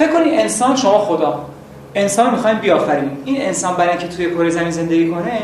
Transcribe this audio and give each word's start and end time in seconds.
فکر 0.00 0.12
کنید 0.12 0.40
انسان 0.40 0.76
شما 0.76 0.98
خدا. 0.98 1.46
انسان 1.94 2.30
می‌خوایم 2.30 2.58
بیافرینیم. 2.58 3.22
این 3.24 3.42
انسان 3.42 3.74
برای 3.74 3.90
اینکه 3.90 4.08
توی 4.08 4.30
کره 4.30 4.50
زمین 4.50 4.70
زندگی 4.70 5.10
کنه 5.10 5.42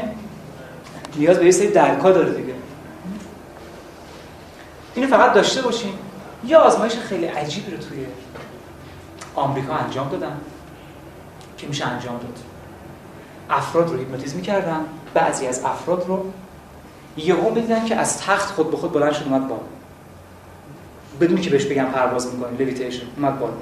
نیاز 1.17 1.39
به 1.39 1.44
یه 1.44 1.50
سری 1.50 1.68
درکا 1.68 2.13
داره 2.13 2.31
دیگه. 2.31 2.55
اینو 4.95 5.08
فقط 5.08 5.33
داشته 5.33 5.63
باشیم 5.63 5.92
یا 6.45 6.61
آزمایش 6.61 6.92
خیلی 6.92 7.27
عجیبی 7.27 7.71
رو 7.71 7.77
توی 7.77 8.07
آمریکا 9.34 9.74
انجام 9.74 10.08
دادن. 10.08 10.36
که 11.59 11.66
میشه 11.66 11.86
انجام 11.86 12.14
داد. 12.14 12.38
افراد 13.50 13.91
رو 13.91 13.98
هیپنوتیزم 13.98 14.36
می‌کردن. 14.36 14.80
بعضی 15.14 15.46
از 15.46 15.64
افراد 15.64 16.04
رو 16.09 16.27
یهو 17.16 17.50
می‌دیدن 17.50 17.84
که 17.84 17.96
از 17.96 18.23
تخت 18.23 18.54
خود 18.54 18.70
به 18.70 18.77
خود 18.77 18.93
بلند 18.93 19.12
شد 19.12 19.25
اومد 19.25 19.48
بالا. 19.48 19.61
بدون 21.20 21.41
که 21.41 21.50
بهش 21.50 21.64
بگم 21.64 21.84
پرواز 21.84 22.34
می‌کنی 22.34 22.57
levitation 22.56 23.06
اومد 23.16 23.38
بالا. 23.38 23.52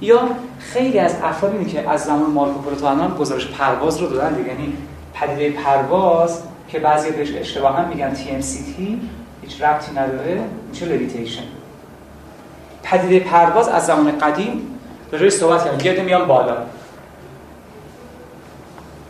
یا 0.00 0.28
خیلی 0.58 0.98
از 0.98 1.16
افراد 1.22 1.52
اینه 1.52 1.64
که 1.64 1.90
از 1.90 2.04
زمان 2.04 2.30
مارکو 2.30 2.74
تا 2.74 2.90
الان 2.90 3.14
گزارش 3.14 3.46
پرواز 3.46 3.98
رو 3.98 4.06
دادن 4.06 4.32
دیگه. 4.32 4.48
یعنی 4.48 4.72
پدیده 5.14 5.50
پرواز 5.50 6.42
که 6.68 6.78
بعضی 6.78 7.10
بهش 7.10 7.34
اشتباها 7.34 7.84
میگن 7.84 8.14
TMCT 8.14 8.80
هیچ 9.42 9.62
ربطی 9.62 9.92
نداره 9.92 10.40
میشه 10.70 10.86
levitation 10.86 11.42
پدیده 12.82 13.20
پرواز 13.20 13.68
از 13.68 13.86
زمان 13.86 14.18
قدیم 14.18 14.78
روی 15.12 15.30
صحبت 15.30 15.64
کردن. 15.64 15.78
گرد 15.78 16.00
میان 16.00 16.26
بالا. 16.26 16.56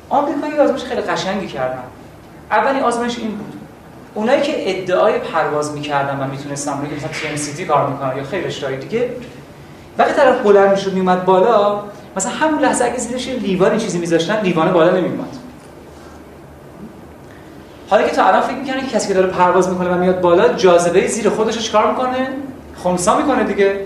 آمریکایی 0.09 0.59
آزمایش 0.59 0.85
خیلی 0.85 1.01
قشنگی 1.01 1.47
کردن. 1.47 1.83
اولی 2.51 2.81
آزمایش 2.81 3.19
این 3.19 3.31
بود. 3.31 3.53
اونایی 4.15 4.43
که 4.43 4.53
ادعای 4.71 5.19
پرواز 5.19 5.73
می‌کردن 5.73 6.21
و 6.21 6.31
می‌تونستن 6.31 6.73
که 6.73 6.97
مثلا 6.97 7.11
TMCT 7.11 7.61
کار 7.61 7.91
می‌کنن 7.91 8.17
یا 8.17 8.25
خیلی 8.25 8.45
اشتهای 8.45 8.77
دیگه 8.77 9.11
وقتی 9.99 10.13
طرف 10.13 10.43
بلند 10.43 10.71
می‌شد 10.71 10.93
میومد 10.93 11.25
بالا 11.25 11.81
مثلا 12.17 12.33
همون 12.33 12.61
لحظه 12.61 12.85
اگه 12.85 12.97
زیرش 12.97 13.29
لیوان 13.29 13.79
چیزی 13.79 13.99
میذاشتن 13.99 14.41
لیوان 14.41 14.73
بالا 14.73 14.91
نمیومد 14.91 15.37
حالا 17.91 18.03
که 18.03 18.11
تا 18.11 18.25
الان 18.25 18.41
فکر 18.41 18.57
می‌کنه 18.57 18.87
کسی 18.87 19.09
که 19.09 19.15
داره 19.15 19.27
پرواز 19.27 19.69
می‌کنه 19.69 19.91
و 19.91 19.99
میاد 19.99 20.21
بالا 20.21 20.49
جاذبه 20.49 21.07
زیر 21.07 21.29
خودش 21.29 21.57
رو 21.57 21.63
چیکار 21.63 21.91
می‌کنه؟ 21.91 22.29
خونسا 22.77 23.19
می‌کنه 23.19 23.45
دیگه. 23.45 23.81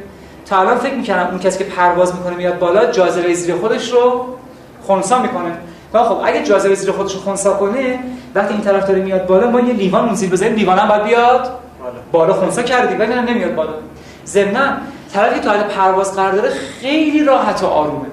تا 0.46 0.60
الان 0.60 0.78
فکر 0.78 0.94
می‌کنم 0.94 1.28
اون 1.30 1.38
کسی 1.38 1.58
که 1.58 1.64
پرواز 1.64 2.14
می‌کنه 2.14 2.36
میاد 2.36 2.58
بالا 2.58 2.86
جاذبه 2.86 3.34
زیر 3.34 3.54
خودش 3.54 3.92
رو 3.92 4.26
خونسا 4.82 5.18
می‌کنه. 5.18 5.52
خب 5.92 6.20
اگه 6.24 6.42
جاذبه 6.42 6.74
زیر 6.74 6.92
خودش 6.92 7.14
رو 7.14 7.20
خونسا 7.20 7.52
کنه 7.52 7.98
وقتی 8.34 8.54
این 8.54 8.62
طرف 8.62 8.86
داره 8.88 9.02
میاد 9.02 9.26
بالا 9.26 9.50
ما 9.50 9.60
یه 9.60 9.72
لیوان 9.72 10.04
اون 10.04 10.14
زیر 10.14 10.30
بزنیم 10.30 10.54
لیوان 10.54 10.78
هم 10.78 10.88
باید 10.88 11.04
بیاد 11.04 11.50
بالا. 12.12 12.32
خونسا 12.32 12.62
کردی 12.62 12.94
ولی 12.94 13.32
نمیاد 13.32 13.54
بالا. 13.54 13.72
ضمن 14.26 14.76
طرفی 15.14 15.40
تا 15.40 15.52
پرواز 15.52 16.16
قرار 16.16 16.32
داره 16.32 16.50
خیلی 16.50 17.24
راحت 17.24 17.62
و 17.62 17.66
آرومه. 17.66 18.06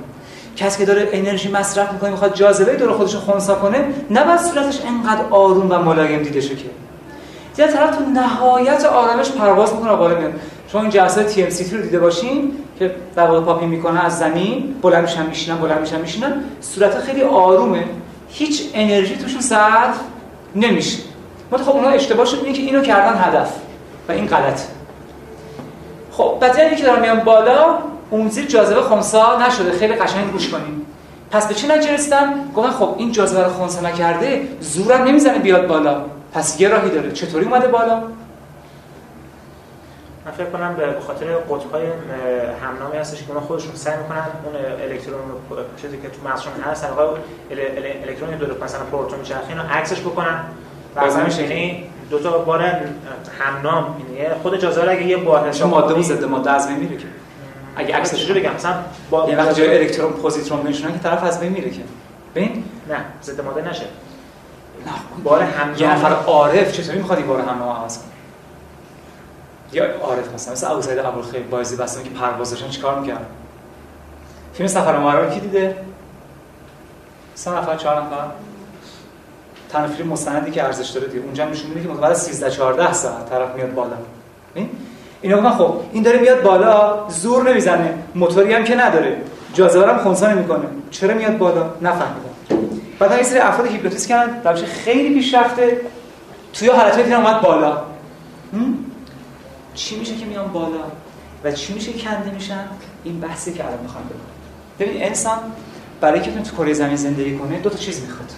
کسی 0.55 0.79
که 0.79 0.85
داره 0.85 1.09
انرژی 1.11 1.51
مصرف 1.51 1.93
می‌کنه 1.93 2.09
می‌خواد 2.09 2.35
جاذبه 2.35 2.75
دور 2.75 2.91
خودش 2.91 3.13
رو 3.13 3.19
خونسا 3.19 3.55
کنه 3.55 3.85
نه 4.09 4.37
صورتش 4.37 4.79
انقدر 4.87 5.21
آروم 5.29 5.71
و 5.71 5.77
ملایم 5.77 6.23
دیده 6.23 6.41
شه 6.41 6.55
که. 6.55 6.65
یه 7.57 7.67
طرف 7.67 7.95
تو 7.95 8.03
نهایت 8.03 8.85
آرامش 8.85 9.31
پرواز 9.31 9.73
می‌کنه 9.73 9.95
بالا 9.95 10.17
میاد. 10.17 10.33
شما 10.67 10.81
این 10.81 10.89
جلسات 10.89 11.27
تی 11.27 11.43
ام 11.43 11.49
سی 11.49 11.77
رو 11.77 11.83
دیده 11.83 11.99
باشین 11.99 12.51
که 12.79 12.95
در 13.15 13.27
واقع 13.27 13.45
پاپی 13.45 13.65
می‌کنه 13.65 14.05
از 14.05 14.19
زمین 14.19 14.75
بلند 14.81 15.03
میشن 15.03 15.25
میشینن 15.25 15.57
بلند 15.57 15.79
میشن 15.79 16.01
میشینن. 16.01 16.43
صورت 16.61 16.99
خیلی 16.99 17.21
آرومه. 17.21 17.85
هیچ 18.29 18.63
انرژی 18.73 19.17
توشون 19.17 19.41
صرف 19.41 19.95
نمیشه. 20.55 20.97
ما 21.51 21.57
خب 21.57 21.69
اونها 21.69 21.89
اشتباه 21.89 22.25
شد 22.25 22.41
اینه 22.43 22.57
که 22.57 22.61
اینو 22.61 22.81
کردن 22.81 23.19
هدف. 23.21 23.49
و 24.09 24.11
این 24.11 24.27
غلطه. 24.27 24.63
خب 26.21 26.37
بعد 26.39 26.75
که 26.75 26.83
دارن 26.83 27.01
میان 27.01 27.19
بالا 27.19 27.77
اون 28.09 28.29
زیر 28.29 28.45
جاذبه 28.45 28.81
خونسا 28.81 29.37
نشده. 29.47 29.71
خیلی 29.71 29.93
قشنگ 29.93 30.31
گوش 30.31 30.49
کنیم. 30.49 30.85
پس 31.31 31.47
به 31.47 31.53
چی 31.53 31.67
نتیجه 31.67 31.93
رسیدن 31.93 32.51
گفتن 32.55 32.71
خب 32.71 32.95
این 32.97 33.11
جاذبه 33.11 33.43
رو 33.43 33.49
خونسا 33.49 33.81
نکرده 33.81 34.47
زورم 34.59 35.03
نمی‌زنه 35.03 35.39
بیاد 35.39 35.67
بالا. 35.67 36.01
پس 36.33 36.61
یه 36.61 36.67
راهی 36.67 36.89
داره. 36.89 37.11
چطوری 37.11 37.45
اومده 37.45 37.67
بالا؟ 37.67 37.97
من 40.25 40.31
فکر 40.37 40.45
کنم 40.45 40.75
به 40.75 40.99
خاطر 41.07 41.25
قطب‌های 41.25 41.83
همنامی 42.65 42.97
هستش 42.97 43.23
که 43.23 43.29
اونا 43.29 43.41
خودشون 43.41 43.75
سعی 43.75 43.97
می‌کنن 43.97 44.27
اون 44.45 44.55
الکترون 44.91 45.19
رو 45.49 45.57
چیزی 45.81 45.97
که 45.97 46.09
تو 46.09 46.29
مغزشون 46.29 46.53
هست 46.71 46.85
الکترون 48.07 48.35
دو 48.37 48.63
مثلا 48.63 48.81
پروتون 48.91 49.19
میچرخه 49.19 49.49
اینو 49.49 49.61
عکسش 49.71 49.99
بکنن. 49.99 50.39
و 50.95 51.07
یعنی 51.39 51.89
دو 52.11 52.19
تا 52.19 52.37
بار 52.37 52.61
همنام 53.39 53.95
اینه 53.97 54.35
خود 54.41 54.57
جاذبه 54.57 54.91
اگه 54.91 55.03
یه 55.03 55.17
بار 55.17 55.53
ماده 55.65 55.93
و 55.93 56.01
ضد 56.01 56.23
ماده 56.23 56.51
از 56.51 56.71
میره 56.71 56.97
که. 56.97 57.05
اگه 57.75 57.95
عکسش 57.95 58.29
رو 58.29 58.35
بگم؟ 58.35 58.53
مثلا 58.53 58.75
با 59.09 59.29
یه 59.29 59.37
وقت 59.37 59.55
جای 59.55 59.77
الکترون 59.77 60.13
پوزیترون 60.13 60.61
بنشونن 60.61 60.93
که 60.93 60.99
طرف 60.99 61.23
از 61.23 61.39
بین 61.39 61.51
میره 61.51 61.69
که. 61.69 61.81
ببین؟ 62.35 62.63
نه 62.89 62.97
ضد 63.23 63.41
ماده 63.41 63.69
نشه. 63.69 63.85
نه 64.85 65.23
بار 65.23 65.41
هم 65.41 65.75
یه 65.77 65.91
نفر 65.91 66.11
عارف 66.13 66.71
چطوری 66.71 66.97
می‌خواد 66.97 67.17
این 67.17 67.27
بار 67.27 67.41
هم 67.41 67.63
عوض 67.63 67.97
کنه؟ 67.97 68.07
یا 69.73 69.85
عارف 70.01 70.33
مثلا 70.33 70.53
مثل 70.53 70.71
ابو 70.71 70.81
سعید 70.81 70.99
ابوالخیر 70.99 71.41
بایزی 71.41 71.75
بسن 71.75 72.03
که 72.03 72.09
پروازشون 72.09 72.69
چیکار 72.69 72.99
می‌کرد؟ 72.99 73.25
فیلم 74.53 74.67
سفر 74.67 75.29
کی 75.29 75.39
دیده؟ 75.39 75.75
سه 77.35 77.51
نفر 77.51 77.75
چهار 77.75 78.01
نفر؟ 78.01 78.25
فیلم 79.71 80.09
مستندی 80.09 80.51
که 80.51 80.63
ارزش 80.63 80.89
داره 80.89 81.07
دیگه. 81.07 81.23
اونجا 81.23 81.45
نشون 81.45 81.69
میده 81.69 81.81
که 81.81 81.87
بعد 81.87 82.13
13 82.13 82.51
14 82.51 82.93
ساعت. 82.93 83.29
طرف 83.29 83.55
میاد 83.55 83.73
بالا. 83.73 83.95
این؟ 84.53 84.69
اینا 85.21 85.37
گفتن 85.37 85.49
خب 85.51 85.75
این 85.91 86.03
داره 86.03 86.19
میاد 86.19 86.41
بالا 86.41 87.09
زور 87.09 87.49
نمی‌زنه. 87.49 87.93
موتوری 88.15 88.53
هم 88.53 88.63
که 88.63 88.75
نداره. 88.75 89.17
جاذبه 89.53 89.87
هم 89.87 89.97
خونسا 89.97 90.31
نمی‌کنه. 90.31 90.65
چرا 90.91 91.13
میاد 91.13 91.37
بالا؟ 91.37 91.69
نفهمیدم. 91.81 92.29
بعد 92.99 93.11
این 93.11 93.23
سری 93.23 93.39
افراد 93.39 93.67
هیپنوتیزم 93.67 94.07
کردن. 94.07 94.51
روش 94.51 94.63
خیلی 94.63 95.15
پیشرفته. 95.15 95.81
توی 96.53 96.69
حالت 96.69 97.03
دیدن 97.03 97.15
اومد 97.15 97.41
بالا. 97.41 97.77
چی 99.73 99.99
میشه 99.99 100.15
که 100.15 100.25
میان 100.25 100.47
بالا؟ 100.47 100.83
و 101.43 101.51
چی 101.51 101.73
میشه 101.73 101.93
کنده 101.93 102.31
میشن؟ 102.31 102.65
این 103.03 103.19
بحثی 103.19 103.53
که 103.53 103.65
الان 103.65 103.79
می‌خوام 103.81 104.03
بگم. 104.03 104.87
ببین 104.87 105.03
انسان 105.03 105.37
برای 106.01 106.21
که 106.21 106.31
تو 106.31 106.55
کره 106.55 106.73
زمین 106.73 106.95
زندگی 106.95 107.37
کنه 107.37 107.59
دو 107.59 107.69
تا 107.69 107.77
چیز 107.77 108.01
می‌خواد. 108.01 108.31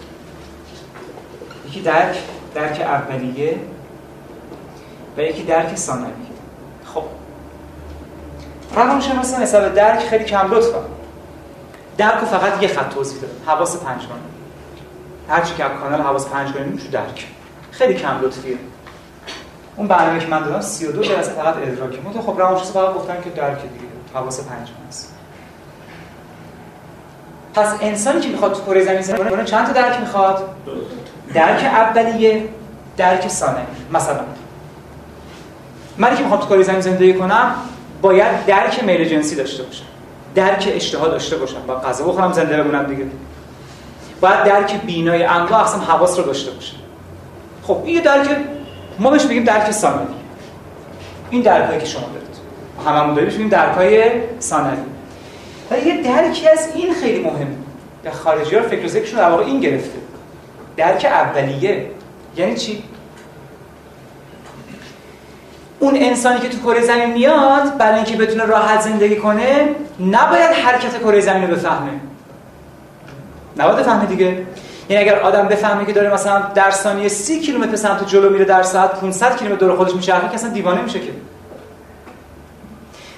یکی 1.74 1.82
درک 1.82 2.18
درک 2.56 2.82
اولیه 2.82 3.60
و 5.18 5.22
یکی 5.22 5.44
درک 5.44 5.76
ثانویه. 5.76 6.14
خب. 6.94 7.04
روانشناسان 8.76 9.42
حساب 9.42 9.74
درک 9.74 10.00
خیلی 10.00 10.24
کم 10.24 10.52
لطفا. 10.52 10.86
درک 11.98 12.20
رو 12.20 12.26
فقط 12.26 12.64
یه 12.64 12.68
خط 12.68 12.90
توضیح 12.90 13.22
داره 13.22 13.34
حواس 13.46 13.78
پنجگانه 13.78 14.22
هرچی 15.30 15.54
که 15.56 15.64
کانال 15.64 16.02
حواس 16.02 16.28
پنجگانه 16.28 16.66
میشه 16.66 16.88
درک. 16.88 17.28
خیلی 17.72 17.94
کم 17.94 18.22
لطفیه. 18.22 18.58
اون 19.76 19.88
برنامه 19.88 20.20
که 20.20 20.28
من 20.28 20.44
دادم 20.44 20.62
32 20.62 21.04
درصد 21.04 21.32
فقط 21.32 21.56
ادراکه. 21.58 22.02
من 22.02 22.22
خب 22.22 22.40
روانشناسا 22.40 22.74
فقط 22.74 22.96
گفتن 22.96 23.22
که 23.22 23.30
درک 23.30 23.62
دیگه 23.62 23.86
حواس 24.14 24.40
پنجگانه 24.40 24.88
است. 24.88 25.14
پس 27.54 27.68
انسانی 27.82 28.20
که 28.20 28.30
می‌خواد 28.30 28.66
کره 28.66 28.86
زمین 28.86 29.02
زندگی 29.02 29.30
کنه 29.30 29.44
چند 29.44 29.68
تا 29.68 29.74
درک 29.74 30.00
می‌خواد؟ 30.00 30.44
درک 31.34 31.64
اولیه 31.64 32.44
درک 32.98 33.28
ثانوی 33.28 33.64
مثلا 33.94 34.20
من 35.98 36.16
که 36.16 36.24
می‌خوام 36.24 36.40
تو 36.40 36.48
کره 36.48 36.64
زمین 36.64 36.82
زندگی 36.82 37.14
کنم 37.14 37.56
باید 38.02 38.46
درک 38.46 38.84
میل 38.84 39.10
جنسی 39.10 39.36
داشته 39.36 39.64
باشم. 39.64 39.86
درک 40.36 40.70
اشتها 40.76 41.08
داشته 41.08 41.38
باشم. 41.38 41.62
با 41.68 41.76
غذا 41.76 42.06
بخورم 42.06 42.32
زنده 42.32 42.64
بمونم 42.64 42.84
دیگه. 42.84 43.06
باید 44.22 44.44
درک 44.44 44.82
بینای 44.82 45.24
انواع 45.24 45.64
اصلا 45.64 45.80
حواس 45.80 46.20
رو 46.20 46.26
داشته 46.26 46.52
باشم. 46.52 46.76
خب 47.64 47.82
این 47.86 48.02
درک 48.02 48.28
ما 49.00 49.10
بهش 49.10 49.26
بگیم 49.26 49.44
درک 49.44 49.72
ثانوی 49.72 50.06
این 51.30 51.42
درکایی 51.42 51.80
که 51.80 51.86
شما 51.86 52.02
دارید. 52.02 52.38
هممون 52.86 53.16
داریم 53.16 53.30
بگیم 53.30 53.50
درکای 53.50 54.12
ثانوی 54.42 54.78
و 55.72 55.78
یه 55.78 56.02
درکی 56.02 56.48
از 56.48 56.70
این 56.76 56.94
خیلی 56.94 57.24
مهم. 57.24 57.48
در 58.04 58.12
خارجی 58.12 58.56
ها 58.56 58.62
فکر 58.62 58.88
ذکرشون 58.88 59.20
در 59.20 59.30
واقع 59.30 59.44
این 59.46 59.60
گرفته. 59.60 60.00
درک 60.78 61.06
اولیه. 61.06 61.86
یعنی 62.38 62.56
چی؟ 62.56 62.84
اون 65.80 65.96
انسانی 65.96 66.40
که 66.40 66.50
تو 66.50 66.58
کره 66.58 66.82
زمین 66.82 67.14
میاد 67.14 67.78
برای 67.78 67.96
اینکه 67.96 68.18
بتونه 68.18 68.46
راحت 68.46 68.82
زندگی 68.82 69.16
کنه 69.16 69.70
نباید 70.00 70.52
حرکت 70.52 71.00
کره 71.00 71.22
زمین 71.22 71.50
رو 71.50 71.56
بفهمه. 71.56 71.92
نباید 73.58 73.78
بفهمه 73.78 74.06
دیگه. 74.06 74.46
یعنی 74.90 75.04
اگر 75.04 75.20
آدم 75.20 75.48
بفهمه 75.48 75.86
که 75.86 75.94
داره 75.94 76.14
مثلا 76.14 76.40
در 76.40 76.72
ثانیه 76.72 77.08
30 77.08 77.40
کیلومتر 77.40 77.76
سمت 77.76 78.08
جلو 78.08 78.30
میره 78.30 78.46
در 78.46 78.64
ساعت 78.64 78.92
500 79.00 79.38
کیلومتر 79.38 79.66
دور 79.66 79.76
خودش 79.76 79.96
میچرخه 79.96 80.28
که 80.28 80.34
اصلا 80.34 80.50
دیوانه 80.50 80.82
میشه 80.82 81.00
که. 81.00 81.12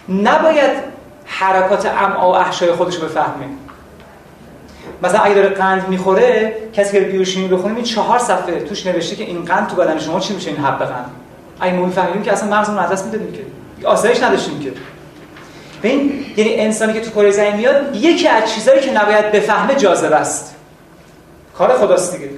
نباید 0.09 0.94
حرکات 1.25 1.85
امعا 1.85 2.31
و 2.31 2.35
احشای 2.35 2.71
خودش 2.71 2.95
رو 2.95 3.07
بفهمه. 3.07 3.45
مثلا 5.03 5.19
اگه 5.19 5.35
داره 5.35 5.49
قند 5.49 5.89
می‌خوره 5.89 6.53
کسی 6.73 6.99
که 6.99 7.05
بیوشیمی 7.05 7.47
بخونه 7.47 7.75
این 7.75 7.83
چهار 7.83 8.19
صفحه 8.19 8.59
توش 8.59 8.85
نوشته 8.85 9.15
که 9.15 9.23
این 9.23 9.45
قند 9.45 9.67
تو 9.67 9.75
بدن 9.75 9.99
شما 9.99 10.19
چی 10.19 10.33
میشه 10.33 10.49
این 10.49 10.59
حب 10.59 10.79
قند؟ 10.79 11.11
اگه 11.59 11.73
ما 11.73 11.85
می‌فهمیم 11.85 12.23
که 12.23 12.33
اصلا 12.33 12.49
مغزمون 12.49 12.79
از 12.79 12.91
دست 12.91 13.05
می‌دادیم 13.05 13.33
که. 13.33 13.87
آسایش 13.87 14.23
نداشتیم 14.23 14.59
که. 14.59 14.71
ببین 15.83 16.25
یعنی 16.37 16.55
انسانی 16.55 16.93
که 16.93 17.01
تو 17.01 17.11
کره 17.11 17.31
زمین 17.31 17.55
میاد 17.55 17.95
یکی 17.95 18.27
از 18.27 18.53
چیزایی 18.53 18.81
که 18.81 18.93
نباید 18.93 19.31
بفهمه 19.31 19.75
جاذبه 19.75 20.15
است. 20.15 20.55
کار 21.57 21.73
خداست 21.73 22.15
دیگه. 22.15 22.29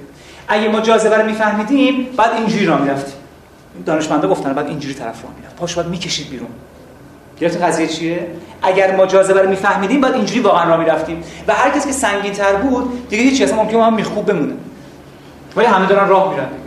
اگه 0.48 0.68
ما 0.68 0.80
جاذبه 0.80 1.16
رو 1.16 1.26
میفهمیدیم 1.26 2.08
بعد 2.16 2.32
اینجوری 2.34 2.66
را 2.66 2.78
می‌رفتیم 2.78 3.14
دانشمندا 3.86 4.28
گفتن 4.28 4.52
بعد 4.52 4.66
اینجوری 4.66 4.94
طرف 4.94 5.22
را 5.24 5.30
می‌رفت. 5.38 5.56
پاش 5.56 5.74
باید 5.74 5.88
می‌کشید 5.88 6.30
بیرون. 6.30 6.48
گرفت 7.40 7.62
قضیه 7.62 7.86
چیه؟ 7.86 8.26
اگر 8.62 8.96
ما 8.96 9.06
جاذبه 9.06 9.42
رو 9.42 9.48
میفهمیدیم 9.48 10.00
بعد 10.00 10.14
اینجوری 10.14 10.40
واقعا 10.40 10.68
را 10.68 10.76
می‌رفتیم. 10.76 11.24
و 11.48 11.52
هر 11.52 11.70
کسی 11.70 11.88
که 11.88 11.94
سنگین 11.94 12.32
تر 12.32 12.52
بود 12.52 13.08
دیگه 13.08 13.22
هیچ 13.22 13.42
اصلا 13.42 13.56
ممکنه 13.56 13.84
هم 13.84 13.94
میخوب 13.94 14.26
بمونه. 14.26 14.54
ولی 15.56 15.66
همه 15.66 15.86
دارن 15.86 16.08
راه 16.08 16.30
میرن 16.30 16.46
دیگه. 16.46 16.58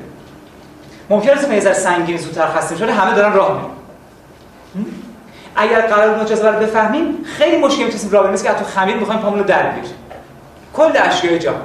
ممکن 1.10 1.30
است 1.30 1.52
یه 1.52 1.74
سنگین 1.74 2.18
زودتر 2.18 2.48
خسته 2.48 2.78
شده 2.78 2.94
همه 2.94 3.16
دارن 3.16 3.34
راه 3.34 3.54
میرن. 3.54 3.72
اگر 5.56 5.82
قرار 5.82 6.14
بود 6.14 6.28
جاذبه 6.28 6.52
رو 6.52 6.60
بفهمیم 6.60 7.26
خیلی 7.38 7.58
مشکل 7.58 7.84
می‌تونیم 7.84 8.12
راه 8.12 8.24
بریم 8.24 8.38
که 8.38 8.50
تو 8.50 8.66
خمیر 8.66 8.96
می‌خوایم 8.96 9.22
پامون 9.22 9.40
رو 9.40 9.46
در 9.46 9.72
کل 10.74 10.92
اشیاء 10.96 11.38
جهان. 11.38 11.62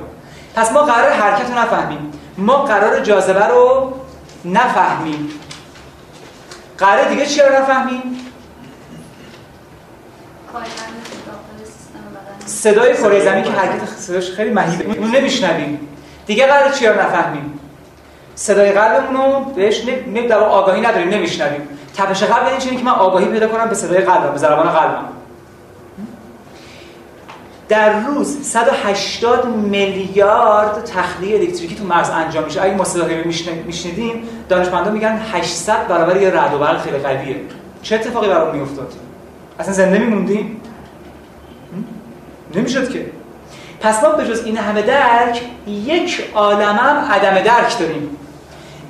پس 0.54 0.72
ما 0.72 0.82
قرار 0.82 1.10
حرکت 1.10 1.50
رو 1.50 1.58
نفهمیم. 1.58 2.12
ما 2.38 2.56
قرار 2.56 3.00
جاذبه 3.00 3.46
رو 3.46 3.92
نفهمیم. 4.44 5.30
قرار 6.78 7.08
دیگه 7.08 7.26
چی 7.26 7.40
رو 7.40 7.62
نفهمیم؟ 7.62 8.02
صدای 12.46 12.94
کره 12.94 13.24
زمین 13.24 13.44
که 13.44 13.50
حرکت 13.50 13.88
صداش 13.88 14.30
خیلی 14.30 14.50
مهیبه 14.50 14.98
اون 14.98 15.16
نمیشنویم. 15.16 15.80
دیگه 16.26 16.46
قرار 16.46 16.72
چی 16.72 16.86
رو 16.86 17.00
نفهمیم؟ 17.00 17.58
صدای 18.34 18.72
قلبمون 18.72 19.16
رو 19.16 19.40
بهش 19.40 19.84
نمی 19.84 20.32
آگاهی 20.32 20.80
نداریم 20.80 21.08
نمیشنویم. 21.08 21.68
تپش 21.96 22.22
قلب 22.22 22.46
این 22.46 22.58
چیزی 22.58 22.76
که 22.76 22.84
من 22.84 22.92
آگاهی 22.92 23.26
پیدا 23.26 23.48
کنم 23.48 23.68
به 23.68 23.74
صدای 23.74 23.98
قلبم 23.98 24.32
به 24.32 24.38
ضربان 24.38 24.68
قلبم. 24.68 25.04
در 27.68 28.00
روز 28.00 28.42
180 28.42 29.46
میلیارد 29.46 30.84
تخلیه 30.84 31.38
الکتریکی 31.38 31.74
تو 31.74 31.84
مغز 31.84 32.10
انجام 32.10 32.44
میشه. 32.44 32.62
اگه 32.62 32.74
ما 32.74 32.84
صدای 32.84 33.24
میشنیدیم 33.66 34.28
دانشمندان 34.48 34.92
میگن 34.92 35.20
800 35.32 35.88
برابر 35.88 36.16
یه 36.16 36.30
رعد 36.30 36.54
و 36.54 36.58
برق 36.58 36.80
خیلی 36.80 36.98
قویه. 36.98 37.40
چه 37.82 37.94
اتفاقی 37.94 38.28
برام 38.28 38.56
میافتاد؟ 38.56 38.92
اصلا 39.60 39.72
زنده 39.72 39.98
میموندیم 39.98 40.60
نمی‌شد 42.54 42.90
که. 42.92 43.06
پس 43.80 44.04
ما 44.04 44.10
به 44.10 44.24
جز 44.24 44.44
این 44.44 44.56
همه 44.56 44.82
درک 44.82 45.40
یک 45.66 46.30
عالمم 46.34 47.08
عدم 47.10 47.42
درک 47.42 47.78
داریم. 47.78 48.10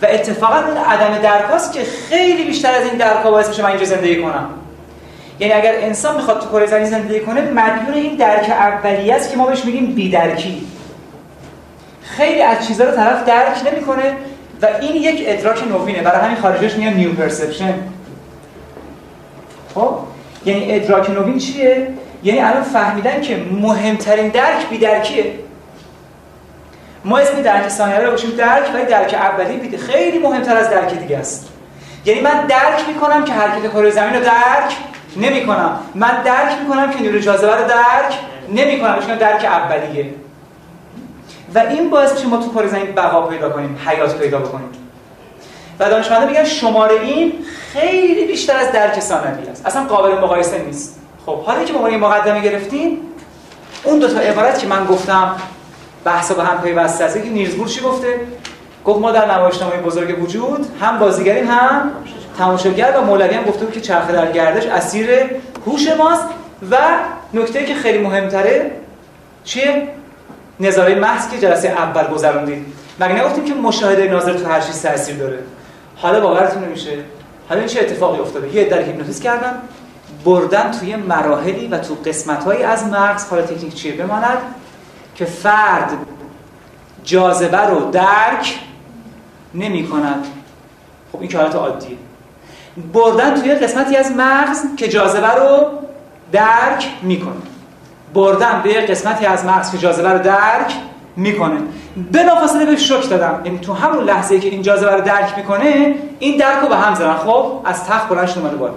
و 0.02 0.06
اتفاقا 0.10 0.56
اون 0.56 0.76
عدم 0.76 1.18
درک 1.22 1.72
که 1.72 1.84
خیلی 2.08 2.44
بیشتر 2.44 2.70
از 2.70 2.84
این 2.84 2.96
درک 2.96 3.22
ها 3.24 3.30
باعث 3.30 3.48
میشه 3.48 3.62
من 3.62 3.68
اینجا 3.68 3.84
زندگی 3.84 4.22
کنم. 4.22 4.48
یعنی 5.40 5.52
اگر 5.52 5.72
انسان 5.74 6.16
می‌خواد 6.16 6.40
تو 6.40 6.48
کره 6.48 6.66
زمین 6.66 6.84
زندگی 6.84 7.20
کنه 7.20 7.40
مدیون 7.40 7.94
این 7.94 8.16
درک 8.16 8.50
اولیه 8.50 9.14
است 9.14 9.30
که 9.30 9.36
ما 9.36 9.46
بهش 9.46 9.64
میگیم 9.64 9.86
بیدرکی. 9.86 10.66
خیلی 12.02 12.42
از 12.42 12.66
چیزها 12.66 12.86
رو 12.86 12.96
طرف 12.96 13.24
درک 13.24 13.72
نمی‌کنه 13.72 14.12
و 14.62 14.66
این 14.80 14.96
یک 14.96 15.24
ادراک 15.26 15.64
نوینه. 15.68 16.02
برای 16.02 16.20
همین 16.20 16.36
خارجش 16.36 16.74
میگن 16.74 16.92
نیو 16.92 17.12
پرسپشن. 17.12 17.74
خب؟ 19.74 19.98
یعنی 20.46 20.74
ادراک 20.74 21.10
نوین 21.10 21.38
چیه؟ 21.38 21.88
یعنی 22.22 22.40
الان 22.40 22.62
فهمیدن 22.62 23.20
که 23.20 23.36
مهمترین 23.60 24.28
درک 24.28 24.68
بیدرکیه. 24.70 25.32
ما 27.04 27.18
اسم 27.18 27.42
درک 27.42 27.68
ثانیه 27.68 27.98
رو 27.98 28.10
باشیم 28.10 28.30
درک 28.30 28.74
ولی 28.74 28.84
درک 28.84 29.14
اولی 29.14 29.56
بیده 29.56 29.78
خیلی 29.78 30.18
مهمتر 30.18 30.56
از 30.56 30.70
درک 30.70 30.94
دیگه 30.94 31.18
است. 31.18 31.48
یعنی 32.04 32.20
من 32.20 32.46
درک 32.46 32.88
می‌کنم 32.88 33.24
که 33.24 33.32
حرکت 33.32 33.70
کره 33.70 33.90
زمین 33.90 34.14
رو 34.14 34.20
درک 34.20 34.76
نمی‌کنم. 35.16 35.78
من 35.94 36.22
درک 36.22 36.52
می‌کنم 36.62 36.90
که 36.90 37.00
نیروی 37.00 37.20
جاذبه 37.20 37.56
رو 37.56 37.68
درک 37.68 38.18
نمی‌کنم. 38.52 38.98
چون 39.06 39.18
درک 39.18 39.44
اولیه. 39.44 40.14
و 41.54 41.58
این 41.58 41.90
باعث 41.90 42.12
میشه 42.12 42.26
ما 42.26 42.36
تو 42.36 42.52
کره 42.52 42.66
زمین 42.66 42.92
بقا 42.92 43.26
پیدا 43.26 43.50
کنیم 43.50 43.78
حیات 43.86 44.18
پیدا 44.18 44.38
بکنیم. 44.38 44.68
و 45.80 45.90
دانشمندا 45.90 46.26
میگن 46.26 46.44
شماره 46.44 47.00
این 47.00 47.32
خیلی 47.72 48.24
بیشتر 48.24 48.56
از 48.56 48.72
درک 48.72 49.00
ثانوی 49.00 49.48
است. 49.48 49.66
اصلا 49.66 49.84
قابل 49.84 50.18
مقایسه 50.18 50.58
نیست. 50.58 51.00
خب 51.26 51.42
حالا 51.42 51.64
که 51.64 51.72
ما 51.72 51.88
مقدمه 51.88 52.40
گرفتیم 52.40 52.98
اون 53.84 53.98
دو 53.98 54.08
تا 54.08 54.20
عبارت 54.20 54.58
که 54.58 54.66
من 54.66 54.84
گفتم 54.84 55.36
بحث 56.04 56.32
به 56.32 56.42
هم 56.44 56.62
پیوسته 56.62 57.04
است 57.04 57.22
که 57.22 57.28
نیرزبور 57.28 57.68
چی 57.68 57.80
گفته؟ 57.80 58.20
گفت 58.84 59.00
ما 59.00 59.12
در 59.12 59.34
نمایشنامه 59.34 59.76
بزرگ 59.76 60.22
وجود 60.22 60.66
هم 60.80 60.98
بازیگریم 60.98 61.50
هم 61.50 61.90
تماشاگر 62.38 62.94
و 62.96 63.04
مولوی 63.04 63.34
هم 63.34 63.44
گفته 63.44 63.64
بود 63.64 63.74
که 63.74 63.80
چرخه 63.80 64.12
در 64.12 64.32
گردش 64.32 64.66
اسیر 64.66 65.10
هوش 65.66 65.88
ماست 65.98 66.26
و 66.70 66.76
نکته 67.34 67.64
که 67.64 67.74
خیلی 67.74 67.98
مهمتره 67.98 68.70
چیه؟ 69.44 69.88
نظاره 70.60 70.94
محض 70.94 71.30
که 71.30 71.38
جلسه 71.38 71.68
اول 71.68 72.06
گذروندید 72.06 72.66
مگه 73.00 73.12
نگفتیم 73.12 73.44
که 73.44 73.54
مشاهده 73.54 74.08
ناظر 74.08 74.32
تو 74.32 74.46
هر 74.48 74.60
چیز 74.60 74.82
تاثیر 74.82 75.16
داره؟ 75.16 75.38
حالا 75.96 76.20
باورتون 76.20 76.64
نمیشه. 76.64 76.98
حالا 77.48 77.60
این 77.60 77.68
چه 77.68 77.80
اتفاقی 77.80 78.20
افتاده؟ 78.20 78.54
یه 78.54 78.64
در 78.64 78.82
هیپنوتیزم 78.82 79.22
کردن 79.22 79.62
بردن 80.24 80.70
توی 80.70 80.96
مراحلی 80.96 81.68
و 81.68 81.78
تو 81.78 81.94
قسمتهایی 81.94 82.62
از 82.62 82.84
مغز 82.84 83.28
حالا 83.28 83.42
تکنیک 83.42 83.74
چیه 83.74 83.92
بماند 83.92 84.38
که 85.14 85.24
فرد 85.24 85.90
جاذبه 87.04 87.60
رو 87.60 87.90
درک 87.90 88.58
نمی 89.54 89.88
کند 89.88 90.26
خب 91.12 91.20
این 91.20 91.28
که 91.28 91.38
حالت 91.38 91.54
عادیه. 91.54 91.96
بردن 92.92 93.40
توی 93.40 93.54
قسمتی 93.54 93.96
از 93.96 94.12
مغز 94.12 94.62
که 94.76 94.88
جاذبه 94.88 95.30
رو 95.30 95.68
درک 96.32 96.88
می‌کنه 97.02 97.34
بردن 98.14 98.60
به 98.64 98.80
قسمتی 98.80 99.26
از 99.26 99.44
مغز 99.44 99.72
که 99.72 99.78
جاذبه 99.78 100.08
رو 100.08 100.18
درک 100.18 100.72
می‌کنه. 101.16 101.56
بلافاصله 102.12 102.64
به 102.64 102.76
شوک 102.76 103.10
دادم. 103.10 103.40
یعنی 103.44 103.58
تو 103.58 103.72
همون 103.72 104.04
لحظه 104.04 104.38
که 104.38 104.48
این 104.48 104.62
جاذبه 104.62 104.90
رو 104.90 105.00
درک 105.00 105.32
می‌کنه 105.36 105.94
این 106.18 106.36
درک 106.36 106.58
رو 106.62 106.68
به 106.68 106.76
هم 106.76 106.94
زدن. 106.94 107.14
خب 107.14 107.60
از 107.64 107.84
تخت 107.84 108.08
بلند 108.08 108.32
اومده 108.36 108.56
بالا. 108.56 108.74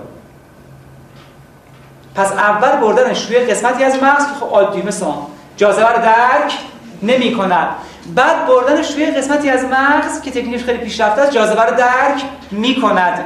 پس 2.16 2.32
اول 2.32 2.82
بردنش 2.82 3.26
توی 3.26 3.38
قسمتی 3.40 3.84
از 3.84 4.04
مغز 4.04 4.28
که 4.28 4.34
خب 4.40 4.46
عادی 4.46 4.82
مثل 4.82 5.06
جاذبه 5.58 5.90
رو 5.90 6.02
درک 6.02 6.54
نمی 7.04 7.34
کند 7.34 7.68
بعد 8.16 8.48
بردنش 8.48 8.88
توی 8.88 9.06
قسمتی 9.06 9.50
از 9.50 9.66
مغز 9.66 10.22
که 10.22 10.32
تکنیکش 10.32 10.64
خیلی 10.64 10.78
پیشرفته 10.78 11.22
است 11.22 11.32
جاذبه 11.32 11.62
رو 11.62 11.76
درک 11.76 12.24
می 12.52 12.82
کند 12.82 13.26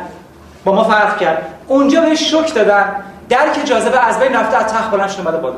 با 0.66 0.75
ما 0.75 0.83
فرق 0.83 1.18
کرد. 1.18 1.45
اونجا 1.68 2.01
بهش 2.01 2.31
شک 2.31 2.54
دادن. 2.54 2.95
درک 3.30 3.66
جاذبه 3.66 4.07
از 4.07 4.19
بین 4.19 4.33
رفته 4.33 4.57
از 4.57 4.74
تخت 4.74 4.92
بلند 4.92 5.09
شده 5.09 5.21
اومده 5.21 5.38
بالا. 5.38 5.56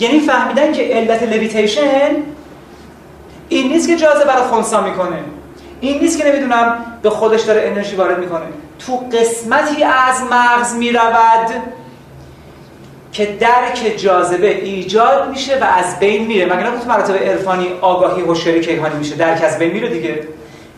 یعنی 0.00 0.20
فهمیدن 0.20 0.72
که 0.72 0.82
علت 0.82 1.22
لویتیشن 1.22 2.16
این 3.48 3.72
نیست 3.72 3.88
که 3.88 3.96
جاذبه 3.96 4.32
رو 4.32 4.42
خونسا 4.42 4.80
می‌کنه. 4.80 5.18
این 5.80 6.00
نیست 6.00 6.18
که 6.18 6.28
نمی‌دونم 6.28 6.76
به 7.02 7.10
خودش 7.10 7.42
داره 7.42 7.62
انرژی 7.66 7.96
وارد 7.96 8.18
می‌کنه. 8.18 8.44
تو 8.86 8.96
قسمتی 8.96 9.84
از 9.84 10.22
مغز 10.30 10.74
می‌رود 10.74 11.50
که 13.12 13.26
درک 13.26 13.94
جاذبه 13.96 14.48
ایجاد 14.48 15.30
میشه 15.30 15.58
و 15.58 15.64
از 15.64 15.98
بین 15.98 16.26
میره. 16.26 16.46
مگر 16.46 16.70
نه 16.70 16.78
تو 16.78 16.88
مراتب 16.88 17.14
عرفانی 17.14 17.66
آگاهی 17.80 18.22
هوشیاری 18.22 18.60
کیهانی 18.60 18.94
میشه؟ 18.94 19.14
درک 19.14 19.44
از 19.44 19.58
بین 19.58 19.72
میره 19.72 19.88
دیگه. 19.88 20.28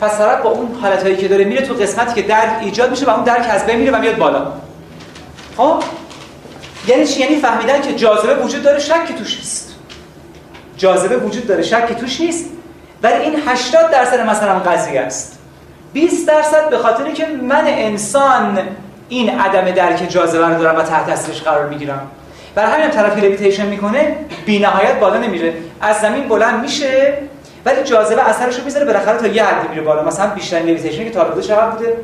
پس 0.01 0.17
طرف 0.17 0.41
با 0.41 0.49
اون 0.49 0.75
حالتایی 0.81 1.17
که 1.17 1.27
داره 1.27 1.43
میره 1.43 1.61
تو 1.61 1.73
قسمتی 1.73 2.21
که 2.21 2.27
درک 2.27 2.57
ایجاد 2.61 2.89
میشه 2.89 3.05
و 3.05 3.09
اون 3.09 3.23
درک 3.23 3.47
از 3.49 3.65
بین 3.65 3.75
میره 3.75 3.91
و 3.91 3.99
میاد 3.99 4.17
بالا. 4.17 4.47
خب؟ 5.57 5.83
یعنی 6.87 7.07
چی؟ 7.07 7.19
یعنی 7.19 7.35
فهمیدن 7.35 7.81
که 7.81 7.93
جاذبه 7.93 8.35
وجود 8.35 8.63
داره 8.63 8.79
شکی 8.79 9.13
توش 9.17 9.37
نیست. 9.37 9.75
جاذبه 10.77 11.17
وجود 11.17 11.47
داره 11.47 11.63
شکی 11.63 11.95
توش 11.95 12.21
نیست. 12.21 12.45
ولی 13.03 13.13
این 13.13 13.33
80 13.47 13.91
درصد 13.91 14.19
مثلا 14.29 14.59
قضیه 14.59 15.01
است. 15.01 15.39
20 15.93 16.27
درصد 16.27 16.69
به 16.69 16.77
خاطری 16.77 17.13
که 17.13 17.25
من 17.25 17.63
انسان 17.67 18.59
این 19.09 19.39
عدم 19.39 19.71
درک 19.71 20.09
جاذبه 20.09 20.47
رو 20.47 20.63
دارم 20.63 20.79
و 20.79 20.81
تحت 20.81 21.09
تاثیرش 21.09 21.41
قرار 21.41 21.69
می‌گیرم. 21.69 22.01
برای 22.55 22.71
همین 22.71 22.89
طرفی 22.89 23.21
لویتیشن 23.21 23.65
می‌کنه 23.65 24.15
بی 24.45 24.59
نهایت 24.59 24.99
بالا 24.99 25.17
نمیره. 25.17 25.53
از 25.81 25.97
زمین 25.97 26.27
بلند 26.27 26.61
میشه 26.61 27.13
ولی 27.65 27.83
جاذبه 27.83 28.29
اثرش 28.29 28.57
رو 28.57 28.63
می‌ذاره 28.65 28.85
بالاخره 28.85 29.17
تا 29.17 29.27
یه 29.27 29.43
حدی 29.43 29.67
میره 29.67 29.81
بالا. 29.81 30.03
مثلا 30.03 30.27
بیشتر 30.27 30.59
levitation 30.59 31.03
که 31.03 31.09
تا 31.09 31.23
بوده 31.23 31.41
چقدر 31.41 31.69
بوده؟ 31.69 31.97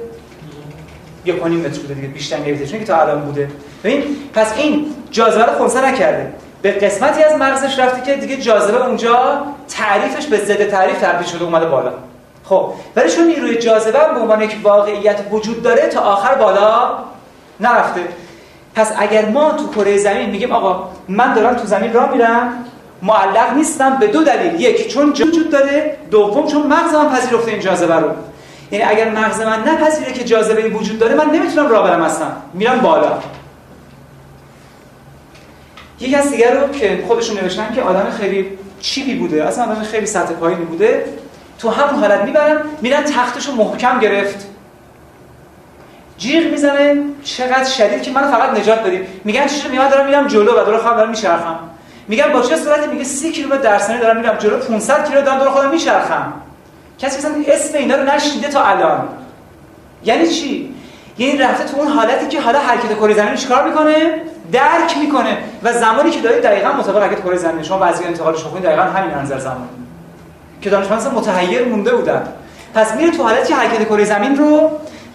کنیم 1.42 1.60
متر 1.60 1.80
بوده 1.80 1.94
دیگه. 1.94 2.08
بیشتر 2.08 2.38
levitation 2.38 2.80
که 2.80 2.86
تا 2.86 3.02
الان 3.02 3.22
بوده. 3.22 3.50
ببین 3.84 4.04
پس 4.34 4.58
این 4.58 4.86
جاذبه 5.12 5.46
رو 5.46 5.54
خونسا 5.54 5.82
نکرده. 5.82 6.34
به 6.64 6.72
قسمتی 6.72 7.24
از 7.24 7.34
مغزش 7.40 7.80
رفته 7.80 8.02
که 8.02 8.18
دیگه 8.18 8.38
جاذبه 8.38 8.86
اونجا 8.86 9.44
تعریفش 9.70 10.26
به 10.26 10.38
ضد 10.38 10.68
تعریف 10.68 11.02
تبدیل 11.02 11.28
شده 11.28 11.44
اومده 11.44 11.66
بالا. 11.66 11.92
خب 12.44 12.74
ولی 12.96 13.10
چون 13.10 13.28
نیروی 13.28 13.56
جاذبه 13.56 14.00
به 14.14 14.20
عنوان 14.20 14.42
یک 14.42 14.58
واقعیت 14.64 15.20
وجود 15.32 15.64
داره 15.64 15.88
تا 15.88 16.02
آخر 16.02 16.36
بالا 16.36 16.98
نرفته. 17.60 18.02
پس 18.76 18.94
اگر 18.98 19.26
ما 19.26 19.52
تو 19.52 19.82
کره 19.82 19.98
زمین 19.98 20.30
میگیم 20.30 20.52
آقا 20.52 20.90
من 21.08 21.34
دارم 21.34 21.56
تو 21.56 21.68
زمین 21.68 21.94
راه 21.94 22.12
میرم 22.12 22.66
معلق 23.02 23.54
نیستم 23.56 23.98
به 24.00 24.08
دو 24.08 24.24
دلیل. 24.24 24.62
یک 24.62 24.88
چون 24.94 25.10
وجود 25.10 25.50
داره. 25.50 25.98
دوم 26.12 26.48
چون 26.48 26.68
مغز 26.68 26.94
من 26.94 27.10
پذیرفته 27.10 27.52
این 27.52 27.60
جاذبه 27.60 27.96
رو. 27.96 28.10
یعنی 28.72 28.86
اگر 28.86 29.10
مغز 29.10 29.42
من 29.42 29.60
نپذیره 29.60 30.14
که 30.14 30.24
جاذبه 30.24 30.70
وجود 30.70 31.00
داره 31.00 31.16
من 31.16 31.30
نمی‌تونم 31.30 31.70
راه 31.70 31.84
برم 31.84 32.02
اصلا. 32.02 32.28
میرم 32.54 32.80
بالا. 32.80 33.12
یکی 36.04 36.16
از 36.16 36.32
دیگر 36.32 36.54
رو 36.54 36.68
که 36.68 37.04
خودشون 37.08 37.40
نوشتن 37.40 37.74
که 37.76 37.82
آدم 37.82 38.10
خیلی 38.10 38.46
چیپی 38.80 39.16
بوده 39.16 39.44
اصلا 39.44 39.64
آدم 39.64 39.82
خیلی 39.82 40.06
سطح 40.06 40.34
پایینی 40.34 40.66
بوده 40.66 41.06
تو 41.60 41.70
همون 41.70 42.00
حالت 42.00 42.22
می‌برن 42.22 42.62
میرن 42.82 43.04
تختشو 43.04 43.52
محکم 43.52 44.00
گرفت. 44.00 44.48
جیغ 46.18 46.52
می‌زنه 46.52 46.96
چقدر 47.24 47.64
شدید 47.64 48.02
که 48.02 48.12
من 48.12 48.32
فقط 48.32 48.60
نجات 48.60 48.80
بدید 48.80 49.08
میگن 49.24 49.48
چی 49.48 49.68
میاد 49.68 49.90
دارم 49.92 50.06
میرم 50.06 50.28
جلو 50.28 50.62
و 50.62 50.66
دور 50.66 50.78
خودم 50.78 50.96
دارم 50.96 51.10
میچرخم. 51.10 51.60
میگن 52.08 52.34
با 52.34 52.42
چه 52.42 52.56
صورتی؟ 52.56 52.88
میگه 52.88 53.04
30 53.04 53.32
کیلومتر 53.32 53.62
در 53.62 53.80
ثانیه 53.80 54.02
دارم 54.02 54.18
میرم 54.18 54.36
جلو 54.36 54.58
500 54.58 55.08
کیلومتر 55.08 55.26
دارم 55.26 55.40
دور 55.40 55.50
خودم 55.50 55.70
میچرخم. 55.70 56.34
کسی 57.00 57.18
مثلا 57.18 57.44
اسم 57.48 57.78
اینا 57.78 57.96
رو 57.96 58.04
نشنیده 58.04 58.48
تا 58.48 58.64
الان. 58.64 59.08
یعنی 60.06 60.28
چی؟ 60.28 60.76
یعنی 61.18 61.38
رفته 61.38 61.64
تو 61.64 61.78
اون 61.78 61.88
حالتی 61.88 62.28
که 62.28 62.42
حالا 62.42 62.60
حرکت 62.60 62.96
کره 62.96 63.14
زمین 63.14 63.36
چیکار 63.36 63.70
می‌کنه؟ 63.70 64.22
درک 64.54 64.98
می‌کنه. 64.98 65.38
و 65.64 65.74
زمانی 65.74 66.12
که 66.12 66.22
دارید 66.22 66.44
دقیقاً 66.44 66.74
مطابق 66.74 67.04
حرکت 67.04 67.24
کره 67.24 67.38
زمین 67.38 67.64
شما 67.64 67.80
وضعیت 67.82 68.08
انتقالش 68.08 68.44
بخونید 68.44 68.64
دقیقاً 68.66 68.84
همین 68.84 69.12
نظر 69.12 69.40
زمانی. 69.40 69.68
که 70.62 70.70
دانشمندان 70.70 71.14
متحیر 71.16 71.66
مونده 71.66 71.96
بودن. 71.96 72.24
پس 72.74 72.96
میره 72.96 73.12
تو 73.12 73.24
حالتی 73.24 73.54
حرکت 73.54 73.86
کره 73.86 74.06
زمین 74.06 74.38
رو 74.38 74.72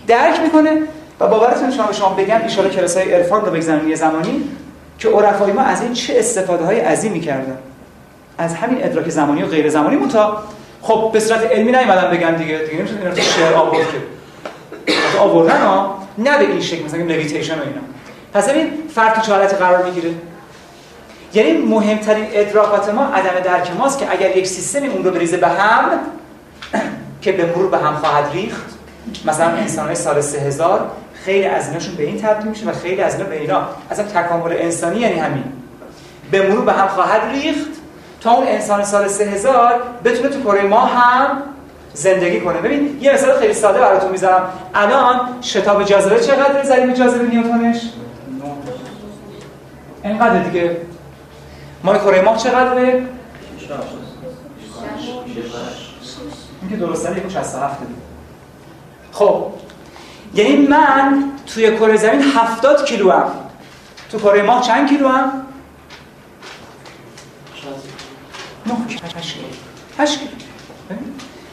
درک 0.06 0.40
می‌کنه 0.40 0.82
و 1.20 1.26
باورتون 1.26 1.70
شما 1.70 1.92
شما 1.92 2.08
بگم 2.08 2.34
ان 2.34 2.68
کلاسای 2.68 3.14
عرفان 3.14 3.44
رو 3.44 3.50
بگذاریم 3.50 3.88
یه 3.88 3.94
زمانی 3.94 4.42
که 4.98 5.08
عرفای 5.08 5.52
ما 5.52 5.62
از 5.62 5.82
این 5.82 5.92
چه 5.92 6.18
استفاده 6.18 6.64
های 6.64 6.80
عظیمی 6.80 7.20
کردن. 7.20 7.58
از 8.38 8.54
همین 8.54 8.84
ادراک 8.84 9.08
زمانی 9.08 9.42
و 9.42 9.46
غیر 9.46 9.68
زمانی. 9.68 9.96
متا 9.96 10.42
خب 10.82 11.10
به 11.12 11.20
صورت 11.20 11.52
علمی 11.52 11.72
نیومدن 11.72 12.10
بگن 12.10 12.34
دیگه. 12.34 12.58
دیگه 12.58 12.78
نمیشه 12.78 12.94
اینا 12.98 13.10
تو 13.10 13.22
شعر 13.22 13.54
آورد 13.54 13.86
که 14.86 15.18
آوردن 15.18 15.60
ها 15.60 15.98
نه 16.18 16.38
به 16.38 16.44
این 16.44 16.60
شکل 16.60 16.84
مثلا 16.84 17.00
نویتیشن 17.00 17.54
و 17.54 17.62
اینا. 17.62 17.80
پس 18.34 18.48
ببین 18.48 18.72
فرد 18.94 19.14
تو 19.14 19.20
چه 19.20 19.32
قرار 19.32 19.84
می‌گیره؟ 19.84 20.10
یعنی 21.34 21.52
مهمترین 21.52 22.26
ادراکات 22.32 22.88
ما 22.88 23.04
عدم 23.04 23.40
درک 23.44 23.70
ماست 23.78 23.98
که 23.98 24.12
اگر 24.12 24.36
یک 24.36 24.46
سیستمی 24.46 24.88
اون 24.88 25.04
رو 25.04 25.10
بریزه 25.10 25.36
به 25.36 25.48
هم 25.48 25.90
که 27.22 27.32
به 27.32 27.46
مرور 27.46 27.70
به 27.70 27.78
هم 27.78 27.94
خواهد 27.94 28.32
ریخت 28.32 28.66
مثلا 29.24 29.46
انسان‌های 29.46 29.94
سال 29.94 30.20
3000 30.20 30.90
خیلی 31.24 31.44
از 31.44 31.68
ایناشون 31.68 31.94
به 31.94 32.02
این 32.02 32.20
تبدیل 32.20 32.48
میشه 32.48 32.66
و 32.66 32.72
خیلی 32.72 33.02
از 33.02 33.14
اینا 33.14 33.28
به 33.28 33.40
اینا. 33.40 33.62
اصلا 33.90 34.04
تکامل 34.04 34.52
انسانی 34.52 35.00
یعنی 35.00 35.18
همین. 35.18 35.44
به 36.30 36.48
مرور 36.48 36.64
به 36.64 36.72
هم 36.72 36.88
خواهد 36.88 37.30
ریخت 37.32 37.70
تا 38.20 38.30
اون 38.30 38.46
انسان 38.46 38.84
سال 38.84 39.08
3000 39.08 39.82
بتونه 40.04 40.28
تو 40.28 40.42
کره 40.42 40.62
ما 40.62 40.80
هم 40.80 41.42
زندگی 41.94 42.40
کنه. 42.40 42.58
ببین 42.58 42.98
یه 43.00 43.14
مثال 43.14 43.38
خیلی 43.38 43.54
ساده 43.54 43.78
براتون 43.78 44.10
می‌ذارم. 44.10 44.48
الان 44.74 45.20
شتاب 45.42 45.84
جاذبه 45.84 46.20
چقدر 46.20 46.64
ضریب 46.64 46.94
جاذبه 46.94 47.24
نیوتنش 47.24 47.80
اینقدر 50.04 50.42
دیگه 50.42 50.76
مال 51.84 51.98
کره 51.98 52.22
ما 52.22 52.36
چقدره 52.36 53.06
این 56.60 56.70
که 56.70 56.76
درستانه 56.76 57.18
یک 57.18 57.28
67 57.28 57.80
دیگه 57.80 57.90
خب 59.12 59.46
یعنی 60.34 60.66
من 60.66 61.24
توی 61.46 61.76
کره 61.76 61.96
زمین 61.96 62.22
70 62.22 62.84
کیلو 62.84 63.10
هم 63.10 63.30
تو 64.10 64.18
کره 64.18 64.42
ماه 64.42 64.62
چند 64.62 64.88
کیلو 64.88 65.08
هم؟ 65.08 65.32
9 68.66 68.74
8 69.98 70.18
کیلو 70.18 70.28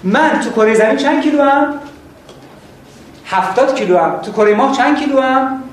من 0.04 0.40
تو 0.40 0.52
کره 0.52 0.75
زمین 0.75 0.98
چند 0.98 1.24
کیلو 1.24 1.44
هم؟ 1.44 1.80
70 3.25 3.75
کیلو 3.75 3.98
هم 3.98 4.22
تو 4.22 4.32
کره 4.32 4.56
ماه 4.56 4.78
چند 4.78 5.00
کیلو 5.00 5.22
هم؟ 5.22 5.64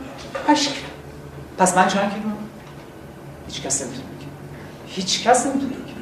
8 0.48 0.74
کیلو 0.74 0.86
پس 1.58 1.76
من 1.76 1.88
چند 1.88 2.12
کیلو؟ 2.14 2.31
هیچ 3.52 3.62
کس 3.62 3.82
نمی‌تونه 3.82 4.04
بگه. 4.04 4.26
هیچ 4.86 5.28
کس 5.28 5.46
نمی‌تونه 5.46 5.72
بگه. 5.72 5.92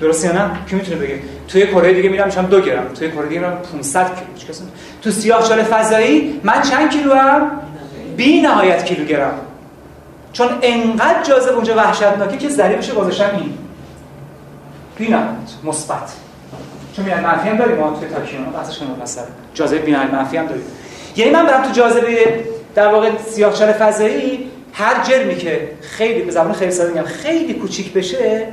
درست 0.00 0.24
یا 0.24 0.32
نه؟ 0.32 0.50
کی 0.70 0.76
می‌تونه 0.76 0.96
بگه؟ 0.96 1.20
توی 1.48 1.66
کره 1.66 1.94
دیگه 1.94 2.08
میرم 2.08 2.26
میشم 2.26 2.46
دو 2.46 2.60
گرم. 2.60 2.88
توی 2.94 3.10
کره 3.10 3.28
دیگه 3.28 3.40
میرم 3.40 3.58
500 3.72 4.06
کیلو. 4.06 4.26
هیچ 4.34 4.46
کس 4.46 4.62
تو 5.02 5.10
سیاه 5.10 5.48
چاله 5.48 5.62
فضایی 5.62 6.40
من 6.44 6.62
چند 6.62 6.90
کیلو 6.90 7.14
هم 7.14 7.50
بی 8.16 8.40
نهایت 8.40 8.84
کیلوگرم 8.84 9.34
چون 10.32 10.48
انقدر 10.62 11.22
جاذبه 11.22 11.54
اونجا 11.54 11.74
وحشتناکه 11.74 12.36
که 12.36 12.48
ضریبش 12.48 12.90
گذاشتن 12.90 13.34
این 13.34 13.58
بی 14.98 15.08
نهایت 15.08 15.26
مثبت. 15.64 16.12
چون 16.96 17.04
میاد 17.04 17.20
منفی 17.20 17.48
هم 17.48 17.56
داریم 17.56 17.76
ما 17.76 17.90
توی 18.00 18.08
تاکیون 18.08 18.44
بحثش 18.44 18.78
کنم 18.78 19.02
مثلا 19.02 19.24
جاذبه 19.54 19.78
بی 19.78 19.92
نهایت 19.92 20.12
منفی 20.12 20.36
هم 20.36 20.46
داریم. 20.46 20.64
یعنی 21.16 21.30
من 21.30 21.46
برم 21.46 21.62
تو 21.62 21.70
جاذبه 21.70 22.44
در 22.74 22.88
واقع 22.88 23.10
سیاه 23.30 23.52
فضایی 23.52 24.49
هر 24.72 25.04
جرمی 25.04 25.36
که 25.36 25.68
خیلی 25.80 26.22
به 26.22 26.32
زبان 26.32 26.52
خیلی 26.52 26.70
ساده 26.70 26.90
میگم 26.90 27.06
خیلی 27.06 27.54
کوچیک 27.54 27.92
بشه 27.92 28.46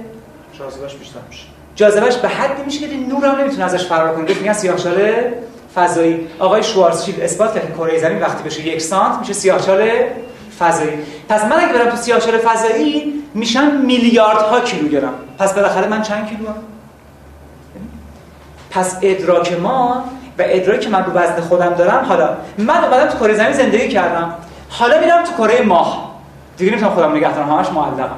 جاذبهش 0.60 0.94
بیشتر 0.96 1.20
میشه. 1.30 1.44
جاذبهش 1.76 2.16
به 2.16 2.28
حدی 2.28 2.64
میشه 2.64 2.80
که 2.80 2.96
نور 2.96 3.26
هم 3.26 3.42
نمی‌تونه 3.42 3.66
ازش 3.66 3.86
فرار 3.86 4.16
کنه. 4.16 4.34
میگن 4.34 4.54
سیاهچال 4.54 5.12
فضایی. 5.76 6.28
آقای 6.40 6.64
شوارزشیلد 6.64 7.20
اثبات 7.20 7.54
کرد 7.54 7.68
که 7.68 7.74
کره 7.74 8.00
زمین 8.00 8.20
وقتی 8.22 8.44
بشه 8.44 8.68
یک 8.68 8.82
سانت 8.82 9.20
میشه 9.20 9.34
سیاهچال 9.34 9.90
فضایی. 10.60 10.98
پس 11.30 11.44
من 11.44 11.64
اگه 11.64 11.74
برم 11.74 11.90
تو 11.90 11.98
سیاهچال 11.98 12.38
فضایی 12.38 13.14
میشم 13.34 13.72
میلیاردها 13.72 14.60
کیلوگرم 14.60 15.14
پس 15.40 15.54
بالاخره 15.54 15.88
من 15.88 16.02
چند 16.02 16.30
کیلو 16.30 16.48
هم؟ 16.48 16.56
پس 18.70 18.98
ادراک 19.02 19.54
ما 19.54 20.04
و 20.40 20.44
ادراکی 20.46 20.86
که 20.86 20.90
من 20.90 21.06
رو 21.06 21.12
وزن 21.12 21.42
خودم 21.42 21.74
دارم. 21.74 22.06
حالا 22.06 22.38
من 22.58 22.84
اومدم 22.84 23.08
تو 23.08 23.18
کره 23.18 23.34
زمین 23.34 23.54
زندگی 23.54 23.88
کردم. 23.88 24.36
حالا 24.70 25.00
میرم 25.00 25.24
تو 25.24 25.48
کره 25.48 25.62
ماه. 25.62 26.07
دیگه 26.58 26.72
نمی‌تونم 26.72 26.92
خودم 26.94 27.16
نگه 27.16 27.34
دارم 27.34 27.50
همش 27.50 27.70
معلقم. 27.70 28.16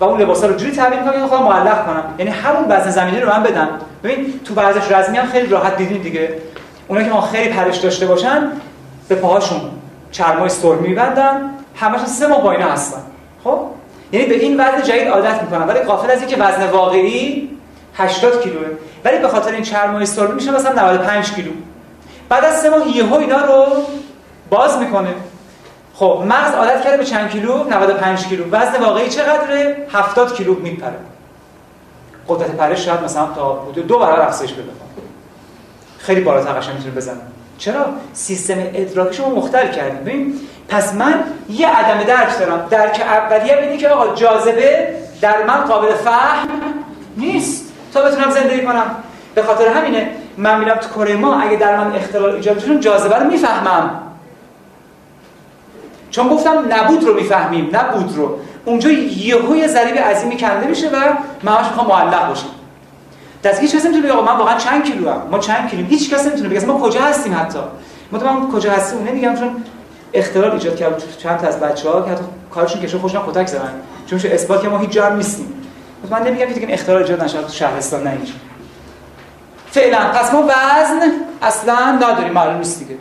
و 0.00 0.04
اون 0.04 0.20
لباسا 0.20 0.46
رو 0.46 0.56
جوری 0.56 0.72
تعبیر 0.72 0.98
می‌کنم 0.98 1.20
که 1.20 1.26
خودم 1.26 1.42
معلق 1.42 1.86
کنم. 1.86 2.04
یعنی 2.18 2.30
همون 2.30 2.64
وزن 2.68 2.90
زمینی 2.90 3.20
رو 3.20 3.28
من 3.28 3.42
بدم. 3.42 3.68
ببین 4.04 4.40
تو 4.44 4.54
ورزش 4.54 4.92
رزمی 4.92 5.18
هم 5.18 5.26
خیلی 5.26 5.46
راحت 5.46 5.76
دیدین 5.76 6.02
دیگه. 6.02 6.34
اونا 6.88 7.02
که 7.02 7.10
ما 7.10 7.20
خیلی 7.20 7.48
پرش 7.48 7.76
داشته 7.76 8.06
باشن 8.06 8.52
به 9.08 9.14
پاهاشون 9.14 9.60
چرمای 10.10 10.48
سرمی 10.48 10.88
می‌بندن. 10.88 11.50
همشون 11.76 12.06
سه 12.06 12.26
ماه 12.26 12.42
با 12.42 12.52
اینا 12.52 12.70
هستن. 12.70 13.00
خب؟ 13.44 13.60
یعنی 14.12 14.26
به 14.26 14.34
این 14.34 14.60
وزن 14.60 14.82
جدید 14.82 15.08
عادت 15.08 15.42
می‌کنن 15.42 15.66
ولی 15.66 15.80
قافل 15.80 16.10
از 16.10 16.18
اینکه 16.18 16.36
وزن 16.36 16.70
واقعی 16.70 17.50
80 17.94 18.42
کیلوه. 18.42 18.66
ولی 19.04 19.18
به 19.18 19.28
خاطر 19.28 19.52
این 19.52 19.62
چرمای 19.62 20.06
سرمی 20.06 20.34
میشه 20.34 20.50
مثلا 20.50 20.72
95 20.72 21.32
کیلو. 21.32 21.50
بعد 22.28 22.44
از 22.44 22.60
سه 22.60 22.70
ماه 22.70 22.96
یهو 22.96 23.14
اینا 23.14 23.44
رو 23.44 23.66
باز 24.50 24.78
می‌کنه. 24.78 25.14
خب 25.98 26.22
مغز 26.28 26.54
عادت 26.54 26.84
کرده 26.84 26.96
به 26.96 27.04
چند 27.04 27.30
کیلو؟ 27.30 27.64
95 27.64 28.26
کیلو. 28.26 28.44
وزن 28.52 28.80
واقعی 28.80 29.08
چقدره؟ 29.08 29.86
70 29.92 30.34
کیلو 30.34 30.54
میپره. 30.54 30.96
قدرت 32.28 32.50
پرش 32.50 32.84
شاید 32.84 33.02
مثلا 33.04 33.26
تا 33.34 33.52
بوده 33.52 33.80
دو 33.82 33.98
برابر 33.98 34.20
افزایش 34.20 34.52
بده 34.52 34.62
خیلی 35.98 36.20
بالاتر 36.20 36.52
قشنگ 36.52 36.74
می‌تونه 36.74 36.94
بزنه. 36.94 37.20
چرا؟ 37.58 37.84
سیستم 38.12 38.54
ادراک 38.58 39.14
شما 39.14 39.28
مختل 39.28 39.70
کردیم 39.70 40.00
ببین 40.00 40.34
پس 40.68 40.94
من 40.94 41.24
یه 41.48 41.68
عدم 41.68 42.02
درک 42.02 42.38
دارم. 42.38 42.66
درک 42.70 43.00
اولیه 43.00 43.58
اینه 43.58 43.76
که 43.76 43.88
آقا 43.88 44.14
جاذبه 44.14 44.88
در 45.20 45.44
من 45.46 45.64
قابل 45.64 45.94
فهم 45.94 46.48
نیست. 47.16 47.72
تا 47.94 48.02
بتونم 48.02 48.30
زندگی 48.30 48.62
کنم. 48.62 48.90
به 49.34 49.42
خاطر 49.42 49.68
همینه 49.68 50.10
من 50.36 50.58
میرم 50.58 50.76
تو 50.76 50.88
کره 50.88 51.16
ما 51.16 51.40
اگه 51.40 51.56
در 51.56 51.76
من 51.76 51.96
اختلال 51.96 52.34
ایجاد 52.34 52.56
بشه 52.56 52.78
جاذبه 52.78 53.16
رو 53.16 53.26
می‌فهمم. 53.26 54.07
چون 56.10 56.28
گفتم 56.28 56.64
نبود 56.70 57.04
رو 57.04 57.14
می‌فهمیم 57.14 57.70
نبود 57.72 58.16
رو. 58.16 58.38
اونجا 58.64 58.90
یهو 58.90 59.56
یه 59.56 59.66
ضریب 59.66 59.98
عظیمی 59.98 60.36
کنده 60.36 60.66
میشه 60.66 60.88
و 60.88 60.96
من 61.42 61.52
همش 61.52 61.66
می‌خوام 61.66 61.86
معلق 61.86 62.28
باشم 62.28 62.46
دست 63.44 63.60
هیچ 63.60 63.76
کسی 63.76 63.88
نمی‌تونه 63.88 64.12
بگه 64.12 64.22
من 64.22 64.36
واقعا 64.36 64.58
چند 64.58 64.84
کیلو 64.84 65.10
هم 65.10 65.22
ما 65.30 65.38
چند 65.38 65.70
کیلو 65.70 65.86
هیچ 65.86 66.14
کس 66.14 66.26
نمی‌تونه 66.26 66.48
بگه 66.48 66.66
ما 66.66 66.78
کجا 66.80 67.00
هستیم 67.00 67.34
حتی؟ 67.34 67.58
ما 68.12 68.18
تو 68.18 68.52
کجا 68.52 68.72
هستیم؟ 68.72 69.04
نمیگم 69.04 69.34
چون 69.34 69.64
اختلال 70.12 70.50
ایجاد 70.50 70.76
کرد 70.76 71.02
چند 71.18 71.38
تا 71.38 71.46
از 71.46 71.60
بچه‌ها 71.60 72.02
که 72.02 72.10
حتی 72.10 72.24
کارشون 72.54 72.82
کشو 72.82 72.98
خوشنا 72.98 73.22
کتک 73.26 73.46
زدن. 73.46 73.74
چون 74.06 74.20
اثبات 74.24 74.62
که 74.62 74.68
ما 74.68 74.78
هیچ 74.78 74.90
جا 74.90 75.06
هم 75.06 75.16
نیستیم. 75.16 75.52
من 76.10 76.22
نمیگم 76.22 76.46
که 76.46 76.54
دیگه 76.54 76.66
اختلال 76.70 77.02
ایجاد 77.02 77.24
نشه 77.24 77.38
شهرستان 77.52 78.02
نه 78.02 78.18
فعلا 79.70 79.98
پس 79.98 80.32
ما 80.32 80.42
وزن 80.42 81.12
اصلا 81.42 81.92
نداریم 81.92 82.32
معلوم 82.32 82.58
نیست 82.58 82.78
دیگه. 82.78 82.94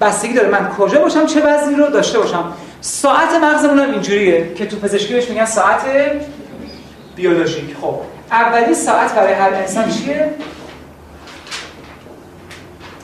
بستگی 0.00 0.32
داره 0.32 0.48
من 0.48 0.68
کجا 0.68 1.00
باشم 1.00 1.26
چه 1.26 1.42
وزنی 1.46 1.74
رو 1.74 1.86
داشته 1.86 2.18
باشم. 2.18 2.52
ساعت 2.80 3.34
مغزمون 3.42 3.78
هم 3.78 3.90
اینجوریه 3.90 4.54
که 4.54 4.66
تو 4.66 4.76
پزشکی 4.76 5.14
بهش 5.14 5.28
میگن 5.28 5.44
ساعت 5.44 5.80
بیولوژیک. 7.16 7.76
خب 7.80 8.00
اولی 8.30 8.74
ساعت 8.74 9.14
برای 9.14 9.32
هر 9.32 9.54
انسان 9.54 9.90
چیه؟ 9.90 10.30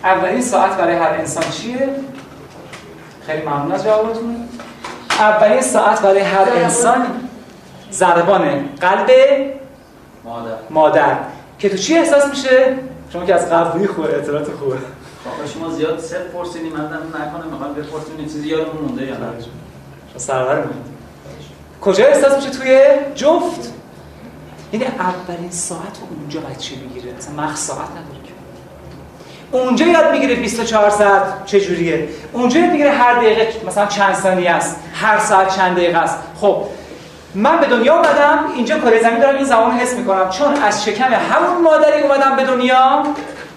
اولین 0.04 0.42
ساعت 0.42 0.76
برای 0.76 0.94
هر 0.94 1.08
انسان 1.08 1.44
چیه؟ 1.50 1.88
خیلی 3.26 3.42
ممنون 3.42 3.72
از 3.72 3.84
جوابتون. 3.84 4.48
اولین 5.18 5.60
ساعت 5.60 6.00
برای 6.02 6.20
هر 6.20 6.48
انسان 6.56 7.06
ضربان 7.92 8.68
قلب 8.80 9.10
مادر. 10.24 10.56
مادر. 10.70 11.16
که 11.58 11.68
تو 11.68 11.76
چی 11.76 11.98
احساس 11.98 12.26
میشه؟ 12.26 12.76
شما 13.12 13.24
که 13.24 13.34
از 13.34 13.50
قبلی 13.50 13.86
خوبه 13.86 14.16
اطلاعات 14.16 14.50
خوبه. 14.50 14.76
آقا 15.26 15.46
شما 15.46 15.70
زیاد 15.70 15.98
سه 15.98 16.18
پرسیدیم 16.18 16.72
من 16.72 16.84
نکنه 16.84 17.52
می‌خوام 17.52 17.74
بپرسیم 17.74 18.16
چیزی 18.22 18.48
یادمون 18.48 18.82
مونده 18.82 19.06
یا 19.06 19.16
نه؟ 19.16 19.26
سرور 20.16 20.64
کجا 21.80 22.06
احساس 22.06 22.36
میشه 22.36 22.50
توی 22.50 22.80
جفت؟ 23.14 23.72
یعنی 24.72 24.86
اولین 24.86 25.50
ساعت 25.50 25.98
اونجا 26.18 26.40
بچه 26.40 26.76
می‌گیره. 26.76 27.14
اصلا 27.18 27.34
مخ 27.34 27.56
ساعت 27.56 27.88
نداره 27.90 28.22
که. 28.24 28.32
اونجا 29.58 29.86
یاد 29.86 30.12
می‌گیره 30.12 30.34
24 30.34 30.90
ساعت 30.90 31.46
چجوریه. 31.46 32.08
اونجا 32.32 32.60
یاد 32.60 32.70
می‌گیره 32.70 32.90
هر 32.90 33.14
دقیقه 33.14 33.52
مثلا 33.66 33.86
چند 33.86 34.14
ثانیه 34.14 34.50
است. 34.50 34.76
هر 34.94 35.18
ساعت 35.18 35.56
چند 35.56 35.76
دقیقه 35.76 35.98
است. 35.98 36.18
خب 36.40 36.64
من 37.34 37.60
به 37.60 37.66
دنیا 37.66 37.94
اومدم 37.94 38.44
اینجا 38.56 38.78
کره 38.78 39.02
زمین 39.02 39.18
دارم 39.18 39.36
این 39.36 39.44
زمان 39.44 39.70
حس 39.70 39.94
می‌کنم. 39.94 40.30
چون 40.30 40.54
از 40.54 40.84
شکم 40.84 41.12
همون 41.12 41.62
مادری 41.62 42.02
اومدم 42.02 42.36
به 42.36 42.44
دنیا 42.44 43.02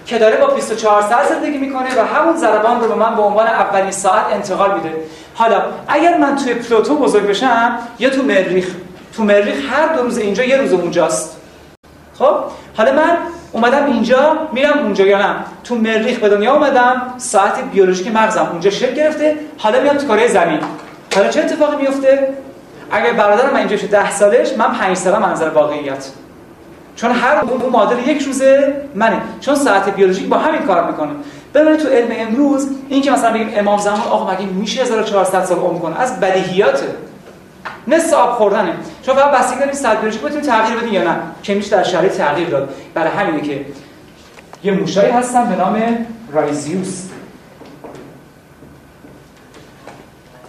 که 0.06 0.18
داره 0.18 0.36
با 0.36 0.46
24 0.46 1.02
ساعت 1.02 1.28
زندگی 1.28 1.58
می‌کنه 1.58 2.00
و 2.00 2.04
همون 2.04 2.36
ضربان 2.36 2.80
رو 2.80 2.88
به 2.88 2.94
من 2.94 3.16
به 3.16 3.22
عنوان 3.22 3.46
اولین 3.46 3.90
ساعت 3.90 4.24
انتقال 4.32 4.74
میده. 4.74 4.96
حالا 5.34 5.62
اگر 5.88 6.18
من 6.18 6.36
توی 6.36 6.54
پلوتو 6.54 6.96
بزرگ 6.96 7.26
بشم 7.26 7.78
یا 7.98 8.10
تو 8.10 8.22
مریخ 8.22 8.66
تو 9.16 9.24
مریخ 9.24 9.56
هر 9.72 9.86
دو 9.96 10.02
روز 10.02 10.18
اینجا 10.18 10.44
یه 10.44 10.56
روز 10.56 10.72
اونجاست. 10.72 11.36
خب؟ 12.18 12.34
حالا 12.76 12.92
من 12.92 13.16
اومدم 13.52 13.86
اینجا 13.86 14.38
میرم 14.52 14.78
اونجا 14.78 15.06
یا 15.06 15.18
نه؟ 15.18 15.34
تو 15.64 15.74
مریخ 15.74 16.18
به 16.18 16.28
دنیا 16.28 16.52
اومدم 16.54 17.14
ساعت 17.18 17.62
بیولوژیک 17.72 18.14
مغزم 18.14 18.48
اونجا 18.52 18.70
شکل 18.70 18.94
گرفته 18.94 19.36
حالا 19.58 19.80
میام 19.80 19.96
تو 19.96 20.06
کره 20.06 20.28
زمین. 20.28 20.60
حالا 21.14 21.28
چه 21.28 21.40
اتفاقی 21.40 21.76
میفته 21.76 22.28
اگر 22.90 23.12
برادرم 23.12 23.56
اینجا 23.56 23.76
شده 23.76 23.86
10 23.86 24.10
سالش 24.10 24.52
من 24.52 24.72
5 24.72 24.96
ساله 24.96 25.18
منظر 25.18 25.48
واقعیت. 25.48 26.06
چون 26.96 27.10
هر 27.10 27.36
اون 27.36 27.70
معادل 27.72 28.08
یک 28.08 28.22
روزه 28.22 28.82
منه. 28.94 29.22
چون 29.40 29.54
ساعت 29.54 29.94
بیولوژیک 29.94 30.28
با 30.28 30.38
همین 30.38 30.62
کار 30.62 30.90
می‌کنه. 30.90 31.10
ببینید 31.54 31.80
تو 31.80 31.88
علم 31.88 32.08
امروز 32.10 32.68
این 32.88 33.02
که 33.02 33.10
مثلا 33.10 33.32
بگیم 33.32 33.50
امام 33.54 33.78
زمان 33.78 34.00
آقا 34.00 34.32
مگه 34.34 34.46
میشه 34.46 34.82
1400 34.82 35.44
سال 35.44 35.58
عمر 35.58 35.78
کنه؟ 35.78 36.00
از 36.00 36.20
بدیهیاته 36.20 36.86
نصف 37.88 38.14
آب 38.14 38.32
خوردنه. 38.32 38.72
چون 39.02 39.14
فقط 39.14 39.30
بستگی 39.30 39.58
داره 39.60 39.72
ساعت 39.72 39.98
بیولوژیک 39.98 40.22
بتونید 40.22 40.44
تغییر 40.44 40.78
بدین 40.78 40.92
یا 40.92 41.04
نه. 41.04 41.16
که 41.42 41.54
میشه 41.54 41.76
در 41.76 41.82
شرایط 41.82 42.12
تغییر 42.12 42.48
داد. 42.48 42.74
برای 42.94 43.10
همینه 43.10 43.40
که 43.40 43.66
یه 44.64 44.72
موشایی 44.72 45.10
هستن 45.10 45.48
به 45.48 45.56
نام 45.56 46.06
رایزیوس. 46.32 47.02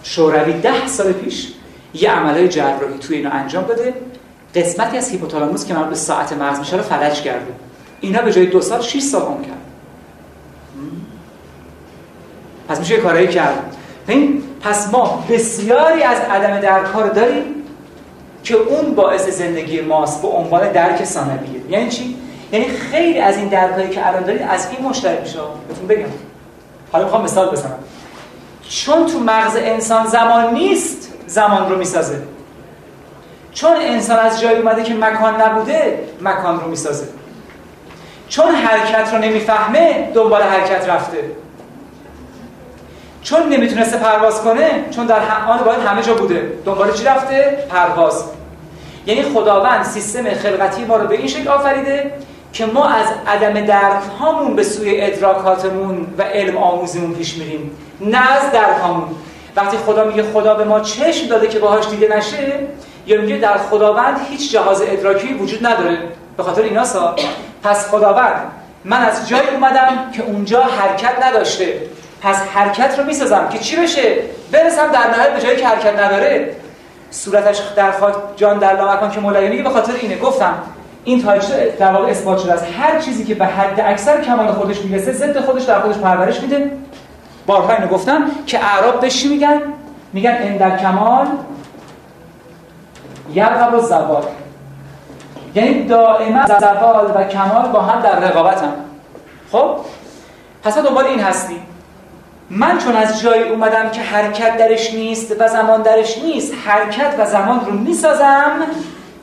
شوروی 0.02 0.52
ده 0.52 0.86
سال 0.86 1.12
پیش 1.12 1.52
یه 1.94 2.10
عملای 2.10 2.48
جراحی 2.48 2.98
توی 3.00 3.16
اینو 3.16 3.30
انجام 3.32 3.64
بده. 3.64 3.94
قسمتی 4.62 4.96
از 4.96 5.10
هیپوتالاموس 5.10 5.66
که 5.66 5.74
مربوط 5.74 5.88
به 5.88 5.94
ساعت 5.94 6.32
مغز 6.32 6.58
میشه 6.58 6.76
رو 6.76 6.82
فلج 6.82 7.22
کرده. 7.22 7.52
اینا 8.00 8.22
به 8.22 8.32
جای 8.32 8.46
دو 8.46 8.60
سال 8.60 8.82
6 8.82 9.00
سال 9.00 9.22
عمر 9.22 9.42
کرد. 9.42 9.54
پس 12.68 12.78
میشه 12.78 12.96
کارایی 12.96 13.28
کرد. 13.28 13.76
این 14.08 14.42
پس 14.60 14.92
ما 14.92 15.24
بسیاری 15.30 16.02
از 16.02 16.18
عدم 16.30 16.60
درک 16.60 16.86
رو 16.94 17.08
داریم 17.08 17.44
که 18.44 18.54
اون 18.54 18.94
باعث 18.94 19.28
زندگی 19.28 19.80
ماست 19.80 20.22
به 20.22 20.28
عنوان 20.28 20.72
درک 20.72 21.04
ثانویه 21.04 21.60
یعنی 21.70 21.90
چی؟ 21.90 22.16
یعنی 22.52 22.68
خیلی 22.68 23.18
از 23.18 23.36
این 23.36 23.48
درکایی 23.48 23.88
که 23.88 24.06
الان 24.06 24.22
دارید 24.22 24.42
از 24.42 24.68
این 24.70 24.88
مشترک 24.88 25.20
میشه. 25.20 25.38
بهتون 25.68 25.86
بگم. 25.86 26.08
حالا 26.92 27.04
می‌خوام 27.04 27.24
مثال 27.24 27.50
بزنم. 27.50 27.78
چون 28.68 29.06
تو 29.06 29.18
مغز 29.18 29.56
انسان 29.56 30.06
زمان 30.06 30.54
نیست 30.54 31.12
زمان 31.26 31.70
رو 31.70 31.78
می‌سازه. 31.78 32.22
چون 33.58 33.76
انسان 33.76 34.18
از 34.18 34.40
جایی 34.40 34.58
اومده 34.58 34.82
که 34.82 34.94
مکان 34.94 35.40
نبوده 35.40 35.98
مکان 36.20 36.60
رو 36.60 36.68
می‌سازه. 36.68 37.08
چون 38.28 38.54
حرکت 38.54 39.14
رو 39.14 39.18
نمی‌فهمه 39.18 40.10
دنبال 40.14 40.42
حرکت 40.42 40.88
رفته. 40.88 41.18
چون 43.22 43.48
نمی‌تونسته 43.48 43.96
پرواز 43.96 44.42
کنه 44.42 44.84
چون 44.90 45.06
در 45.06 45.20
آن 45.48 45.58
باید 45.58 45.80
همه 45.80 46.02
جا 46.02 46.14
بوده. 46.14 46.52
دنبال 46.64 46.92
چی 46.92 47.04
رفته؟ 47.04 47.64
پرواز. 47.70 48.24
یعنی 49.06 49.22
خداوند 49.22 49.84
سیستم 49.84 50.30
خلقتی 50.30 50.84
ما 50.84 50.96
رو 50.96 51.08
به 51.08 51.16
این 51.16 51.26
شکل 51.26 51.48
آفریده 51.48 52.12
که 52.52 52.66
ما 52.66 52.88
از 52.88 53.06
عدم 53.26 53.60
درک 53.60 54.02
هامون 54.20 54.56
به 54.56 54.62
سوی 54.62 55.00
ادراکاتمون 55.00 56.06
و 56.18 56.22
علم 56.22 56.56
آموزیمون 56.56 57.14
پیش 57.14 57.36
میریم. 57.36 57.70
نه 58.00 58.32
از 58.32 58.52
درک 58.52 58.80
هامون 58.82 59.08
وقتی 59.56 59.76
خدا 59.76 60.04
میگه 60.04 60.22
خدا 60.22 60.54
به 60.54 60.64
ما 60.64 60.80
چشم 60.80 61.28
داده 61.28 61.48
که 61.48 61.58
باهاش 61.58 61.88
دیده 61.88 62.16
نشه 62.16 62.52
یا 63.08 63.20
میگه 63.20 63.36
در 63.36 63.56
خداوند 63.58 64.16
هیچ 64.30 64.52
جهاز 64.52 64.82
ادراکی 64.82 65.34
وجود 65.34 65.66
نداره؟ 65.66 65.98
به 66.36 66.42
خاطر 66.42 66.62
اینا 66.62 66.84
سا 66.84 67.16
پس 67.62 67.88
خداوند 67.90 68.42
من 68.84 69.00
از 69.04 69.28
جایی 69.28 69.48
اومدم 69.48 70.10
که 70.12 70.22
اونجا 70.22 70.62
حرکت 70.62 71.24
نداشته. 71.24 71.80
پس 72.22 72.36
حرکت 72.54 72.98
رو 72.98 73.04
می‌سازم 73.04 73.48
که 73.48 73.58
چی 73.58 73.76
بشه؟ 73.76 74.16
برسم 74.52 74.92
در 74.92 75.10
نهایت 75.10 75.34
به 75.34 75.40
جایی 75.40 75.56
که 75.56 75.68
حرکت 75.68 76.00
نداره. 76.00 76.56
صورتش 77.10 77.58
در 77.76 77.90
خاک 77.92 78.14
جان 78.36 78.58
در 78.58 78.76
لامکان 78.76 79.10
که 79.10 79.20
مولایی 79.20 79.48
میگه 79.48 79.62
به 79.62 79.70
خاطر 79.70 79.92
اینه. 80.00 80.18
گفتم 80.18 80.54
این 81.04 81.22
تاریخ 81.22 81.50
در 81.78 81.92
واقع 81.92 82.10
اثبات 82.10 82.38
شده 82.38 82.52
است. 82.52 82.66
هر 82.78 82.98
چیزی 82.98 83.24
که 83.24 83.34
به 83.34 83.46
حد 83.46 83.80
اکثر 83.80 84.20
کمال 84.20 84.52
خودش 84.52 84.80
می‌رسه 84.80 85.12
ضد 85.12 85.40
خودش 85.40 85.62
در 85.62 85.80
خودش 85.80 85.96
پرورش 85.96 86.40
میده. 86.40 86.70
بارها 87.46 87.72
اینو 87.72 87.86
گفتم 87.86 88.30
که 88.46 88.64
اعراب 88.64 89.00
بهش 89.00 89.26
میگن؟ 89.26 89.60
میگن 90.12 90.38
اندر 90.40 90.76
کمال 90.76 91.26
یرقب 93.34 93.74
و 93.74 93.80
زوال. 93.80 94.22
یعنی 95.54 95.84
دائما 95.84 96.46
زوال 96.46 97.12
و 97.14 97.24
کمال 97.24 97.68
با 97.72 97.80
هم 97.80 98.02
در 98.02 98.20
رقابت 98.20 98.62
هم 98.62 98.72
خب؟ 99.52 99.76
پس 100.62 100.78
دنبال 100.78 101.04
این 101.04 101.20
هستی 101.20 101.56
من 102.50 102.78
چون 102.78 102.96
از 102.96 103.22
جایی 103.22 103.42
اومدم 103.42 103.90
که 103.90 104.00
حرکت 104.00 104.56
درش 104.56 104.94
نیست 104.94 105.40
و 105.40 105.48
زمان 105.48 105.82
درش 105.82 106.18
نیست 106.18 106.52
حرکت 106.66 107.14
و 107.18 107.26
زمان 107.26 107.60
رو 107.66 107.72
می‌سازم 107.72 108.52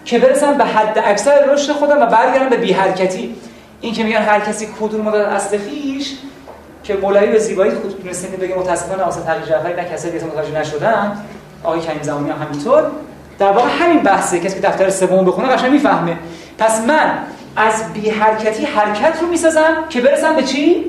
که 0.05 0.19
برسم 0.19 0.57
به 0.57 0.65
حد 0.65 1.03
اکثر 1.05 1.45
رشد 1.45 1.71
خودم 1.71 2.01
و 2.01 2.05
برگردم 2.05 2.49
به 2.49 2.57
بی 2.57 2.73
حرکتی 2.73 3.35
این 3.81 3.93
که 3.93 4.03
میگن 4.03 4.21
هر 4.21 4.39
کسی 4.39 4.67
کدوم 4.79 5.01
مدت 5.01 5.27
اصل 5.27 5.57
خیش 5.57 6.17
که 6.83 6.95
مولوی 6.95 7.27
به 7.27 7.39
زیبایی 7.39 7.71
خود 7.71 8.01
تونسته 8.03 8.37
بگه 8.37 8.55
متاسفانه 8.55 9.03
آسا 9.03 9.21
تغییر 9.21 9.45
جعفری 9.45 9.73
نه 9.73 9.83
کسایی 9.83 10.19
که 10.19 10.25
متوجه 10.25 10.59
نشدن. 10.59 11.17
آقای 11.63 11.79
کریم 11.79 12.01
زمانی 12.01 12.29
هم 12.29 12.41
همینطور. 12.41 12.83
در 13.39 13.52
واقع 13.52 13.69
همین 13.80 14.00
بحثه 14.00 14.39
کسی 14.39 14.62
که 14.62 14.67
دفتر 14.67 14.89
سوم 14.89 15.26
بخونه 15.26 15.48
قشنگ 15.48 15.71
می‌فهمه. 15.71 16.17
پس 16.58 16.82
من 16.82 17.17
از 17.56 17.93
بی 17.93 18.10
حرکتی 18.10 18.65
حرکت 18.65 19.21
رو 19.21 19.28
می‌سازم 19.28 19.76
که 19.89 20.02
برسم 20.02 20.36
به 20.36 20.43
چی؟ 20.43 20.86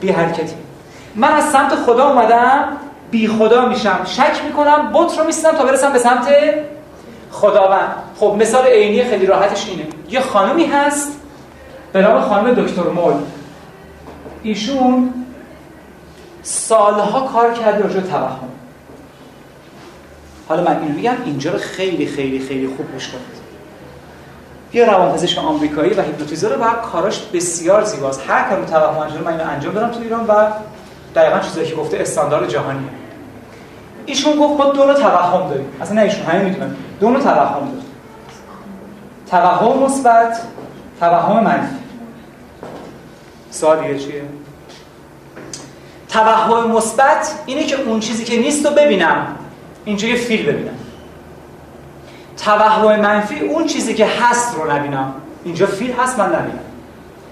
بی 0.00 0.12
حرکتی 0.12 0.54
من 1.14 1.32
از 1.32 1.44
سمت 1.44 1.74
خدا 1.74 2.08
اومدم 2.08 2.76
بی 3.10 3.28
خدا 3.28 3.66
میشم. 3.66 4.00
شک 4.04 4.44
می‌کنم 4.44 4.90
بت 4.92 5.18
رو 5.18 5.24
می‌سازم 5.24 5.56
تا 5.56 5.64
برسم 5.64 5.92
به 5.92 5.98
سمت 5.98 6.26
خداوند. 7.30 7.94
خب 8.16 8.36
مثال 8.40 8.66
عینی 8.66 9.04
خیلی 9.04 9.26
راحتش 9.26 9.68
اینه. 9.68 9.86
یه 10.10 10.20
خانمی 10.20 10.64
هست 10.64 11.20
به 11.92 12.02
نام 12.02 12.20
خانم 12.20 12.54
دکتر 12.54 12.82
مول. 12.82 13.14
ایشون 14.42 15.14
سالها 16.42 17.20
کار 17.20 17.52
کرده 17.52 17.82
راجع 17.82 18.00
توهم. 18.00 18.48
حالا 20.52 20.70
من 20.70 20.82
اینو 20.82 20.94
میگم 20.94 21.14
اینجا 21.24 21.52
رو 21.52 21.58
خیلی 21.58 22.06
خیلی 22.06 22.38
خیلی 22.38 22.66
خوب 22.66 22.92
گوش 22.92 23.08
کنید. 23.08 23.42
یه 24.72 24.84
روانپزشک 24.84 25.38
آمریکایی 25.38 25.94
و 25.94 26.02
هیپنوتیزر 26.02 26.56
و 26.60 26.64
کاراش 26.92 27.22
بسیار 27.32 27.84
زیباست. 27.84 28.22
هر 28.28 28.48
کاری 28.48 28.64
توهم 28.64 28.98
انجام 28.98 29.22
من 29.22 29.32
اینو 29.32 29.50
انجام 29.50 29.74
دادم 29.74 29.88
تو 29.88 30.00
ایران 30.00 30.26
و 30.26 30.46
دقیقا 31.14 31.38
چیزایی 31.38 31.68
که 31.68 31.74
گفته 31.74 31.96
استاندارد 31.96 32.48
جهانیه. 32.48 32.88
ایشون 34.06 34.38
گفت 34.38 34.60
ما 34.60 34.72
دو 34.72 34.84
نوع 34.84 34.94
توهم 34.94 35.48
داریم. 35.48 35.66
اصلا 35.80 35.94
نه 35.94 36.02
ایشون 36.02 36.22
همین 36.22 36.44
می‌دونن. 36.44 36.76
دو 37.00 37.10
نوع 37.10 37.20
توهم 37.20 37.64
داریم. 37.64 37.84
توهم 39.30 39.78
مثبت 39.78 40.42
توهم 41.00 41.44
منفی. 41.44 41.76
سوال 43.50 43.98
چیه؟ 43.98 44.22
توهم 46.08 46.70
مثبت 46.70 47.34
اینه 47.46 47.64
که 47.64 47.82
اون 47.82 48.00
چیزی 48.00 48.24
که 48.24 48.38
نیست 48.38 48.66
رو 48.66 48.72
ببینم. 48.72 49.26
اینجا 49.84 50.08
یه 50.08 50.16
فیل 50.16 50.46
ببینم. 50.46 50.74
توهم 52.44 53.00
منفی 53.00 53.40
اون 53.40 53.66
چیزی 53.66 53.94
که 53.94 54.06
هست 54.06 54.54
رو 54.56 54.72
نبینم. 54.72 55.14
اینجا 55.44 55.66
فیل 55.66 55.92
هست 55.92 56.18
من 56.18 56.26
نبینم. 56.26 56.64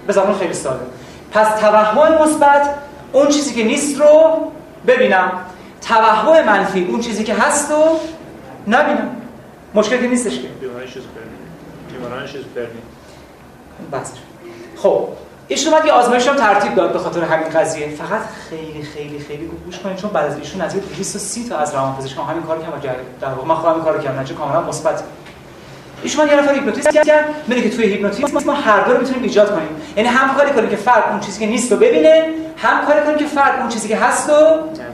به 0.07 0.13
زمان 0.13 0.37
خیلی 0.37 0.53
ساده. 0.53 0.85
پس 1.31 1.59
توهم 1.59 2.23
مثبت 2.23 2.75
اون 3.11 3.27
چیزی 3.27 3.53
که 3.53 3.63
نیست 3.63 4.01
رو 4.01 4.51
ببینم. 4.87 5.31
توهم 5.81 6.45
منفی 6.45 6.85
اون 6.85 6.99
چیزی 6.99 7.23
که 7.23 7.33
هست 7.33 7.71
رو 7.71 7.99
نبینم. 8.67 9.15
مشکلی 9.73 10.07
نیستش 10.07 10.39
که. 10.39 10.47
خب. 14.77 15.07
ایشون 15.47 15.73
اومد 15.73 15.85
یه 15.85 15.91
آزمایش 15.91 16.27
هم 16.27 16.35
ترتیب 16.35 16.75
داد 16.75 16.93
به 16.93 16.99
خاطر 16.99 17.23
همین 17.23 17.49
قضیه. 17.49 17.87
فقط 17.87 18.21
خیلی 18.49 18.83
خیلی 18.83 19.19
خیلی 19.19 19.47
خوب 19.47 19.65
گوش 19.65 19.79
کنید 19.79 19.97
چون 19.97 20.09
بعد 20.09 20.25
از 20.25 20.37
ایشون 20.37 20.61
از 20.61 20.73
230 20.73 21.49
تا 21.49 21.57
از 21.57 21.73
روانپزشکان. 21.73 22.25
همین 22.25 22.43
کارو 22.43 22.61
کردن 22.61 22.95
در 23.21 23.27
واقع 23.27 23.47
من 23.47 23.55
خودم 23.55 23.83
کارو 23.83 24.01
کردم 24.01 24.19
نتیجه 24.19 24.35
کاملا 24.35 24.61
مثبت. 24.61 25.03
ایشون 26.03 26.27
یه 26.27 26.35
نفر 26.35 26.53
هیپنوتیزم 26.53 26.91
کرد 26.91 27.25
میگه 27.47 27.61
که 27.61 27.69
توی 27.69 27.85
هیپنوتیزم 27.85 28.43
ما 28.45 28.53
هر 28.53 28.81
دو 28.81 28.93
رو 28.93 28.99
می‌تونیم 28.99 29.23
ایجاد 29.23 29.51
کنیم. 29.55 29.69
یعنی 29.97 30.09
هم 30.09 30.35
کاری 30.35 30.51
کنیم 30.51 30.69
که 30.69 30.75
فرد 30.75 31.03
اون 31.09 31.19
چیزی 31.19 31.39
که 31.39 31.47
نیست 31.47 31.71
رو 31.71 31.77
ببینه 31.77 32.29
هم 32.57 32.85
کاری 32.85 32.99
کنیم 33.05 33.17
که 33.17 33.25
فرد 33.25 33.59
اون 33.59 33.69
چیزی 33.69 33.87
که 33.87 33.97
هست 33.97 34.29
رو 34.29 34.35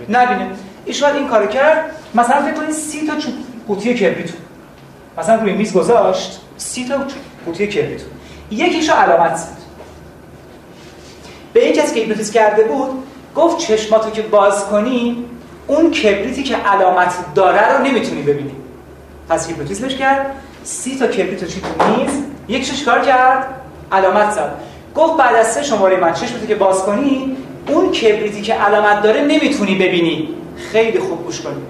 نبینه. 0.09 0.49
ایشون 0.85 1.15
این 1.15 1.27
کارو 1.27 1.47
کرد. 1.47 1.91
مثلا 2.15 2.41
فکر 2.41 2.53
کنید 2.53 2.71
30 2.71 3.07
تا 3.07 3.13
قوطی 3.67 3.93
کبریتو 3.93 4.33
مثلا 5.17 5.35
روی 5.35 5.53
میز 5.53 5.73
گذاشت 5.73 6.41
سی 6.57 6.87
تا 6.87 6.95
قوطی 7.45 7.67
کبریتو 7.67 8.05
یکیشو 8.51 8.93
علامت. 8.93 9.35
زد 9.35 9.56
به 11.57 11.65
این 11.65 11.73
کسی 11.73 11.93
که 11.93 11.99
هیپنوتیزم 11.99 12.33
کرده 12.33 12.63
بود 12.63 13.03
گفت 13.35 13.57
چشماتو 13.57 14.09
که 14.09 14.21
باز 14.21 14.65
کنی 14.65 15.25
اون 15.67 15.91
کبریتی 15.91 16.43
که 16.43 16.55
علامت 16.55 17.15
داره 17.35 17.77
رو 17.77 17.83
نمی‌تونی 17.83 18.21
ببینی. 18.21 18.51
پس 19.29 19.47
هیپنوتیزمش 19.47 19.95
کرد 19.95 20.31
سی 20.63 20.97
تا 20.99 21.07
کبریت 21.07 21.43
رو 21.43 21.49
چی 21.49 21.61
تو 21.61 21.67
میز 21.85 22.11
یکیشو 22.47 22.75
چیکار 22.75 23.01
کرد 23.01 23.47
علامت 23.91 24.31
زد. 24.31 24.53
گفت 24.95 25.17
بعد 25.17 25.35
از 25.35 25.53
سه 25.53 25.63
شماره 25.63 25.97
من 25.97 26.13
چشمتو 26.13 26.45
که 26.45 26.55
باز 26.55 26.83
کنی 26.83 27.37
اون 27.67 27.91
کبریتی 27.91 28.41
که 28.41 28.53
علامت 28.53 29.01
داره 29.01 29.21
نمی‌تونی 29.21 29.75
ببینی. 29.75 30.29
خیلی 30.71 30.99
خوب 30.99 31.25
گوش 31.25 31.41
کنی. 31.41 31.61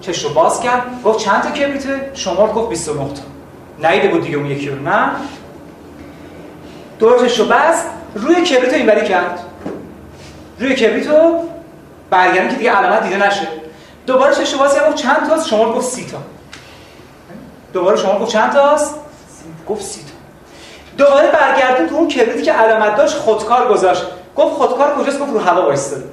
چش 0.00 0.24
رو 0.24 0.30
باز 0.30 0.60
کرد 0.60 0.82
گفت 1.04 1.18
چند 1.18 1.42
تا 1.42 1.50
کبریته 1.50 2.10
شمار 2.14 2.52
گفت 2.52 2.68
29 2.68 2.98
تا. 2.98 3.88
نیده 3.90 4.08
بود 4.08 4.22
دیگه 4.22 4.36
اون 4.36 4.46
یکی 4.46 4.68
رو 4.68 4.82
نه. 4.82 5.10
دورش 6.98 7.38
رو 7.38 7.44
بست. 7.44 7.97
روی 8.14 8.34
کبریت 8.34 8.74
اینوری 8.74 9.08
کرد. 9.08 9.40
روی 10.60 10.74
کبریت 10.74 11.06
رو 11.06 11.48
که 12.48 12.56
دیگه 12.56 12.70
علامت 12.70 13.02
دیده 13.02 13.26
نشه. 13.26 13.48
دوباره 14.06 14.34
باز 14.58 14.74
کرد 14.74 14.88
گفت 14.88 14.96
چند 14.96 15.28
تاست؟ 15.28 15.48
شمار 15.48 15.72
گفت 15.72 15.88
سی 15.88 16.06
تا. 16.06 16.18
دوباره 17.72 17.96
شما 17.96 18.18
گفت 18.18 18.32
چند 18.32 18.52
تاست؟ 18.52 18.94
گفت 19.68 19.82
سی 19.82 20.00
تا. 20.00 21.04
دوباره 21.04 21.30
برگردون 21.30 21.88
تو 21.88 21.94
اون 21.94 22.08
کبریتی 22.08 22.42
که 22.42 22.52
علامت 22.52 22.96
داشت 22.96 23.16
خودکار 23.16 23.68
گذاشت. 23.68 24.02
گفت 24.36 24.54
خودکار 24.54 24.94
کجاست؟ 24.94 25.18
گفت 25.18 25.32
رو 25.32 25.38
هوا 25.38 25.62
وایستاده 25.62 26.04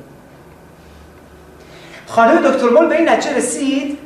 خانم 2.07 2.51
دکتر 2.51 2.69
مول 2.69 2.85
به 2.85 2.95
این 2.95 3.09
نتیجه 3.09 3.37
رسید 3.37 3.97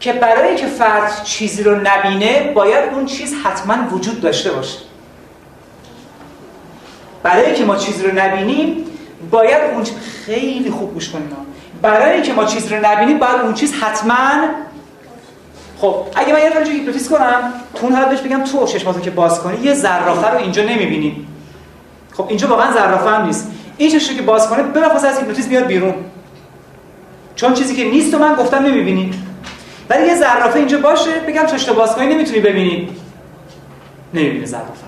که 0.00 0.12
برای 0.12 0.56
که 0.56 0.66
فرد 0.66 1.24
چیزی 1.24 1.62
رو 1.62 1.80
نبینه 1.84 2.52
باید 2.54 2.94
اون 2.94 3.06
چیز 3.06 3.34
حتما 3.44 3.76
وجود 3.90 4.20
داشته 4.20 4.50
باشه. 4.50 4.78
برای 7.26 7.54
که 7.54 7.64
ما 7.64 7.76
چیزی 7.76 8.04
رو 8.04 8.14
نبینیم 8.14 8.84
باید 9.30 9.62
اون 9.74 9.82
چیز 9.82 9.94
خیلی 10.26 10.70
خوب 10.70 10.94
گوش 10.94 11.10
کنیم 11.10 11.28
برای 11.82 12.14
اینکه 12.14 12.32
ما 12.32 12.44
چیزی 12.44 12.68
رو 12.74 12.86
نبینیم 12.86 13.18
باید 13.18 13.40
اون 13.40 13.54
چیز 13.54 13.74
حتما 13.74 14.14
خب 15.78 15.96
اگه 16.16 16.32
من 16.32 16.38
یه 16.38 16.48
رو 16.48 16.64
هیپنوتیزم 16.64 17.16
کنم 17.16 17.52
تو 17.74 17.86
اون 17.86 18.08
بهش 18.08 18.20
بگم 18.20 18.44
تو 18.44 18.66
چشماتو 18.66 19.00
که 19.00 19.10
باز 19.10 19.40
کنی 19.40 19.64
یه 19.64 19.74
زرافه 19.74 20.30
رو 20.30 20.38
اینجا 20.38 20.64
نمی‌بینی. 20.64 21.26
خب 22.12 22.26
اینجا 22.28 22.48
واقعا 22.48 22.72
زرافه 22.72 23.10
هم 23.10 23.26
نیست. 23.26 23.50
این 23.76 23.90
چشم 23.90 24.16
که 24.16 24.22
باز 24.22 24.48
کنه 24.48 24.62
بلافاصله 24.62 25.10
از 25.10 25.18
هیپنوتیزم 25.18 25.48
بیاد 25.48 25.66
بیرون. 25.66 25.94
چون 27.36 27.54
چیزی 27.54 27.76
که 27.76 27.84
نیست 27.84 28.14
و 28.14 28.18
من 28.18 28.34
گفتم 28.34 28.58
نمی‌بینی. 28.58 29.14
ولی 29.90 30.06
یه 30.06 30.14
زرافه 30.14 30.58
اینجا 30.58 30.78
باشه 30.78 31.10
بگم 31.28 31.46
چشم 31.46 31.72
باز 31.72 31.96
کنی 31.96 32.06
نمی‌تونی 32.06 32.40
ببینی. 32.40 32.88
نمی‌بینی 34.14 34.46
زرافه. 34.46 34.86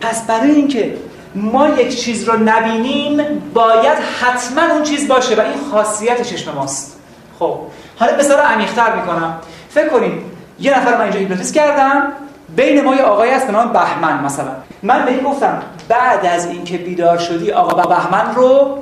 پس 0.00 0.26
برای 0.26 0.50
اینکه 0.50 0.94
ما 1.34 1.68
یک 1.68 2.00
چیز 2.00 2.28
رو 2.28 2.36
نبینیم 2.36 3.16
باید 3.54 3.98
حتما 4.20 4.74
اون 4.74 4.82
چیز 4.82 5.08
باشه 5.08 5.34
و 5.34 5.40
این 5.40 5.70
خاصیت 5.70 6.22
چشم 6.22 6.54
ماست. 6.54 6.98
خب 7.38 7.58
حالا 7.98 8.16
بسیار 8.16 8.40
عمیق‌تر 8.40 8.96
می‌کنم. 8.96 9.34
فکر 9.70 9.88
کنید 9.88 10.12
یه 10.60 10.78
نفر 10.78 10.94
من 10.94 11.00
اینجا 11.00 11.18
هیپنوتیزم 11.18 11.54
کردم 11.54 12.12
بین 12.56 12.84
ما 12.84 12.94
یه 12.94 13.02
آقایی 13.02 13.32
هست 13.32 13.46
به 13.46 13.52
نام 13.52 13.72
بهمن 13.72 14.24
مثلا. 14.24 14.50
من 14.82 15.04
به 15.04 15.10
این 15.10 15.20
گفتم 15.22 15.62
بعد 15.88 16.26
از 16.26 16.46
اینکه 16.46 16.78
بیدار 16.78 17.18
شدی 17.18 17.52
آقا 17.52 17.82
بهمن 17.82 18.34
رو 18.34 18.78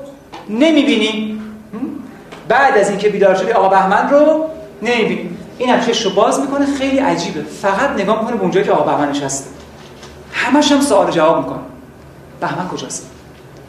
نمی‌بینی؟ 0.49 1.41
بعد 2.49 2.79
از 2.79 2.89
اینکه 2.91 3.09
بیدار 3.09 3.35
شدی 3.35 3.53
آقا 3.53 3.69
بهمن 3.69 4.11
رو 4.11 4.47
نمی‌بینی. 4.83 5.37
این 5.59 5.71
هم 5.71 5.81
چشم 5.81 6.09
رو 6.09 6.15
باز 6.15 6.41
می‌کنه 6.41 6.67
خیلی 6.79 6.99
عجیبه. 6.99 7.43
فقط 7.43 7.91
نگاه 7.91 8.21
می‌کنه 8.21 8.37
به 8.37 8.43
اونجایی 8.43 8.67
که 8.67 8.73
آقا 8.73 8.93
بهمن 8.93 9.11
نشسته. 9.11 9.51
همش 10.33 10.73
هم 10.73 10.81
سوال 10.81 11.11
جواب 11.11 11.39
می‌کنه. 11.39 11.61
بهمن 12.41 12.69
کجاست؟ 12.69 13.11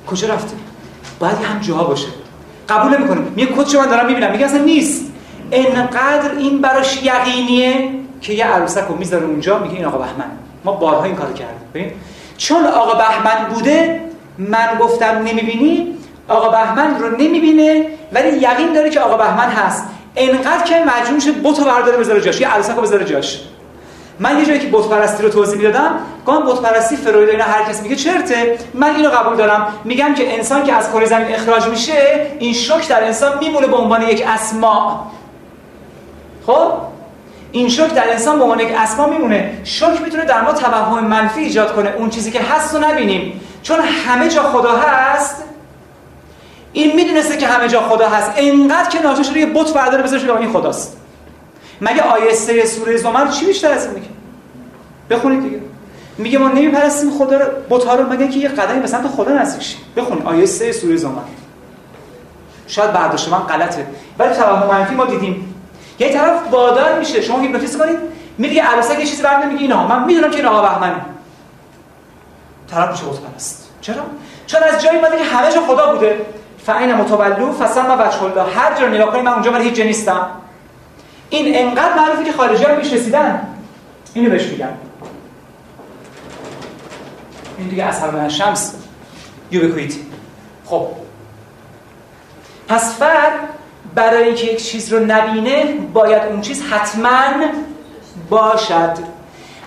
کجا 0.08 0.34
رفته 0.34 0.56
باید 1.20 1.38
هم 1.38 1.60
جا 1.60 1.76
باشه. 1.76 2.08
قبول 2.70 2.98
نمی‌کنه 2.98 3.22
میگه 3.36 3.48
کد 3.48 3.76
من 3.76 3.86
دارم 3.86 4.06
می‌بینم. 4.06 4.32
میگه 4.32 4.46
اصلا 4.46 4.64
نیست. 4.64 5.06
انقدر 5.52 6.32
این 6.38 6.62
براش 6.62 7.04
یقینیه 7.04 7.90
که 8.22 8.34
یه 8.34 8.46
عروسک 8.46 8.84
رو 8.90 8.96
می‌ذاره 8.96 9.26
اونجا. 9.26 9.60
میگه 9.60 9.76
این 9.76 9.86
آقا 9.86 9.98
بهمن. 9.98 10.32
ما 10.66 10.72
بارها 10.72 11.04
این 11.04 11.16
کارو 11.16 11.34
کردیم. 11.34 11.68
ببین؟ 11.74 11.92
چون 12.38 12.66
آقا 12.66 12.94
بهمن 12.94 13.50
بوده 13.54 14.02
من 14.38 14.78
گفتم 14.80 15.06
نمی‌بینی 15.06 15.96
آقا 16.28 16.50
بهمن 16.50 17.00
رو 17.00 17.18
نمی‌بینه 17.18 17.86
ولی 18.14 18.30
یقین 18.30 18.74
داره 18.74 18.90
که 18.90 19.00
آقا 19.00 19.18
بهمن 19.18 19.50
هست. 19.50 19.86
انقدر 20.16 20.64
که 20.64 20.76
مجبور 20.76 21.16
میشه 21.16 21.32
بتو 21.32 21.64
برداره 21.64 21.98
بذاره 21.98 22.22
جاش. 22.22 22.42
یه 22.42 22.48
عروسک 22.48 22.76
رو 22.76 22.82
بذاره 22.82 23.06
جاش. 23.06 23.42
من 24.22 24.40
یه 24.40 24.46
جایی 24.46 24.60
که 24.60 24.68
بت 24.68 24.88
پرستی 24.88 25.24
رو 25.24 25.30
توضیح 25.30 25.58
می‌دادم 25.58 25.96
گام 26.26 26.46
بت 26.46 26.62
پرستی 26.62 26.96
فروید 26.96 27.30
اینا 27.30 27.44
هر 27.44 27.64
کس 27.64 27.82
میگه 27.82 27.96
چرته؟ 27.96 28.58
من 28.74 28.96
اینو 28.96 29.10
قبول 29.10 29.36
دارم. 29.36 29.68
میگم 29.84 30.14
که 30.14 30.34
انسان 30.34 30.64
که 30.64 30.74
از 30.74 30.92
کره 30.92 31.06
زمین 31.06 31.36
اخراج 31.36 31.68
میشه 31.68 32.28
این 32.40 32.54
شوک 32.54 32.88
در 32.88 33.04
انسان 33.04 33.38
میمونه 33.40 33.68
به 33.68 33.76
عنوان 33.76 34.02
یک 34.02 34.24
اسما. 34.28 35.12
خب؟ 36.48 36.72
این 37.52 37.70
شوک 37.70 37.94
در 37.94 38.12
انسان 38.12 38.38
به 38.38 38.44
عنوان 38.44 38.60
یک 38.60 38.72
اسما 38.78 39.08
میمونه. 39.08 39.58
شوک 39.64 40.02
می‌تونه 40.02 40.26
در 40.26 40.42
ما 40.42 40.54
توهم 40.54 41.04
منفی 41.04 41.40
ایجاد 41.40 41.76
کنه 41.76 41.94
اون 41.98 42.10
چیزی 42.10 42.32
که 42.32 42.42
هست 42.42 42.76
رو 42.76 42.82
نبینیم. 42.82 43.42
چون 43.64 43.80
همه 43.80 44.30
جا 44.30 44.44
خدا 44.44 44.72
هست 44.78 45.44
این 46.74 46.96
می‌دونسته 46.96 47.38
که 47.38 47.48
همه 47.48 47.68
جا 47.68 47.82
خدا 47.82 48.10
هست. 48.10 48.32
انقدر 48.36 48.90
که 48.90 49.02
ناچار 49.02 49.24
شده 49.24 49.40
یه 49.40 49.46
بت 49.46 49.74
برداره 49.74 50.04
بذاره 50.04 50.38
این 50.38 50.54
خداست. 50.54 51.01
مگه 51.82 52.02
آیه 52.02 52.34
3 52.34 52.66
سوره 52.66 52.98
زمر 52.98 53.28
چی 53.28 53.46
بیشتر 53.46 53.72
از 53.72 53.86
این 53.86 53.94
میگه؟ 53.94 54.08
بخونید 55.10 55.44
دیگه. 55.44 55.60
میگه 56.18 56.38
ما 56.38 56.48
نمیپرستیم 56.48 57.12
خدا 57.12 57.38
رو 57.38 57.46
بت‌ها 57.70 57.96
رو 57.96 58.14
مگه 58.14 58.28
که 58.28 58.40
یه 58.40 58.50
قدمی 58.50 58.80
به 58.80 58.88
سمت 58.88 59.08
خدا 59.08 59.32
نزدیک 59.32 59.64
شیم. 59.64 59.80
بخونید. 59.98 60.26
آیه 60.26 60.46
3 60.46 60.72
سوره 60.72 60.96
زمر. 60.96 61.22
شاید 62.68 62.94
برداشت 62.94 63.30
من 63.30 63.40
غلطه. 63.40 63.88
ولی 64.20 64.34
توهم 64.36 64.68
منفی 64.68 64.96
ما 64.96 65.06
دیدیم. 65.06 65.56
یه 66.00 66.14
طرف 66.14 66.40
وادار 66.52 67.00
میشه. 67.00 67.22
شما 67.22 67.40
هیپنوتیزم 67.40 67.80
کنید. 67.80 68.00
میگه 68.38 68.64
عروسک 68.64 69.00
یه 69.00 69.06
چیزی 69.06 69.24
برمیاد 69.24 69.52
میگه 69.52 69.62
اینا. 69.62 69.88
من 69.88 70.04
می‌دونم 70.04 70.32
که 70.32 70.38
این 70.38 70.46
آقا 70.46 70.62
بهمن 70.62 70.96
طرف 72.72 73.04
بت 73.04 73.20
پرست 73.20 73.70
چرا؟ 73.82 74.02
چون 74.48 74.64
از 74.64 74.84
جایی 74.84 74.98
اومده 74.98 75.18
که 75.18 75.24
همه 75.24 75.52
جا 75.52 75.62
خدا 75.62 75.94
بوده. 75.94 76.22
فعین 76.66 76.94
متولو 76.94 77.52
فسم 77.52 77.86
و 77.86 77.92
الله. 77.92 78.54
هر 78.56 78.80
جا 78.80 78.88
نگاه 78.88 79.12
کنید 79.12 79.26
من 79.26 79.34
اونجا 79.34 79.52
ولی 79.52 79.64
هیچ 79.70 79.80
نیستم. 79.80 80.28
این 81.32 81.68
انقدر 81.68 81.96
معروفه 81.96 82.24
که 82.24 82.32
خارجی 82.32 82.64
هم 82.64 82.76
بهش 82.76 82.94
رسیدن 82.94 83.48
اینو 84.14 84.30
بهش 84.30 84.44
میگم. 84.44 84.68
این 87.58 87.68
دیگه 87.68 87.84
اثر 87.84 88.12
من 88.12 88.30
شمس. 88.30 88.76
یوبیکویتی 89.52 90.06
خب. 90.66 90.88
پس 92.68 92.98
فرد 93.00 93.32
برای 93.96 94.24
اینکه 94.24 94.48
یک 94.48 94.64
چیز 94.64 94.94
رو 94.94 95.06
نبینه 95.06 95.74
باید 95.94 96.24
اون 96.24 96.42
چیز 96.42 96.64
حتما 96.64 97.32
باشد. 98.30 98.98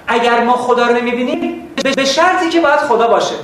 اگر 0.07 0.45
ما 0.45 0.57
خدا 0.57 0.87
رو 0.87 0.95
نمی‌بینیم 0.97 1.69
به 1.97 2.05
شرطی 2.05 2.49
که 2.49 2.61
باید 2.61 2.81
خدا 2.81 3.09
باشه. 3.09 3.35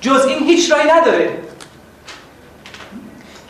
جز 0.00 0.26
این 0.26 0.38
هیچ 0.38 0.72
راهی 0.72 0.90
نداره. 0.90 1.45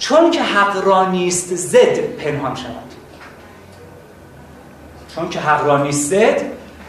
چون 0.09 0.31
که 0.31 0.43
حق 0.43 0.85
را 0.85 1.11
نیست 1.11 1.55
زد 1.55 1.99
پنهان 1.99 2.55
شود. 2.55 2.93
چون 5.15 5.29
که 5.29 5.41
حق 5.41 5.67
را 5.67 5.83
نیست 5.83 6.11
زد 6.11 6.43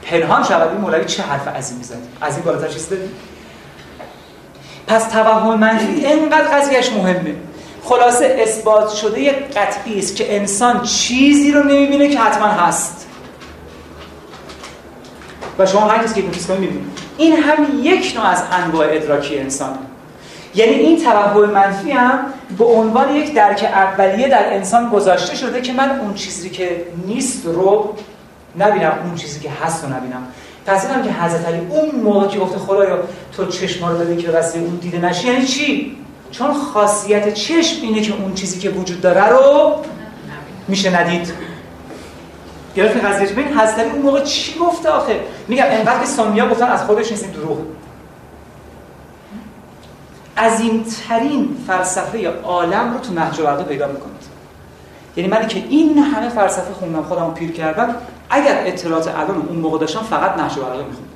پنهان 0.04 0.44
شود. 0.44 0.72
این 0.72 0.82
مولوی 0.82 1.06
چه 1.06 1.24
حرف 1.24 1.48
عظیمی 1.48 1.84
زد؟ 1.84 1.98
از 2.22 2.36
این 2.36 2.46
بالاتر 2.46 2.68
چیز 2.68 2.90
دادی 2.90 3.10
پس 4.88 5.04
توهم 5.04 5.60
منفی 5.60 6.06
اینقدر 6.06 6.48
قضیهش 6.48 6.92
مهمه. 6.92 7.36
خلاصه 7.84 8.38
اثبات 8.40 8.94
شده 8.94 9.32
قطعی 9.32 10.00
است 10.00 10.16
که 10.16 10.36
انسان 10.36 10.84
چیزی 10.84 11.52
رو 11.52 11.64
نمی‌بینه 11.64 12.10
که 12.10 12.20
حتما 12.20 12.48
هست. 12.48 13.08
و 15.60 15.66
شما 15.66 15.82
هر 15.82 16.04
کسی 16.04 16.22
که 16.22 16.54
می‌بینید 16.54 16.92
این 17.18 17.38
هم 17.44 17.68
یک 17.82 18.14
نوع 18.16 18.26
از 18.26 18.44
انواع 18.52 18.88
ادراکی 18.90 19.40
انسان. 19.40 19.78
یعنی 20.58 20.74
این 20.74 21.04
توهم 21.04 21.50
منفی 21.50 21.91
هم 21.91 22.20
به 22.58 22.65
عنوان 22.65 23.15
یک 23.15 23.34
درک 23.34 23.63
اولیه 23.63 24.28
در 24.28 24.54
انسان 24.54 24.89
گذاشته 24.89 25.36
شده 25.36 25.62
که 25.62 25.74
من 25.74 26.00
اون 26.00 26.13
چیزی 26.13 26.50
که 26.50 26.86
نیست 27.06 27.46
رو 27.46 27.96
نبینم 28.60 28.93
اون 29.04 29.15
چیزی 29.15 29.39
که 29.39 29.50
هست 29.50 29.84
رو 29.84 29.89
نبینم. 29.89 30.24
پس 30.65 30.86
اینم 30.86 31.04
که 31.04 31.12
حضرت 31.12 31.48
علی 31.48 31.67
اون 31.70 32.02
موقع 32.04 32.28
که 32.28 32.39
گفته 32.39 32.58
خدایا 32.58 33.00
تو 33.38 33.46
چشم 33.46 33.86
رو 33.86 33.98
دادی 33.98 34.15
که 34.17 34.32
واسه 34.32 34.60
اون 34.60 34.76
دیده 34.76 34.98
نشی 34.98 35.28
یعنی 35.28 35.46
چی؟ 35.46 35.98
چون 36.32 36.54
خاصیت 36.54 37.34
چشم 37.34 37.82
اینه 37.82 38.02
که 38.02 38.13
اون 38.13 38.34
چیزی 38.34 38.60
که 38.60 38.70
وجود 38.70 39.02
داره 39.02 39.30
رو 39.30 39.76
میشه 40.67 41.02
ندید. 41.02 41.34
گرفت 42.76 43.06
قضیه 43.06 43.28
ببین 43.28 43.58
حضرت 43.58 43.80
علی 43.80 43.89
اون 43.89 44.02
موقع 44.02 44.24
چی 44.24 44.60
گفته 44.60 44.89
آخه؟ 44.89 45.20
میگم 45.48 45.65
انقدر 45.70 46.00
که 46.00 46.06
سامیا 46.06 46.50
گفتن 46.50 46.67
از 46.67 46.84
خودش 46.84 47.12
نیستیم 47.12 47.32
دروغ. 47.32 47.58
عظیمترین 50.38 51.58
فلسفه 51.67 52.30
عالم 52.43 52.93
رو 52.93 53.00
تو 53.00 53.13
نهج 53.13 53.41
البلاغه 53.41 53.63
پیدا 53.63 53.88
می‌کنید. 53.88 54.17
یعنی 55.15 55.30
من 55.30 55.47
که 55.47 55.63
این 55.69 55.97
همه 55.97 56.30
فلسفه 56.30 56.73
خوندم 56.73 57.04
خودم 57.04 57.34
پیر 57.34 57.52
کردم 57.52 57.95
اگر 58.30 58.62
اطلاعات 58.65 59.08
الان 59.08 59.38
اون 59.50 59.60
موقع 59.60 59.80
داشتم 59.80 60.02
فقط 60.02 60.38
نهج 60.38 60.56
بلاغه 60.56 60.78
میخوندم. 60.78 61.08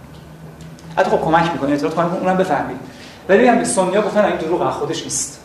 حتی 0.98 1.10
خب 1.10 1.22
کمک 1.22 1.52
می‌کنه 1.52 1.74
اطلاعات 1.74 1.96
کمک 1.96 2.24
اونم 2.24 2.38
بفهمید. 2.38 2.78
ولی 3.30 3.50
میگم 3.50 3.64
سنیا 3.64 4.02
گفتن 4.02 4.26
این 4.26 4.36
دروغ 4.36 4.62
از 4.62 4.74
خودش 4.74 5.04
نیست. 5.04 5.40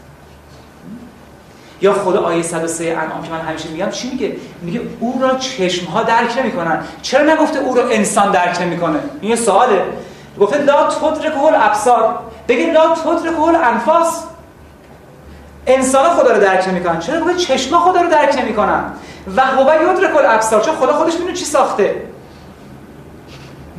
یا 1.80 1.92
خود 1.92 2.16
آیه 2.16 2.42
103 2.42 2.84
انعام 2.84 3.22
که 3.22 3.30
من 3.30 3.40
همیشه 3.40 3.68
میگم 3.68 3.90
چی 3.90 4.10
میگه؟ 4.10 4.36
میگه 4.62 4.80
او 5.00 5.18
را 5.22 5.34
چشم 5.34 5.86
ها 5.86 6.02
درک 6.02 6.38
نمی‌کنن. 6.38 6.84
چرا 7.02 7.34
نگفته 7.34 7.58
او 7.58 7.74
را 7.74 7.88
انسان 7.88 8.32
درک 8.32 8.60
نمی‌کنه؟ 8.60 8.98
این 9.20 9.30
یه 9.30 9.36
سواله. 9.36 9.84
گفته 10.40 10.58
لا 10.58 10.88
تدرک 10.88 11.44
الابصار 11.44 12.18
بگه 12.48 12.72
لا 12.72 12.94
تدرک 12.94 13.40
الانفاس. 13.40 14.24
انسان 15.66 16.10
خدا 16.10 16.32
رو 16.32 16.40
درک 16.40 16.68
نمی‌کنن. 16.68 16.98
چرا؟ 16.98 17.20
گفته 17.20 17.34
چشم 17.34 17.78
خدا 17.78 18.00
رو 18.00 18.10
درک 18.10 18.38
نمی‌کنن. 18.38 18.84
و 19.36 19.40
هو 19.40 19.92
یدرک 19.92 20.16
الابصار 20.16 20.60
چون 20.60 20.74
خدا 20.74 20.92
خودش 20.92 21.14
می‌دونه 21.14 21.32
چی 21.32 21.44
ساخته. 21.44 22.02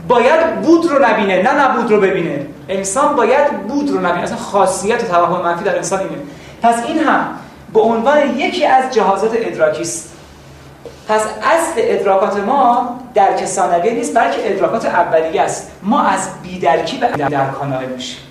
باید 0.07 0.61
بود 0.61 0.85
رو 0.85 1.05
نبینه 1.05 1.41
نه 1.41 1.63
نبود 1.63 1.91
رو 1.91 2.01
ببینه. 2.01 2.45
انسان 2.69 3.15
باید 3.15 3.67
بود 3.67 3.89
رو 3.89 3.99
نبینه. 3.99 4.23
اصلا 4.23 4.37
خاصیت 4.37 5.11
توهم 5.11 5.41
منفی 5.41 5.63
در 5.63 5.75
انسان 5.75 5.99
اینه. 5.99 6.17
پس 6.61 6.85
این 6.85 6.99
هم 6.99 7.27
به 7.73 7.79
عنوان 7.79 8.37
یکی 8.37 8.65
از 8.65 8.93
جهازات 8.93 9.31
ادراکی 9.35 9.81
است. 9.81 10.13
پس 11.07 11.21
اصل 11.43 11.73
ادراکات 11.77 12.37
ما 12.37 12.99
درک 13.13 13.45
ثانویه 13.45 13.93
نیست 13.93 14.17
بلکه 14.17 14.51
ادراکات 14.51 14.85
اولیه 14.85 15.41
است. 15.41 15.71
ما 15.83 16.03
از 16.03 16.29
بیدرکی 16.43 16.97
به 16.97 17.07
درک 17.07 17.63
نائل 17.63 17.89
میشیم. 17.89 18.26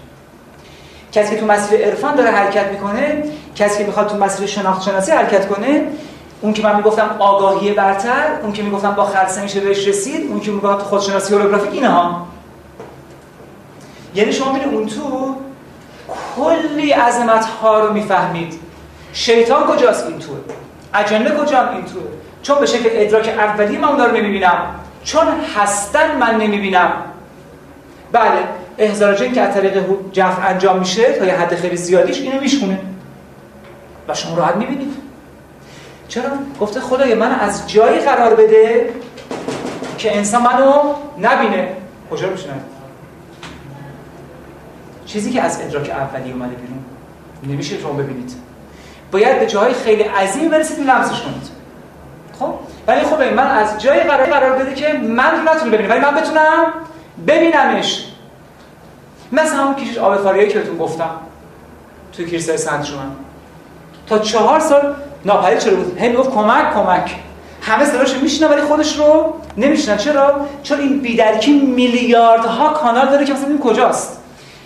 کسی 1.17 1.35
که 1.35 1.41
تو 1.41 1.47
مسیر 1.47 1.87
عرفان 1.87 2.15
داره 2.15 2.31
حرکت 2.31 2.67
می‌کنه 2.73 3.25
کسی 3.55 3.79
که 3.79 3.85
می‌خواد 3.85 4.09
تو 4.09 4.17
مسیر 4.17 4.47
شناخت 4.47 4.83
شناسی 4.83 5.13
حرکت 5.13 5.49
کنه 5.49 5.83
اون 6.41 6.53
که 6.53 6.63
من 6.63 6.77
می‌گفتم 6.77 7.17
آگاهی 7.19 7.73
برتر 7.73 8.39
اون 8.43 8.53
که 8.53 8.63
می‌گفتم 8.63 8.91
با 8.91 9.05
خلصه 9.05 9.43
میشه 9.43 9.61
بهش 9.61 9.89
رسید 9.89 10.31
اون 10.31 10.41
که 10.41 10.51
می‌گفتم 10.51 10.79
تو 10.79 10.85
خودشناسی 10.85 11.35
هولوگرافیک 11.35 11.73
اینه 11.73 11.89
ها 11.89 12.27
یعنی 14.15 14.33
شما 14.33 14.53
می‌بینید 14.53 14.75
اون 14.75 14.87
تو 14.87 15.37
کلی 16.37 16.91
عظمت 16.91 17.45
ها 17.45 17.81
رو 17.81 17.93
می‌فهمید. 17.93 18.61
شیطان 19.13 19.65
کجاست 19.67 20.07
این 20.07 20.19
توه 20.19 20.37
اجنه 20.95 21.31
کجا 21.31 21.71
این 21.71 21.85
توه 21.85 22.03
چون 22.43 22.59
به 22.59 22.67
شکل 22.67 22.89
ادراک 22.93 23.29
اولی 23.29 23.79
من 23.79 23.97
دارم 23.97 24.17
نمی‌بینم. 24.17 24.67
چون 25.05 25.27
هستن 25.57 26.17
من 26.17 26.37
نمی‌بینم. 26.37 26.93
بله. 28.13 28.39
احضار 28.79 29.15
جن 29.15 29.33
که 29.33 29.41
از 29.41 29.55
طریق 29.55 29.85
جف 30.13 30.39
انجام 30.49 30.79
میشه 30.79 31.13
تا 31.13 31.25
یه 31.25 31.35
حد 31.35 31.55
خیلی 31.55 31.77
زیادیش 31.77 32.21
اینو 32.21 32.41
میشونه 32.41 32.79
و 34.09 34.15
شما 34.15 34.37
راحت 34.37 34.57
می‌بینید. 34.57 34.95
چرا؟ 36.09 36.31
گفته 36.61 36.81
خدای 36.81 37.15
من 37.15 37.31
از 37.31 37.71
جایی 37.71 37.99
قرار 37.99 38.35
بده 38.35 38.91
که 39.99 40.17
انسان 40.17 40.43
منو 40.43 40.95
نبینه. 41.19 41.69
کجا 42.11 42.31
میشونه؟ 42.31 42.55
چیزی 45.07 45.31
که 45.31 45.43
از 45.43 45.61
ادراک 45.61 45.91
اولی 45.91 46.33
اومده 46.33 46.55
بیرون. 46.55 46.85
نمیشه 47.43 47.79
شما 47.79 47.93
ببینید. 47.93 48.33
باید 49.13 49.41
به 49.41 49.47
جاهای 49.47 49.75
خیلی 49.75 50.03
عظیم 50.03 50.49
برسید 50.49 50.87
لمسش 50.87 51.21
کنید. 51.21 51.51
خب؟ 52.39 52.55
ولی 52.87 53.01
خب 53.01 53.23
من 53.23 53.47
از 53.47 53.83
جای 53.83 54.01
قرار 54.01 54.59
بده 54.59 54.75
که 54.75 54.93
من 54.93 55.49
نتونم 55.49 55.71
ببینم 55.71 55.91
ولی 55.91 56.01
من 56.01 56.15
بتونم 56.15 56.73
ببینمش. 57.27 58.07
مثلا 59.33 59.59
همون 59.59 59.75
کشش 59.75 59.99
آب 59.99 60.17
فاریایی 60.17 60.49
که 60.49 60.59
بهتون 60.59 60.79
گفتم 60.79 61.11
توی 62.13 62.27
کلیسای 62.27 62.57
سنت 62.57 62.85
شما 62.85 62.99
تا 64.07 64.19
چهار 64.19 64.61
سال 64.61 64.95
ناپدید 65.25 65.61
شده 65.61 65.75
بود. 65.75 65.99
هی 65.99 66.09
می‌گفت 66.09 66.31
کمک 66.31 66.75
کمک. 66.75 67.17
همه 67.63 67.85
صداشو 67.85 68.21
میشنن 68.21 68.49
ولی 68.49 68.61
خودش 68.61 68.97
رو 68.97 69.35
نمیشنن 69.57 69.97
چرا؟ 69.97 70.47
چون 70.63 70.81
این 70.81 71.01
بیدرکی 71.01 71.53
میلیاردها 71.53 72.69
کانال 72.69 73.09
داره 73.09 73.25
که 73.25 73.33
مثلا 73.33 73.49
این 73.49 73.59
کجاست. 73.59 74.21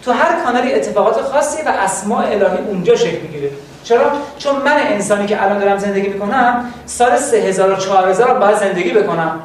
تو 0.04 0.12
هر 0.12 0.44
کانالی 0.44 0.72
اتفاقات 0.72 1.20
خاصی 1.20 1.62
و 1.62 1.68
اسماء 1.68 2.26
الهی 2.26 2.58
اونجا 2.68 2.96
شکل 2.96 3.20
می‌گیره. 3.20 3.50
چرا؟ 3.84 4.12
چون 4.38 4.56
من 4.56 4.76
انسانی 4.76 5.26
که 5.26 5.42
الان 5.44 5.58
دارم 5.58 5.78
زندگی 5.78 6.08
می‌کنم 6.08 6.72
سال 6.86 7.16
3000 7.16 7.70
و 7.70 7.76
4000 7.76 8.38
باید 8.38 8.56
زندگی 8.56 8.90
بکنم. 8.90 9.40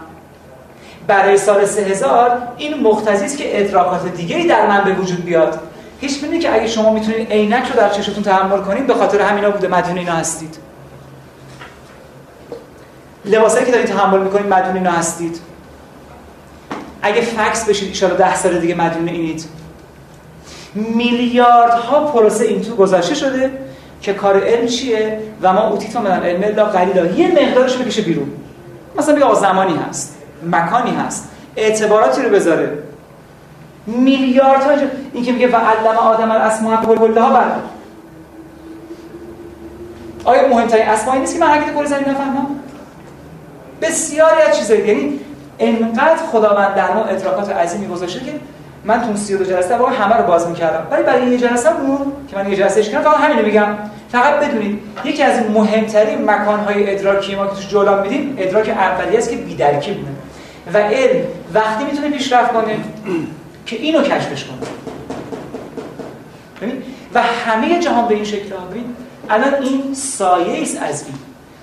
برای 1.07 1.37
سال 1.37 1.65
3000 1.65 2.37
این 2.57 2.83
مقتضی 2.83 3.25
است 3.25 3.37
که 3.37 3.61
ادراکات 3.61 4.15
دیگری 4.15 4.47
در 4.47 4.67
من 4.67 4.83
به 4.83 4.93
وجود 4.93 5.25
بیاد. 5.25 5.59
هیچ 6.01 6.21
بینید 6.21 6.41
که 6.41 6.55
اگه 6.55 6.67
شما 6.67 6.93
می‌تونید 6.93 7.31
عینک 7.31 7.67
رو 7.67 7.79
در 7.79 7.89
چشتون 7.89 8.23
تحمل 8.23 8.61
کنید 8.61 8.87
به 8.87 8.93
خاطر 8.93 9.21
همینا 9.21 9.49
بوده 9.49 9.67
مدیون 9.67 9.97
اینا 9.97 10.13
هستید. 10.13 10.57
لباسایی 13.25 13.65
که 13.65 13.71
دارید 13.71 13.87
تحمل 13.87 14.19
می‌کنید 14.19 14.53
مدیون 14.53 14.75
اینا 14.77 14.91
هستید. 14.91 15.39
اگه 17.01 17.21
فکس 17.21 17.69
بشید 17.69 18.03
ان 18.03 18.09
10 18.09 18.35
سال 18.35 18.59
دیگه 18.59 18.75
مدیون 18.75 19.07
اینید. 19.07 19.45
میلیاردها 20.75 22.05
پروسه 22.05 22.45
این 22.45 22.61
تو 22.61 22.75
گذشته 22.75 23.15
شده 23.15 23.51
که 24.01 24.13
کار 24.13 24.43
علم 24.43 24.67
چیه 24.67 25.19
و 25.41 25.53
ما 25.53 25.67
اوتیتو 25.67 25.99
من 25.99 26.23
علم 26.23 26.43
الا 26.43 26.65
قلیلا. 26.65 27.05
یه 27.05 27.27
مقدارش 27.27 27.77
بکشه 27.77 28.01
بیرون. 28.01 28.31
مثلا 28.97 29.15
بگه 29.15 29.33
زمانی 29.33 29.75
هست. 29.89 30.17
مکانی 30.43 30.95
هست. 30.95 31.29
اعتباراتی 31.55 32.21
رو 32.21 32.29
بذاره. 32.29 32.77
میلیاردها 33.87 34.71
این 35.13 35.23
که 35.23 35.31
میگه 35.31 35.47
و 35.47 35.55
علم 35.55 35.97
آدم 35.97 36.31
الاسماء 36.31 36.85
کلها 36.85 37.29
بر 37.29 37.45
آیا 40.23 40.47
مهمترین 40.47 40.87
اسمایی 40.87 41.21
نیست 41.21 41.33
که 41.33 41.39
من 41.39 41.47
حرکت 41.47 41.73
کل 41.73 41.85
زمین 41.85 42.09
نفهمم؟ 42.09 42.47
بسیاری 43.81 44.41
از 44.41 44.57
چیزایی. 44.57 44.87
یعنی 44.87 45.19
انقدر 45.59 46.15
خداوند 46.31 46.75
در 46.75 46.93
ما 46.93 47.03
ادراکات 47.03 47.49
عظیمی 47.49 47.87
گذاشته 47.87 48.19
که 48.19 48.31
من 48.85 49.01
تو 49.01 49.17
32 49.17 49.43
جلسه 49.45 49.75
واقعا 49.75 49.95
همه 49.95 50.15
رو 50.15 50.23
باز 50.27 50.47
می‌کردم. 50.47 50.87
ولی 50.91 51.03
برای 51.03 51.27
یه 51.27 51.37
جلسه 51.37 51.73
مون 51.73 51.97
که 52.27 52.35
من 52.35 52.49
یه 52.49 52.55
جلسه 52.55 52.83
کردم 52.83 53.11
فقط 53.11 53.19
همین 53.19 53.45
میگم. 53.45 53.67
فقط 54.11 54.33
بدونید 54.33 54.79
یکی 55.03 55.23
از 55.23 55.39
مهمترین 55.49 56.29
مکان‌های 56.29 56.95
ادراکی 56.95 57.35
ما 57.35 57.47
که 57.47 57.55
توش 57.55 57.67
جولان 57.67 58.01
میدیم 58.01 58.35
ادراک 58.37 58.69
اولیه 58.69 59.17
است 59.17 59.29
که 59.29 59.37
بی‌درکی 59.37 60.05
و 60.73 60.77
علم 60.77 61.25
وقتی 61.53 61.83
می‌تونه 61.83 62.09
پیشرفت 62.09 62.53
کنه 62.53 62.77
که 63.65 63.75
اینو 63.75 64.01
کشفش 64.01 64.43
کنه. 64.43 64.57
ببین 66.61 66.83
و 67.13 67.21
همه 67.21 67.79
جهان 67.79 68.07
به 68.07 68.15
این 68.15 68.23
شکل 68.23 68.49
ببین 68.71 68.95
الان 69.29 69.53
این 69.53 69.93
سایه 69.93 70.61
است 70.61 70.77
از 70.81 71.03
این. 71.03 71.15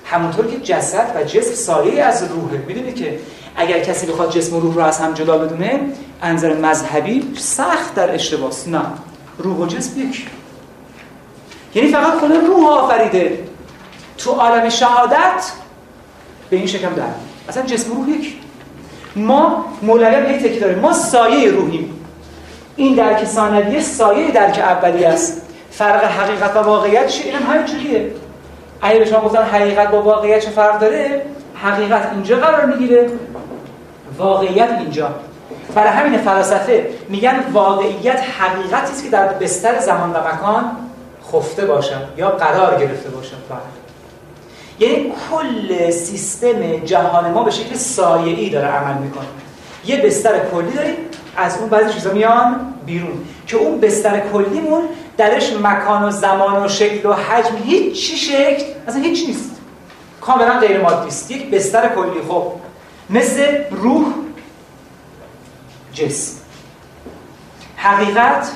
همونطور 0.05 0.47
که 0.47 0.59
جسد 0.59 1.13
و 1.17 1.25
جسم 1.25 1.55
سایه 1.55 2.03
از 2.03 2.23
روحه. 2.23 2.65
می‌دونید 2.67 2.95
که 2.95 3.19
اگر 3.57 3.81
کسی 3.81 4.07
بخواد 4.07 4.31
جسم 4.31 4.57
و 4.57 4.61
روح 4.61 4.75
رو 4.75 4.81
از 4.81 4.99
هم 4.99 5.13
جدا 5.13 5.39
بدونه 5.39 5.81
انظر 6.23 6.57
مذهبی 6.57 7.33
سخت 7.37 7.95
در 7.95 8.15
اشتباس 8.15 8.69
نه. 8.69 8.83
روح 9.39 9.57
و 9.57 9.67
جسم 9.67 10.01
یک. 10.01 10.27
یعنی 11.75 11.89
فقط 11.89 12.19
خود 12.19 12.33
روح 12.33 12.67
آفریده. 12.67 13.39
تو 14.19 14.31
عالم 14.31 14.69
شهادت 14.69 15.53
به 16.51 16.57
این 16.57 16.67
شکم 16.67 16.95
در. 16.95 17.03
اصلا 17.49 17.63
جسم 17.63 17.93
و 17.93 17.95
روح 17.95 18.09
یک. 18.09 18.35
ما 19.17 19.65
مولوی 19.83 20.15
هم 20.15 20.39
تکی 20.39 20.59
داریم. 20.61 20.79
ما 20.79 20.93
سایه 20.93 21.51
روحیم. 21.51 21.99
این 22.77 22.95
درک 22.95 23.25
ثانویه 23.25 23.81
سایه 23.81 24.31
درک 24.31 24.59
اولی 24.59 25.05
است. 25.05 25.43
فرق 25.71 26.05
حقیقت 26.05 26.57
و 26.57 26.59
واقعیت 26.59 27.07
چیه؟ 27.07 27.33
این 27.33 27.43
هم 27.43 27.53
همین 27.53 28.11
اگه 28.83 28.99
به 28.99 29.05
شما 29.05 29.21
گفتن 29.21 29.43
حقیقت 29.43 29.91
با 29.91 30.03
واقعیت 30.03 30.45
چه 30.45 30.51
فرق 30.51 30.81
داره؟ 30.81 31.23
حقیقت 31.55 32.11
اینجا 32.13 32.37
قرار 32.37 32.65
می‌گیره. 32.65 33.11
واقعیت 34.19 34.71
اینجا. 34.81 35.11
برای 35.75 35.89
همین 35.89 36.19
فلسفه 36.19 36.87
میگن 37.09 37.45
واقعیت 37.53 38.21
حقیقتی 38.39 38.93
است 38.93 39.05
که 39.05 39.11
در 39.11 39.29
بستر 39.29 39.79
زمان 39.79 40.11
و 40.11 40.19
مکان 40.19 40.65
خفته 41.33 41.67
باشد 41.67 42.09
یا 42.17 42.31
قرار 42.31 42.79
گرفته 42.79 43.11
باشد 43.11 43.37
یعنی 44.83 45.13
کل 45.31 45.91
سیستم 45.91 46.77
جهان 46.77 47.31
ما 47.31 47.43
به 47.43 47.51
شکل 47.51 47.75
سایه‌ای 47.75 48.51
داره 48.51 48.69
عمل 48.69 49.03
می‌کنه. 49.03 49.27
یه 49.87 49.97
بستر 49.97 50.49
کلی 50.49 50.71
داریم 50.71 50.97
از 51.37 51.59
اون 51.59 51.69
بعضی 51.69 51.93
چیزا 51.93 52.13
میان 52.13 52.75
بیرون. 52.87 53.25
که 53.47 53.57
اون 53.57 53.81
بستر 53.81 54.21
کلیمون 54.21 54.83
درش 55.17 55.53
مکان 55.53 56.05
و 56.05 56.11
زمان 56.11 56.65
و 56.65 56.69
شکل 56.69 57.09
و 57.09 57.13
حجم 57.13 57.57
هیچ 57.65 58.07
چی 58.07 58.17
شکل 58.17 58.65
اصلا 58.89 59.03
هیچ 59.03 59.27
نیست. 59.29 59.51
کاملا 60.21 60.59
غیر 60.59 60.81
مادی 60.81 61.09
است. 61.09 61.31
یک 61.31 61.51
بستر 61.51 61.89
کلی 61.89 62.23
خب. 62.29 62.53
مثل 63.11 63.65
روح 63.71 64.07
جسم. 65.93 66.37
حقیقت 67.77 68.53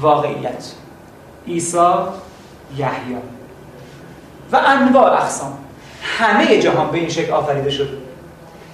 واقعیت. 0.00 0.72
عیسی 1.46 1.88
یحیی. 2.76 3.16
و 4.52 4.56
انواع 4.66 5.12
اقسام. 5.12 5.58
همه 6.18 6.58
جهان 6.58 6.90
به 6.90 6.98
این 6.98 7.08
شکل 7.08 7.32
آفریده 7.32 7.70
شده. 7.70 7.88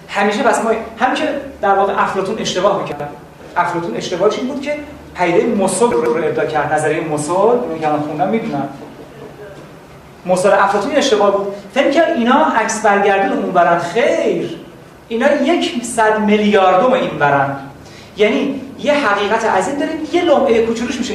همیشه 0.08 0.42
بس 0.42 0.64
ما 0.64 0.70
هم 1.00 1.14
که 1.14 1.28
در 1.60 1.74
واقع 1.74 2.02
افلاطون 2.02 2.38
اشتباه 2.38 2.82
می‌کرد. 2.82 3.08
افلاطون 3.56 3.96
اشتباهش 3.96 4.38
این 4.38 4.48
بود 4.48 4.62
که 4.62 4.76
پیده 5.14 5.46
مسل 5.46 5.90
رو 5.90 6.16
ابدا 6.16 6.44
کرد. 6.44 6.72
نظریه 6.72 7.00
مسل 7.00 7.32
اون 7.32 7.80
که 7.80 7.88
من 7.88 8.00
خوندم 8.00 8.28
می‌دونم. 8.28 8.68
مصدر 10.26 10.62
افلاطون 10.62 10.92
اشتباه 10.92 11.36
بود. 11.36 11.54
فکر 11.74 11.90
کرد 11.90 12.08
اینا 12.16 12.44
عکس 12.44 12.82
برگردون 12.82 13.38
اون 13.38 13.52
برن 13.52 13.78
خیر. 13.78 14.56
اینا 15.08 15.34
یک 15.42 15.84
صد 15.84 16.20
میلیاردم 16.20 16.92
این 16.92 17.18
برن 17.18 17.56
یعنی 18.16 18.60
یه 18.78 18.94
حقیقت 18.94 19.44
عظیم 19.44 19.78
داریم. 19.78 20.08
یه 20.12 20.22
لمعه 20.22 20.66
کوچولوش 20.66 20.98
میشه 20.98 21.14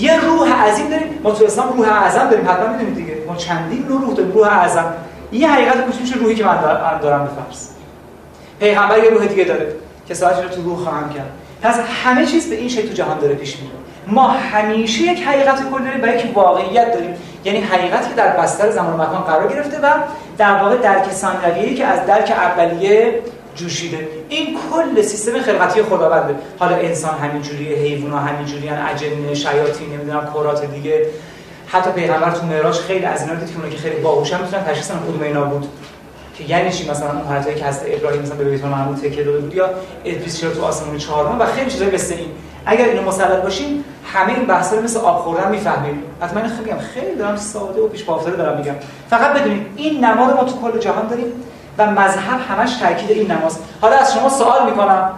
یه 0.00 0.20
روح 0.20 0.68
عظیم 0.68 0.88
داریم. 0.88 1.20
ما 1.22 1.30
تو 1.30 1.44
اسلام 1.44 1.72
روح 1.76 1.88
اعظم 1.88 2.28
داریم. 2.28 2.48
حتما 2.48 2.66
می‌دونید 2.66 2.94
دیگه. 2.94 3.16
ما 3.28 3.36
چندین 3.36 3.88
روح 3.88 4.14
داریم. 4.14 4.32
روح 4.32 4.48
اعظم. 4.48 4.94
یه 5.32 5.48
حقیقت 5.48 5.86
کوچولوش 5.86 6.12
روحی 6.12 6.34
که 6.34 6.44
من 6.44 6.60
دارم 7.02 7.24
به 7.24 7.30
پیغمبر 8.66 8.98
یه 8.98 9.10
روح 9.10 9.26
دیگه 9.26 9.44
داره. 9.44 9.74
که 10.08 10.14
ساعت 10.14 10.42
رو 10.42 10.48
تو 10.48 10.62
روح 10.62 10.78
خواهم 10.78 11.10
کرد. 11.10 11.30
پس 11.62 11.80
همه 12.04 12.26
چیز 12.26 12.50
به 12.50 12.56
این 12.56 12.68
شکل 12.68 12.88
تو 12.88 12.94
جهان 12.94 13.18
داره 13.18 13.34
پیش 13.34 13.56
میره. 13.56 13.72
ما 14.06 14.28
همیشه 14.28 15.02
یک 15.02 15.22
حقیقت 15.22 15.70
کلی 15.70 15.84
داریم 15.84 16.02
و 16.02 16.06
یک 16.06 16.36
واقعیت 16.36 16.92
داریم. 16.92 17.14
یعنی 17.44 17.60
حقیقتی 17.60 18.08
که 18.08 18.14
در 18.14 18.36
بستر 18.36 18.70
زمان 18.70 18.92
و 18.92 19.02
مکان 19.02 19.22
قرار 19.22 19.48
گرفته 19.48 19.80
و 19.80 19.88
در 20.38 20.62
واقع 20.62 20.76
درک 20.76 21.10
ثانویه‌ای 21.10 21.74
که 21.74 21.84
از 21.84 22.06
درک 22.06 22.30
اولیه 22.30 23.20
جوشیده. 23.56 24.08
این 24.28 24.58
کل 24.70 25.02
سیستم 25.02 25.40
خلقتی 25.40 25.82
خداونده. 25.82 26.34
حالا 26.58 26.76
انسان 26.76 27.14
همینجوریه 27.14 27.76
حیونا 27.76 28.18
همینجوریان 28.18 28.78
اجنه 28.78 29.34
شیاطین 29.34 29.92
نمی‌دونم 29.92 30.30
کرات 30.34 30.70
دیگه. 30.70 31.06
حتی 31.66 31.90
پیغمبر 31.90 32.30
تو 32.30 32.46
معراج 32.46 32.74
خیلی 32.74 33.04
از 33.04 33.22
اینا 33.22 33.34
که 33.34 33.70
که 33.70 33.76
خیلی 33.76 33.96
باهوشن 33.96 34.42
می‌تونن. 34.42 34.64
تشخیص 34.64 34.90
بدن 34.90 35.00
کدوم 35.00 35.22
اینا 35.22 35.44
بود؟ 35.44 35.68
که 36.38 36.44
یعنی 36.44 36.72
چی؟ 36.72 36.90
مثلا 36.90 37.10
اون 37.10 37.26
حالتی 37.28 37.54
که 37.54 37.64
حضرت 37.64 37.82
ابراهیم 37.86 38.22
مثلا 38.22 38.36
به 38.36 38.44
بیت 38.44 38.64
المعمور 38.64 38.96
تکیه 38.96 39.24
داده 39.24 39.38
بود 39.38 39.54
یا 39.54 39.70
ادریس 40.04 40.40
چرا 40.40 40.50
تو 40.50 40.64
آسمون 40.64 40.98
چهارم؟ 40.98 41.40
و 41.40 41.46
خیلی 41.46 41.70
چیزای 41.70 41.90
مثل 41.90 42.14
این. 42.14 42.28
اگر 42.66 42.84
اینو 42.84 43.02
مسلط 43.02 43.42
باشیم 43.42 43.84
همه 44.12 44.32
این 44.32 44.46
بحثا 44.46 44.80
مثل 44.80 45.00
آب 45.00 45.18
خوردن 45.18 45.50
می‌فهمیم. 45.50 46.02
حتما 46.20 46.40
خیلی 46.40 46.80
خیلی 46.94 47.16
دارم 47.16 47.36
ساده 47.36 47.80
و 47.80 47.88
پیش 47.88 48.02
دارم 48.36 48.58
میگم. 48.58 48.74
فقط 49.10 49.32
بدونید 49.40 49.66
این 49.76 50.04
نماد 50.04 50.36
ما 50.36 50.44
تو 50.44 50.60
کل 50.60 50.78
جهان 50.78 51.06
داریم. 51.06 51.32
و 51.82 51.90
مذهب 51.90 52.40
همش 52.48 52.76
تاکید 52.76 53.10
این 53.10 53.30
نماز 53.30 53.58
حالا 53.80 53.96
از 53.96 54.14
شما 54.14 54.28
سوال 54.28 54.70
می‌کنم. 54.70 55.10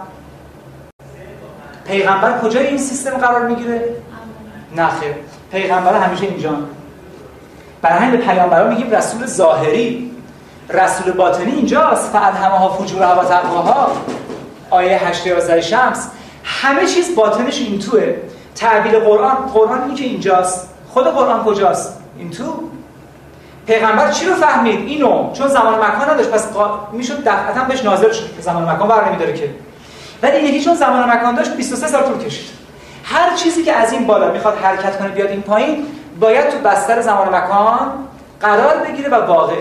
پیغمبر 1.87 2.39
کجای 2.39 2.67
این 2.67 2.77
سیستم 2.77 3.17
قرار 3.17 3.47
می‌گیره؟ 3.47 3.95
نه 4.75 4.87
خیر. 4.87 5.15
پیغمبر 5.51 5.93
همیشه 5.93 6.25
اینجا. 6.25 6.51
برای 7.81 7.99
همین 7.99 8.11
به 8.11 8.17
پیامبران 8.17 8.69
میگیم 8.69 8.91
رسول 8.91 9.25
ظاهری. 9.25 10.11
رسول 10.69 11.11
باطنی 11.13 11.51
اینجاست. 11.51 12.15
همه 12.15 12.57
ها 12.57 12.69
فجور 12.69 13.01
و 13.01 13.23
تقواها. 13.23 13.91
آیه 14.69 15.07
8 15.07 15.27
11 15.27 15.61
شمس. 15.61 16.07
همه 16.43 16.85
چیز 16.85 17.15
باطنش 17.15 17.59
این 17.59 17.79
توه. 17.79 18.15
تعبیر 18.55 18.99
قرآن 18.99 19.35
قرآن 19.35 19.81
اینی 19.81 19.95
که 19.95 20.03
اینجاست. 20.03 20.69
خود 20.93 21.07
قرآن 21.07 21.43
کجاست؟ 21.43 21.99
این 22.17 22.29
تو. 22.29 22.69
پیغمبر 23.67 24.11
چی 24.11 24.25
رو 24.25 24.35
فهمید؟ 24.35 24.87
اینو. 24.87 25.33
چون 25.33 25.47
زمان 25.47 25.73
مکان 25.75 26.09
نداشت. 26.09 26.29
پس 26.29 26.47
می‌شد 26.91 27.23
دفعتا 27.23 27.63
بهش 27.63 27.83
نازل 27.83 28.11
شد 28.11 28.29
زمان 28.39 28.69
مکان 28.69 28.87
بر 28.87 29.09
نمیداره 29.09 29.33
که. 29.33 29.49
ولی 30.23 30.37
یکی 30.37 30.65
چون 30.65 30.75
زمان 30.75 31.09
مکان 31.09 31.35
داشت 31.35 31.55
23 31.55 31.87
سال 31.87 32.03
طول 32.03 32.17
کشید. 32.17 32.45
هر 33.03 33.35
چیزی 33.35 33.63
که 33.63 33.73
از 33.73 33.93
این 33.93 34.07
بالا 34.07 34.31
می‌خواد 34.31 34.57
حرکت 34.57 34.99
کنه 34.99 35.07
بیاد 35.07 35.29
این 35.29 35.41
پایین 35.41 35.85
باید 36.19 36.49
تو 36.49 36.57
بستر 36.57 37.01
زمان 37.01 37.35
مکان 37.35 37.91
قرار 38.41 38.77
بگیره 38.77 39.09
و 39.09 39.25
واقع 39.25 39.53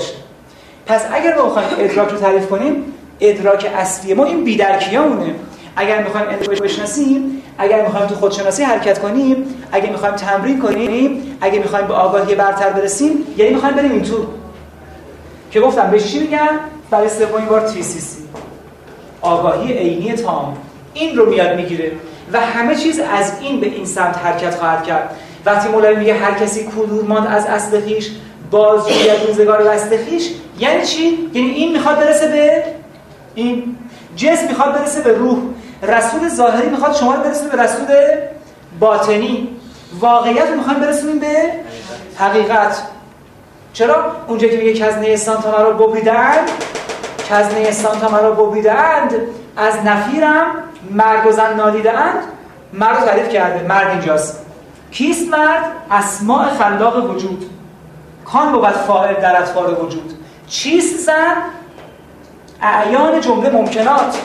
پس 0.87 1.05
اگر 1.13 1.35
ما 1.37 1.43
بخوایم 1.43 1.69
ادراک 1.79 2.09
رو 2.09 2.19
تعریف 2.19 2.49
کنیم 2.49 2.85
ادراک 3.21 3.71
اصلی 3.77 4.15
ما 4.15 4.25
این 4.25 4.45
بیدرکیامونه. 4.45 5.35
اگر 5.77 6.03
می‌خوایم 6.03 6.27
ادراک 6.31 6.63
بشناسیم 6.63 7.43
اگر 7.59 7.83
می‌خوایم 7.83 8.07
تو 8.07 8.15
خودشناسی 8.15 8.63
حرکت 8.63 8.99
کنیم 8.99 9.47
اگر 9.73 9.91
می‌خوایم 9.91 10.15
تمرین 10.15 10.61
کنیم 10.61 11.37
اگر 11.41 11.59
می‌خوایم 11.59 11.87
به 11.87 11.95
آگاهی 11.95 12.35
برتر 12.35 12.71
برسیم 12.71 13.27
یعنی 13.37 13.55
می‌خوایم 13.55 13.77
بریم 13.77 14.03
تو 14.03 14.27
که 15.51 15.61
گفتم 15.61 15.91
به 15.91 16.01
چی 16.01 16.21
میگن؟ 16.21 16.49
برای 16.91 17.09
سومین 17.09 17.47
بار 17.47 17.69
تی 17.69 17.83
سی 17.83 18.01
سی 18.01 18.23
آگاهی 19.21 19.73
عینی 19.73 20.13
تام. 20.13 20.57
این 20.95 21.17
رو 21.17 21.31
میاد 21.31 21.57
می‌گیره 21.57 21.93
و 22.33 22.41
همه 22.41 22.77
چیز 22.77 23.01
از 23.01 23.33
این 23.41 23.61
به 23.61 23.67
این 23.67 23.87
سمت 23.87 24.19
حرکت 24.19 24.55
خواهد 24.55 24.85
کرد. 24.85 25.17
وقتی 25.47 25.69
مولوی 25.69 25.97
میگه 25.97 26.15
هر 26.15 26.35
کسی 26.35 26.65
کدور 26.65 27.05
ماند 27.05 27.27
از 27.27 27.47
اصل 27.47 27.81
خیش 27.81 28.11
باز 28.51 28.83
روزگار 29.27 29.63
وست 29.67 29.97
خیش 29.97 30.31
یعنی 30.59 30.87
چی؟ 30.87 31.31
یعنی 31.35 31.51
این 31.51 31.73
می‌خواد 31.73 32.01
برسه 32.01 32.29
به 32.29 32.65
این. 33.35 33.77
جسم 34.17 34.49
می‌خواد 34.49 34.75
برسه 34.75 35.03
به 35.03 35.13
روح. 35.13 35.39
رسول 35.87 36.29
ظاهری 36.29 36.69
می‌خواد 36.69 36.95
شما 36.95 37.15
رو 37.15 37.23
برسونه 37.23 37.57
به 37.57 37.63
رسول 37.63 37.87
باطنی. 38.81 39.49
واقعیت 40.01 40.49
رو 40.49 40.55
می‌خوایم 40.55 40.81
برسونیم 40.81 41.19
به 41.19 41.51
حقیقت. 42.19 42.83
چرا؟ 43.73 44.13
اونجا 44.29 44.49
که 44.49 44.57
میگه 44.57 44.73
کزنه 44.73 45.07
استان 45.09 45.43
تا 45.43 45.51
مرا 45.51 45.71
ببریدند 45.71 46.51
کزنه 47.31 47.65
استان 47.69 48.01
تا 48.01 48.09
مرا 48.09 48.31
ببریدند 48.31 49.15
از 49.57 49.75
نفیرم 49.85 50.47
مرد 50.91 51.27
و 51.27 51.33
زن 51.33 51.55
نالیدند 51.55 52.23
مرد 52.73 53.05
تعریف 53.05 53.29
کرده 53.29 53.67
مرد 53.67 53.91
اینجاست. 53.91 54.41
کیست 54.91 55.29
مرد؟ 55.29 55.65
اسماع 55.91 56.49
خلاق 56.49 57.11
وجود. 57.11 57.51
کان 58.25 58.53
بود 58.53 58.69
فاعل 58.69 59.15
در 59.15 59.43
اطفال 59.43 59.75
وجود. 59.85 60.19
چیست 60.49 60.99
زن؟ 60.99 61.35
اعیان 62.63 63.21
جمله 63.21 63.51
ممکنات. 63.51 64.17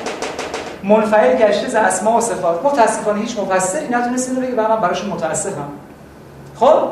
منفعل 0.84 1.38
گشته 1.38 1.68
ز 1.68 1.76
اسماء 1.76 2.18
و 2.18 2.22
صفات. 2.22 2.65
متاسفانه 2.65 3.20
هیچ 3.20 3.39
مفسری 3.39 3.88
نتونست 3.88 4.30
اینو 4.30 4.42
بگه 4.42 4.56
و 4.56 4.68
من 4.68 4.82
براش 4.82 5.06
متاسفم. 5.06 5.70
خب؟ 6.56 6.84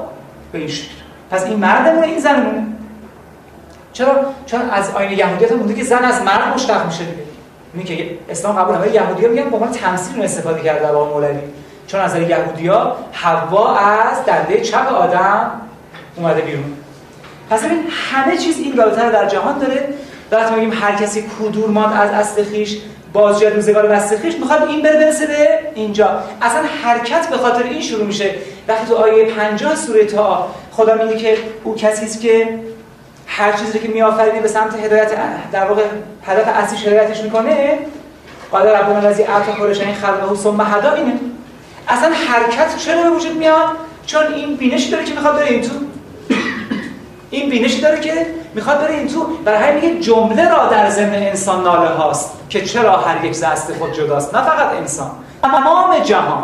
به 0.52 0.60
این 0.60 0.69
پس 1.32 1.45
این 1.45 1.60
مردمونه 1.60 2.08
این 2.08 2.19
زنمونه 2.19 2.63
چرا؟ 3.93 4.13
چون 4.45 4.62
از 4.69 4.89
آینه 4.95 5.15
یهودیت 5.15 5.52
هم 5.52 5.58
مونده 5.58 5.73
که 5.73 5.84
زن 5.84 6.06
از 6.06 6.21
مرد 6.21 6.54
مشتق 6.54 6.86
میشه 6.86 7.04
دیگه. 7.04 7.23
میگه 7.73 8.17
اسلام 8.30 8.56
قبول 8.56 8.76
همه 8.76 8.93
یهودی‌ها 8.93 9.32
میگن 9.32 9.50
با 9.50 9.60
من 9.60 9.71
تمثیل 9.71 10.23
استفاده 10.23 10.62
کرده 10.62 10.91
با 10.91 11.13
مولوی. 11.13 11.39
چون 11.88 12.02
از 12.02 12.15
یهودی‌ها 12.15 12.95
حوا 13.12 13.76
از 13.78 14.26
دنده 14.26 14.62
چپ 14.62 14.88
آدم 14.88 15.52
اومده 16.15 16.41
بیرون. 16.41 16.73
پس 17.50 17.65
ببین 17.65 17.84
همه 17.89 18.38
چیز 18.38 18.58
این 18.60 18.78
رابطه 18.78 19.12
در 19.12 19.26
جهان 19.26 19.58
داره. 19.58 19.89
وقتی 20.32 20.56
میگیم 20.56 20.73
هر 20.73 20.95
کسی 20.95 21.26
کدور 21.39 21.69
ماند 21.69 21.93
از 21.93 22.10
اصل 22.10 22.43
خیش 22.43 22.78
بازجه 23.17 23.49
روزگار 23.49 23.88
وسخیش 23.91 24.36
می‌خواد 24.36 24.69
این 24.69 24.82
بره 24.82 24.97
برسه 24.97 25.27
به 25.27 25.60
اینجا. 25.75 26.23
اصلا 26.41 26.62
حرکت 26.84 27.27
به 27.30 27.38
خاطر 27.38 27.63
این 27.63 27.82
شروع 27.82 28.06
میشه. 28.06 28.36
وقتی 28.67 28.88
تو 28.88 28.95
آیه 28.95 29.25
50 29.25 29.75
سوره 29.75 30.06
تا 30.06 30.47
خدا 30.71 30.95
میگه 30.95 31.17
که 31.17 31.38
او 31.63 31.75
کسی 31.75 32.06
است 32.06 32.21
که 32.21 32.60
هر 33.27 33.51
چیزی 33.51 33.80
که 33.80 33.88
میآفرینه 33.88 34.39
به 34.39 34.47
سمت 34.47 34.80
هدایت 34.84 35.12
در 35.51 35.65
واقع 35.65 35.84
هدف 36.25 36.47
اصلی 36.47 36.77
هدایتش 36.77 37.21
می‌کنه 37.21 37.80
قال 38.51 38.67
ربنا 38.67 38.97
الذی 38.97 39.23
اعطى 39.23 39.51
كل 39.51 39.73
شیء 39.73 39.93
خلقه 39.93 40.36
ثم 40.36 40.62
هدا 40.62 40.93
اینه 40.93 41.13
اصلا 41.88 42.12
حرکت 42.27 42.77
چرا 42.77 43.03
به 43.03 43.10
وجود 43.10 43.38
میاد؟ 43.38 43.67
چون 44.06 44.34
این 44.34 44.56
بینشی 44.56 44.91
داره 44.91 45.03
که 45.03 45.13
می‌خواد 45.13 45.36
بره 45.36 45.47
این 45.47 45.62
تو 45.62 45.69
این 47.30 47.50
بینشی 47.50 47.82
داره 47.82 48.00
که 48.00 48.26
می‌خواد 48.54 48.82
بره 48.82 48.94
این 48.94 49.08
تو 49.08 49.28
برای 49.46 49.63
همین 49.63 49.76
میگه 49.76 50.00
جمله 50.00 50.50
را 50.50 50.68
در 50.68 50.90
ذهن 50.90 51.13
انسان 51.13 51.63
ناله 51.63 51.90
هاست 51.90 52.32
که 52.50 52.62
چرا 52.62 52.98
هر 52.98 53.26
یک 53.26 53.34
زست 53.34 53.74
خود 53.74 53.94
جداست. 53.94 54.36
نه 54.36 54.42
فقط 54.42 54.76
انسان 54.76 55.12
تمام 55.42 56.00
جهان. 56.00 56.44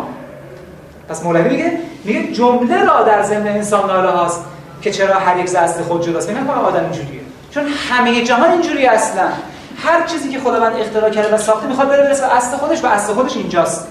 پس 1.08 1.22
مولوی 1.22 1.48
میگه 1.48 1.72
میگه 2.04 2.32
جمله 2.32 2.84
را 2.84 3.02
در 3.02 3.22
ذهن 3.22 3.46
انسان 3.46 3.86
ناله 3.86 4.10
هاست 4.10 4.44
که 4.82 4.90
چرا 4.90 5.14
هر 5.14 5.38
یک 5.38 5.46
زست 5.46 5.82
خود 5.82 6.02
جداست. 6.02 6.30
نه 6.30 6.44
فقط 6.44 6.64
آدم 6.64 6.80
اینجوریه. 6.80 7.20
چون 7.50 7.64
همه 7.90 8.22
جهان 8.22 8.50
اینجوری 8.50 8.86
اصلا. 8.86 9.28
هر 9.76 10.06
چیزی 10.06 10.28
که 10.28 10.40
خداوند 10.40 10.76
اختراع 10.80 11.10
کرده 11.10 11.34
و 11.34 11.38
ساخته 11.38 11.66
می‌خواد 11.66 11.88
بره 11.88 12.02
برسه 12.02 12.26
به 12.26 12.36
اصل 12.36 12.56
خودش 12.56 12.84
و 12.84 12.86
اصل 12.86 13.12
خودش 13.12 13.36
اینجاست. 13.36 13.88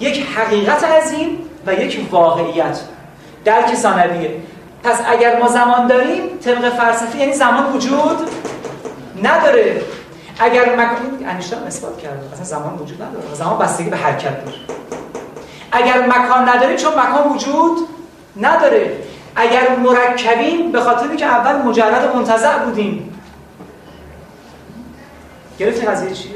یک 0.00 0.26
حقیقت 0.36 0.84
عظیم 0.84 1.38
و 1.66 1.74
یک 1.74 2.08
واقعیت. 2.10 2.80
درک 3.44 3.74
ثانویه. 3.74 4.30
پس 4.82 5.00
اگر 5.08 5.40
ما 5.40 5.48
زمان 5.48 5.86
داریم 5.86 6.22
طبق 6.44 6.68
فلسفی 6.76 7.18
یعنی 7.18 7.32
زمان 7.32 7.72
وجود 7.72 8.30
نداره. 9.22 9.82
اگر 10.38 10.76
مکان 10.76 11.24
انیشتین 11.26 11.58
اثبات 11.58 11.98
کرده 11.98 12.32
اصلا 12.32 12.44
زمان 12.44 12.74
وجود 12.74 13.02
نداره. 13.02 13.34
زمان 13.34 13.58
بستگی 13.58 13.90
به 13.90 13.96
حرکت 13.96 14.44
داره. 14.44 14.56
اگر 15.72 16.06
مکان 16.06 16.48
نداریم 16.48 16.76
چون 16.76 16.92
مکان 16.92 17.32
وجود 17.32 17.88
نداره. 18.40 18.92
اگر 19.36 19.76
مرکبیم 19.76 20.72
به 20.72 20.80
خاطر 20.80 21.16
که 21.16 21.26
اول 21.26 21.62
مجرد 21.62 22.16
منتزع 22.16 22.58
بودیم. 22.58 23.20
گرفتی 25.58 25.86
قضیه 25.86 26.10
چیه؟ 26.10 26.32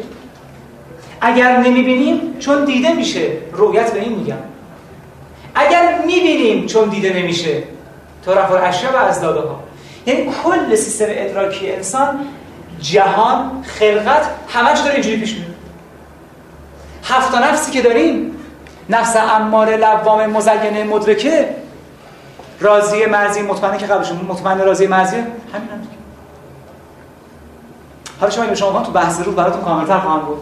اگر 1.20 1.56
نمی‌بینیم 1.56 2.36
چون 2.38 2.64
دیده 2.64 2.92
میشه. 2.92 3.32
رویت 3.52 3.92
به 3.92 4.00
این 4.00 4.18
میگم. 4.18 4.36
اگر 5.54 5.98
می‌بینیم 6.06 6.66
چون 6.66 6.88
دیده 6.88 7.12
نمیشه. 7.22 7.62
طرف 8.26 8.52
اشیا 8.62 8.92
و 8.92 8.96
از 8.96 9.20
داده 9.20 9.48
ها 9.48 9.60
یعنی 10.06 10.30
کل 10.44 10.74
سیستم 10.74 11.04
ادراکی 11.08 11.72
انسان 11.72 12.18
جهان 12.80 13.62
خلقت 13.62 14.30
همش 14.48 14.78
داره 14.78 14.94
اینجوری 14.94 15.16
پیش 15.16 15.34
میره. 15.34 15.46
هفت 17.04 17.34
نفسی 17.34 17.70
که 17.70 17.82
داریم 17.82 18.36
نفس 18.90 19.16
اماره 19.16 19.76
لوام 19.76 20.26
مزینه 20.26 20.84
مدرکه 20.84 21.54
راضی 22.60 23.06
مرزی 23.06 23.42
مطمئنه 23.42 23.78
که 23.78 23.86
قبلش 23.86 24.12
مطمئن 24.28 24.58
راضی 24.58 24.86
مرزی 24.86 25.16
همین 25.16 25.28
هم 25.52 25.88
حالا 28.20 28.32
شما 28.32 28.54
شما 28.54 28.82
تو 28.82 28.92
بحث 28.92 29.20
روح 29.20 29.34
براتون 29.34 29.62
کاملتر 29.62 29.98
خواهم 29.98 30.20
بود 30.20 30.38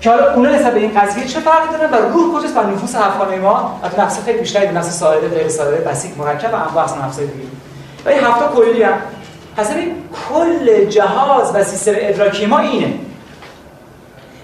که 0.00 0.10
حالا 0.10 0.34
اونا 0.34 0.50
نسبت 0.50 0.74
به 0.74 0.80
این 0.80 1.00
قضیه 1.00 1.24
چه 1.24 1.40
فرقی 1.40 1.78
دارن 1.78 1.90
و 1.90 2.08
روح 2.12 2.38
کجاست 2.38 2.56
و 2.56 2.60
نفوس 2.60 2.94
افغان 2.94 3.38
ما؟ 3.38 3.80
از 3.82 3.98
نفس 3.98 4.24
خیلی 4.24 4.38
بیشتری 4.38 4.68
نفس 4.68 4.98
ساده 4.98 5.28
غیر 5.28 5.48
ساده 5.48 5.76
بسیط 5.76 6.16
مرکب 6.16 6.52
و 6.52 6.56
انواع 6.56 6.84
اصلا 6.84 7.08
دیگه. 7.08 7.32
و 8.04 8.08
این 8.08 8.24
هفته 8.24 8.44
کلی 8.54 8.82
هم. 8.82 8.98
پس 9.56 9.70
این 9.70 9.94
کل 10.28 10.84
جهاز 10.84 11.54
و 11.54 11.64
سیستم 11.64 11.92
ادراکی 11.94 12.46
ما 12.46 12.58
اینه. 12.58 12.94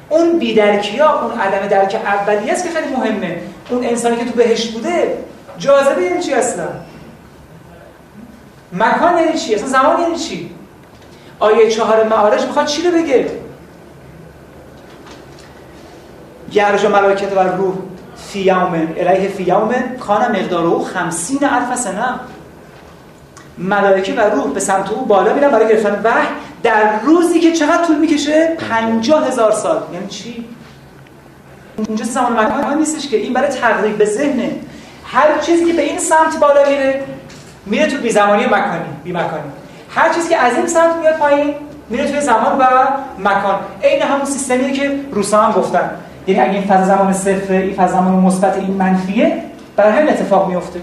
اون 0.09 0.39
بیدرکی 0.39 0.99
ها 0.99 1.23
اون 1.23 1.41
عدم 1.41 1.69
درک 1.69 2.01
اولیه 2.07 2.53
است 2.53 2.65
که 2.65 2.71
خیلی 2.71 2.97
مهمه. 2.97 3.41
اون 3.71 3.85
انسانی 3.85 4.17
که 4.17 4.25
تو 4.25 4.31
بهشت 4.31 4.73
بوده 4.73 5.19
جاذبه 5.59 6.03
یعنی 6.03 6.23
چی 6.23 6.33
اصلا؟ 6.33 6.69
مکان 8.73 9.19
یعنی 9.19 9.39
چی؟ 9.39 9.55
اصلا 9.55 9.69
زمان 9.69 10.01
یعنی 10.01 10.17
چی؟ 10.17 10.51
آیه 11.39 11.71
چهار 11.71 12.05
معارج 12.05 12.47
می‌خواد 12.47 12.67
چی 12.67 12.83
رو 12.83 12.99
بگه؟ 12.99 13.44
یرج 16.55 16.85
و 16.85 16.89
ملائکت 16.89 17.37
و 17.37 17.41
روح 17.41 17.75
فی 18.17 18.51
الیه 18.51 19.29
فی 19.29 19.53
کان 20.01 20.23
مقداره 20.23 20.85
خمسین 20.85 21.39
الف 21.43 21.79
سنه. 21.79 22.15
ملائکه 23.59 24.15
و 24.15 24.21
روح 24.21 24.53
به 24.53 24.61
سمت 24.61 24.91
او 24.91 25.05
بالا 25.07 25.35
میرن 25.35 25.51
برای 25.51 25.69
گرفتن 25.69 26.01
وحی. 26.05 26.27
در 26.63 27.01
روزی 27.01 27.41
که 27.41 27.53
چقدر 27.53 27.85
طول 27.85 27.97
می‌کشه؟ 27.97 28.57
50 28.71 29.27
هزار 29.27 29.53
سال. 29.53 29.83
یعنی 29.93 30.07
چی؟ 30.07 30.45
اینجا 31.89 32.05
زمان 32.05 32.33
مکان 32.33 32.79
نیستش 32.79 33.09
که. 33.09 33.17
این 33.17 33.33
برای 33.33 33.49
تقریب 33.49 33.99
به 33.99 34.05
ذهنه. 34.05 34.51
هر 35.07 35.39
چیزی 35.39 35.65
که 35.65 35.73
به 35.73 35.83
این 35.83 35.99
سمت 35.99 36.41
بالا 36.41 36.69
میره 36.69 37.03
میره 37.67 37.87
تو 37.87 37.97
بی 37.97 38.11
زمانی 38.11 38.45
و 38.45 38.49
مکانی 38.49 38.85
بی 39.05 39.13
مکانی 39.13 39.53
هر 39.91 40.13
چیزی 40.13 40.29
که 40.29 40.37
از 40.37 40.57
این 40.57 40.67
سمت 40.67 40.97
میاد 40.97 41.17
پایین 41.17 41.55
میره 41.91 42.11
توی 42.11 42.21
زمان 42.21 42.59
و 42.59 42.65
مکان. 43.19 43.61
عین 43.83 44.03
همون 44.03 44.25
سیستمیه 44.25 44.73
که 44.73 45.01
روسا 45.13 45.43
هم 45.43 45.53
گفتن. 45.53 45.91
یعنی 46.27 46.41
اگه 46.41 46.53
این 46.53 46.63
فاز 46.63 46.87
زمان 46.87 47.13
صفر 47.13 47.53
این 47.53 47.75
فاز 47.75 47.91
زمان 47.91 48.15
مثبت 48.15 48.57
این 48.57 48.71
منفیه 48.71 49.43
برای 49.77 49.93
همین 49.93 50.09
اتفاق 50.09 50.49
میفته. 50.49 50.81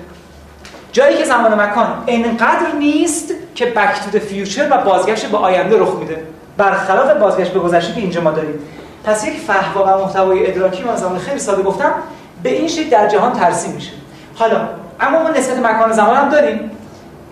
جایی 0.91 1.17
که 1.17 1.25
زمان 1.25 1.53
و 1.53 1.55
مکان 1.55 1.87
انقدر 2.07 2.71
نیست 2.79 3.33
که 3.55 3.65
بک 3.65 3.95
تو 4.11 4.19
فیوچر 4.19 4.67
و 4.71 4.77
بازگشت 4.77 5.25
به 5.25 5.37
آینده 5.37 5.79
رخ 5.79 5.95
میده. 5.99 6.23
برخلاف 6.57 7.11
بازگشت 7.11 7.51
به 7.51 7.59
گذشته 7.59 7.93
که 7.93 8.01
اینجا 8.01 8.21
ما 8.21 8.31
داریم. 8.31 8.59
پس 9.03 9.27
یک 9.27 9.33
فهم 9.33 9.81
و 9.81 10.03
محتوای 10.03 10.47
ادراکی 10.47 10.83
من 10.83 10.95
زمان 10.95 11.17
خیلی 11.17 11.39
ساده 11.39 11.63
گفتم 11.63 11.91
به 12.43 12.49
این 12.49 12.67
شکل 12.67 12.89
در 12.89 13.07
جهان 13.07 13.33
ترسیم 13.33 13.71
میشه. 13.71 13.91
حالا 14.35 14.67
اما 14.99 15.23
ما 15.23 15.29
نسبت 15.29 15.59
مکان 15.59 15.89
و 15.89 15.93
زمان 15.93 16.15
هم 16.15 16.29
داریم. 16.29 16.71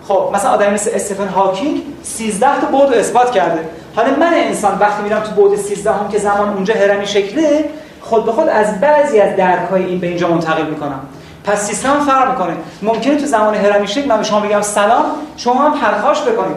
خب 0.08 0.30
مثلا 0.34 0.50
آدمی 0.50 0.74
مثل 0.74 0.90
استفن 0.94 1.28
هاکینگ 1.28 1.82
13 2.02 2.46
تا 2.60 2.78
بعد 2.78 2.94
اثبات 2.94 3.30
کرده. 3.30 3.68
حالا 3.96 4.16
من 4.16 4.32
انسان 4.34 4.78
وقتی 4.78 5.02
میرم 5.02 5.20
تو 5.20 5.42
بعد 5.42 5.58
13 5.58 5.92
هم 5.92 6.08
که 6.08 6.18
زمان 6.18 6.48
اونجا 6.48 6.74
هرمی 6.74 7.06
شکله 7.06 7.64
خود 8.00 8.26
به 8.26 8.32
خود 8.32 8.48
از 8.48 8.80
بعضی 8.80 9.20
از 9.20 9.36
درکای 9.36 9.84
این 9.84 10.00
به 10.00 10.06
اینجا 10.06 10.28
منتقل 10.28 10.66
می‌کنم. 10.66 11.00
پس 11.44 11.66
سیستم 11.66 12.00
فرق 12.00 12.30
می‌کنه. 12.30 12.56
ممکنه 12.82 13.16
تو 13.16 13.26
زمان 13.26 13.54
هرمی 13.54 13.88
شکل 13.88 14.08
من 14.08 14.16
به 14.16 14.22
شما 14.22 14.40
بگم 14.40 14.60
سلام 14.60 15.04
شما 15.36 15.62
هم 15.62 15.80
پرخاش 15.80 16.22
بکنید. 16.22 16.56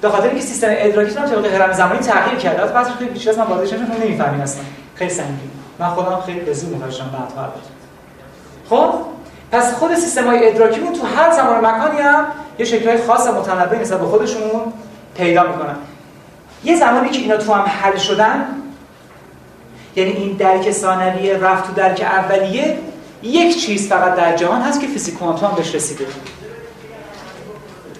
به 0.00 0.08
خاطر 0.08 0.28
اینکه 0.28 0.42
سیستم 0.42 0.66
ادراکیتون 0.70 1.26
طبق 1.26 1.54
هرم 1.54 1.72
زمانی 1.72 1.98
تغییر 1.98 2.38
کرده. 2.38 2.62
از 2.62 2.72
بعضی 2.72 2.90
خیلی 2.90 3.10
بیشتر 3.10 3.30
از 3.30 3.38
من 3.38 3.44
واردش 3.46 3.72
نمیشم 3.72 3.92
نمی‌فهمین 4.04 4.40
اصلا. 4.40 4.62
خیلی 4.94 5.10
سنگین. 5.10 5.50
من 5.78 5.88
خودم 5.88 6.20
خیلی 6.26 6.40
به 6.40 6.52
زور 6.52 6.76
متوجه 6.76 7.04
بعد 7.04 7.50
خب؟ 8.70 8.94
پس 9.52 9.74
خود 9.74 9.94
سیستم 9.94 10.26
های 10.26 10.48
ادراکیمون 10.48 10.92
تو 10.92 11.06
هر 11.06 11.30
زمان 11.30 11.66
مکانی 11.66 12.00
هم 12.00 12.24
یه 12.58 12.64
شکلهای 12.64 12.98
خاص 12.98 13.26
متنوع 13.26 13.80
نسبت 13.80 14.00
به 14.00 14.06
خودشون 14.06 14.72
پیدا 15.16 15.42
می‌کنن. 15.42 15.76
یه 16.64 16.76
زمانی 16.76 17.08
که 17.08 17.18
اینا 17.18 17.36
تو 17.36 17.52
هم 17.52 17.64
حل 17.82 17.96
شدن 17.96 18.46
یعنی 19.96 20.10
این 20.10 20.36
درک 20.36 20.70
ثانویه 20.70 21.38
رفت 21.38 21.66
تو 21.66 21.72
درک 21.72 22.00
اولیه 22.00 22.78
یک 23.22 23.66
چیز 23.66 23.88
فقط 23.88 24.14
در 24.14 24.36
جهان 24.36 24.60
هست 24.60 24.80
که 24.80 24.86
فیزیک 24.86 25.14
کوانتوم 25.14 25.52
بهش 25.56 25.74
رسیده. 25.74 26.06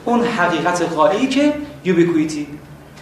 اون 0.04 0.24
حقیقت 0.24 0.82
غایی 0.82 1.26
که 1.26 1.52
یوبیکویتی 1.84 2.46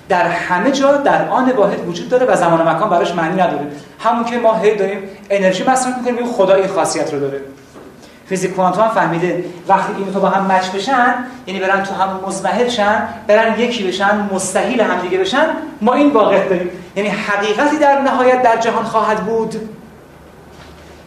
در 0.09 0.29
همه 0.29 0.71
جا 0.71 0.97
در 0.97 1.29
آن 1.29 1.51
واحد 1.51 1.89
وجود 1.89 2.09
داره 2.09 2.27
و 2.27 2.37
زمان 2.37 2.61
و 2.61 2.71
مکان 2.71 2.91
براش 2.91 3.15
معنی 3.15 3.43
نداره. 3.43 3.67
همون 3.99 4.25
که 4.25 4.39
ما 4.39 4.55
هی 4.55 4.77
داریم 4.77 4.99
انرژی 5.31 5.65
مصرف 5.65 5.99
می‌کنیم 5.99 6.27
خدا 6.27 6.55
این 6.55 6.67
خاصیت 6.67 7.13
رو 7.13 7.21
داره. 7.21 7.41
فیزیک 8.31 8.55
کوانتوم 8.55 8.89
فهمیده 8.89 9.45
وقتی 9.69 9.93
این 9.99 10.13
تو 10.13 10.21
با 10.21 10.29
هم 10.29 10.53
مچ 10.53 10.71
بشن 10.71 11.15
یعنی 11.47 11.61
برن 11.61 11.83
تو 11.83 11.95
هم 11.95 12.21
مزمحل 12.27 12.69
شن 12.69 13.09
برن 13.27 13.61
یکی 13.61 13.85
بشن 13.85 14.29
مستحیل 14.33 14.81
هم 14.81 15.01
دیگه 15.01 15.19
بشن 15.19 15.47
ما 15.81 15.95
این 15.95 16.11
واقع 16.11 16.49
داریم. 16.49 16.71
یعنی 16.97 17.09
حقیقتی 17.09 17.77
در 17.77 18.01
نهایت 18.01 18.43
در 18.43 18.57
جهان 18.57 18.85
خواهد 18.85 19.19
بود 19.27 19.55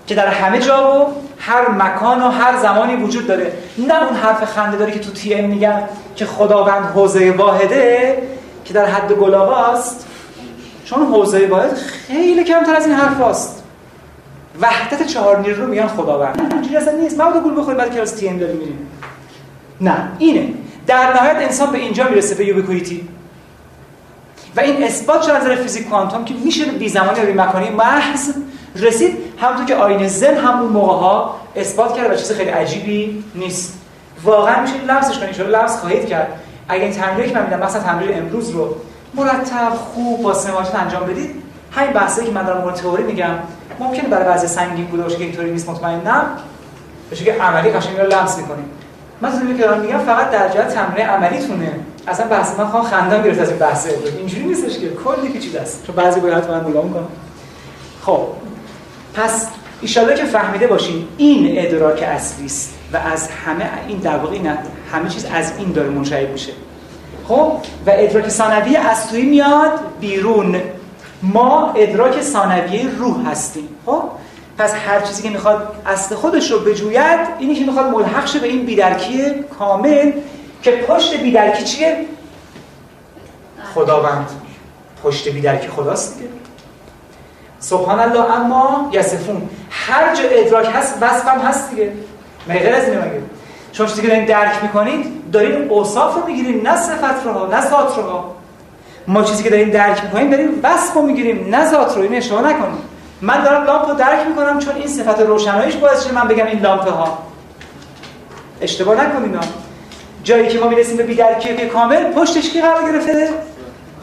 که 0.07 0.15
در 0.15 0.27
همه 0.27 0.59
جا 0.59 1.01
و 1.01 1.07
هر 1.39 1.69
مکان 1.69 2.23
و 2.23 2.29
هر 2.29 2.57
زمانی 2.57 2.95
وجود 2.95 3.27
داره. 3.27 3.51
نه 3.77 4.03
اون 4.03 4.15
حرف 4.15 4.43
خنده 4.43 4.77
داره 4.77 4.91
که 4.91 4.99
تو 4.99 5.11
تی 5.11 5.33
ام 5.33 5.45
میگن 5.49 5.83
که 6.15 6.25
خداوند 6.25 6.85
حوزه 6.85 7.31
واحده 7.31 8.17
که 8.65 8.73
در 8.73 8.85
حد 8.85 9.11
گلاغاست 9.11 10.07
چون 10.85 11.05
حوزه 11.05 11.47
واحد 11.47 11.73
خیلی 11.73 12.43
کمتر 12.43 12.75
از 12.75 12.85
این 12.85 12.95
حرف 12.95 13.21
هست. 13.21 13.62
وحدت 14.61 15.07
چهار 15.07 15.39
نیرو 15.39 15.63
رو 15.63 15.69
میگن 15.69 15.87
خداوند. 15.87 16.53
اینجوری 16.53 16.77
اصلا 16.77 16.93
نیست. 16.93 17.17
ما 17.17 17.39
گول 17.39 17.59
بخوریم 17.59 17.77
بعد 17.77 17.93
کلاس 17.93 18.11
تی 18.11 18.29
ام 18.29 18.37
داریم 18.37 18.57
میریم. 18.57 18.87
نه 19.81 20.11
اینه. 20.19 20.53
در 20.87 21.13
نهایت 21.13 21.35
انسان 21.35 21.71
به 21.71 21.77
اینجا 21.77 22.09
می‌رسه 22.09 22.35
به 22.35 22.45
یوبیکویتی. 22.45 23.07
و 24.55 24.59
این 24.59 24.83
اثبات 24.83 25.21
شد 25.21 25.31
از 25.31 25.47
فیزیک 25.47 25.89
کوانتوم 25.89 26.25
که 26.25 26.33
میشه 26.33 26.65
بی 26.65 26.89
زمانی 26.89 27.21
و 27.21 27.25
بی 27.25 27.33
مکانی 27.33 27.69
محض 27.69 28.33
رسید. 28.75 29.17
همونطور 29.41 29.65
که 29.65 29.75
آینه 29.75 30.07
زن 30.07 30.35
همون 30.35 30.71
موقع 30.71 30.93
ها 30.93 31.39
اثبات 31.55 31.95
کرد 31.97 32.11
و 32.11 32.15
چیز 32.15 32.31
خیلی 32.31 32.49
عجیبی 32.49 33.23
نیست. 33.35 33.79
واقعا 34.23 34.61
میشه 34.61 34.73
لمسش 34.87 35.19
کنید 35.19 35.33
شما 35.33 35.47
لمس 35.47 35.79
خواهید 35.79 36.07
کرد. 36.07 36.27
اگه 36.69 36.83
این 36.83 36.93
تمرینی 36.93 37.29
که 37.29 37.35
من 37.35 37.43
میدم 37.43 37.59
مثلا 37.59 37.83
تمرین 37.83 38.17
امروز 38.17 38.49
رو 38.49 38.75
مرتب 39.13 39.69
خوب 39.69 40.21
با 40.21 40.33
سماجت 40.33 40.75
انجام 40.75 41.03
بدید 41.03 41.42
همین 41.75 41.93
بحثی 41.93 42.25
که 42.25 42.31
من 42.31 42.43
دارم 42.45 42.61
مورد 42.61 42.75
تئوری 42.75 43.03
میگم 43.03 43.35
ممکنه 43.79 44.09
برای 44.09 44.25
بعضی 44.25 44.47
سنگین 44.47 44.85
بوده 44.85 45.03
باشه 45.03 45.15
که 45.17 45.23
اینطوری 45.23 45.51
نیست 45.51 45.69
مطمئنم. 45.69 46.25
بشه 47.11 47.25
که 47.25 47.33
عملی 47.33 47.69
قشنگ 47.69 47.99
رو 47.99 48.07
لمس 48.07 48.37
می‌کنیم. 48.37 48.65
من 49.21 49.31
چیزی 49.31 49.53
که 49.53 49.63
دارم 49.63 49.81
میگم 49.81 49.97
فقط 49.97 50.31
در 50.31 50.49
جهت 50.49 50.67
تمرین 50.67 51.05
عملیتونه. 51.05 51.71
اصلا 52.07 52.27
بحث 52.27 52.59
من 52.59 52.67
خواهم 52.67 52.85
خندم 52.85 53.23
گرفت 53.23 53.39
از 53.39 53.49
این 53.49 53.59
بحث 53.59 53.87
اینجوری 54.17 54.43
نیستش 54.43 54.79
که 54.79 54.89
کلی 54.89 55.29
پیچیده 55.29 55.61
است. 55.61 55.83
چون 55.87 55.95
بعضی 55.95 56.19
باید 56.19 56.49
من 56.49 56.65
نگاه 56.65 56.83
می‌کنم 56.83 57.07
خب. 58.05 58.27
پس 59.13 59.47
ایشالا 59.81 60.13
که 60.13 60.25
فهمیده 60.25 60.67
باشین 60.67 61.07
این 61.17 61.65
ادراک 61.65 62.03
اصلی 62.03 62.45
است 62.45 62.73
و 62.93 62.97
از 62.97 63.29
همه 63.45 63.69
این 63.87 63.97
در 63.97 64.17
واقع 64.17 64.37
همه 64.91 65.09
چیز 65.09 65.25
از 65.33 65.51
این 65.57 65.71
داره 65.71 65.89
منشعب 65.89 66.31
میشه. 66.31 66.51
خب؟ 67.27 67.51
و 67.85 67.91
ادراک 67.93 68.29
ثانوی 68.29 68.75
از 68.75 69.09
توی 69.09 69.21
میاد 69.21 69.71
بیرون. 69.99 70.61
ما 71.23 71.73
ادراک 71.75 72.21
ثانویه 72.21 72.97
روح 72.97 73.29
هستیم. 73.29 73.69
خب؟ 73.85 74.03
پس 74.57 74.73
هر 74.73 75.01
چیزی 75.01 75.23
که 75.23 75.29
می‌خواد 75.29 75.75
اصل 75.85 76.15
خودش 76.15 76.51
رو 76.51 76.59
بجوید 76.59 77.19
اینی 77.39 77.55
که 77.55 77.65
می‌خواد 77.65 77.85
ملحق 77.85 78.25
شه 78.25 78.39
به 78.39 78.47
این 78.47 78.65
بیدرکی 78.65 79.33
کامل 79.59 80.11
که 80.61 80.71
پشت 80.71 81.21
بیدرکی 81.21 81.63
چیه؟ 81.63 82.05
خداوند. 83.75 84.29
پشت 85.03 85.29
بیدرکی 85.29 85.67
خداست 85.67 86.17
دیگه. 86.17 86.29
سبحان 87.59 87.99
الله 87.99 88.31
اما 88.31 88.89
یسفون 88.93 89.49
هر 89.69 90.15
جا 90.15 90.23
ادراک 90.31 90.69
هست 90.75 90.97
وصف 91.01 91.27
هم 91.27 91.39
هست 91.39 91.69
دیگه. 91.69 91.91
مگه 92.47 92.59
غیر 92.59 92.75
از 92.75 92.89
اینه 92.89 93.21
چون 93.71 93.87
چیزی 93.87 94.01
که 94.01 94.07
دارین 94.07 94.25
درک 94.25 94.63
می‌کنید 94.63 95.31
دارین 95.31 95.69
اوصاف 95.69 96.15
رو 96.15 96.25
می‌گیریم 96.25 96.67
نه 96.67 96.77
صفت 96.77 97.25
رو 97.25 97.47
نه 97.47 97.69
ذات 97.69 97.97
رو 97.97 98.23
ما 99.07 99.23
چیزی 99.23 99.43
که 99.43 99.49
داریم 99.49 99.69
درک 99.69 100.03
می‌کنیم 100.03 100.29
داریم 100.29 100.49
وصف 100.63 100.93
رو 100.93 101.01
می‌گیریم. 101.01 101.55
نه 101.55 101.71
ذات 101.71 101.95
رو 101.95 102.01
این 102.01 102.15
اشتباه 102.15 102.41
نکنیم 102.41 102.77
من 103.21 103.43
دارم 103.43 103.63
لامپ 103.63 103.89
رو 103.89 103.95
درک 103.95 104.27
می‌کنم 104.27 104.59
چون 104.59 104.75
این 104.75 104.87
صفت 104.87 105.19
روشناییش 105.19 105.75
باعث 105.75 106.03
شده 106.03 106.13
من 106.13 106.27
بگم 106.27 106.45
این 106.45 106.59
لامپ 106.59 106.87
ها 106.87 107.17
اشتباه 108.61 109.05
نکنید 109.05 109.39
جایی 110.23 110.47
که 110.47 110.59
ما 110.59 110.67
می‌رسیم 110.67 110.97
به 110.97 111.03
بیدرکی 111.03 111.55
کامل 111.67 112.13
پشتش 112.13 112.49
کی 112.49 112.61
قرار 112.61 112.91
گرفته؟ 112.91 113.29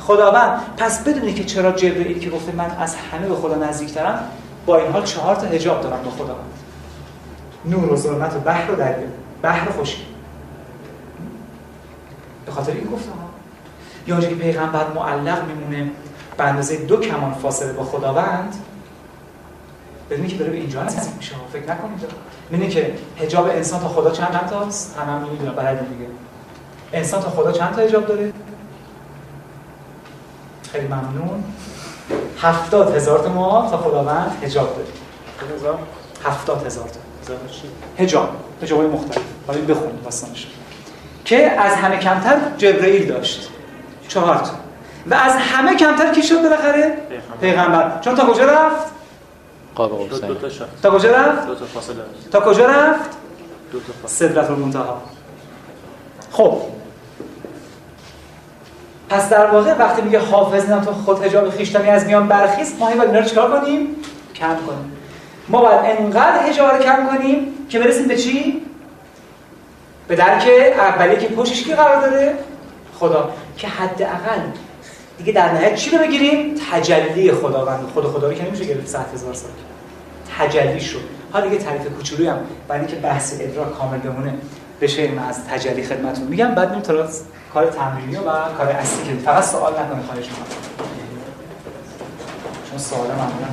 خداوند. 0.01 0.61
پس 0.77 1.05
بدونی 1.05 1.35
که 1.35 1.45
چرا 1.45 1.73
جبرئیل 1.73 2.19
که 2.19 2.31
گفته 2.31 2.53
من 2.53 2.71
از 2.81 2.95
همه 2.95 3.29
به 3.29 3.35
خدا 3.35 3.55
نزدیکترم 3.55 4.29
با 4.67 4.79
این 4.79 4.93
حال 4.93 5.05
چهار 5.05 5.35
تا 5.35 5.47
حجاب 5.47 5.83
دارم 5.83 6.03
با 6.05 6.11
خداوند. 6.11 6.51
نور 7.65 7.93
و 7.93 7.97
ظلمت 7.97 8.35
و 8.35 8.39
بحر 8.39 8.71
و 8.71 8.75
دریا 8.75 9.07
بحر 9.43 9.69
خشکی. 9.71 10.07
به 12.47 12.53
خاطر 12.53 12.73
این 12.73 12.85
گفتم 12.85 13.30
یا 14.11 14.21
که 14.21 14.35
پیغمبر 14.35 14.87
معلق 14.95 15.39
میمونه 15.45 15.91
به 16.37 16.45
اندازه 16.45 16.77
دو 16.77 16.97
کمان 16.97 17.35
فاصله 17.35 17.73
با 17.73 17.85
خداوند 17.85 18.55
بدونی 20.11 20.29
که 20.29 20.37
داره 20.37 20.51
به 20.51 20.57
اینجا 20.57 20.83
نزدیک 20.83 21.17
میشه. 21.17 21.35
فکر 21.53 21.73
نکنید. 21.73 22.01
می‌بینید 22.51 22.75
که 22.75 22.95
حجاب 23.17 23.47
انسان 23.47 23.81
تا 23.81 23.89
خدا 23.89 24.11
چند 24.11 24.47
تاست 24.51 24.99
همه 24.99 25.13
هم 25.13 25.29
می‌دونن 25.31 25.53
بلد 25.53 25.79
دیگه. 25.79 26.11
انسان 26.93 27.23
تا 27.23 27.31
خدا 27.31 27.53
چند 27.53 27.75
تا 27.75 27.83
حجاب 27.83 28.07
داره؟ 28.07 28.33
خیلی 30.73 30.87
ممنون. 30.87 31.45
هفتاد 32.39 32.97
هزار 32.97 33.19
تا 33.19 33.33
ما 33.33 33.69
تا 33.71 33.77
خداوند 33.77 34.39
حجاب 34.43 34.77
داره 34.77 35.79
هفتاد 36.25 36.67
هزار؟ 36.67 36.89
تا. 37.27 37.35
حجاب. 37.99 38.29
حجاب 38.63 38.83
مختلف. 38.83 39.23
حالا 39.47 39.61
بخونید 39.61 40.03
داستانش 40.05 40.47
که 41.25 41.51
از 41.51 41.77
همه 41.77 41.99
کمتر 41.99 42.41
جبرئیل 42.59 43.07
داشت. 43.07 43.51
چهار 44.11 44.37
تا. 44.37 44.51
و 45.07 45.15
از 45.15 45.33
همه 45.33 45.77
کمتر 45.77 46.13
کی 46.13 46.23
شد 46.23 46.43
بالاخره؟ 46.43 46.99
پیغمبر. 47.41 47.99
چون 48.01 48.15
تا 48.15 48.27
کجا 48.27 48.45
رفت؟ 48.45 48.93
قاب 49.75 49.91
دو 49.91 49.97
قوسین 49.97 50.29
دو 50.29 50.35
تا 50.83 50.91
کجا 50.91 51.11
رفت؟ 51.11 51.47
دو 51.47 51.55
تا 51.55 51.65
فاصله. 51.65 51.97
تا 52.33 52.41
کجا 52.41 52.67
رفت؟ 52.67 53.11
دو 53.73 53.81
تا 53.81 53.93
فاصله. 54.03 54.29
صدرت 54.29 54.51
المنتها. 54.51 55.03
خب. 56.31 56.59
پس 59.09 59.29
در 59.29 59.47
واقع 59.47 59.79
وقتی 59.79 60.03
میگه 60.03 60.19
حافظ 60.19 60.71
نه 60.71 60.85
تو 60.85 60.93
خود 60.93 61.25
حجاب 61.25 61.51
خیشتنی 61.51 61.89
از 61.89 62.07
میان 62.07 62.29
برخیز 62.29 62.75
ما 62.79 62.87
باید 62.87 63.01
اینا 63.01 63.19
رو 63.19 63.25
چیکار 63.25 63.61
کنیم؟ 63.61 63.97
کم 64.35 64.57
کنیم. 64.67 64.93
ما 65.49 65.61
باید 65.61 65.81
انقدر 65.85 66.43
حجاب 66.43 66.71
رو 66.71 66.83
کم 66.83 67.09
کنیم 67.09 67.67
که 67.69 67.79
برسیم 67.79 68.09
به 68.09 68.17
چی؟ 68.17 68.63
به 70.09 70.17
درک 70.17 70.49
اولی 70.79 71.17
که 71.17 71.29
پشتش 71.29 71.63
کی 71.63 71.75
قرار 71.75 72.01
داره 72.01 72.35
خدا. 72.99 73.31
که 73.61 73.69
حداقل 73.69 74.41
دیگه 75.19 75.33
در 75.33 75.53
نهایت 75.53 75.75
چی 75.75 75.91
رو 75.91 75.99
بگیریم؟ 75.99 76.55
تجلی 76.73 77.33
خداوند. 77.33 77.89
خود 77.95 78.05
خدا 78.05 78.29
رو 78.29 78.35
که 78.35 78.45
نمیشه 78.45 78.65
گرفت 78.65 78.89
100 78.89 79.15
هزار 79.15 79.35
سال. 79.35 79.51
تجلی 80.39 80.81
شد. 80.81 81.01
حالا 81.33 81.47
دیگه 81.47 81.65
تعریف 81.65 81.87
کوچولویی 81.87 82.29
هم 82.29 82.39
برای 82.69 82.81
اینکه 82.81 82.97
بحث 82.97 83.35
ادراک 83.41 83.79
کامل 83.79 83.99
بمونه 83.99 84.35
بشه 84.81 85.09
من 85.09 85.29
از 85.29 85.45
تجلی 85.45 85.83
خدمتتون 85.83 86.27
میگم. 86.27 86.55
بعد 86.55 86.83
تا 86.83 87.09
کار 87.55 87.67
تمرینی 87.67 88.17
و 88.17 88.23
کار 88.59 88.69
اصلی 88.69 89.09
که 89.09 89.15
فقط 89.25 89.45
سوال 89.45 89.73
نکنه 89.73 90.03
خواهش 90.07 90.27
می‌کنم. 90.27 90.47
چون 92.71 92.79
سوال 92.79 93.09
معمولا. 93.09 93.49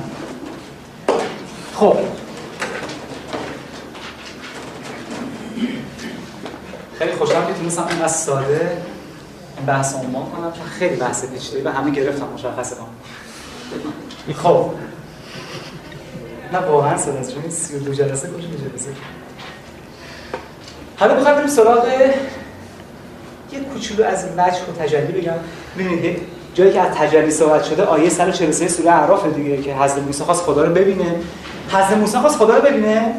خب. 1.74 1.96
خیلی 6.98 7.12
خوشحالم 7.12 7.46
که 7.46 7.52
تونستم 7.52 7.86
اینقدر 7.88 8.08
ساده 8.08 8.78
این 8.86 8.87
بحث 9.66 9.94
عنوان 9.94 10.30
کنم 10.30 10.52
چون 10.52 10.66
خیلی 10.66 10.96
بحث 10.96 11.24
پیچیده 11.24 11.70
و 11.70 11.72
همه 11.72 11.90
گرفتم 11.90 12.28
مشخصه 12.34 12.76
کنم 12.76 14.34
خب. 14.34 14.70
نه 16.52 16.58
واقعا 16.58 16.90
است 16.90 17.32
چون 17.32 17.42
این 17.42 17.50
32 17.50 17.94
جلسه 17.94 18.28
کجا 18.28 18.68
جلسه 18.68 18.90
حالا 20.96 21.14
بخوام 21.14 21.34
بریم 21.34 21.48
سراغ 21.48 21.86
یه 23.52 23.60
کوچولو 23.60 24.04
از 24.04 24.24
وجه 24.24 24.58
و 24.68 24.82
تجلی 24.82 25.20
بگم. 25.20 25.32
ببینید 25.78 26.20
جایی 26.54 26.72
که 26.72 26.80
از 26.80 26.96
تجلی 26.96 27.30
صحبت 27.30 27.64
شده 27.64 27.84
آیه 27.84 28.08
143 28.08 28.68
سوره 28.68 28.90
اعراف 28.90 29.26
دیگه 29.26 29.62
که 29.62 29.74
حضرت 29.74 30.02
موسی 30.02 30.24
خواست 30.24 30.42
خدا 30.42 30.64
رو 30.64 30.74
ببینه. 30.74 31.14
حضرت 31.68 31.96
موسی 31.96 32.18
خواست 32.18 32.38
خدا 32.38 32.56
رو 32.56 32.62
ببینه 32.62 33.14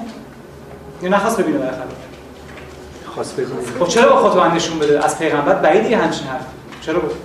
یا 1.01 1.09
نخواست 1.09 1.41
ببینه 1.41 1.57
بالاخره؟ 1.57 1.98
خواست 3.19 3.35
ببینید 3.35 3.67
خب 3.79 3.87
چرا 3.87 4.09
با 4.09 4.29
خودت 4.29 4.53
نشون 4.53 4.79
بده؟ 4.79 5.05
از 5.05 5.19
پیغمبر 5.19 5.55
بعید 5.55 5.83
دیگه 5.83 5.97
همچین 5.97 6.27
حرف 6.27 6.45
چرا 6.81 6.99
گفت 6.99 7.15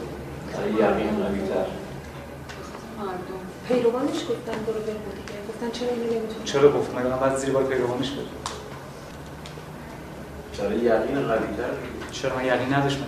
یقین 0.71 0.87
قوی‌تر. 0.87 1.67
پیروانش 3.69 4.09
گفتن 4.09 4.59
برو 4.67 4.75
بگو 4.75 5.11
دیگه. 5.17 5.39
گفتن 5.49 5.71
چرا 5.79 5.89
اینو 5.89 6.05
نمی‌تونی؟ 6.05 6.45
چرا 6.45 6.73
گفت؟ 6.73 6.95
من 6.95 7.03
بعد 7.03 7.37
زیر 7.37 7.51
بار 7.51 7.65
پیروانش 7.65 8.11
بود 8.11 8.29
چرا 10.53 10.73
یقین 10.73 11.29
قوی‌تر؟ 11.29 11.71
چرا 12.13 12.37
من 12.37 12.45
یقین 12.45 12.75
نداشتم؟ 12.75 13.05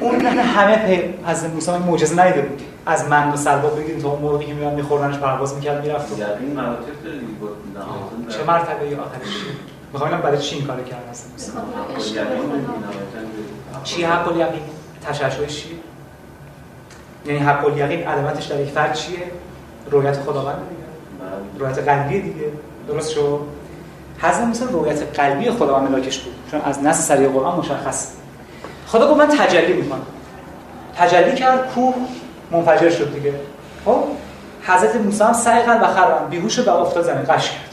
اون 0.00 0.16
نه 0.16 0.30
همه 0.30 0.76
پی 0.76 1.14
حضرت 1.26 1.50
موسی 1.50 1.70
این 1.70 1.82
معجزه 1.82 2.22
ندیده 2.22 2.42
بود. 2.42 2.62
از 2.86 3.08
من 3.08 3.32
و 3.32 3.36
سلوا 3.36 3.68
بگیریم 3.68 4.02
تا 4.02 4.08
اون 4.08 4.22
موقعی 4.22 4.46
که 4.46 4.54
میاد 4.54 4.72
میخوردنش 4.72 5.18
پرواز 5.18 5.54
می‌کرد 5.54 5.86
می‌رفت. 5.86 6.18
یقین 6.18 6.52
مراتب 6.54 7.04
داره 7.04 7.18
چه 8.28 8.44
مرتبه 8.44 8.84
ای 8.84 8.94
آخرش؟ 8.94 9.36
می‌خوام 9.92 10.10
برای 10.10 10.38
چی 10.38 10.56
این 10.56 10.66
کارو 10.66 10.84
کرد 10.84 11.16
یقین 11.98 12.26
نهایتاً 12.26 13.82
چی 13.84 14.04
حق 14.04 14.28
الیقین؟ 14.28 14.62
تشعشعش 15.06 15.62
چیه؟ 15.62 15.76
یعنی 17.26 17.38
حق 17.38 17.64
الیقین 17.64 18.08
علامتش 18.08 18.44
در 18.44 18.60
یک 18.60 18.68
فرد 18.68 18.94
چیه؟ 18.94 19.18
رؤیت 19.90 20.20
خداوند 20.20 20.58
دیگه. 20.68 21.64
رؤیت 21.64 21.78
قلبی 21.78 22.20
دیگه. 22.20 22.52
درست 22.88 23.10
شد 23.10 23.40
حضرت 24.18 24.42
موسی 24.42 24.64
رؤیت 24.72 25.20
قلبی 25.20 25.50
خداوند 25.50 25.90
ملاکش 25.90 26.18
بود. 26.18 26.34
چون 26.50 26.60
از 26.60 26.82
نص 26.82 27.06
سریع 27.08 27.28
قرآن 27.28 27.58
مشخص. 27.58 28.12
خدا 28.86 29.10
گفت 29.10 29.20
من 29.20 29.28
تجلی 29.28 29.72
می‌کنم. 29.72 30.06
تجلی 30.96 31.34
کرد 31.34 31.72
کوه 31.74 31.94
منفجر 32.50 32.90
شد 32.90 33.14
دیگه. 33.14 33.34
خب؟ 33.84 34.04
حضرت 34.62 34.96
موسی 34.96 35.24
هم 35.24 35.32
سعی 35.32 35.62
و 35.62 35.86
خرم. 35.86 36.28
بیهوش 36.30 36.58
و 36.58 36.70
افتاد 36.70 37.04
زمین. 37.04 37.22
قش 37.22 37.50
کرد. 37.50 37.69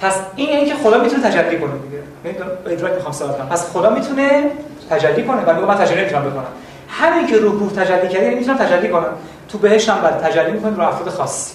پس 0.00 0.16
این 0.36 0.48
یعنی 0.48 0.66
که 0.66 0.74
خدا 0.74 0.98
می‌تونه 0.98 1.22
تجلی 1.22 1.58
کنه 1.58 1.72
دیگه. 1.78 2.02
یعنی 2.24 2.38
ادراک 2.66 2.92
می‌خوام 2.94 3.12
سوال 3.12 3.32
کنم. 3.32 3.48
پس 3.48 3.70
خدا 3.72 3.90
می‌تونه 3.90 4.50
تجلی 4.90 5.24
کنه 5.24 5.42
ولی 5.42 5.60
من 5.60 5.74
تجلی 5.74 6.00
نمی‌تونم 6.00 6.30
بکنم. 6.30 6.46
همین 6.88 7.26
که 7.26 7.36
رو 7.36 7.58
کوه 7.58 7.72
تجلی 7.72 8.08
کرده 8.08 8.24
یعنی 8.24 8.34
می‌تونم 8.34 8.58
تجلی 8.58 8.88
کنم. 8.88 9.12
تو 9.48 9.58
بهشت 9.58 9.88
هم 9.88 10.00
بعد 10.00 10.18
تجلی 10.18 10.52
می‌کنه 10.52 10.76
رو 10.76 10.82
افراد 10.82 11.08
خاص. 11.08 11.54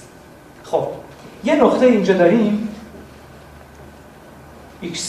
خب. 0.64 0.88
یه 1.44 1.56
نقطه 1.56 1.86
اینجا 1.86 2.14
داریم. 2.14 2.76
X. 4.84 5.00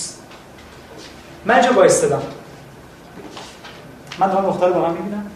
من 1.44 1.60
جا 1.62 1.72
وایستادم. 1.72 2.22
من 4.18 4.26
دارم 4.26 4.46
نقطه 4.46 4.66
رو 4.66 4.72
دارم 4.72 4.92
می‌بینم؟ 4.92 5.30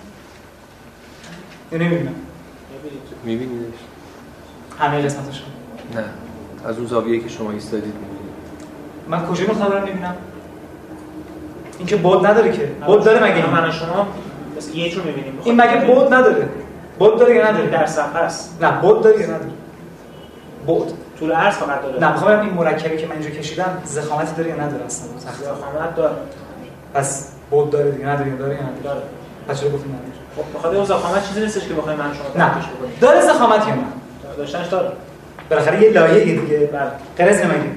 یا 1.72 1.78
نمی‌بینم؟ 1.78 2.14
میبینیدش 3.24 3.78
همه 4.78 5.02
قسمتش 5.02 5.42
نه. 5.94 6.04
از 6.66 6.78
اون 6.78 6.86
زاویه 6.86 7.20
که 7.20 7.28
شما 7.28 7.50
ایستادید 7.50 7.84
می‌بینید. 7.94 8.14
من 9.08 9.26
کجا 9.26 9.44
نقطه 9.44 9.68
دارم 9.68 9.84
می‌بینم؟ 9.84 10.14
این 11.78 11.86
که 11.86 11.96
بود 11.96 12.26
نداره 12.26 12.52
که. 12.52 12.70
بود 12.86 13.04
داره 13.04 13.24
مگه 13.24 13.34
این؟ 13.34 13.46
من 13.46 13.70
شما 13.70 14.06
مثل 14.56 14.74
یه 14.76 14.90
جور 14.90 15.02
می‌بینیم. 15.02 15.38
این 15.44 15.60
مگه 15.60 15.86
بود 15.86 16.14
نداره؟ 16.14 16.48
بود 16.98 17.18
داره 17.18 17.34
یا 17.34 17.50
نداره؟ 17.50 17.70
در 17.70 17.86
صفحه 17.86 18.18
است. 18.18 18.58
نه 18.62 18.80
بود 18.80 19.02
داره 19.02 19.20
یا 19.20 19.26
نداره؟ 19.26 19.50
بود 20.66 20.92
طول 21.18 21.32
عرض 21.32 21.54
فقط 21.54 21.82
داره. 21.82 22.00
نه 22.00 22.12
می‌خوام 22.12 22.32
ببینم 22.32 22.46
این 22.46 22.54
مرکبی 22.54 22.96
که 22.96 23.06
من 23.06 23.12
اینجا 23.12 23.30
کشیدم 23.30 23.82
زخامتی 23.84 24.34
داره 24.36 24.48
یا 24.48 24.56
نداره 24.56 24.84
اصلا؟ 24.84 25.06
سخت 25.18 25.40
ضخامت 25.44 25.96
داره. 25.96 26.14
پس 26.94 27.32
بود 27.50 27.70
داره 27.70 27.90
دیگه 27.90 28.08
نداره 28.08 28.30
یا 28.30 28.36
داره 28.36 28.54
یا 28.54 28.60
نداره؟ 28.60 28.82
داره. 28.84 29.02
پس 29.48 29.60
چرا 29.60 29.70
گفتیم 29.70 29.92
نداره؟ 29.92 30.12
خب 30.36 30.58
بخاطر 30.58 30.76
اون 30.76 30.84
ضخامت 30.84 31.28
چیزی 31.28 31.40
نیستش 31.40 31.68
که 31.68 31.74
بخوایم 31.74 31.98
من 31.98 32.10
شما 32.14 32.44
نه. 32.44 32.50
داره 33.00 33.20
زخامتی 33.20 33.68
یا 33.68 33.74
نه؟ 33.74 33.82
داشتنش 34.36 34.66
داره. 34.66 34.88
بالاخره 35.50 35.82
یه 35.82 35.90
لایه 35.90 36.24
دیگه 36.24 36.58
بله. 36.58 36.90
قرض 37.18 37.40
نمیگه 37.40 37.70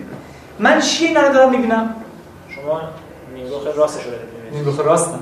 من 0.60 0.80
چی 0.80 1.06
اینا 1.06 1.22
رو 1.22 1.34
دارم 1.34 1.52
می‌بینم؟ 1.52 1.96
شما 2.50 2.82
نیمرخ 3.36 3.78
راستش 3.78 4.04
رو 4.04 4.12
دارید 4.12 4.68
بخور 4.68 4.86
راستم. 4.86 5.20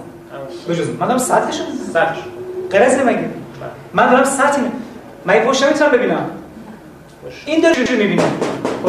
بجز 0.69 0.89
من 0.89 1.07
دارم 1.07 1.17
سطحشو 1.17 1.63
سطحش 1.93 2.17
قرض 2.71 2.99
نمیگه 2.99 3.29
من 3.93 4.11
دارم 4.11 4.23
سطح 4.23 4.61
من 5.25 5.39
پشت 5.39 5.63
می‌تونم 5.63 5.91
ببینم. 5.91 6.29
این 7.45 7.61
داره 7.61 7.75
چجوری 7.75 8.03
می‌بینه؟ 8.03 8.23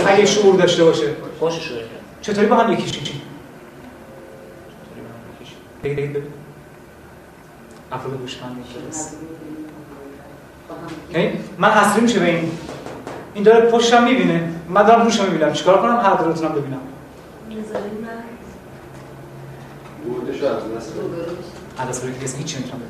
اگه 0.06 0.26
شعور 0.26 0.56
داشته 0.56 0.84
باشه. 0.84 1.06
رو 1.40 1.50
دارید 1.50 1.86
چطوری 2.22 2.46
با 2.46 2.56
هم 2.56 2.72
یکیش 2.72 3.00
میشیم 3.00 3.22
بگید 5.84 5.96
بگید 5.96 6.12
بگید 6.12 6.32
افراد 7.92 8.20
هوشمند 8.20 8.64
کلاس 8.74 9.10
یعنی 11.12 11.38
من 11.58 11.70
حسری 11.70 12.00
میشه 12.00 12.18
به 12.18 12.26
این. 12.26 12.50
این 13.36 13.44
داره 13.44 13.70
پشتم 13.70 14.04
می‌بینه. 14.04 14.48
من 14.68 14.82
دارم 14.82 15.04
روشم 15.04 15.24
می‌بینم. 15.24 15.52
چیکار 15.52 15.82
کنم؟ 15.82 15.96
هر 15.96 16.14
دو 16.14 16.30
بتونم 16.30 16.52
ببینم. 16.52 16.80
بودش 20.04 20.42
از 20.42 20.62
دست 20.76 20.92
از 21.78 22.00
که 22.00 22.24
کسی 22.24 22.38
هیچی 22.38 22.56
نمی‌تونم 22.56 22.82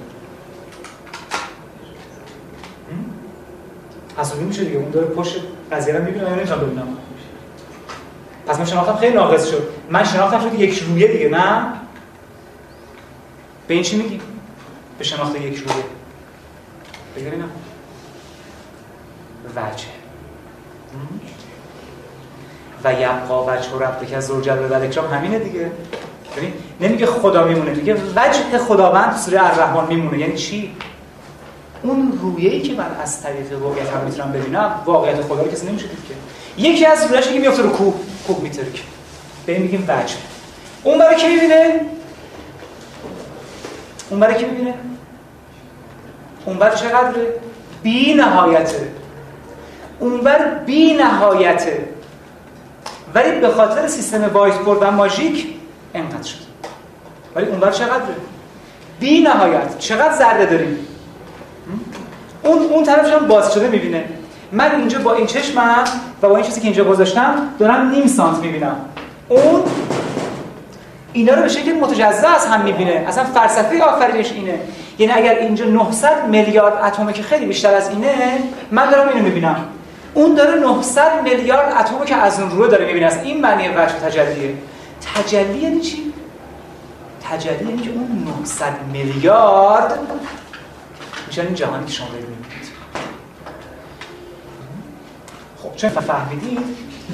ببینم 4.16 4.44
میشه 4.44 4.64
دیگه 4.64 4.76
اون 4.76 4.90
داره 4.90 5.06
پشت 5.06 5.40
قضیه 5.72 5.94
رو 5.94 6.04
می‌بینه 6.04 6.24
من 6.24 6.36
نمی‌تونم 6.36 6.60
ببینم 6.60 6.88
پس 8.46 8.58
من 8.58 8.64
شناختم 8.64 8.96
خیلی 8.96 9.14
ناقص 9.14 9.50
شد. 9.50 9.68
من 9.90 10.04
شناختم 10.04 10.40
شد 10.40 10.54
یک 10.54 10.78
رویه 10.78 11.08
دیگه 11.08 11.28
نه؟ 11.28 11.72
به 13.68 13.74
این 13.74 13.82
چی 13.82 13.96
میگی؟ 13.96 14.20
به 14.98 15.04
شناخت 15.04 15.36
یک 15.40 15.56
رویه. 15.56 15.84
بگه 17.16 17.26
ببینم. 17.26 17.50
وجه. 19.56 19.95
و 22.84 22.92
یبقا 22.92 23.44
وجه 23.44 23.74
ربک 23.80 24.12
از 24.12 24.26
زوجل 24.26 24.58
و 24.70 24.74
اکرام 24.74 25.06
همینه 25.14 25.38
دیگه. 25.38 25.70
ببین 26.36 26.52
نمیگه 26.80 27.06
خدا 27.06 27.44
میمونه 27.44 27.70
میگه 27.70 27.94
وجه 27.94 28.58
خداوند 28.58 29.12
تو 29.12 29.18
سوره 29.18 29.44
الرحمن 29.44 29.86
میمونه. 29.86 30.18
یعنی 30.18 30.36
چی؟ 30.36 30.76
اون 31.82 32.18
رویه‌ای 32.22 32.60
که 32.60 32.74
من 32.74 32.96
از 33.02 33.22
طریق 33.22 33.62
واقعیت 33.62 33.88
هم 33.88 34.04
می‌تونم 34.04 34.32
ببینم 34.32 34.70
واقعیت 34.84 35.22
خدا 35.22 35.42
رو 35.42 35.50
کسی 35.50 35.66
نمیشه 35.66 35.86
دید 35.86 35.98
که 36.08 36.14
یکی 36.62 36.86
از 36.86 37.10
رویش 37.10 37.28
که 37.28 37.38
میفته 37.38 37.62
رو 37.62 37.68
کوه 37.68 37.94
کوه 38.26 38.42
میترک 38.42 38.82
به 39.46 39.52
این 39.52 39.62
میگیم 39.62 39.84
وجه. 39.88 40.14
اون 40.82 40.98
برای 40.98 41.16
کی 41.16 41.28
می‌بینه؟ 41.28 41.80
اون 44.10 44.20
برای 44.20 44.34
کی 44.34 44.44
می‌بینه؟ 44.44 44.74
اون 46.44 46.56
برای 46.56 46.76
چقدره؟ 46.76 47.34
بی 47.82 48.14
نهایته 48.14 48.88
اون 49.98 50.20
بر 50.20 50.54
بی 50.66 50.94
نهایته. 50.94 51.88
ولی 53.14 53.40
به 53.40 53.48
خاطر 53.48 53.86
سیستم 53.86 54.30
وایت 54.32 54.58
بورد 54.58 54.82
و 54.82 54.90
ماژیک 54.90 55.46
انقدر 55.94 56.22
شد. 56.22 56.38
ولی 57.36 57.46
اون 57.46 57.60
بر 57.60 57.70
چقدره؟ 57.70 58.16
بی 59.00 59.20
نهایت. 59.20 59.78
چقدر 59.78 60.12
ذره 60.12 60.46
داریم؟ 60.46 60.78
اون 62.42 62.58
اون 62.58 62.84
طرفش 62.84 63.12
هم 63.12 63.26
باز 63.26 63.54
شده 63.54 63.68
می‌بینه. 63.68 64.04
من 64.52 64.74
اینجا 64.74 64.98
با 64.98 65.14
این 65.14 65.26
چشمم 65.26 65.84
و 66.22 66.28
با 66.28 66.36
این 66.36 66.46
چیزی 66.46 66.60
که 66.60 66.66
اینجا 66.66 66.84
گذاشتم 66.84 67.34
دارم 67.58 67.90
نیم 67.90 68.06
سانت 68.06 68.38
می‌بینم. 68.38 68.76
اون 69.28 69.62
اینا 71.12 71.34
رو 71.34 71.42
به 71.42 71.48
شکل 71.48 71.72
متجزا 71.72 72.28
از 72.28 72.46
هم 72.46 72.60
می‌بینه. 72.60 73.04
اصلا 73.08 73.24
فلسفه 73.24 73.82
آفرینش 73.82 74.32
اینه. 74.32 74.58
یعنی 74.98 75.12
اگر 75.12 75.34
اینجا 75.34 75.64
900 75.64 76.28
میلیارد 76.28 76.84
اتمه 76.84 77.12
که 77.12 77.22
خیلی 77.22 77.46
بیشتر 77.46 77.74
از 77.74 77.90
اینه 77.90 78.14
من 78.70 78.90
دارم 78.90 79.08
اینو 79.08 79.24
می‌بینم. 79.24 79.56
اون 80.16 80.34
داره 80.34 80.60
900 80.60 81.22
میلیارد 81.24 81.72
اتمی 81.78 82.06
که 82.06 82.16
از 82.16 82.40
اون 82.40 82.50
رو 82.50 82.66
داره 82.66 82.86
می‌بینه. 82.86 83.06
از 83.06 83.22
این 83.22 83.40
معنی 83.40 83.68
وجه 83.68 83.94
تجلیه. 83.94 84.54
تجلی 85.14 85.58
یعنی 85.58 85.80
چی؟ 85.80 86.12
تجلی 87.30 87.64
یعنی 87.68 87.82
که 87.82 87.90
اون 87.90 88.34
900 88.40 88.72
میلیارد. 88.92 89.98
میشن 91.26 91.42
این 91.42 91.54
جهانی 91.54 91.86
که 91.86 91.92
شما 91.92 92.08
دارید 92.08 92.28
می‌بینید. 92.28 92.68
خب 95.62 95.76
چون 95.76 95.90
فهمیدید 95.90 96.60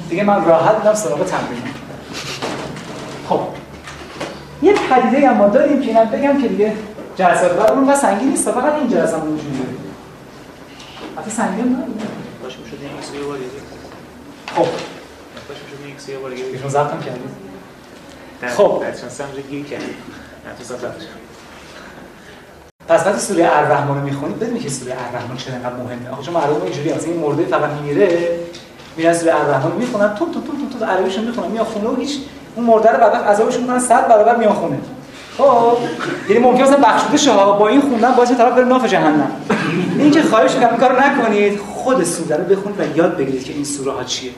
دیگه 0.09 0.23
من 0.23 0.45
راحت 0.45 0.75
میرم 0.79 0.95
سراغ 0.95 1.25
تمرین. 1.25 1.63
خب 3.29 3.39
یه 4.61 4.73
پدیده 4.73 5.29
هم 5.29 5.37
ما 5.37 5.47
داریم 5.47 5.81
که 5.81 5.87
اینم 5.87 6.05
بگم 6.05 6.41
که 6.41 6.47
دیگه 6.47 6.73
جلسات 7.15 7.51
برامون 7.51 7.89
و 7.89 7.95
سنگین 7.95 8.29
نیست 8.29 8.51
فقط 8.51 8.73
این 8.73 8.93
همون 8.93 9.13
اونجوریه. 9.13 9.65
حتی 11.17 11.31
سنگین 11.31 11.65
نه 11.65 11.77
باشه 12.43 12.57
می‌شد 12.63 12.77
این 12.81 12.91
ایکس 12.95 13.13
یه 13.13 13.19
بار 13.27 13.37
خب 14.55 14.67
باشه 15.49 15.61
می‌شد 15.63 15.79
این 15.83 15.91
ایکس 15.91 16.09
یه 16.09 16.17
بار 16.17 16.31
دیگه 16.31 16.43
ایشون 16.43 16.71
کردید 17.05 17.43
نه، 18.43 18.49
خب. 18.49 18.83
نه 18.83 18.99
چون 18.99 19.09
سمجه 19.09 19.41
گیر 19.41 19.65
کردی 19.65 19.85
نه 19.85 20.77
تو 20.79 20.87
پس 22.87 23.07
وقتی 23.07 23.19
سوره 23.19 23.57
الرحمن 23.57 23.95
رو 23.95 24.01
می‌خونید 24.01 24.39
بدونید 24.39 24.63
که 24.63 24.69
سوره 24.69 24.95
الرحمن 25.09 25.37
چه 25.37 25.53
انقدر 25.53 25.75
مهمه 25.75 26.09
آخه 26.09 26.23
چون 26.23 26.33
معلومه 26.33 26.63
اینجوری 26.63 26.89
هست 26.89 27.07
این 27.07 27.19
مرده 27.19 27.45
فقط 27.45 27.69
میمیره 27.69 28.39
میرن 28.97 29.13
سوره 29.13 29.41
الرحمن 29.41 29.71
می‌خونن 29.71 30.15
تو 30.15 30.25
تو 30.25 30.41
تو 30.41 30.51
تو 30.71 30.79
تو 30.79 30.85
عربیشو 30.85 31.21
می‌خونن 31.21 31.51
میان 31.51 31.65
خونه 31.65 31.87
و 31.87 31.95
هیچ 31.95 32.17
اون 32.55 32.65
مرده 32.65 32.91
رو 32.91 32.97
بعد 32.97 33.15
عذابش 33.15 33.57
می‌کنن 33.57 33.79
100 33.79 34.07
برابر 34.07 34.35
میان 34.35 34.53
خونه 34.53 34.79
خب 35.37 35.77
یعنی 36.29 36.43
ممکنه 36.43 36.63
مثلا 36.63 36.77
بخشوده 36.77 37.17
شه 37.17 37.33
با 37.33 37.67
این 37.67 37.81
خوندن 37.81 38.11
باعث 38.11 38.31
طرف 38.31 38.53
بره 38.53 38.65
ناف 38.65 38.85
جهنم 38.85 39.31
این 39.97 40.11
که 40.11 40.23
خواهش 40.23 40.51
می‌کنم 40.51 40.69
این 40.69 40.79
کارو 40.79 40.95
نکنید 40.99 41.59
خود 41.83 42.03
سوره 42.03 42.37
رو 42.37 42.43
بخونید 42.43 42.79
و 42.79 42.97
یاد 42.97 43.17
بگیرید 43.17 43.43
که 43.43 43.53
این 43.53 43.63
سوره 43.63 43.91
ها 43.91 44.03
چیه. 44.03 44.31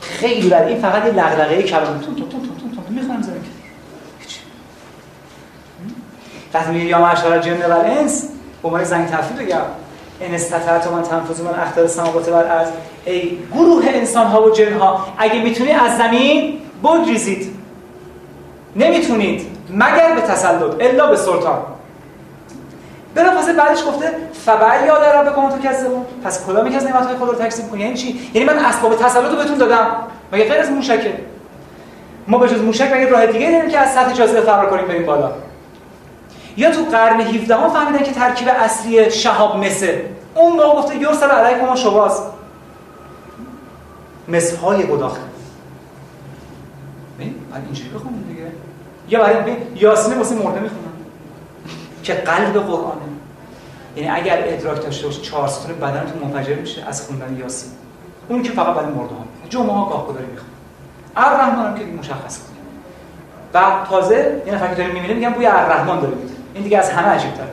خیلی 0.00 0.48
بر 0.48 0.64
این 0.64 0.80
فقط 0.80 1.06
یه 1.06 1.12
لغدغه 1.12 1.62
کلام. 1.62 1.98
تون 1.98 2.14
تون 2.14 2.28
تون 2.28 2.40
تون 2.40 2.70
تون. 2.74 2.94
می‌خونم 2.94 3.22
زمین 3.22 3.40
هیچ 4.20 4.38
وقتی 6.54 6.72
میگه 6.72 6.84
یا 6.84 6.98
معشر 6.98 7.32
الجن 7.32 7.62
و 7.62 7.64
الانس. 7.64 8.28
به 8.62 8.68
عنوان 8.68 8.84
زنگ 8.84 9.08
تفسیر 9.08 9.36
بگم. 9.36 9.60
ان 10.20 10.34
استطعت 10.34 10.86
من 10.86 11.02
تنفذ 11.02 11.40
من 11.40 11.60
اختار 11.60 11.86
سماوات 11.86 12.28
و 12.28 12.34
الارض 12.34 12.68
ای 13.04 13.38
گروه 13.54 13.84
انسان 13.86 14.26
ها 14.26 14.42
و 14.42 14.50
جن 14.50 14.72
ها 14.72 15.06
اگه 15.18 15.42
می‌تونید 15.42 15.76
از 15.76 15.98
زمین 15.98 16.58
بگریزید. 16.84 17.54
نمی‌تونید. 18.76 19.46
مگر 19.70 20.14
به 20.14 20.20
تسلط 20.20 20.62
الا 20.80 21.06
به 21.06 21.16
سلطان. 21.16 21.58
بلافاصله 23.16 23.52
بعدش 23.52 23.84
گفته 23.86 24.10
فبعی 24.44 24.86
یا 24.86 24.98
در 24.98 25.22
رب 25.22 25.36
کن 25.36 25.48
تو 25.48 25.68
کذبون 25.68 26.04
پس 26.24 26.46
کدامی 26.46 26.70
که 26.70 26.76
از 26.76 26.84
نعمت‌های 26.84 27.16
خدا 27.16 27.26
رو 27.26 27.34
تکذیب 27.34 27.70
کنی. 27.70 27.80
یعنی 27.80 27.94
چی؟ 27.94 28.30
یعنی 28.34 28.46
من 28.46 28.58
اسباب 28.58 28.96
تسلط 28.96 29.30
رو 29.30 29.36
بهتون 29.36 29.58
دادم. 29.58 29.86
مگه 30.32 30.44
غیر 30.44 30.60
از 30.60 30.70
موشکه؟ 30.70 31.14
ما 32.28 32.38
به 32.38 32.48
جز 32.48 32.62
موشک 32.62 32.92
مگه 32.92 33.08
راه 33.08 33.26
دیگه 33.26 33.50
داریم 33.50 33.70
که 33.70 33.78
از 33.78 33.94
سطح 33.94 34.12
جاذبه 34.12 34.40
فرار 34.40 34.70
کنیم 34.70 34.86
بریم 34.86 35.06
بالا؟ 35.06 35.32
یا 36.56 36.70
تو 36.70 36.84
قرن 36.84 37.20
17 37.20 37.56
هم 37.56 37.70
فهمیدن 37.70 38.04
که 38.04 38.12
ترکیب 38.12 38.48
اصلی 38.48 39.10
شهاب 39.10 39.56
مسه 39.56 40.04
اون 40.34 40.52
موقع 40.52 40.78
گفته 40.78 40.96
یرسل 40.96 41.30
علیکم 41.30 41.74
شواز 41.74 42.22
مسهای 44.28 44.86
گداخته 44.86 45.20
ببین 47.18 47.34
بعد 47.52 47.62
اینجوری 47.64 47.88
بخونیم 47.88 48.24
دیگه. 48.28 48.46
یا 49.08 49.20
برای 49.20 49.56
یاسین 49.76 50.18
واسه 50.18 50.34
مرده 50.34 50.60
می‌خونن. 50.60 50.95
که 52.06 52.14
قلب 52.14 52.52
قرآنه 52.52 53.00
یعنی 53.96 54.08
اگر 54.08 54.38
ادراک 54.44 54.82
داشته 54.82 55.06
باشی 55.06 55.20
چهار 55.20 55.48
ستون 55.48 55.76
بدنتون 55.76 56.22
منفجر 56.22 56.54
میشه 56.54 56.84
از 56.88 57.02
خوندن 57.02 57.36
یاسین. 57.36 57.70
اون 58.28 58.42
که 58.42 58.52
فقط 58.52 58.74
برای 58.74 58.92
مرده 58.92 59.14
ها 59.14 59.24
جمعه 59.48 59.72
ها 59.72 59.88
گاه 59.88 60.14
داری 60.14 60.26
می‌خوان 60.26 60.50
الرحمن 61.16 61.66
هم 61.66 61.74
که 61.74 61.84
مشخص 61.84 62.38
کنه 62.38 62.56
بعد 63.52 63.88
تازه 63.88 64.42
یه 64.46 64.54
نفر 64.54 64.68
که 64.68 64.74
داره 64.74 64.92
می‌بینه 64.92 65.14
میگن 65.14 65.30
بوی 65.30 65.46
الرحمن 65.46 66.00
داره 66.00 66.14
میده. 66.14 66.34
این 66.54 66.64
دیگه 66.64 66.78
از 66.78 66.90
همه 66.90 67.08
عجیب 67.08 67.34
تره. 67.34 67.46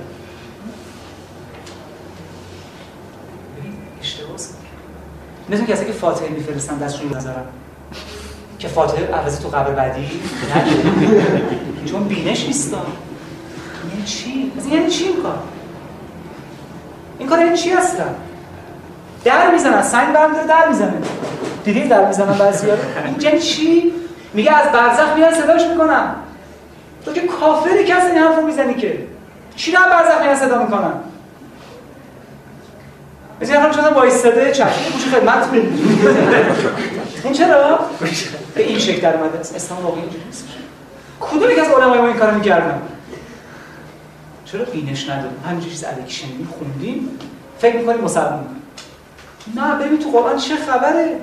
مثل 5.50 5.66
کسی 5.66 5.86
که 5.86 5.92
فاتحه 5.92 6.30
میفرستن 6.30 6.78
دستشون 6.78 7.16
نظرم. 7.16 7.46
که 8.60 8.68
فاتحه 8.68 9.16
عوضی 9.16 9.44
تو 9.44 9.50
قبر 9.50 9.72
بعدی 9.72 10.08
چون 11.86 12.04
بینش 12.04 12.46
نیست. 12.46 12.76
یعنی 13.94 14.06
چی؟ 14.06 14.52
یعنی 14.72 14.90
چی 14.90 15.04
این 15.04 15.24
کار؟ 15.24 15.38
این 17.20 17.30
کار 17.30 17.40
یعنی 17.40 17.58
چی 17.58 17.70
هستن؟ 17.70 18.16
در 19.24 19.52
می‌زنن 19.52 19.82
سنگ 19.82 20.14
برمیداره 20.14 20.48
در 20.48 20.68
می‌زنه 20.68 20.94
دیدی 21.64 21.88
در 21.88 22.08
می‌زنن 22.08 22.38
بعضی 22.38 22.68
این 23.06 23.16
یعنی 23.20 23.40
چی؟ 23.40 23.94
میگه 24.34 24.52
از 24.52 24.72
برزخ 24.72 25.16
میان 25.16 25.34
صداش 25.34 25.68
می‌کنن 25.68 26.16
تو 27.06 27.14
که 27.14 27.22
کافری 27.22 27.86
که 27.86 28.06
این 28.06 28.18
حرف 28.18 28.36
رو 28.36 28.46
می‌زنی 28.46 28.74
که 28.74 29.08
چی 29.56 29.72
رو 29.72 29.80
برزخ 29.90 30.22
میان 30.22 30.36
صدا 30.36 30.64
می‌کنن 30.64 30.94
مثل 33.42 33.54
هم 33.54 33.72
شدن 33.72 33.94
وایستاده 33.94 34.52
چشم 34.52 34.92
گوش 34.94 35.06
خدمت 35.06 35.50
این 37.24 37.34
چرا؟ 37.34 37.80
به 38.56 38.64
این 38.64 38.80
شکل 38.80 39.02
در 39.02 39.18
اومده 39.18 39.40
اسلام 39.40 39.84
واقعی 39.84 40.02
اینجوری 40.02 40.24
نیست 40.26 40.48
کدوم 41.20 41.52
یک 41.52 41.60
از 41.60 41.68
علمای 41.68 42.00
ما 42.00 42.08
این 42.08 42.18
کارو 42.18 42.36
می‌کردن 42.36 42.82
چرا 44.54 44.66
بینش 44.66 45.10
نداریم؟ 45.10 45.44
همین 45.46 45.60
چیز 45.60 45.84
الکی 45.84 46.12
شنیدیم 46.12 46.48
خوندیم 46.58 47.10
فکر 47.60 47.78
می‌کنیم 47.78 48.02
مسلمان 48.02 48.46
نه 49.56 49.76
ببین 49.76 50.00
تو 50.00 50.10
قرآن 50.10 50.38
چه 50.38 50.56
خبره؟ 50.56 51.18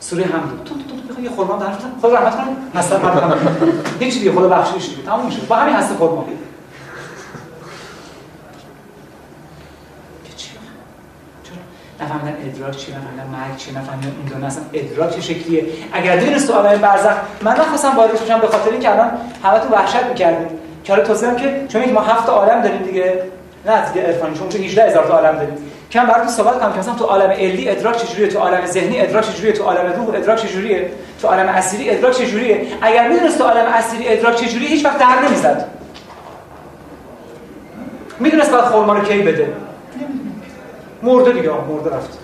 سوره 0.00 0.24
حمد. 0.24 0.64
تو 0.64 0.74
تو 0.74 1.14
تو 1.14 1.22
یه 1.22 1.30
خرما 1.30 1.56
در 1.56 1.72
خود 2.00 2.14
رحمت 2.14 2.36
کنه. 2.36 2.46
من 2.74 2.82
هیچ 4.00 4.14
دیگه 4.14 4.32
خدا 4.32 4.48
بخشش 4.48 4.88
دیگه. 4.88 5.02
تموم 5.02 5.30
شد 5.30 5.46
با 5.48 5.56
همین 5.56 5.74
هست 5.74 5.96
خرما. 5.96 6.26
نفهمیدن 12.00 12.36
ادراک 12.46 12.76
چیه 12.76 12.94
نفهمیدن 12.94 13.26
مرگ 13.26 13.56
چیه 13.56 13.78
نفهمیدن 13.78 14.12
این 14.18 14.26
دونه 14.26 14.46
اصلا 14.46 14.62
ادراک 14.72 15.14
چه 15.14 15.20
شکلیه؟ 15.20 15.64
اگر 15.92 16.16
دونست 16.16 16.46
تو 16.48 16.52
عالم 16.52 16.80
برزخ 16.80 17.16
من 17.42 17.52
نخواستم 17.52 17.96
وارد 17.96 18.24
بشم 18.24 18.40
به 18.40 18.46
خاطر 18.46 18.70
اینکه 18.70 18.90
الان 18.90 19.10
همه 19.44 19.58
تو 19.58 19.68
وحشت 19.74 20.04
می‌کردیم 20.04 20.48
که 20.84 20.92
حالا 20.92 21.04
توضیح 21.04 21.34
که 21.34 21.66
چون 21.68 21.92
ما 21.92 22.00
هفت 22.00 22.28
عالم 22.28 22.62
داریم 22.62 22.82
دیگه 22.82 23.22
نه 23.66 23.92
دیگه 23.92 24.06
عرفانی 24.06 24.38
چون 24.38 24.62
18 24.62 24.84
هزار 24.84 25.06
تا 25.06 25.18
عالم 25.18 25.36
داریم. 25.36 25.56
که 25.90 26.00
من 26.00 26.06
براتون 26.06 26.28
صحبت 26.28 26.60
کنم 26.60 26.72
که 26.72 26.78
مثلا 26.78 26.94
تو 26.94 27.04
عالم 27.04 27.30
علی 27.30 27.68
ادراک 27.68 27.96
چجوریه؟ 27.96 28.28
تو 28.28 28.38
عالم 28.38 28.66
ذهنی 28.66 29.00
ادراک 29.00 29.24
چجوریه؟ 29.24 29.52
تو 29.52 29.64
عالم 29.64 29.92
روح 29.92 30.14
ادراک 30.14 30.38
چجوریه؟ 30.38 30.90
تو 31.22 31.28
عالم 31.28 31.48
اسیری 31.48 31.90
ادراک 31.90 32.14
چجوریه؟ 32.14 32.66
اگر 32.82 33.08
می‌دونست 33.08 33.38
تو 33.38 33.44
عالم 33.44 33.66
اسیری 33.66 34.08
ادراک 34.08 34.36
چجوریه 34.36 34.68
هیچ 34.68 34.84
وقت 34.84 34.98
در 34.98 35.20
نمی‌زد. 35.26 35.68
می‌دونست 38.18 38.50
بعد 38.50 38.64
خرما 38.64 38.92
رو 38.94 39.04
کی 39.04 39.22
بده. 39.22 39.52
مرده 41.02 41.32
دیگه 41.32 41.50
مرده 41.50 41.90
رفت. 41.90 42.18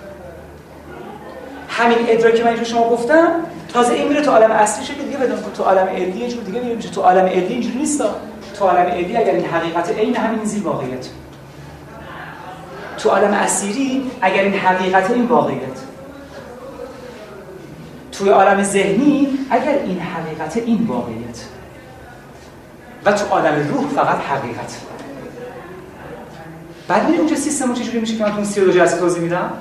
همین 1.69 1.99
ادراکی 2.09 2.43
من 2.43 2.49
اینجور 2.49 2.67
شما 2.67 2.89
گفتم 2.89 3.31
تازه 3.73 3.93
این 3.93 4.09
میره 4.09 4.23
تو 4.23 4.31
عالم 4.31 4.51
اصلی 4.51 4.85
شکل 4.85 5.03
دیگه 5.03 5.19
بدون 5.19 5.39
تو 5.57 5.63
عالم 5.63 5.87
علی 5.87 6.19
یه 6.19 6.29
جور 6.29 6.43
دیگه 6.43 6.61
میره 6.61 6.75
میشه. 6.75 6.89
تو 6.89 7.01
عالم 7.01 7.27
علی 7.27 7.47
اینجوری 7.47 7.79
نیست 7.79 8.05
تو 8.59 8.65
عالم 8.65 8.87
علی 8.87 9.17
اگر 9.17 9.33
این 9.33 9.45
حقیقت 9.45 9.99
عین 9.99 10.17
همین 10.17 10.45
زیر 10.45 10.63
واقعیت. 10.63 11.09
تو 12.99 13.11
عالم 13.11 13.33
اسیری 13.33 14.11
اگر 14.21 14.43
این 14.43 14.55
حقیقت 14.55 15.11
این 15.11 15.27
واقعیت. 15.27 15.81
توی 18.13 18.29
عالم 18.29 18.63
ذهنی 18.63 19.29
اگر 19.51 19.79
این 19.85 20.01
حقیقت 20.01 20.57
این 20.57 20.87
واقعیت. 20.87 21.45
و 23.05 23.13
تو 23.13 23.27
عالم 23.27 23.69
روح 23.69 23.89
فقط 23.89 24.19
حقیقت. 24.19 24.81
بعد 26.89 27.05
میریم 27.05 27.21
اونجا 27.21 27.37
سیستم 27.37 27.75
چجوری 27.75 28.01
میشه 28.01 28.17
که 28.17 28.25
من 28.25 28.37
تو 28.37 28.45
32 28.45 28.73
جلسه 28.73 28.99
توضیح 28.99 29.23
میدم 29.23 29.53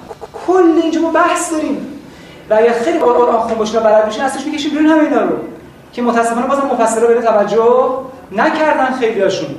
کل 0.47 0.79
اینجا 0.81 1.01
ما 1.01 1.11
بحث 1.11 1.51
داریم. 1.51 1.87
و 2.49 2.53
اگر 2.53 2.73
خیلی 2.73 2.99
قرآن 2.99 3.39
خون 3.39 3.57
باشین 3.57 3.79
و 3.79 3.83
بلد 3.83 3.93
اصلش 4.21 4.45
می‌کشیم 4.45 4.71
بیرون 4.71 4.85
همه 4.85 5.03
اینا 5.03 5.21
رو. 5.21 5.37
که 5.93 6.01
متاسفانه 6.01 6.47
بازم 6.47 6.67
مفسرها 6.67 7.07
به 7.07 7.21
توجه 7.21 7.99
نکردن 8.31 8.93
خیلیاشون 8.93 9.55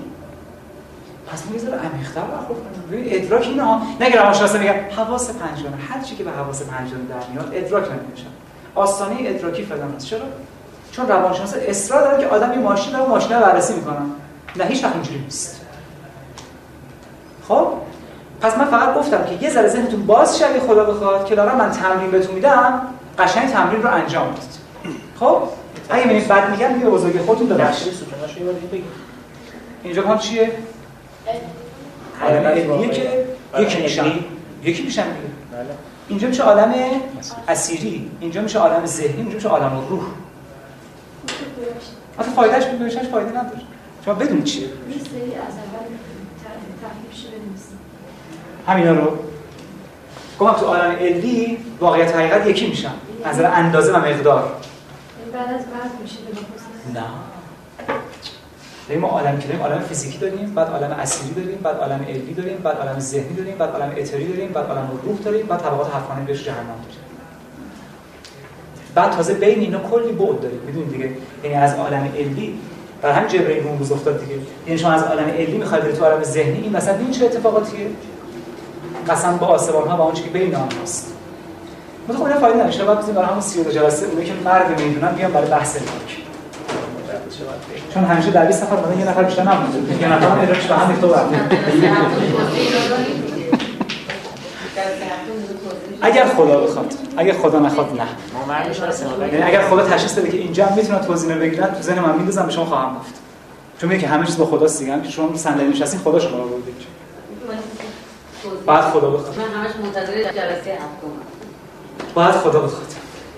پس 1.33 1.43
ما 1.47 1.57
یه 1.57 1.61
عمیق‌تر 1.63 2.21
برخورد 2.21 2.59
کنیم 2.89 3.05
ادراک 3.07 3.43
اینا 3.43 3.83
نه 4.01 4.11
که 4.11 4.19
روانشناسا 4.19 4.59
میگن 4.59 4.75
حواس 4.97 5.31
پنجگانه. 5.31 5.77
هر 5.77 6.03
چی 6.03 6.17
که 6.17 6.25
به 6.25 6.31
حواس 6.31 6.63
پنجگانه 6.63 7.05
در 7.05 7.33
میاد 7.33 7.53
ادراک 7.55 7.83
نمیشه 7.83 8.27
آستانه 8.75 9.17
ادراکی 9.21 9.63
فلان 9.63 9.95
هست 9.97 10.07
چرا؟ 10.07 10.21
چون 10.93 11.09
روانشناس 11.09 11.55
اصرار 11.69 12.03
داره 12.03 12.23
که 12.23 12.29
آدم 12.29 12.53
یه 12.53 12.59
ماشین 12.59 12.97
رو 12.97 13.09
ماشین 13.09 13.41
بررسی 13.41 13.75
می‌کنن 13.75 14.07
نه 14.57 14.65
هیچ 14.65 14.85
وقت 14.85 14.95
اینجوری 14.95 15.19
نیست. 15.19 15.61
خب 17.49 17.69
پس 18.41 18.59
من 18.59 18.65
فقط 18.65 18.95
گفتم 18.95 19.25
که 19.25 19.45
یه 19.45 19.51
ذره 19.51 19.69
ذهنتون 19.69 20.07
باز 20.07 20.39
شه 20.39 20.61
خدا 20.61 20.85
بخواد 20.85 21.27
که 21.27 21.35
دارم 21.35 21.59
من 21.59 21.71
تمرین 21.71 22.11
بهتون 22.11 22.35
میدم 22.35 22.81
قشنگ 23.19 23.51
تمرین 23.51 23.83
رو 23.83 23.95
انجام 23.95 24.31
بدید. 24.31 24.55
خب؟ 25.21 25.43
اگه 25.91 26.05
می‌بینید 26.05 26.29
بعد 26.29 26.51
میگم 26.51 26.73
دیگه 26.73 26.87
بزرگی 26.87 27.19
خودتون 27.19 27.49
ببخشید. 27.49 27.93
یه 27.93 28.83
اینجا 29.83 30.03
هم 30.03 30.19
چیه؟ 30.19 30.53
عالم 32.23 32.47
علمیه 32.47 32.89
که 32.89 33.27
یکی 33.59 33.83
میشن 33.83 34.13
یکی 34.63 34.83
میشن 34.83 35.03
دیگه 35.03 35.17
بله. 35.53 35.67
اینجا 36.09 36.29
میشه 36.29 36.43
عالم 36.43 36.75
اسیری 37.49 38.11
اینجا 38.21 38.41
میشه 38.41 38.59
عالم 38.59 38.87
ذهنی 38.87 39.17
اینجا 39.17 39.35
میشه 39.35 39.49
عالم 39.49 39.87
روح. 39.89 40.03
حتی 42.19 42.31
فایدهش 42.31 42.65
بگوشش 42.65 43.09
فایده 43.09 43.31
نداره. 43.31 43.61
شما 44.05 44.15
بدونید 44.15 44.45
چیه 44.45 44.63
یه 44.63 44.69
سری 44.69 45.35
از 45.35 45.55
اول 45.55 45.87
تحریفش 46.83 47.27
بنویسیم 47.27 47.79
همینا 48.67 48.93
رو. 48.93 49.19
گفتم 50.39 50.61
تو 50.61 50.67
عالم 50.67 50.97
علمی 51.01 51.59
واقعیت 51.81 52.17
حقیقت 52.17 52.47
یکی 52.47 52.67
میشن. 52.67 52.93
از 53.25 53.37
نظر 53.37 53.51
اندازه 53.55 53.93
و 53.93 53.97
مقدار. 53.97 54.53
این 55.25 55.33
بعد 55.33 55.55
از 55.55 55.65
میشه 56.03 56.17
به 56.95 57.01
نه. 57.01 57.05
داریم 58.89 59.03
ما 59.03 59.09
عالم 59.09 59.39
که 59.39 59.49
داریم 59.49 59.63
عالم 59.63 59.81
فیزیکی 59.81 60.19
داریم 60.19 60.55
بعد 60.55 60.69
عالم 60.69 60.91
اسیری 60.91 61.35
داریم 61.35 61.59
بعد 61.63 61.77
عالم 61.77 62.05
علمی 62.09 62.35
داریم 62.35 62.57
بعد 62.57 62.77
عالم 62.77 62.99
ذهنی 62.99 63.35
داریم 63.37 63.55
بعد 63.59 63.71
عالم 63.71 63.93
اتری 63.97 64.29
داریم 64.29 64.53
بعد 64.53 64.67
عالم 64.67 64.91
روح 65.05 65.19
داریم 65.19 65.47
بعد 65.47 65.61
طبقات 65.61 65.95
هفتانه 65.95 66.25
بهش 66.27 66.45
جهنم 66.45 66.67
داریم. 66.67 67.05
بعد 68.95 69.11
تازه 69.11 69.35
بین 69.35 69.59
اینا 69.59 69.79
کلی 69.79 70.13
بعد 70.13 70.41
داریم. 70.41 70.61
می‌دونید 70.67 70.93
دیگه؟ 70.93 71.11
یعنی 71.45 71.57
از 71.57 71.75
عالم 71.75 72.09
علمی 72.17 72.59
بر 73.03 73.11
هم 73.11 73.27
جبرئیل 73.27 73.67
اون 73.67 73.79
روز 73.79 73.93
افتاد 73.93 74.21
دیگه. 74.21 74.35
یعنی 74.67 74.79
شما 74.79 74.93
از 74.93 75.03
عالم 75.03 75.29
علمی 75.29 75.59
می‌خواید 75.59 75.95
تو 75.95 76.05
عالم 76.05 76.23
ذهنی 76.23 76.61
این 76.61 76.77
مثلا 76.77 76.95
ببین 76.95 77.11
چه 77.11 77.25
اتفاقاتیه؟ 77.25 77.87
قسم 79.09 79.37
با 79.37 79.47
آسمان 79.47 79.89
ها 79.89 79.97
و 79.97 80.01
آنچه 80.01 80.23
که 80.23 80.31
بین 80.31 80.55
آن 80.55 80.69
هست 80.83 81.13
مثلا 82.09 82.19
خب 82.19 82.25
اینا 82.25 82.41
فایده 82.41 82.59
نداره. 82.59 82.73
شما 82.73 82.95
بزنید 82.95 83.15
برای 83.15 83.29
همون 83.29 83.41
32 83.41 83.71
جلسه 83.71 84.07
اونایی 84.07 84.27
که 84.27 84.35
مرد 84.45 84.81
می‌دونن 84.81 85.13
بیان 85.13 85.33
برای 85.33 85.51
بحث 85.51 85.77
ادراک 85.77 86.25
چون 87.95 88.05
همیشه 88.05 88.31
در 88.31 88.47
20 88.47 88.63
نفر 88.63 88.77
مدن 88.77 88.99
یه 88.99 89.09
نفر 89.09 89.23
بیشتر 89.23 89.43
نمونده. 89.43 90.03
یه 90.03 90.13
نفر 90.13 90.29
هم 90.29 90.41
ادراکش 90.41 90.67
به 90.67 90.75
هم 90.75 90.91
ریخته 90.91 91.07
اگر 96.03 96.27
خدا 96.27 96.61
بخواد. 96.61 96.95
اگر 97.17 97.35
خدا 97.35 97.59
نخواد 97.59 98.01
نه. 98.01 98.07
یعنی 99.33 99.43
اگر 99.43 99.63
خدا 99.63 99.83
تشخیص 99.83 100.19
بده 100.19 100.29
که 100.31 100.37
اینجا 100.37 100.67
هم 100.67 100.77
می‌تونن 100.77 100.99
توضیح 100.99 101.35
بگیرن 101.35 101.67
تو 101.67 101.83
ذهن 101.83 101.99
من 101.99 102.15
میندازم 102.17 102.47
به 102.47 102.53
شما 102.53 102.65
خواهم 102.65 102.95
گفت. 102.95 103.15
چون 103.81 103.89
میگه 103.91 104.03
که 104.03 104.09
همه 104.09 104.27
چیز 104.27 104.37
با 104.37 104.47
خداست 104.47 104.79
دیگه. 104.79 105.03
که 105.03 105.11
شما 105.11 105.37
صندلی 105.37 105.69
نشستین 105.69 106.01
خدا 106.01 106.19
شما 106.19 106.37
رو 106.37 106.43
اینجا. 106.45 106.94
بعد 108.67 108.85
خدا 108.85 109.11
بخواد. 109.11 109.39
من 109.39 109.45
همش 109.45 109.71
منتظر 109.83 110.23
جلسه 110.23 110.73
هفتم 110.73 111.13
بعد 112.15 112.35
خدا 112.35 112.61
بخواد. 112.61 112.95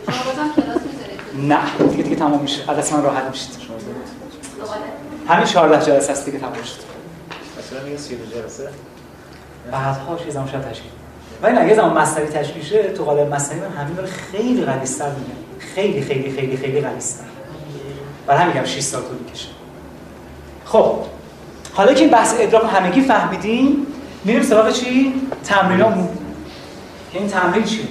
شما 0.07 0.17
بازم 0.17 0.63
کلاس 0.63 0.81
می‌ذارید؟ 0.83 1.53
نه 1.53 1.89
دیگه 1.91 2.03
دیگه 2.03 2.17
تمام 2.17 2.41
میشه. 2.41 2.71
از 2.71 2.93
من 2.93 3.03
راحت 3.03 3.25
میشید. 3.25 3.51
همین 5.29 5.45
14 5.45 5.87
جلسه 5.87 6.13
است 6.13 6.25
دیگه 6.25 6.39
تمام 6.39 6.53
شد. 6.53 6.87
مثلا 7.59 7.85
میگه 7.85 7.97
32 7.97 8.41
جلسه. 8.41 8.69
بعدها 9.73 10.17
چیز 10.25 10.37
هم 10.37 10.47
شاید 10.47 10.71
تشکیل؟ 10.71 10.91
ولی 11.43 11.55
نه 11.55 11.69
یه 11.69 11.75
زمان 11.75 11.99
مصنوی 11.99 12.27
تشکیل 12.27 12.65
شه 12.65 12.83
تو 12.83 13.05
قالب 13.05 13.35
مصنوی 13.35 13.61
من 13.61 13.71
همین 13.71 13.97
رو 13.97 14.07
خیلی 14.33 14.65
غلیظ‌تر 14.65 15.09
میگم. 15.09 15.41
خیلی 15.75 16.03
خیلی 16.03 16.31
خیلی 16.37 16.57
خیلی 16.57 16.81
غلیظ‌تر 16.81 17.25
برای 18.27 18.41
همین 18.41 18.55
میگم 18.55 18.67
6 18.67 18.81
سال 18.81 19.03
طول 19.03 19.19
می‌کشه. 19.19 19.49
خب 20.65 20.97
حالا 21.75 21.93
که 21.93 22.01
این 22.01 22.11
بحث 22.11 22.35
ادراک 22.39 22.71
همگی 22.75 23.01
فهمیدیم 23.01 23.87
میریم 24.27 24.43
سراغ 24.43 24.73
چی؟ 24.73 25.15
تمرینامون 25.45 26.09
که 27.13 27.19
این 27.19 27.29
تمرین 27.29 27.65
چیه 27.65 27.85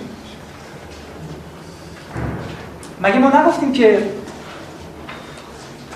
مگه 3.02 3.18
ما 3.18 3.42
نگفتیم 3.42 3.74
که 3.74 4.10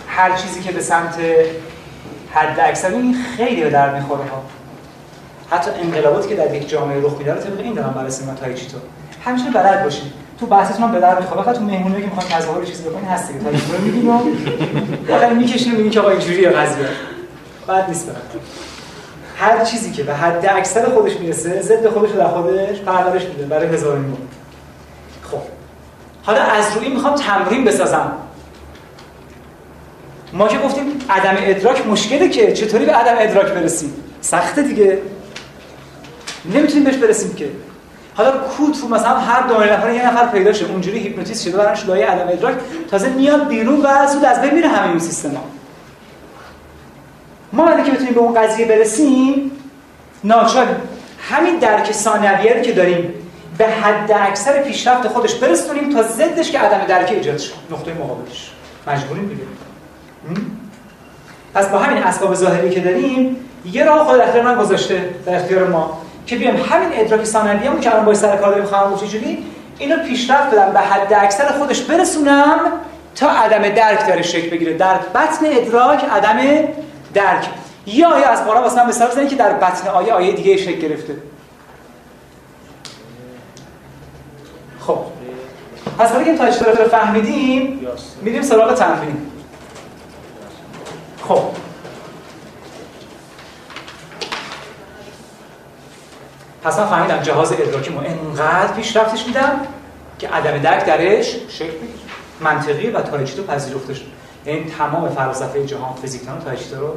هر 0.08 0.36
چیزی 0.36 0.62
که 0.62 0.72
به 0.72 0.82
سمت 0.82 1.18
حد 2.32 2.60
اکثر 2.60 2.92
این 2.92 3.16
خیلی 3.38 3.64
به 3.64 3.70
درد 3.70 3.96
می‌خوره 3.96 4.22
ها. 4.24 4.44
حتی 5.52 5.72
انقلاباتی 5.72 6.30
که 6.30 6.36
در 6.36 6.56
یک 6.56 6.70
جامعه 6.70 7.02
رخ 7.02 7.18
میده 7.18 7.34
رو 7.34 7.42
طبق 7.42 7.60
این 7.60 7.74
دارم 7.74 7.94
بررسی 7.94 8.22
می‌کنم 8.22 8.38
تایچی 8.38 8.68
تو؟ 8.68 8.78
همیشه 9.26 9.50
بلد 9.50 9.84
باشین. 9.84 10.12
تو 10.40 10.46
بحثتون 10.46 10.84
هم 10.84 10.92
به 10.92 11.00
درد 11.00 11.22
می‌خوره. 11.22 11.44
فقط 11.44 11.56
تو 11.56 11.64
مهمونی 11.64 12.02
که 12.02 12.08
می‌خوان 12.08 12.26
تظاهر 12.28 12.66
چیزی 12.66 12.84
بکنین 12.84 13.06
هست 13.06 13.28
دیگه 13.28 13.40
تایچی 13.40 13.72
رو 13.72 13.82
میگین 13.82 14.10
و 14.10 14.20
فقط 15.20 15.32
می‌کشین 15.32 15.76
میگین 15.76 15.92
که 15.92 16.00
آقا 16.00 16.10
اینجوریه 16.10 16.50
قضیه. 16.50 16.86
بعد 17.68 17.88
نیست 17.88 18.06
برات. 18.06 18.44
هر 19.40 19.66
چیزی 19.66 19.92
که 19.92 20.04
به 20.04 20.14
حد 20.14 20.46
اکثر 20.46 20.86
خودش 20.86 21.18
می‌رسه 21.20 21.62
ضد 21.62 21.88
خودش 21.88 22.12
رو 22.12 22.18
در 22.18 22.28
خودش 22.28 22.80
پرورش 22.80 23.26
میده 23.26 23.46
برای 23.46 23.68
هزار 23.68 23.98
نور 23.98 24.18
خب. 25.32 25.42
حالا 26.24 26.42
از 26.42 26.78
روی 26.78 26.90
می‌خوام 26.90 27.16
تمرین 27.16 27.66
بسازم. 27.66 28.12
ما 30.34 30.48
که 30.48 30.58
گفتیم 30.58 30.86
عدم 31.10 31.36
ادراک 31.38 31.88
مشکله 31.88 32.30
که 32.30 32.54
چطوری 32.54 32.86
به 32.86 32.92
عدم 32.92 33.16
ادراک 33.20 33.48
برسیم؟ 33.48 33.94
سخته 34.22 34.62
دیگه. 34.62 34.98
نمی‌تونیم 36.54 36.84
بهش 36.84 36.96
برسیم 36.96 37.34
که. 37.34 37.50
حالا 38.14 38.32
کو 38.32 38.72
تو 38.72 38.88
مثلا 38.88 39.18
هر 39.18 39.48
دو 39.48 39.60
نفر 39.60 39.94
یه 39.94 40.08
نفر 40.08 40.26
پیدا 40.26 40.54
شه 40.54 40.66
اونجوری 40.66 41.00
هیپنوتیزم 41.00 41.52
شده 41.52 41.58
برنش 41.58 41.86
لایه 41.86 42.06
عدم 42.06 42.28
ادراک 42.28 42.56
تازه 42.92 43.10
میاد 43.10 43.48
بیرون 43.48 43.82
و 43.82 44.08
زود 44.14 44.26
از 44.26 44.42
بین 44.42 44.54
میره 44.54 44.68
همه 44.68 44.90
این 44.90 45.00
سیستم 45.00 45.30
ها 45.30 45.44
ما 47.54 47.66
وقتی 47.66 47.84
که 47.84 47.92
بتونیم 47.92 48.14
به 48.14 48.20
اون 48.20 48.34
قضیه 48.34 48.66
برسیم 48.66 49.52
ناچار 50.24 50.68
همین 51.30 51.60
درک 51.60 51.92
ثانویه 51.92 52.54
رو 52.54 52.62
که 52.62 52.72
داریم 52.72 53.14
به 53.58 53.66
حد 53.68 54.12
اکثر 54.12 54.62
پیشرفت 54.62 55.08
خودش 55.08 55.36
برسونیم 55.36 55.94
تا 55.94 56.04
ضدش 56.04 56.52
که 56.52 56.60
عدم 56.60 56.86
درک 56.86 57.10
ایجاد 57.12 57.42
نقطه 57.72 57.94
مقابلش. 57.94 58.52
مجبوریم 58.88 59.28
دیگه. 59.28 59.42
پس 61.54 61.68
با 61.68 61.80
همین 61.80 62.04
اسباب 62.04 62.36
ظاهری 62.36 62.70
که 62.70 62.80
داریم 62.80 63.36
یه 63.66 63.86
راه 63.86 64.08
خود 64.08 64.20
اختیار 64.20 64.46
من 64.46 64.56
گذاشته 64.56 65.10
در 65.26 65.36
اختیار 65.36 65.68
ما 65.68 66.02
که 66.26 66.36
بیام 66.36 66.56
همین 66.56 66.90
ادراک 66.94 67.24
ثانویه‌مون 67.24 67.80
که 67.80 67.92
الان 67.92 68.06
با 68.06 68.14
سر 68.14 68.38
کار 68.38 68.50
داریم 68.50 68.66
خواهم 68.66 68.98
چجوری؟ 68.98 69.46
اینو 69.78 70.04
پیشرفت 70.04 70.54
بدم 70.54 70.74
به 70.74 70.80
حد 70.80 71.14
اکثر 71.14 71.48
خودش 71.48 71.82
برسونم 71.82 72.60
تا 73.16 73.30
عدم 73.30 73.70
درک 73.70 74.08
درش 74.08 74.32
شکل 74.32 74.50
بگیره. 74.50 74.74
در 74.74 74.98
بطن 74.98 75.46
ادراک 75.46 76.04
عدم 76.04 76.38
درک. 77.14 77.50
یا 77.86 78.10
آیه 78.10 78.26
از 78.26 78.46
قرآن 78.46 78.64
واسه 78.64 78.84
من 78.84 78.90
مثال 78.90 79.08
بزنید 79.08 79.30
که 79.30 79.36
در 79.36 79.54
بطن 79.54 79.88
آیه 79.88 80.14
آیه 80.14 80.32
دیگه 80.32 80.58
شکل 80.58 80.80
گرفته. 80.80 81.16
خب. 84.80 85.00
پس 86.00 86.12
حالا 86.12 86.24
که 86.24 86.38
تا 86.38 86.46
رو 86.46 86.90
فهمیدیم 86.90 87.88
میریم 88.22 88.42
سراغ 88.42 88.74
تمرین. 88.74 89.32
خب. 91.28 91.42
پس 96.64 96.80
من 96.80 96.86
فهمیدم 96.86 97.22
جهاز 97.22 97.52
ادراکی 97.52 97.90
ما 97.90 98.02
انقدر 98.02 98.74
پیشرفتش 98.74 99.26
میدم 99.26 99.60
که 100.20 100.30
عدم 100.30 100.58
درک 100.58 100.86
درش 100.86 101.36
شکل 101.50 101.78
منطقی 102.40 102.90
و 102.90 103.02
تایچیتو 103.02 103.44
پذیرفته 103.44 103.94
شد 103.94 104.19
یعنی 104.50 104.72
تمام 104.72 105.10
فلسفه 105.10 105.66
جهان 105.66 105.96
فیزیکدان 105.96 106.38
و 106.38 106.42
تایچیتو 106.42 106.76
رو 106.76 106.88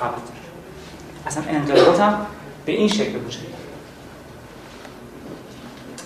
قبول 0.00 0.20
داره 0.20 0.38
اصلا 1.26 1.42
انقلابات 1.48 2.00
هم 2.00 2.26
به 2.66 2.72
این 2.72 2.88
شکل 2.88 3.16
وجود 3.16 3.54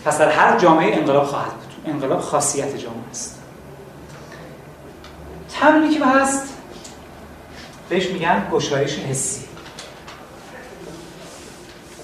پس 0.04 0.18
در 0.18 0.30
هر 0.30 0.58
جامعه 0.58 0.96
انقلاب 0.96 1.26
خواهد 1.26 1.52
بود. 1.52 1.92
انقلاب 1.94 2.20
خاصیت 2.20 2.76
جامعه 2.76 3.10
است. 3.10 3.42
تمرینی 5.50 5.94
که 5.94 6.06
هست 6.06 6.42
بهش 7.88 8.06
میگن 8.06 8.48
گشایش 8.52 8.98
حسی. 8.98 9.44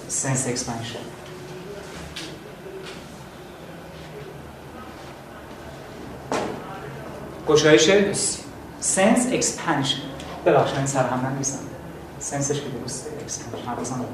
sense 0.07 0.47
expansion 0.47 0.99
گشایش 7.47 7.89
حسی. 7.89 8.48
sense 8.79 9.27
expansion 9.33 9.97
ببخشید. 10.45 10.77
این 10.77 10.87
سر 10.87 11.07
هم 11.07 11.27
ننویسم 11.27 11.59
sense 12.19 12.49
ش 12.49 12.61
که 12.61 12.69
درست 12.69 13.07
expansion 13.21 13.67
حواسم 13.67 14.05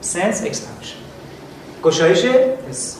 sense 0.00 0.42
expansion 0.46 0.96
گشایش 1.82 2.24
حس 2.68 2.98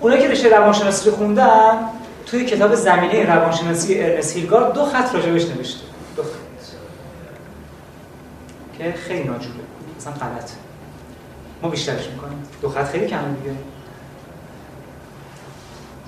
اونایی 0.00 0.22
که 0.22 0.28
رشته 0.28 0.48
روانشناسی 0.48 1.10
رو 1.10 1.16
خوندن 1.16 1.78
توی 2.26 2.44
کتاب 2.44 2.74
زمینه 2.74 3.34
روانشناسی 3.34 4.00
ارنست 4.00 4.36
هیلگارد 4.36 4.72
دو 4.72 4.84
خط 4.84 5.14
راجبش 5.14 5.44
نوشته. 5.44 5.80
دو 6.16 6.22
خط. 6.22 6.28
که 8.78 8.92
خیلی 8.92 9.28
ناجوره. 9.28 9.54
مثلا 9.98 10.12
غلط 10.12 10.50
ما 11.62 11.68
بیشترش 11.68 12.06
می‌کنیم. 12.06 12.42
دو 12.62 12.68
خط 12.68 12.84
خیلی 12.84 13.06
کمه 13.06 13.34
دیگه. 13.42 13.56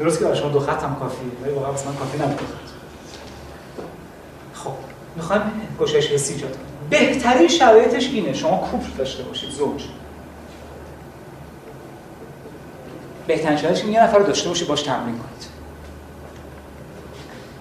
درست 0.00 0.18
که 0.18 0.24
برای 0.24 0.36
شما 0.38 0.48
دو 0.48 0.60
خط 0.60 0.82
هم 0.82 0.96
کافیه 0.96 1.28
ولی 1.42 1.52
واقعا 1.52 1.72
مثلا 1.72 1.92
کافی 1.92 2.18
نبود 2.18 2.40
خب 4.54 4.72
می‌خوایم 5.16 5.42
گشایش 5.80 6.10
حسی 6.10 6.34
ایجاد 6.34 6.56
بهترین 6.90 7.48
شرایطش 7.48 8.06
اینه 8.06 8.32
شما 8.32 8.56
کوپل 8.56 8.96
داشته 8.98 9.22
باشید 9.22 9.50
زوج. 9.50 9.84
بهترین 13.26 13.56
شرایطش 13.56 13.84
یه 13.84 14.02
نفر 14.02 14.18
رو 14.18 14.26
داشته 14.26 14.48
باشید 14.48 14.68
باش 14.68 14.82
تمرین 14.82 15.14
کنید. 15.18 15.46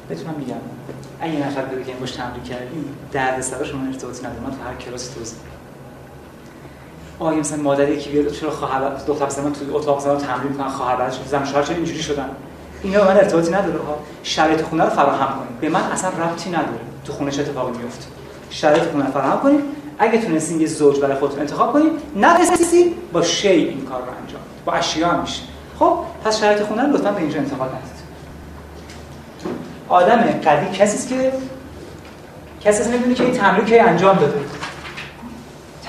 بهتونم 0.10 0.36
میگم 0.38 0.56
اگه 1.22 1.34
یه 1.34 1.48
نفر 1.48 1.62
که 1.62 1.94
باش 1.94 2.12
تمرین 2.12 2.44
کردیم 2.44 2.98
درد 3.12 3.42
سر 3.42 3.64
شما 3.64 3.88
ارتباطی 3.88 4.20
نداره. 4.20 4.40
من 4.40 4.52
تو 4.52 4.64
هر 4.64 4.76
کلاسی 4.76 5.14
توضیح 5.16 5.40
آیا 7.20 7.40
مثلا 7.40 7.58
مادری 7.64 7.98
که 7.98 8.10
بیاد 8.10 8.32
چرا 8.32 8.52
خواهر 8.52 8.90
دختر 9.08 9.26
پسر 9.26 9.42
من 9.42 9.54
تو 9.54 9.76
اتاق 9.76 10.00
زمان 10.00 10.18
تمرین 10.18 10.54
کنن 10.54 10.68
خواهر 10.68 11.10
زن 11.10 11.46
شوهر 11.46 11.64
چرا 11.64 11.76
اینجوری 11.76 12.02
شدن؟ 12.02 12.30
اینا 12.84 13.04
من 13.04 13.18
ارتباطی 13.18 13.52
نداره 13.52 13.80
ها 13.80 14.00
شرایط 14.24 14.62
خونه 14.62 14.84
رو 14.84 14.90
فراهم 14.90 15.28
کنید. 15.28 15.60
به 15.62 15.70
من 15.70 15.82
اصلا 15.82 16.10
ربطی 16.10 16.50
نداره 16.50 16.80
تو 17.06 17.14
خونه 17.14 17.32
چه 17.32 17.42
اتفاقی 17.42 17.78
میفته. 17.78 18.06
شرایط 18.50 18.84
خونه 18.84 19.06
رو 19.06 19.12
فراهم 19.12 19.40
کنید. 19.40 19.62
اگه 20.00 20.22
تونستین 20.22 20.62
یه 20.62 20.68
زوج 20.68 21.00
برای 21.00 21.16
خودتون 21.16 21.40
انتخاب 21.40 21.74
کنید 21.74 21.92
نتونستین 22.16 22.94
با 23.14 23.22
شی 23.22 23.48
این 23.48 23.86
کار 23.86 24.02
رو 24.02 24.08
انجام. 24.22 24.42
با 24.66 24.74
اشیا 24.74 25.08
هم 25.08 25.22
میشه. 25.22 25.42
خب 25.80 25.98
پس 26.26 26.40
شرایط 26.40 26.62
خونه 26.62 26.84
رو 26.84 26.94
لطفا 26.94 27.12
به 27.12 27.22
اینجا 27.22 27.40
انتقال 27.40 27.68
ندید 27.68 28.00
آدم 29.90 30.22
قوی 30.44 30.78
کسی 30.78 31.10
که 31.10 31.32
کسی 32.62 32.82
است 32.82 32.90
می‌دونه 32.90 33.14
که 33.14 33.24
این 33.24 33.34
تمرین 33.34 33.66
کی 33.66 33.80
انجام 33.80 34.18
داده. 34.18 34.40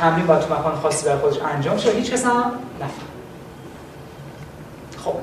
تمرین 0.00 0.26
باید 0.26 0.40
تو 0.40 0.54
مکان 0.54 0.74
خاصی 0.74 1.06
برای 1.06 1.18
خودش 1.18 1.38
انجام 1.42 1.78
شه 1.78 1.90
هیچ 1.90 2.10
کس 2.10 2.24
هم 2.24 2.52
نفهم. 2.80 2.90
خب. 5.04 5.14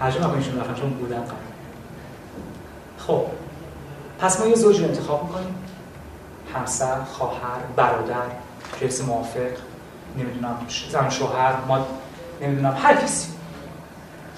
ترجمه 0.00 0.26
کنیشون 0.26 0.60
نفهم 0.60 0.74
چون 0.74 0.90
بودن 0.90 1.20
قبل. 1.20 1.32
خب. 2.98 3.22
پس 4.18 4.40
ما 4.40 4.46
یه 4.46 4.54
زوج 4.54 4.80
رو 4.80 4.88
انتخاب 4.88 5.22
می‌کنیم. 5.22 5.54
همسر، 6.54 7.04
خواهر، 7.04 7.60
برادر، 7.76 8.14
جنس 8.80 9.04
موافق 9.04 9.40
نمی‌دونم 10.18 10.56
زن 10.90 11.10
شوهر 11.10 11.54
ما 11.68 11.86
نمی‌دونم 12.42 12.76
هر 12.82 12.94
کسی. 12.94 13.28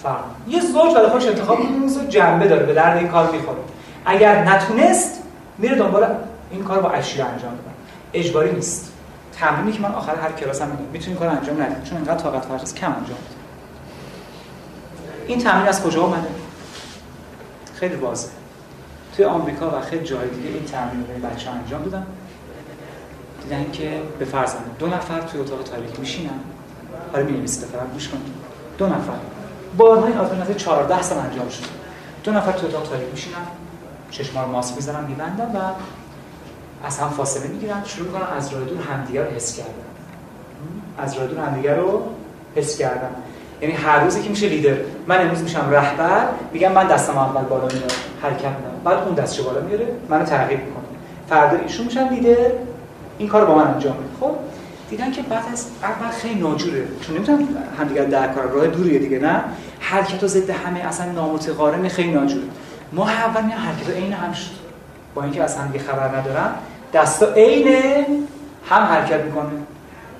فرق 0.02 0.24
یه 0.48 0.60
زوج 0.60 0.94
برای 0.94 1.08
خودش 1.08 1.26
انتخاب 1.26 1.60
می‌کنه 1.60 1.88
زوج 1.88 2.08
جنبه 2.08 2.48
داره 2.48 2.66
به 2.66 2.74
درد 2.74 2.96
این 2.96 3.08
کار 3.08 3.30
می‌خوره. 3.30 3.58
اگر 4.04 4.44
نتونست 4.44 5.22
میره 5.58 5.76
دنبال 5.76 6.06
این 6.50 6.64
کار 6.64 6.80
با 6.80 6.90
اشیا 6.90 7.26
انجام 7.26 7.50
بدن 7.50 7.72
اجباری 8.12 8.52
نیست. 8.52 8.92
تمرینی 9.32 9.72
که 9.72 9.80
من 9.80 9.94
آخر 9.94 10.16
هر 10.16 10.32
کلاس 10.32 10.62
هم 10.62 10.68
میگم 10.68 10.82
می‌تونی 10.92 11.16
کار 11.16 11.28
انجام 11.28 11.62
ندید 11.62 11.84
چون 11.84 11.98
انقدر 11.98 12.22
طاقت 12.22 12.44
فرساست 12.44 12.76
کم 12.76 12.86
انجام 12.86 13.04
بده. 13.04 13.38
این 15.26 15.38
تمرین 15.38 15.68
از 15.68 15.82
کجا 15.82 16.02
اومده؟ 16.02 16.28
خیلی 17.74 17.94
واضحه. 17.94 18.32
توی 19.16 19.24
آمریکا 19.24 19.78
و 19.78 19.80
خیلی 19.80 20.04
جای 20.04 20.28
دیگه 20.28 20.48
این 20.48 20.64
تمرین 20.64 21.00
رو 21.00 21.28
بچه‌ها 21.28 21.56
انجام 21.56 21.82
دادن 21.82 22.06
دیدن 23.42 23.70
که 23.72 24.02
به 24.18 24.24
فرض 24.24 24.54
دو 24.78 24.86
نفر 24.86 25.20
توی 25.20 25.40
اتاق 25.40 25.62
تاریک 25.62 26.00
میشینن. 26.00 26.40
حالا 27.12 27.24
می‌نویسید 27.24 27.64
فقط 27.64 27.92
گوش 27.92 28.08
کنید 28.08 28.32
دو 28.78 28.86
نفر. 28.86 29.18
بارها 29.76 30.06
این 30.06 30.18
آزمون 30.18 30.42
از 30.42 30.56
14 30.56 31.02
سال 31.02 31.18
انجام 31.18 31.48
شده. 31.48 31.66
دو 32.24 32.32
نفر 32.32 32.52
توی 32.52 32.68
اتاق 32.68 32.88
تاریک 32.88 33.08
میشینن. 33.10 33.36
چشما 34.10 34.42
رو 34.42 34.52
ماسک 34.52 34.76
می‌زنن 34.76 35.04
میبندن 35.04 35.44
و 35.44 35.58
از 36.84 36.98
هم 36.98 37.08
فاصله 37.08 37.46
می‌گیرن 37.46 37.82
شروع 37.84 38.06
می‌کنن 38.06 38.36
از 38.36 38.52
راه 38.52 38.64
دور 38.64 38.78
همدیگر 38.82 39.22
رو 39.24 39.30
حس 39.30 39.56
کردن. 39.56 39.72
از 40.98 41.16
راه 41.16 41.26
دور 41.26 41.38
همدیگر 41.38 41.74
رو 41.74 42.02
حس 42.54 42.78
کردن. 42.78 43.10
یعنی 43.62 43.74
هر 43.74 44.04
روزی 44.04 44.22
که 44.22 44.30
میشه 44.30 44.48
لیدر 44.48 44.76
من 45.06 45.20
امروز 45.20 45.42
میشم 45.42 45.70
رهبر 45.70 46.28
میگم 46.52 46.72
من 46.72 46.86
دستم 46.86 47.18
اول 47.18 47.42
بالا 47.42 47.66
میارم 47.66 47.88
حرکت 48.22 48.44
میدم 48.44 48.80
بعد 48.84 48.98
اون 48.98 49.14
دستش 49.14 49.40
بالا 49.40 49.60
میاره 49.60 49.86
منو 50.08 50.24
ترغیب 50.24 50.60
می‌کنه. 50.60 50.84
فردا 51.28 51.58
ایشون 51.62 51.86
میشن 51.86 52.08
لیدر 52.08 52.50
این 53.18 53.28
کارو 53.28 53.46
با 53.46 53.54
من 53.54 53.66
انجام 53.74 53.96
میده. 53.96 54.08
خب 54.20 54.30
دیدن 54.90 55.12
که 55.12 55.22
بعد 55.22 55.44
از 55.52 55.66
اول 55.82 56.10
خیلی 56.10 56.40
ناجوره. 56.40 56.84
چون 57.00 57.16
نمی‌تونن 57.16 57.48
همدیگر 57.78 58.04
در 58.04 58.28
کار 58.28 58.46
راه 58.46 58.66
دوریه 58.66 58.98
دیگه 58.98 59.18
نه؟ 59.18 59.44
حرکت 59.80 60.26
ضد 60.26 60.50
همه 60.50 60.80
اصلا 60.80 61.12
نامتقارن 61.12 61.88
خیلی 61.88 62.12
ناجوره. 62.12 62.44
ما 62.92 63.08
اول 63.08 63.42
میان 63.42 63.58
حرکت 63.58 63.90
عین 63.90 64.12
هم 64.12 64.32
شد 64.32 64.50
با 65.14 65.22
اینکه 65.22 65.42
از 65.42 65.56
هم 65.56 65.78
خبر 65.78 66.18
ندارم 66.18 66.54
دستا 66.94 67.32
عین 67.32 67.68
هم 68.68 68.82
حرکت 68.82 69.20
می‌کنه. 69.20 69.50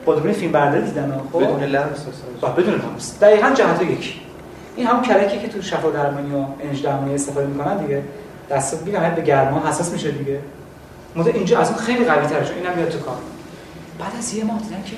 با 0.05 0.15
دوربین 0.15 0.33
فیلم 0.33 0.53
برداری 0.53 0.83
دیدن 0.83 1.21
خب؟ 1.33 1.43
بدون 1.43 1.63
لمس 1.63 2.07
با 2.41 2.49
بدون 2.49 2.75
لمس. 2.75 3.19
دقیقاً 3.21 3.51
جهت 3.51 3.83
یکی. 3.83 4.21
این 4.77 4.87
هم 4.87 5.03
کلکی 5.03 5.39
که 5.39 5.49
تو 5.49 5.63
شفا 5.63 5.91
درمانی 5.91 6.35
و 6.35 6.45
انج 6.61 6.83
درمانی 6.83 7.15
استفاده 7.15 7.47
می‌کنن 7.47 7.77
دیگه. 7.77 8.03
دستا 8.51 8.77
میگم 8.85 9.15
به 9.17 9.23
گرما 9.23 9.69
حساس 9.69 9.93
میشه 9.93 10.11
دیگه. 10.11 10.39
مدل 11.17 11.31
اینجا 11.35 11.59
از 11.59 11.69
اون 11.69 11.79
خیلی 11.79 12.05
قوی 12.05 12.27
تره 12.27 12.45
چون 12.45 12.57
اینم 12.57 12.77
میاد 12.77 12.89
تو 12.89 12.99
کار 12.99 13.17
بعد 13.99 14.13
از 14.19 14.35
یه 14.35 14.45
ماه 14.45 14.59
دیدن 14.59 14.83
که 14.85 14.97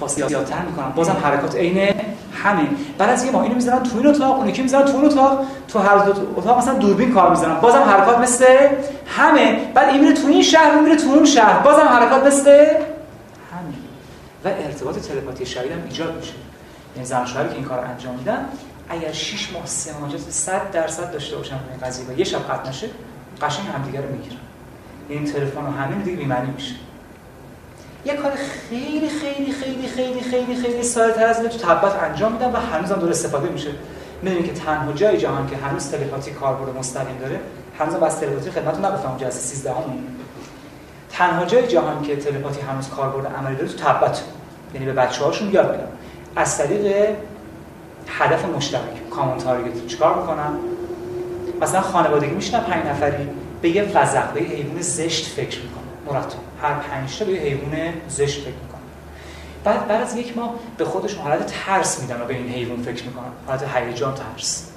فاصلاتر 0.00 0.62
می‌کنن. 0.62 0.88
بازم 0.88 1.16
حرکات 1.22 1.56
عین 1.56 1.94
همه. 2.42 2.68
بعد 2.98 3.10
از 3.10 3.24
یه 3.24 3.30
ماه 3.30 3.42
اینو 3.42 3.54
می‌ذارن 3.54 3.82
تو 3.82 3.98
این 3.98 4.06
اتاق 4.06 4.38
اون 4.38 4.48
یکی 4.48 4.62
می‌ذارن 4.62 4.84
تو 4.84 4.96
اون 4.96 5.04
اتاق 5.04 5.44
تو 5.68 5.78
هر 5.78 5.98
دو 5.98 6.12
اتاق 6.36 6.58
مثلا 6.58 6.74
دوربین 6.74 7.14
کار 7.14 7.30
می‌ذارن 7.30 7.60
بازم 7.60 7.82
حرکات 7.82 8.18
مثل 8.18 8.68
همه. 9.06 9.72
بعد 9.74 9.88
این 9.88 10.00
میره 10.00 10.14
تو 10.14 10.26
این 10.26 10.42
شهر 10.42 10.80
میره 10.80 10.96
تو 10.96 11.08
اون 11.08 11.24
شهر. 11.24 11.58
بازم 11.58 11.88
حرکات 11.88 12.26
مثل 12.26 12.50
همه. 13.52 13.74
و 14.44 14.48
ارتباط 14.48 14.98
تلپاتی 14.98 15.46
شدید 15.46 15.72
هم 15.72 15.78
ایجاد 15.88 16.16
میشه. 16.16 16.32
یعنی 16.96 17.06
زن 17.08 17.24
که 17.24 17.54
این 17.54 17.64
کار 17.64 17.78
انجام 17.78 18.14
میدن 18.14 18.44
اگر 18.88 19.12
6 19.12 19.52
ماه 19.52 19.66
سماجت 19.66 20.30
100 20.30 20.70
درصد 20.70 21.12
داشته 21.12 21.36
باشن 21.36 21.54
این 21.54 21.80
قضیه 21.88 22.06
و 22.06 22.18
یه 22.18 22.24
شب 22.24 22.38
قطع 22.38 22.68
نشه 22.68 22.86
قشنگ 23.42 23.66
همدیگه 23.74 24.00
رو 24.00 24.08
می‌گیرن. 24.12 24.36
این 25.08 25.24
تلفن 25.24 25.64
و 25.64 25.70
همین 25.70 25.98
دیگه 25.98 26.16
بی‌معنی 26.16 26.50
میشه. 26.50 26.74
یه 28.04 28.14
کار 28.14 28.32
خیلی 28.68 29.08
خیلی 29.08 29.52
خیلی 29.52 29.88
خیلی 29.88 30.20
خیلی 30.20 30.56
خیلی 30.56 30.82
ساده 30.82 31.20
از 31.20 31.40
تو 31.40 31.58
تبت 31.58 32.02
انجام 32.02 32.32
میدن 32.32 32.52
و 32.52 32.56
هنوزم 32.56 32.94
دور 32.94 33.10
استفاده 33.10 33.48
میشه. 33.48 33.70
می‌دونید 34.22 34.46
که 34.46 34.52
تنها 34.52 34.92
جای 34.92 35.18
جهان 35.18 35.50
که 35.50 35.56
هنوز 35.56 35.90
تلپاتی 35.90 36.30
کاربرد 36.30 36.76
مستقیم 36.78 37.18
داره 37.20 37.40
هنوز 37.78 37.94
بس 37.94 38.18
تلپاتی 38.18 38.50
خدمتتون 38.50 38.84
نگفتم 38.84 39.08
اونجا 39.08 39.26
از 39.26 39.34
13 39.34 39.70
همون 39.70 40.04
تنها 41.10 41.44
جای 41.44 41.66
جهان 41.66 42.02
که 42.02 42.16
تلپاتی 42.16 42.60
هنوز 42.60 42.88
کاربرد 42.88 43.26
عملی 43.26 43.56
داره 43.56 43.68
تو 43.68 43.76
تبت 43.76 44.22
یعنی 44.74 44.86
به 44.86 44.92
بچه‌هاشون 44.92 45.50
یاد 45.52 45.70
میدن 45.70 45.88
از 46.36 46.58
طریق 46.58 47.08
هدف 48.08 48.44
مشترک 48.44 49.10
کامون 49.10 49.38
تارگت 49.38 49.86
چیکار 49.86 50.20
می‌کنن 50.20 50.52
مثلا 51.60 51.80
خانوادگی 51.80 52.34
میشنن 52.34 52.60
پنج 52.60 52.86
نفری 52.86 53.28
به 53.62 53.68
یه 53.68 53.82
وزق 53.82 54.32
به 54.32 54.42
یه 54.42 54.48
حیوان 54.48 54.82
زشت 54.82 55.26
فکر 55.26 55.60
می‌کنن 55.62 55.81
مرتب 56.12 56.38
هر 56.62 56.74
پنج 56.74 57.18
تا 57.18 57.24
به 57.24 57.32
حیوان 57.32 57.92
زشت 58.08 58.40
فکر 58.40 58.54
می‌کنن 58.62 58.80
بعد 59.64 59.88
بعد 59.88 60.02
از 60.02 60.16
یک 60.16 60.36
ماه 60.36 60.54
به 60.76 60.84
خودشون 60.84 61.22
حالت 61.22 61.46
ترس 61.46 62.00
میدن 62.00 62.20
و 62.20 62.24
به 62.24 62.34
این 62.34 62.48
حیوان 62.48 62.82
فکر 62.82 63.04
می‌کنن. 63.04 63.24
حالت 63.46 63.64
هیجان 63.74 64.14
ترس. 64.14 64.68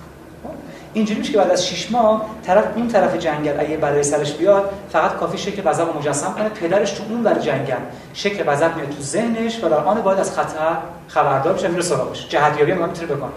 اینجوری 0.93 1.19
میشه 1.19 1.31
که 1.31 1.37
بعد 1.37 1.51
از 1.51 1.67
6 1.67 1.91
ماه 1.91 2.25
طرف 2.43 2.63
اون 2.75 2.87
طرف 2.87 3.17
جنگل 3.17 3.59
اگه 3.59 3.77
برای 3.77 4.03
سرش 4.03 4.33
بیاد 4.33 4.69
فقط 4.91 5.15
کافی 5.15 5.37
شکل 5.37 5.61
وزق 5.65 5.87
رو 5.87 5.99
مجسم 5.99 6.33
کنه 6.33 6.49
پدرش 6.49 6.91
تو 6.91 7.03
اون 7.09 7.23
بر 7.23 7.39
جنگل 7.39 7.75
شکل 8.13 8.43
وزق 8.47 8.75
میاد 8.75 8.89
تو 8.89 9.01
ذهنش 9.01 9.63
و 9.63 9.69
در 9.69 9.77
آن 9.77 10.01
باید 10.01 10.19
از 10.19 10.35
خطر 10.35 10.77
خبردار 11.07 11.53
بشه 11.53 11.67
میره 11.67 11.81
سراغش. 11.81 12.29
جهتیابی 12.29 12.71
هم 12.71 12.89
می‌تونه 12.89 13.15
بکنه. 13.15 13.29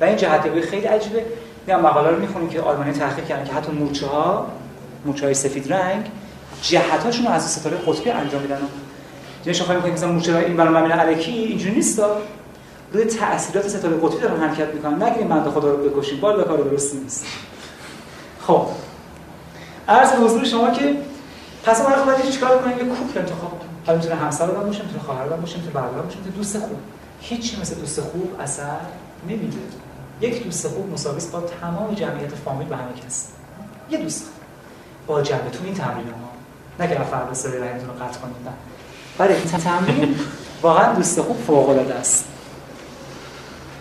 و 0.00 0.04
این 0.04 0.16
جهتیابی 0.16 0.60
خیلی 0.60 0.86
عجیبه. 0.86 1.24
میام 1.66 1.80
مقاله 1.80 2.10
رو 2.10 2.20
می‌خونیم 2.20 2.48
که 2.48 2.60
آلمانی 2.60 2.92
تحقیق 2.92 3.26
کردن 3.26 3.44
که 3.44 3.52
حتی 3.52 3.72
مورچه 3.72 4.06
ها 4.06 4.46
مورچه 5.04 5.24
های 5.24 5.34
سفید 5.34 5.72
رنگ 5.72 6.10
جهتاشون 6.62 7.26
رو 7.26 7.32
از 7.32 7.50
ستاره 7.50 7.76
قطبی 7.76 8.10
انجام 8.10 8.42
میدن. 8.42 8.58
یعنی 9.44 9.58
شما 9.58 9.80
فکر 9.80 9.92
مثلا 9.92 10.12
مورچه 10.12 10.36
این 10.36 10.56
برنامه 10.56 10.78
زمین 10.78 10.92
الکی 10.92 11.30
اینجوری 11.30 11.74
نیستا. 11.74 12.16
روی 12.92 13.04
تاثیرات 13.04 13.68
ستاره 13.68 13.96
قطبی 13.96 14.20
دارن 14.20 14.40
حرکت 14.40 14.74
می‌کنن. 14.74 15.02
نگیریم 15.02 15.28
بنده 15.28 15.50
خدا 15.50 15.70
رو 15.70 15.76
بکشیم. 15.90 16.20
بالا 16.20 16.44
کار 16.44 16.58
درستی 16.58 16.98
نیست. 16.98 17.26
خب. 18.40 18.66
عرض 19.88 20.12
حضور 20.12 20.44
شما 20.44 20.70
که 20.70 20.96
پس 21.64 21.80
ما 21.80 21.88
رو 21.88 22.04
باید 22.04 22.30
چیکار 22.30 22.58
کنیم. 22.58 22.78
یه 22.78 22.84
کوپل 22.84 23.18
انتخاب 23.18 23.50
کنیم. 23.58 23.70
حالا 23.86 23.98
می‌تونه 23.98 24.14
همسر 24.14 24.46
رو 24.46 24.66
باشه 24.66 24.82
می‌تونه 24.82 25.02
خواهر 25.02 25.24
رو 25.24 25.36
باشه 25.36 25.56
می‌تونه 25.56 25.74
برادر 25.74 26.02
باشه 26.02 26.16
می‌تونه 26.16 26.36
دوست 26.36 26.58
خوب. 26.58 26.78
هیچی 27.20 27.60
مثل 27.60 27.74
دوست 27.74 28.00
خوب 28.00 28.36
اثر 28.40 28.76
نمیده. 29.28 29.58
یک 30.20 30.44
دوست 30.44 30.68
خوب 30.68 30.92
مساوی 30.92 31.20
با 31.32 31.40
تمام 31.40 31.94
جمعیت 31.94 32.34
فامیل 32.34 32.72
و 32.72 32.74
همه 32.76 32.92
کس. 33.06 33.28
یه 33.90 33.98
دوست. 33.98 34.24
خوب. 34.24 34.32
با 35.06 35.22
جنبه 35.22 35.50
تو 35.50 35.64
این 35.64 35.74
تمرین 35.74 36.06
ها 36.06 36.31
نه 36.80 36.88
که 36.88 36.94
فرد 36.94 37.32
سری 37.32 37.58
رحمتون 37.58 37.88
رو 37.88 37.94
قطع 38.04 38.18
کنید 38.20 38.36
برای 39.18 39.34
این 39.34 39.44
تمرین 39.44 40.16
واقعا 40.62 40.94
دوست 40.94 41.20
خوب 41.20 41.36
فوق 41.36 41.68
العاده 41.68 41.94
است. 41.94 42.24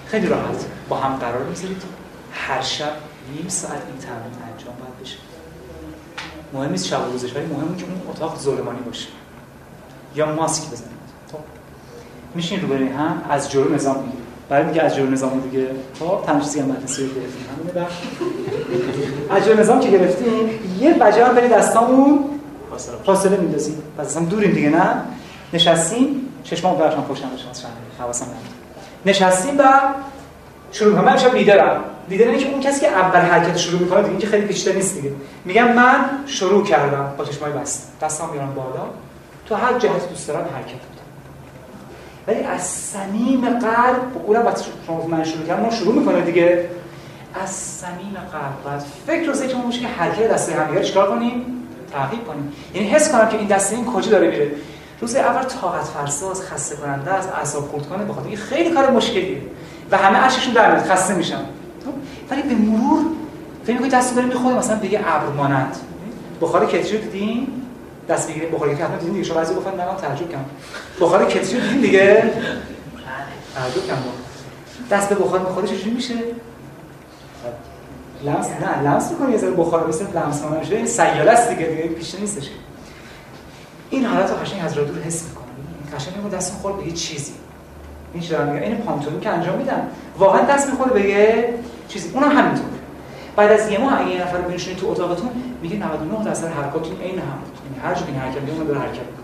خیلی 0.07 0.27
راحت. 0.27 0.65
با 0.89 0.97
هم 0.97 1.15
قرار 1.15 1.43
می‌ذارید 1.43 1.83
هر 2.33 2.61
شب 2.61 2.91
نیم 3.33 3.45
ساعت 3.47 3.73
این 3.73 3.97
تمرین 3.97 4.53
انجام 4.53 4.73
باید 4.79 4.99
بشه. 5.01 5.17
مهم 6.53 6.71
نیست 6.71 6.87
شب 6.87 7.07
و 7.07 7.11
روزش 7.11 7.35
ولی 7.35 7.45
مهمه 7.45 7.77
که 7.77 7.85
اون 7.85 8.01
اتاق 8.09 8.39
ظلمانی 8.39 8.79
باشه. 8.79 9.07
یا 10.15 10.35
ماسک 10.35 10.71
بزنید. 10.71 10.91
خب. 11.31 11.37
میشین 12.35 12.61
روبروی 12.61 12.87
هم 12.87 13.21
از 13.29 13.51
جلو 13.51 13.75
نظام 13.75 13.95
می‌گیرید 13.97 14.21
برای 14.49 14.65
اینکه 14.65 14.83
از 14.83 14.95
جلو 14.95 15.09
نظام 15.09 15.39
دیگه 15.39 15.67
خب 15.99 16.23
تنها 16.25 16.39
چیزی 16.39 16.59
هم 16.59 16.65
مدرسه 16.65 17.01
گرفتیم. 17.03 17.85
از 19.29 19.45
جلو 19.45 19.59
نظام 19.59 19.79
که 19.79 19.89
گرفتیم 19.89 20.49
یه 20.79 20.93
بجه 20.93 21.25
هم 21.25 21.35
برید 21.35 21.51
دستامون 21.51 22.30
فاصله 23.05 23.37
میندازیم 23.37 23.83
پس 23.97 24.05
اصلا 24.05 24.23
دوریم 24.23 24.51
دیگه 24.51 24.69
نه؟ 24.69 24.95
نشستیم. 25.53 26.27
چشمام 26.43 26.77
برشان 26.77 27.03
پشتم 27.03 27.29
بشه 27.29 27.67
حواسم 27.99 28.25
نمیاد 28.25 28.41
نشستیم 29.05 29.59
و 29.59 29.63
شروع 30.71 30.95
کنم 30.95 31.03
من 31.03 31.11
امشب 31.11 31.35
لیدرم. 31.35 31.83
لیدر 32.09 32.27
اینه 32.27 32.37
که 32.37 32.49
اون 32.49 32.61
کسی 32.61 32.81
که 32.81 32.87
اول 32.87 33.19
حرکت 33.19 33.57
شروع 33.57 33.79
می‌کنه 33.79 34.03
دیگه 34.03 34.17
که 34.17 34.27
خیلی 34.27 34.47
پیچیده 34.47 34.75
نیست 34.75 34.95
دیگه. 34.95 35.11
میگم 35.45 35.73
من 35.73 36.05
شروع 36.25 36.63
کردم 36.63 37.13
با 37.17 37.25
چشمای 37.25 37.51
بسته. 37.51 37.87
دستام 38.01 38.29
میارم 38.29 38.53
بالا. 38.53 38.85
تو 39.45 39.55
هر 39.55 39.79
جهت 39.79 40.09
دوست 40.09 40.27
دارم 40.27 40.39
حرکت 40.55 40.75
بدم 40.75 41.01
ولی 42.27 42.43
از 42.43 42.61
صمیم 42.61 43.41
قلب 43.41 44.25
اونم 44.25 44.45
وقتی 44.45 44.65
شما 44.87 45.07
من 45.07 45.23
شروع 45.23 45.45
کردم 45.45 45.61
اون 45.61 45.71
شروع 45.71 45.95
می‌کنه 45.95 46.21
دیگه. 46.21 46.69
از 47.43 47.49
صمیم 47.49 48.17
قلب. 48.31 48.63
بعد 48.65 48.83
فکر 49.07 49.27
رو 49.27 49.33
ذکر 49.33 49.69
که 49.69 49.87
حرکت 49.87 50.27
دسته 50.27 50.53
همدیگه 50.53 50.79
رو 50.79 50.85
چیکار 50.85 51.09
کنیم؟ 51.09 51.60
تعقیب 51.91 52.27
کنیم. 52.27 52.53
یعنی 52.73 52.87
حس 52.87 53.11
کنم 53.11 53.29
که 53.29 53.37
این 53.37 53.47
دسته 53.47 53.75
این 53.75 53.85
کجا 53.85 54.11
داره 54.11 54.27
میره. 54.27 54.51
روز 55.01 55.15
اول 55.15 55.43
طاقت 55.43 55.83
فرساز 55.83 56.41
خسته 56.41 56.75
کننده 56.75 57.11
است 57.11 57.29
اعصاب 57.29 57.67
خورد 57.67 57.89
کنه 57.89 58.05
بخاطر 58.05 58.27
اینکه 58.27 58.41
خیلی 58.41 58.71
کار 58.71 58.91
مشکلیه. 58.91 59.41
و 59.91 59.97
همه 59.97 60.25
اشکشون 60.25 60.53
در 60.53 60.71
میاد 60.71 60.85
خسته 60.85 61.13
میشن. 61.13 61.37
خب؟ 61.85 61.93
ولی 62.31 62.41
به 62.41 62.55
مرور 62.55 63.05
فکر 63.63 63.73
می‌کنید 63.73 63.91
دست 63.91 64.15
داره 64.15 64.27
می‌خوره 64.27 64.55
مثلا 64.55 64.75
بگه 64.75 64.99
ابر 65.05 65.27
مانند. 65.37 65.75
بخار 66.41 66.65
کتری 66.65 66.97
دیدین؟ 66.97 67.47
دست 68.09 68.29
بگیرید 68.29 68.51
بخار 68.51 68.73
کتری 68.75 68.87
دیدین 68.99 69.13
دیگه؟ 69.13 69.23
شما 69.23 69.37
بعضی 69.37 69.53
گفتن 69.53 69.71
نه 69.71 69.85
من 69.85 69.95
تعجب 69.95 70.29
کردم. 70.29 70.45
بخار 71.01 71.25
کتری 71.25 71.61
دیدین 71.61 71.81
دیگه؟ 71.81 72.33
تعجب 73.55 73.87
کردم. 73.87 74.01
دست 74.91 75.09
به 75.09 75.15
بخار 75.15 75.39
می‌خوره 75.39 75.67
چجوری 75.67 75.91
میشه؟ 75.91 76.15
لمس 78.23 78.49
نه 78.49 78.81
لمس 78.81 79.11
می‌کنه 79.11 79.31
یه 79.31 79.37
ذره 79.37 79.51
بخار 79.51 79.87
مثل 79.87 80.05
لمس 80.15 80.41
کنه 80.41 80.59
میشه 80.59 80.75
این 80.75 80.85
سیاله 80.85 81.31
است 81.31 81.49
دیگه 81.49 81.65
دیگه 81.65 81.83
پیش 81.83 82.15
نیستش. 82.15 82.49
این 83.89 84.05
حالت 84.05 84.31
قشنگ 84.31 84.65
از 84.65 84.73
دور 84.73 84.85
حس 85.05 85.23
می‌کنه 85.23 85.45
قشنگ 85.95 86.17
میگه 86.17 86.37
دست 86.37 86.53
خورد 86.53 86.77
به 86.77 86.87
یه 86.87 86.91
چیزی. 86.91 87.31
این 88.13 88.23
چرا 88.23 88.45
میگه. 88.45 88.65
این 88.65 88.77
پانتومی 88.77 89.19
که 89.19 89.29
انجام 89.29 89.57
میدم 89.57 89.87
واقعا 90.17 90.41
دست 90.41 90.69
می‌خوره 90.69 90.93
به 90.93 91.01
یه 91.09 91.53
چیزی. 91.87 92.09
اونم 92.13 92.37
همینطور 92.37 92.65
بعد 93.35 93.51
از 93.51 93.69
یه 93.69 93.77
ماه 93.77 94.01
اگه 94.01 94.09
یه 94.09 94.21
نفر 94.21 94.41
بنشونید 94.41 94.79
تو 94.79 94.87
اتاقتون 94.87 95.29
میگه 95.61 95.75
99 95.75 96.23
درصد 96.25 96.47
حرکاتتون 96.47 97.01
عین 97.01 97.19
هم 97.19 97.25
بود 97.25 97.83
هر 97.83 97.93
جا 97.93 98.01
که 98.01 98.07
این 98.07 98.19
حرکت 98.21 98.37
اون 98.57 98.67
داره 98.67 98.79
حرکت 98.79 98.99
می‌کنه. 98.99 99.20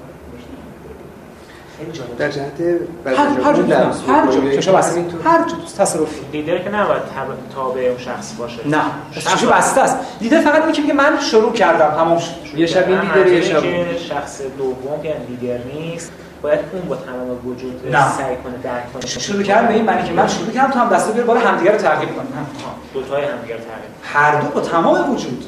در 2.18 2.30
جهت 2.30 2.62
هر 3.06 3.14
هر 3.16 3.54
جا 3.54 3.92
هر 4.08 4.32
جا 4.32 4.50
که 4.50 4.62
شما 4.62 4.78
بس 4.78 4.98
هر 5.26 5.38
جا 5.50 5.56
تصرفی. 5.78 6.22
لیدر 6.34 6.58
که 6.58 6.70
نباید 6.70 7.02
تب- 7.02 7.56
تابع 7.56 7.82
اون 7.82 7.98
شخص 7.98 8.34
باشه. 8.40 8.68
نه. 8.68 8.82
شخص 9.12 9.44
بسته 9.44 9.82
است. 9.82 9.98
لیدر 10.22 10.42
فقط 10.42 10.62
اینه 10.62 10.72
که 10.72 10.82
میگه 10.82 10.94
من 10.94 11.20
شروع 11.20 11.54
کردم. 11.54 11.96
تمام 11.96 12.20
شد 12.20 12.32
یه 12.56 12.66
شب 12.66 12.88
این 12.88 13.02
لیدر 13.02 13.28
یه 13.28 13.42
شب. 13.42 13.64
شخص 13.98 14.42
دوم 14.58 15.02
که 15.04 15.16
لیدر 15.30 15.58
نیست 15.74 16.12
باید 16.42 16.60
اون 16.74 16.82
با 16.82 16.96
تمام 16.96 17.48
وجود 17.48 17.82
نه. 17.92 18.12
سعی 18.12 18.36
کنه 18.36 18.54
درک 18.64 18.94
کنه. 18.94 19.06
شروع 19.06 19.44
کردن 19.44 19.68
به 19.68 19.74
این 19.74 19.86
معنی 19.86 20.08
که 20.08 20.14
من 20.14 20.28
شروع 20.28 20.52
کردم 20.52 20.72
تو 20.72 20.80
هم 20.80 20.90
دستو 20.90 21.12
بیار 21.14 21.26
بالا 21.26 21.40
همدیگه 21.40 21.72
رو 21.72 21.78
تعقیب 21.78 22.10
کنیم 22.10 22.48
دو 22.94 23.02
تای 23.04 23.26
همدیگه 23.26 23.54
رو 23.54 23.60
تعقیب 23.60 23.90
هر 24.04 24.42
دو 24.42 24.48
با 24.48 24.62
تمام 24.62 25.12
وجود. 25.14 25.46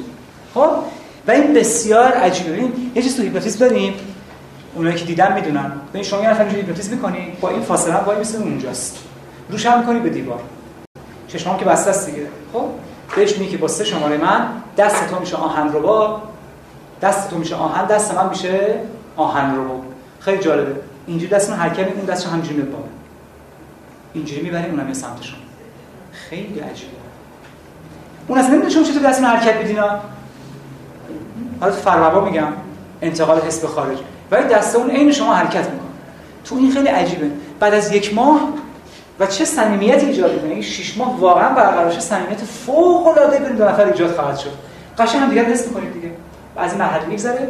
خب؟ 0.54 0.68
و 1.28 1.30
این 1.30 1.54
بسیار 1.54 2.12
عجیبه. 2.12 2.56
این 2.56 2.72
یه 2.94 3.02
چیز 3.02 3.16
تو 3.16 3.22
هیپنوتیزم 3.22 3.58
داریم. 3.58 3.94
اونایی 4.74 4.96
که 4.96 5.04
دیدن 5.04 5.34
می‌دونن. 5.34 5.72
ببین 5.90 6.02
شما 6.02 6.22
یه 6.22 6.30
نفر 6.30 6.44
اینجوری 6.44 6.88
می‌کنی 6.90 7.32
با 7.40 7.48
این 7.48 7.62
فاصله 7.62 7.96
وای 7.96 8.18
میسه 8.18 8.38
اونجاست. 8.38 8.98
روش 9.48 9.66
هم 9.66 9.78
می‌کنی 9.78 10.00
به 10.00 10.10
دیوار. 10.10 10.40
چشمام 11.28 11.58
که 11.58 11.64
بسته 11.64 11.90
است 11.90 12.10
دیگه. 12.10 12.26
خب؟ 12.52 12.64
بهش 13.16 13.38
میگی 13.38 13.50
که 13.50 13.58
با 13.58 13.68
سه 13.68 13.84
شماره 13.84 14.16
من 14.16 14.46
دست 14.76 15.10
تو 15.10 15.20
میشه 15.20 15.36
آهن 15.36 15.72
ربا 15.72 16.22
دست 17.02 17.30
تو 17.30 17.38
میشه 17.38 17.54
آهن 17.54 17.86
دست 17.86 18.14
من 18.14 18.28
میشه 18.28 18.80
آهن 19.16 19.56
ربا 19.56 19.80
خیلی 20.20 20.38
جالبه. 20.38 20.76
اینجوری 21.06 21.32
دستمون 21.32 21.58
حرکت 21.58 21.86
می‌کنیم 21.86 22.04
دستش 22.04 22.26
همینجوری 22.26 22.62
بالا 22.62 22.84
اینجوری 24.12 24.42
می‌بریم 24.42 24.70
اونم 24.70 24.88
یه 24.88 24.94
سمتشون 24.94 25.38
خیلی 26.12 26.60
عجیبه. 26.60 26.92
اون 28.28 28.38
اصلا 28.38 28.50
نمی‌دونه 28.50 28.74
شما 28.74 28.82
چطور 28.82 29.02
دستتون 29.02 29.26
حرکت 29.28 29.58
بدین 29.58 29.78
ها. 29.78 30.00
حالا 31.60 31.72
تو 32.10 32.20
میگم. 32.20 32.52
انتقال 33.02 33.40
حس 33.40 33.60
به 33.60 33.68
خارج. 33.68 33.98
ولی 34.30 34.48
دست 34.48 34.76
اون 34.76 34.90
عین 34.90 35.12
شما 35.12 35.34
حرکت 35.34 35.70
می‌کنه. 35.70 35.88
تو 36.44 36.56
این 36.56 36.72
خیلی 36.72 36.88
عجیبه. 36.88 37.30
بعد 37.60 37.74
از 37.74 37.92
یک 37.92 38.14
ماه 38.14 38.40
و 39.20 39.26
چه 39.26 39.44
صمیمیتی 39.44 40.06
ایجاد 40.06 40.34
می‌کنه؟ 40.34 40.50
این 40.50 40.62
شش 40.62 40.96
ماه 40.96 41.20
واقعا 41.20 41.54
برقرار 41.54 41.90
شه 41.90 42.00
صمیمیت 42.00 42.38
فوق 42.38 43.06
العاده 43.06 43.38
بین 43.38 43.56
دو 43.56 43.64
نفر 43.64 43.84
ایجاد 43.84 44.14
خواهد 44.14 44.38
شد. 44.38 44.52
قشنگ 44.98 45.22
هم 45.22 45.28
دیگه 45.28 45.44
حس 45.44 45.66
می‌کنید 45.66 45.92
دیگه. 45.92 46.10
و 46.56 46.60
از 46.60 46.72
این 46.72 46.80
مرحله 46.80 47.06
میگذره. 47.06 47.48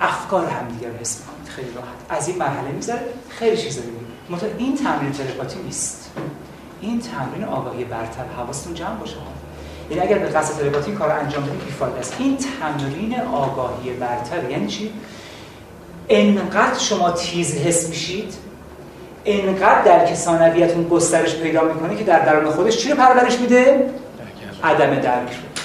افکار 0.00 0.46
هم 0.46 0.68
دیگه 0.68 0.88
رو 0.88 0.94
حس 1.00 1.20
می‌کنید. 1.20 1.48
خیلی 1.48 1.68
راحت. 1.74 2.20
از 2.20 2.28
این 2.28 2.38
مرحله 2.38 2.68
میگذره. 2.68 3.00
خیلی 3.28 3.56
چیزا 3.56 3.80
می‌بینید 3.80 4.04
مثلا 4.30 4.48
این 4.58 4.76
تمرین 4.76 5.12
تلپاتی 5.12 5.58
نیست. 5.64 6.10
این 6.80 7.00
تمرین 7.00 7.44
آگاهی 7.44 7.84
برتر 7.84 8.24
حواستون 8.36 8.74
جمع 8.74 8.94
باشه. 8.94 9.16
یعنی 9.90 10.02
اگر 10.02 10.18
به 10.18 10.26
قصد 10.26 10.60
تلپاتی 10.60 10.92
کار 10.92 11.10
انجام 11.10 11.44
بدید 11.44 11.64
بیفایده 11.64 11.98
است. 11.98 12.16
این 12.18 12.36
تمرین 12.36 13.20
آگاهی 13.20 13.90
برتر 13.90 14.50
یعنی 14.50 14.66
چی؟ 14.66 14.92
انقدر 16.08 16.78
شما 16.78 17.10
تیز 17.10 17.54
حس 17.54 17.88
میشید 17.88 18.34
انقدر 19.24 19.82
در 19.82 20.06
کسانویتون 20.06 20.88
گسترش 20.88 21.36
پیدا 21.36 21.64
می‌کنه 21.64 21.96
که 21.96 22.04
در 22.04 22.18
درون 22.18 22.50
خودش 22.50 22.76
چی 22.76 22.90
رو 22.90 22.96
پرورش 22.96 23.38
میده؟ 23.38 23.90
عدم 24.64 24.94
درک 24.94 25.30
رو. 25.30 25.62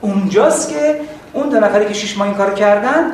اونجاست 0.00 0.70
که 0.70 1.00
اون 1.32 1.48
دو 1.48 1.60
نفری 1.60 1.86
که 1.86 1.94
شش 1.94 2.18
ماه 2.18 2.28
این 2.28 2.36
کارو 2.36 2.54
کردن 2.54 3.12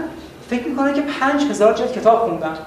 فکر 0.50 0.68
می‌کنن 0.68 0.94
که 0.94 1.02
5000 1.20 1.74
جلد 1.74 1.92
کتاب 1.92 2.18
خوندن. 2.18 2.58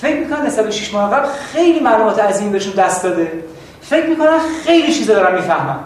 فکر 0.00 0.16
می‌کنن 0.16 0.46
نسبت 0.46 0.64
به 0.64 0.70
6 0.70 0.94
ماه 0.94 1.10
قبل 1.10 1.28
خیلی 1.52 1.80
معلومات 1.80 2.18
عظیم 2.18 2.52
بهشون 2.52 2.72
دست 2.72 3.02
داده. 3.02 3.32
فکر 3.82 4.06
می‌کنن 4.06 4.38
خیلی 4.64 4.92
چیزا 4.94 5.14
دارن 5.14 5.34
می‌فهمن. 5.34 5.78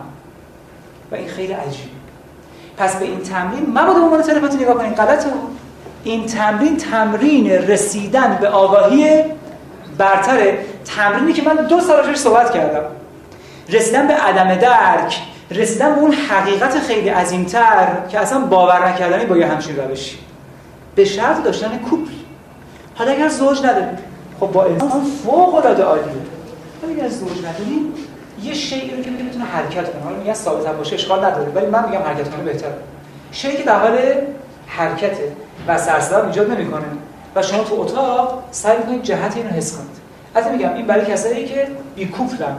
و 1.13 1.15
این 1.15 1.29
خیلی 1.29 1.53
عجیبه. 1.53 1.89
پس 2.79 2.97
به 2.97 3.05
این 3.05 3.21
تمرین 3.21 3.67
مبادا 3.71 4.01
عنوان 4.01 4.23
تلپاتی 4.23 4.57
نگاه 4.57 4.75
کنید. 4.75 4.95
غلطه. 4.95 5.29
این 6.07 6.27
تمرین 6.27 6.77
تمرین 6.77 7.51
رسیدن 7.51 8.39
به 8.41 8.49
آگاهی 8.49 9.25
برتره 9.99 10.59
تمرینی 10.97 11.33
که 11.33 11.43
من 11.43 11.55
دو 11.55 11.81
سال 11.81 11.97
راجعش 11.97 12.17
صحبت 12.17 12.55
کردم. 12.55 12.85
رسیدن 13.69 14.07
به 14.07 14.15
عدم 14.15 14.55
درک 14.55 15.23
رسیدن 15.51 15.95
به 15.95 16.01
اون 16.01 16.13
حقیقت 16.13 16.79
خیلی 16.79 17.09
عظیمتر 17.09 17.89
که 18.09 18.19
اصلا 18.19 18.39
باور 18.39 18.89
نکردنی 18.89 19.27
با 19.27 19.37
یه 19.37 19.47
همچین 19.47 19.77
روشی 19.77 20.19
به 20.95 21.05
شرط 21.05 21.43
داشتن 21.43 21.79
کوپل. 21.79 22.13
حالا 22.95 23.13
اگر 23.13 23.29
زوج 23.29 23.59
نداریم 23.59 23.99
خب 24.41 24.47
با 24.47 24.65
انسان 24.65 25.05
فوق 25.25 25.55
العاده 25.55 25.83
عالیه. 25.83 26.05
ولی 26.83 26.93
اگر 26.95 27.09
زوج 27.09 27.39
نداریم 27.39 27.93
یه 28.43 28.55
شیئی 28.55 28.97
رو 28.97 29.03
که 29.03 29.11
می‌تونه 29.11 29.45
حرکت 29.45 29.93
کنه. 29.93 30.03
حالا 30.05 30.17
میگن 30.17 30.35
ثابت 30.35 30.67
باشه 30.67 30.95
اشکال 30.95 31.25
نداره. 31.25 31.49
ولی 31.55 31.67
من 31.67 31.89
میگم 31.89 32.03
حرکت 32.03 32.31
کنه 32.31 32.43
بهتره. 32.43 32.75
شیئی 33.33 33.57
که 33.57 33.63
در 33.63 33.79
حال 33.79 33.99
حرکته 34.67 35.37
و 35.69 35.79
سرصدا 35.79 36.27
ایجاد 36.27 36.51
نمی‌کنه. 36.51 36.87
و 37.35 37.43
شما 37.43 37.65
تو 37.65 37.81
اتاق 37.81 38.43
سعی 38.51 38.83
کنید 38.83 39.03
جهت 39.03 39.37
اینو 39.37 39.51
حس 39.51 39.77
کنید. 39.77 39.97
البته 40.35 40.53
میگم 40.53 40.75
این 40.75 40.87
برای 40.87 41.07
کسایی 41.07 41.49
که 41.49 41.69
بی 41.95 42.07
کوپلن 42.07 42.57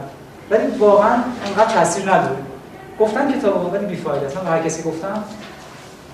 ولی 0.50 0.66
واقعا 0.66 1.16
انقدر 1.46 1.74
تاثیر 1.74 2.14
نداره. 2.14 2.36
گفتن 3.00 3.38
کتاب 3.38 3.72
ولی 3.72 3.86
بی 3.86 3.96
فایده 3.96 4.26
است. 4.26 4.36
هر 4.36 4.62
کسی 4.62 4.82
گفتم 4.82 5.24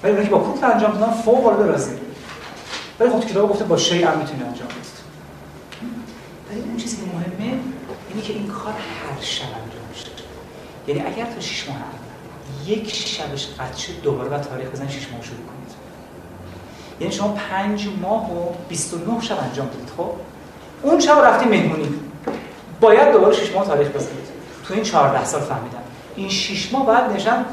ولی 0.03 0.13
اونایی 0.13 0.29
که 0.29 0.35
با 0.35 0.41
کوپل 0.41 0.67
انجام 0.67 0.93
دادن 0.93 1.13
فوق 1.13 1.47
العاده 1.47 1.73
راضی 1.73 1.93
ولی 3.01 3.11
خود 3.11 3.27
کتاب 3.27 3.51
گفته 3.51 3.65
با 3.65 3.77
شی 3.77 4.03
هم 4.03 4.19
می‌تونی 4.19 4.43
انجام 4.43 4.69
بدید 4.69 4.95
ولی 6.51 6.61
اون 6.61 6.77
چیزی 6.77 6.97
که 6.97 7.03
مهمه 7.03 7.59
اینه 8.09 8.23
که 8.23 8.33
این 8.33 8.47
کار 8.47 8.73
هر 8.73 9.21
شب 9.21 9.45
انجام 9.45 9.85
میشه. 9.91 10.07
یعنی 10.89 11.01
اگر 11.01 11.25
تا 11.35 11.41
6 11.41 11.69
ماه 11.69 11.79
یک 12.67 12.95
شبش 12.95 13.49
شد 13.87 14.03
دوباره 14.03 14.29
با 14.29 14.39
تاریخ 14.39 14.69
بزن 14.69 14.89
6 14.89 15.09
ماه 15.13 15.23
شروع 15.23 15.39
کنید 15.39 15.64
یعنی 17.01 17.13
شما 17.13 17.37
5 17.51 17.89
ماه 18.03 18.33
و 18.33 18.53
29 18.69 19.21
شب 19.21 19.39
انجام 19.43 19.67
بدید 19.67 19.89
خب؟ 19.97 20.11
اون 20.83 21.01
شب 21.01 21.19
رفتیم 21.25 21.49
مهمونی. 21.49 21.89
باید 22.81 23.13
دوباره 23.13 23.35
6 23.35 23.55
ماه 23.55 23.67
تاریخ 23.67 23.89
بزنید 23.89 24.25
تو 24.65 24.75
این 24.75 24.83
14 24.83 25.25
سال 25.25 25.41
فهمیدم. 25.41 25.79
این 26.17 26.29
شش 26.29 26.73
ماه 26.73 26.87
باید 26.87 27.05
نشن 27.17 27.45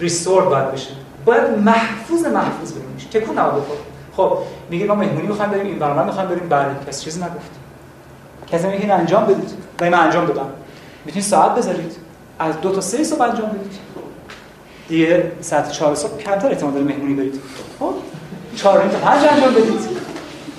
ریستور 0.00 0.44
باید 0.44 0.72
بشه. 0.72 0.90
باید 1.24 1.58
محفوظ 1.58 2.26
محفوظ 2.26 2.72
بمونیش 2.72 3.04
تکون 3.04 3.38
نباید 3.38 3.64
بخوره 3.64 3.78
خب 4.16 4.38
میگه 4.70 4.86
ما 4.86 4.94
مهمونی 4.94 5.26
می‌خوایم 5.26 5.50
بریم 5.50 5.66
این 5.66 5.78
برنامه 5.78 6.04
می‌خوایم 6.04 6.28
بریم. 6.28 6.48
بله 6.48 6.74
کسی 6.88 7.04
چیزی 7.04 7.20
نگفت. 7.20 7.50
کسی 8.52 8.66
میگه 8.66 8.80
این 8.80 8.90
انجام 8.90 9.24
بدید. 9.24 9.50
و 9.80 9.84
من 9.84 9.94
انجام 9.94 10.26
دادم. 10.26 10.46
می‌تونید 11.04 11.28
ساعت 11.28 11.54
بذارید. 11.54 11.96
از 12.38 12.60
دو 12.60 12.72
تا 12.72 12.80
سه 12.80 13.04
صبح 13.04 13.22
انجام 13.22 13.48
بدید. 13.48 13.78
دیگه 14.88 15.32
ساعت 15.40 15.70
4 15.70 15.94
صبح 15.94 16.18
کمتر 16.18 16.48
احتمال 16.48 16.72
داره 16.72 16.84
مهمونی 16.84 17.14
برید. 17.14 17.40
خب؟ 17.78 17.94
4 18.56 18.88
تا 18.88 18.98
5 18.98 19.24
انجام 19.24 19.54
بدید. 19.54 19.80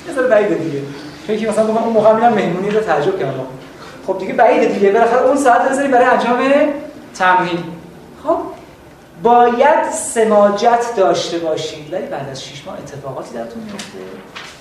یه 0.07 0.13
ذره 0.15 0.27
بعیده 0.27 0.55
دیگه. 0.55 0.81
فکر 1.27 1.49
مثلا 1.49 1.67
گفتم 1.67 1.83
اون 1.83 1.93
موقع 1.93 2.13
میرم 2.13 2.33
مهمونی 2.33 2.69
رو 2.69 2.79
تعجب 2.79 3.19
کردم. 3.19 3.45
خب 4.07 4.19
دیگه 4.19 4.33
بعیده 4.33 4.73
دیگه. 4.73 4.91
بالاخره 4.91 5.21
اون 5.21 5.37
ساعت 5.37 5.69
بذارید 5.69 5.91
برای 5.91 6.05
انجام 6.05 6.39
تمرین. 7.15 7.63
خب؟ 8.23 8.37
باید 9.23 9.91
سماجت 9.91 10.95
داشته 10.97 11.37
باشید. 11.37 11.93
ولی 11.93 12.05
بعد 12.05 12.29
از 12.29 12.43
6 12.43 12.67
ماه 12.67 12.77
اتفاقاتی 12.77 13.33
درتون 13.33 13.63
میفته. 13.63 13.99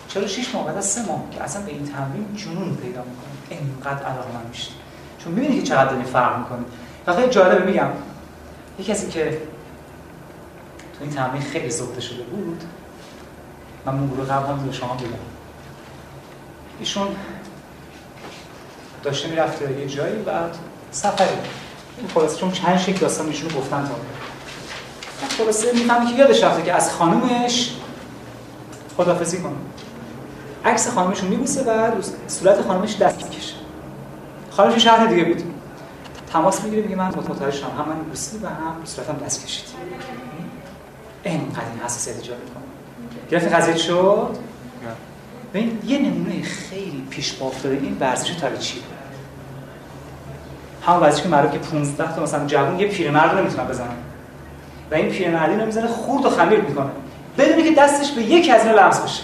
چرا 0.09 0.27
6 0.27 0.55
ماه؟ 0.55 0.67
بعد 0.67 0.77
از 0.77 0.85
3 0.85 1.07
ماه 1.07 1.23
که 1.31 1.43
اصلا 1.43 1.63
به 1.63 1.71
این 1.71 1.85
تمرین 1.85 2.27
جنون 2.37 2.77
پیدا 2.77 3.03
می‌کنید. 3.03 3.39
اینقدر 3.51 4.05
علاقه 4.05 4.29
میشید. 4.49 4.73
چون 5.19 5.33
می‌بینید 5.33 5.61
که 5.61 5.67
چقدر 5.67 5.85
دارین 5.85 6.05
فرق 6.05 6.39
می‌کنید. 6.39 6.67
و 7.07 7.15
خیلی 7.15 7.29
جالبه 7.29 7.65
میگم. 7.65 7.89
یه 8.79 8.85
کسی 8.85 9.09
که 9.09 9.31
تو 10.99 11.05
این 11.05 11.11
تمرین 11.11 11.43
خیلی 11.43 11.71
زوده 11.71 12.01
شده 12.01 12.23
بود. 12.23 12.63
من 13.87 14.07
گروه 14.07 14.27
قبل 14.27 14.47
هم 14.47 14.67
به 14.67 14.73
شما 14.73 14.95
بگم 14.95 15.09
ایشون 16.81 17.09
داشته 19.03 19.29
می‌رفته 19.29 19.81
یه 19.81 19.87
جایی 19.87 20.23
بعد 20.23 20.57
سفری. 20.91 21.29
این 21.99 22.09
خلاصه 22.09 22.37
چون 22.37 22.53
چند 22.53 22.79
شکل 22.79 22.99
داستان 22.99 23.27
ایشونو 23.27 23.55
گفتن 23.55 23.89
تا 23.89 23.95
خلاصه 25.45 25.73
می‌فهمی 25.73 26.07
که 26.07 26.15
یادش 26.15 26.45
رفته 26.45 26.63
که 26.63 26.73
از 26.73 26.93
خانومش 26.93 27.77
خدافزی 28.97 29.39
کنه. 29.39 29.57
عکس 30.65 30.89
خانومش 30.89 31.21
رو 31.21 31.29
میبوسه 31.29 31.65
و 31.65 31.91
صورت 32.29 32.63
خانومش 32.63 32.97
دست 32.97 33.25
می‌کشه. 33.25 33.55
خانومش 34.51 34.85
شهر 34.85 35.07
دیگه 35.07 35.25
بود. 35.25 35.55
تماس 36.33 36.65
می‌گیره 36.65 36.83
میگه 36.83 36.97
من 36.97 37.07
متوجه 37.07 37.51
شدم. 37.57 37.71
هم 37.79 37.89
من 37.89 37.99
بوسید 37.99 38.45
و 38.45 38.49
هم 38.49 38.85
صورتم 38.85 39.17
دست 39.27 39.47
کشید. 39.47 39.65
اینقدر 41.25 41.63
این 41.73 41.81
حساسیت 41.85 42.17
ایجاد 42.17 42.39
می‌کنه. 42.39 42.58
گرفت 43.31 43.53
قضیه 43.53 43.77
شد؟ 43.77 44.29
ببین 45.55 45.79
یه 45.87 45.99
نمونه 45.99 46.43
خیلی 46.43 47.03
پیش 47.11 47.35
پا 47.35 47.47
افتاده 47.47 47.75
این 47.75 47.97
ورزش 48.01 48.31
تایچی 48.31 48.83
همون 50.87 51.01
ورزشی 51.01 51.23
که 51.23 51.29
معروف 51.29 51.53
که 51.53 51.59
15 51.59 52.15
تا 52.15 52.23
مثلا 52.23 52.47
جوون 52.47 52.81
یه 52.81 52.87
پیرمرد 52.87 53.33
رو 53.33 53.39
نمی‌تونه 53.39 53.69
بزنه. 53.69 53.87
و 54.91 54.95
این 54.95 55.09
پیرمردی 55.09 55.61
رو 55.61 55.67
می‌زنه 55.67 55.87
خورد 55.87 56.27
و 56.27 56.31
خمیر 56.31 56.61
می‌کنه. 56.61 56.91
بدونی 57.39 57.63
که 57.63 57.75
دستش 57.75 58.11
به 58.11 58.23
یکی 58.23 58.51
از 58.51 58.67
اینا 58.67 58.81
لمس 58.81 59.01
بشه. 59.01 59.23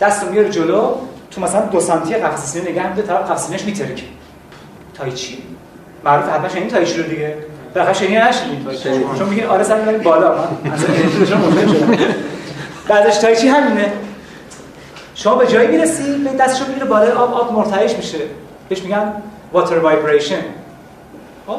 دست 0.00 0.24
رو 0.24 0.30
میاره 0.30 0.50
جلو 0.50 0.94
تو 1.30 1.40
مثلا 1.40 1.66
دو 1.66 1.80
سانتی 1.80 2.14
قفسه 2.14 2.46
سینه 2.46 2.70
نگه 2.70 2.88
میده 2.88 3.02
طرف 3.02 3.30
قفسه 3.30 3.44
سینه‌اش 3.44 3.64
میترکه. 3.64 4.04
تایچی 4.94 5.38
معروف 6.04 6.28
حتما 6.28 6.48
شنید 6.48 6.68
تایچی 6.68 7.02
رو 7.02 7.08
دیگه؟ 7.08 7.36
بالاخره 7.74 7.94
شنید 7.94 8.18
نشدید 8.18 8.66
چون 9.18 9.28
میگین 9.28 9.46
آره 9.46 9.64
سر 9.64 9.98
بالا. 9.98 10.34
من 10.64 10.72
اصلا 10.72 11.24
شدم. 11.26 11.42
بعدش 12.92 13.16
تایچی 13.16 13.48
همینه؟ 13.48 13.92
شما 15.14 15.34
به 15.34 15.46
جایی 15.46 15.68
می‌رسی 15.68 16.18
به 16.18 16.30
دستشو 16.30 16.66
می‌گیره 16.66 16.86
بالا 16.86 17.14
آب 17.14 17.34
آب 17.34 17.52
مرتعش 17.52 17.96
میشه. 17.96 18.18
بهش 18.68 18.82
میگن 18.82 19.12
واتر 19.52 19.78
وایبریشن 19.78 20.40
خب؟ 21.46 21.58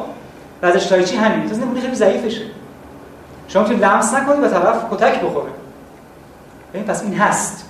بعدش 0.60 0.86
تایچی 0.86 1.16
همین 1.16 1.50
تو 1.50 1.56
نمونه 1.56 1.80
خیلی 1.80 1.94
ضعیفشه. 1.94 2.42
شما 3.48 3.62
می‌تونید 3.62 3.84
لمس 3.84 4.14
نکنید 4.14 4.44
و 4.44 4.48
طرف 4.48 4.76
کتک 4.90 5.20
بخوره. 5.20 5.50
ببین 6.74 6.84
پس 6.84 7.02
این 7.02 7.14
هست. 7.14 7.64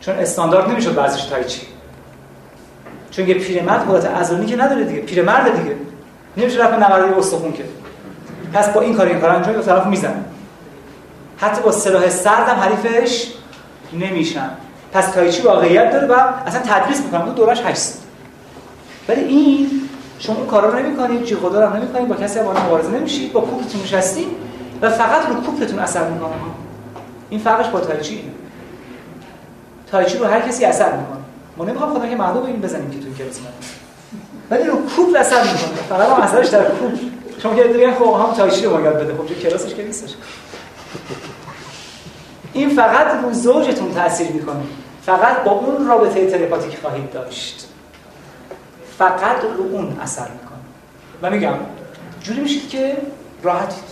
چون 0.00 0.14
استاندارد 0.14 0.70
نمی‌شد 0.70 0.98
ورزش 0.98 1.24
تایچی 1.24 1.62
چون 3.10 3.28
یه 3.28 3.34
پیرمرد 3.34 3.90
قدرت 3.90 4.06
عضلانی 4.06 4.46
که 4.46 4.56
نداره 4.56 4.84
دیگه. 4.84 5.00
پیرمرد 5.00 5.56
دیگه. 5.62 5.76
نمیشه 6.36 6.58
رفت 6.58 6.74
نورده 6.74 7.18
استخون 7.18 7.52
که 7.52 7.64
پس 8.52 8.68
با 8.68 8.80
این 8.80 8.94
کار 8.94 9.06
این 9.06 9.20
کار 9.20 9.30
انجام 9.30 9.62
طرف 9.62 9.86
می‌زنه. 9.86 10.24
حتی 11.40 11.62
با 11.62 11.72
سلاح 11.72 12.08
سرد 12.08 12.48
هم 12.48 12.56
حریفش 12.56 13.26
نمیشن. 13.92 14.50
پس 14.92 15.10
تایچی 15.10 15.42
واقعیت 15.42 15.92
داره 15.92 16.06
و 16.06 16.12
اصلا 16.46 16.60
تدریس 16.60 17.00
می‌کنم. 17.00 17.24
تو 17.24 17.32
دورش 17.32 17.60
8 17.64 17.82
ولی 19.08 19.20
این 19.20 19.70
شما 20.18 20.36
اون 20.36 20.46
کارا 20.46 20.70
رو 20.70 20.78
نمی‌کنید 20.78 21.24
جیغ 21.24 21.44
و 21.44 21.48
دار 21.48 21.76
نمی‌کنید 21.76 22.08
با 22.08 22.14
کسی 22.14 22.38
هم 22.38 22.44
مبارزه 22.46 22.90
نمیشید 22.90 23.32
با 23.32 23.40
کوپتون 23.40 23.82
نشستید 23.82 24.28
و 24.82 24.90
فقط 24.90 25.28
رو 25.28 25.34
کوپتون 25.34 25.78
اثر 25.78 26.08
می‌کنه. 26.08 26.32
این 27.30 27.40
فرقش 27.40 27.68
با 27.68 27.80
تایچی 27.80 28.14
اینه. 28.14 28.30
تایچی 29.90 30.18
رو 30.18 30.24
هر 30.24 30.40
کسی 30.40 30.64
اثر 30.64 30.96
می‌کنه. 30.96 31.18
ما 31.56 31.64
نمی‌خوام 31.64 31.98
خدا 31.98 32.08
که 32.08 32.16
مردم 32.16 32.42
این 32.42 32.60
بزنیم 32.60 32.90
که 32.90 32.98
توی 32.98 33.14
کلاس 33.14 33.38
ولی 34.50 34.64
رو 34.64 34.76
کوپ 34.96 35.16
اثر 35.18 35.42
می‌کنه. 35.42 35.82
فقط 35.88 36.08
هم 36.08 36.22
اثرش 36.22 36.48
در 36.48 36.64
کوپ. 36.64 36.92
شما 37.42 37.54
که 37.54 37.64
دیگه 37.64 37.94
خب 37.94 38.04
هم 38.04 38.34
تایچی 38.36 38.66
رو 38.66 38.84
یاد 38.84 38.94
بده. 38.94 39.14
خب 39.14 39.26
چه 39.26 39.34
کلاسش 39.34 39.74
که 39.74 39.82
نیستش. 39.82 40.10
این 42.52 42.68
فقط 42.68 43.06
رو 43.22 43.32
زوجتون 43.32 43.94
تاثیر 43.94 44.30
می‌کنه. 44.30 44.62
فقط 45.02 45.44
با 45.44 45.50
اون 45.50 45.88
رابطه 45.88 46.30
تلپاتیک 46.30 46.78
خواهید 46.78 47.12
داشت. 47.12 47.66
فقط 48.98 49.36
رو 49.58 49.64
اون 49.72 49.98
اثر 50.02 50.22
می‌کنه. 50.22 50.58
و 51.22 51.30
میگم 51.30 51.54
جوری 52.22 52.40
میشید 52.40 52.68
که 52.68 52.96
راحتید. 53.42 53.84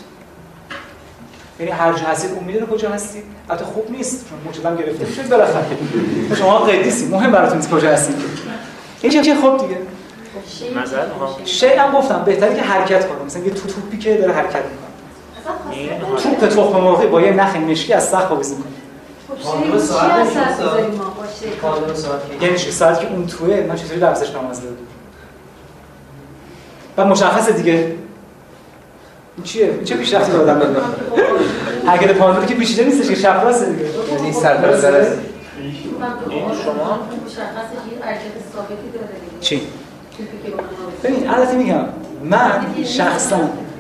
یعنی 1.61 1.73
هر 1.73 1.93
جا 1.93 2.05
هستید 2.05 2.33
اون 2.33 2.45
می‌دونه 2.45 2.67
کجا 2.67 2.91
هستید. 2.91 3.25
البته 3.51 3.65
خوب 3.65 3.91
نیست 3.91 4.29
چون 4.29 4.39
موجودم 4.45 4.77
گرفته 4.77 5.05
میشید 5.05 5.29
بالاخره. 5.29 5.65
شما 6.39 6.59
قدیسی 6.59 7.07
مهم 7.07 7.33
براتون 7.33 7.57
نیست 7.57 7.71
کجا 7.71 7.91
هستید. 7.91 8.17
این 9.03 9.23
چه 9.23 9.35
خوب 9.35 9.61
دیگه. 9.61 9.77
شی 11.45 11.67
هم 11.67 11.93
گفتم 11.93 12.23
بهتره 12.25 12.55
که 12.55 12.63
حرکت 12.63 13.09
کنه 13.09 13.23
مثلا 13.27 13.43
یه 13.43 13.51
تو 13.51 13.69
توپی 13.69 13.99
که 13.99 14.15
داره 14.15 14.33
حرکت 14.33 14.65
می‌کنه. 14.65 14.88
توپ 16.23 16.49
تخم 16.49 16.81
مرغی 16.81 17.07
با 17.07 17.21
یه 17.21 17.33
نخ 17.33 17.57
مشکی 17.57 17.93
از 17.93 18.09
سقف 18.09 18.33
آویزون 18.33 18.59
کنه 18.59 18.67
خب 19.43 19.79
ساعت 19.79 20.27
یعنی 22.41 22.59
چی؟ 22.59 22.71
ساعت 22.71 23.01
که 23.01 23.09
اون 23.11 23.27
توه 23.27 23.67
من 23.69 23.77
چطوری 23.77 24.01
درسش 24.01 24.31
نماز 24.31 24.63
دادم 24.63 24.77
و 26.97 27.05
مشخصه 27.05 27.53
دیگه. 27.53 27.73
این 27.73 27.95
چیه؟ 29.45 29.85
چه 29.85 29.97
پیشرفتی 29.97 30.33
دادم 30.33 30.59
دادم؟ 30.59 30.83
حرکت 31.87 32.13
پاندوری 32.13 32.47
که 32.47 32.55
پیچیده 32.55 32.85
نیستش 32.85 33.09
که 33.09 33.15
شب 33.15 33.41
راسته 33.45 33.67
دیگه. 33.71 33.85
یعنی 34.13 34.33
سرپرستر 34.33 34.95
است 34.95 35.19
این 36.31 36.45
شما؟ 36.65 36.99
مشخصه 37.27 37.75
یه 37.93 38.05
حرکت 38.05 38.21
ثابتی 38.55 38.75
داره 38.95 39.07
دیگه. 39.07 39.41
چی؟ 39.41 39.63
ببین 41.05 41.31
البته 41.31 41.57
میگم 41.57 41.85
من 42.25 42.67
شخصا 42.85 43.37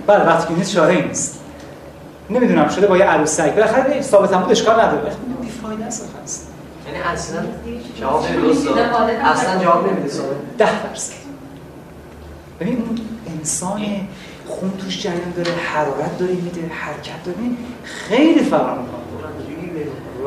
بله 0.06 0.26
وقتی 0.26 0.48
که 0.48 0.54
نیست 0.58 0.74
چاره 0.74 0.94
ای 0.94 1.02
نیست. 1.02 1.40
نمی‌دونم 2.30 2.68
شده 2.68 2.86
با 2.86 2.96
یه 2.96 3.04
عروسک 3.04 3.54
بالاخره 3.54 4.02
ثابت 4.02 4.32
هم 4.32 4.40
بود 4.40 4.50
اشکال 4.50 4.80
نداره. 4.80 5.02
وقتی 5.02 5.16
بیفایده 5.42 5.84
است 5.84 6.14
هست. 6.24 6.48
یعنی 6.86 6.98
اصلا 7.02 7.40
جواب 8.00 8.26
نمیده 8.30 9.28
اصلا 9.28 9.64
جواب 9.64 9.92
نمیده 9.92 10.08
سوال 10.08 10.34
ده 10.58 10.82
درصد. 10.82 11.12
ببین 12.60 12.84
اون 12.86 12.98
انسان 13.38 13.80
خون 14.46 14.72
توش 14.78 15.02
جریان 15.02 15.32
داره 15.36 15.50
حرارت 15.50 16.18
داره 16.18 16.32
میده 16.32 16.60
حرکت 16.74 17.24
داره. 17.24 17.38
خیلی 17.84 18.44
فرق 18.44 18.78
می‌کنه. 18.78 18.98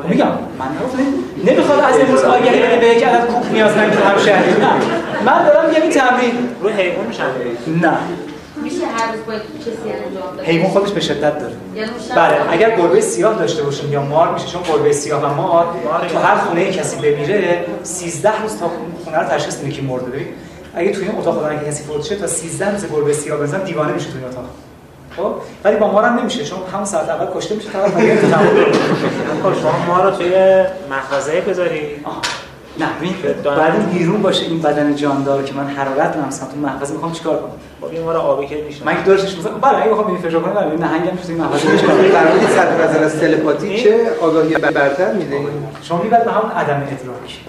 میگم 0.10 0.28
من 0.28 1.52
نمی‌خواد 1.52 1.80
از 1.80 2.00
امروز 2.00 2.24
آگهی 2.24 2.60
بده 2.62 2.78
به 2.78 2.88
یک 2.88 3.04
عدد 3.04 3.28
کوک 3.28 3.52
نیاز 3.52 3.74
تو 3.74 4.04
همشهری 4.04 4.52
نه. 4.52 4.72
من 5.26 5.46
دارم 5.46 5.70
این 5.82 5.92
تمرین 5.92 6.50
رو 6.62 6.70
حیوان 6.70 7.08
میشن 7.08 7.24
نه. 7.68 7.98
میشه 8.64 8.86
هر 8.86 9.12
روز 9.12 9.26
باید 9.26 9.42
کسی 9.42 9.72
انجام 9.72 10.38
بده 10.38 10.46
حیوان 10.46 10.72
خودش 10.72 10.92
به 10.92 11.00
شدت 11.00 11.40
داره. 11.40 11.54
یعنی 11.76 11.92
بله 12.16 12.52
اگر 12.52 12.78
گربه 12.78 13.02
سیاه 13.02 13.36
داشته 13.36 13.64
باشیم 13.64 13.94
یا 13.94 14.02
مار 14.02 14.34
میشه 14.34 14.48
چون 14.48 14.62
گربه 14.64 14.94
سیاه 14.94 15.24
و 15.24 15.34
مار 15.34 15.66
تو 16.10 16.18
هر 16.18 16.36
خونه 16.36 16.72
کسی 16.72 16.96
بمیره 16.98 17.66
13 17.84 18.42
روز 18.42 18.58
تا 18.58 18.66
اون 18.66 18.76
خونه 19.06 19.18
رو 19.18 19.24
تشخیص 19.28 19.58
میده 19.60 19.76
که 19.76 19.82
مرده. 19.82 20.06
ببین 20.06 20.28
اگه 20.76 20.92
توی 20.92 21.08
این 21.08 21.18
اتاق 21.18 21.40
خدا 21.40 21.56
که 21.56 21.66
کسی 21.66 21.84
فوت 21.84 22.06
شه 22.06 22.16
تا 22.16 22.28
13 22.28 22.72
روز 22.72 22.86
گربه 22.86 23.14
سیاه 23.14 23.40
بزن 23.40 23.64
دیوانه 23.64 23.94
میشه 23.94 24.12
توی 24.12 24.24
اتاق. 24.24 24.46
خب؟ 25.18 25.34
ولی 25.64 25.76
با 25.78 25.92
مار 25.92 26.04
هم 26.04 26.20
نمیشه 26.20 26.44
چون 26.44 26.60
همون 26.74 26.86
ساعت 26.86 27.10
اول 27.10 27.28
کشته 27.40 27.56
میشه 27.56 27.70
تا 27.70 27.80
بعد 27.80 27.98
دیگه 27.98 28.16
تمام 28.32 28.46
خب 29.44 29.62
شما 29.62 29.86
ما 29.88 30.04
رو 30.04 30.12
توی 30.12 30.64
محفظه 30.90 31.42
بذاری. 31.42 32.06
نه 32.80 32.88
ببین 33.00 33.16
بعد 33.58 33.76
این 33.76 33.86
بیرون 33.86 34.22
باشه 34.22 34.46
این 34.46 34.62
بدن 34.62 34.96
جاندار 34.96 35.44
که 35.44 35.54
من 35.54 35.68
حرارت 35.68 36.18
نمیسم 36.18 36.46
تو 36.46 36.58
محفظه 36.58 36.94
می‌خوام 36.94 37.12
چیکار 37.12 37.38
کنم؟ 37.38 37.52
با 37.82 37.90
این 37.90 38.04
ما 38.04 38.12
رو 38.12 38.20
آبی 38.20 38.48
که 38.48 38.64
میشه 38.68 38.86
من 38.86 38.96
که 38.96 39.02
دورش 39.02 39.38
مثلا 39.38 39.52
بله 39.52 39.82
اگه 39.82 39.90
بخوام 39.90 40.08
این 40.08 40.18
فشار 40.18 40.42
کنم 40.42 40.54
بله 40.54 40.66
نهنگم 40.66 41.12
میشه 41.12 41.30
این 41.30 41.38
محفظه 41.38 41.72
میشه 41.72 41.86
در 41.86 42.24
مورد 42.24 42.50
صرف 42.50 42.90
نظر 42.90 43.04
از 43.04 43.20
تلپاتی 43.20 43.84
چه 43.84 44.12
آگاهی 44.22 44.54
برتر 44.54 45.14
میده؟ 45.14 45.40
شما 45.82 46.02
می‌برد 46.02 46.26
به 46.26 46.32
همون 46.32 46.52
عدم 46.52 46.76
ادراک 46.76 47.40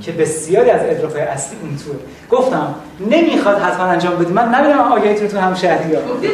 که 0.00 0.12
بسیاری 0.12 0.70
از 0.70 0.80
ادراک‌های 0.84 1.22
اصلی 1.22 1.56
اون 1.62 1.76
توه. 1.76 2.38
گفتم 2.38 2.74
نمی‌خواد 3.10 3.58
حتما 3.58 3.86
انجام 3.86 4.16
بدید 4.16 4.32
من 4.32 4.54
نمی‌دونم 4.54 4.92
آگاهیتون 4.92 5.28
تو 5.28 5.38
هم 5.38 5.54
شهری 5.54 5.94
ها 5.94 6.00
گفتید 6.14 6.30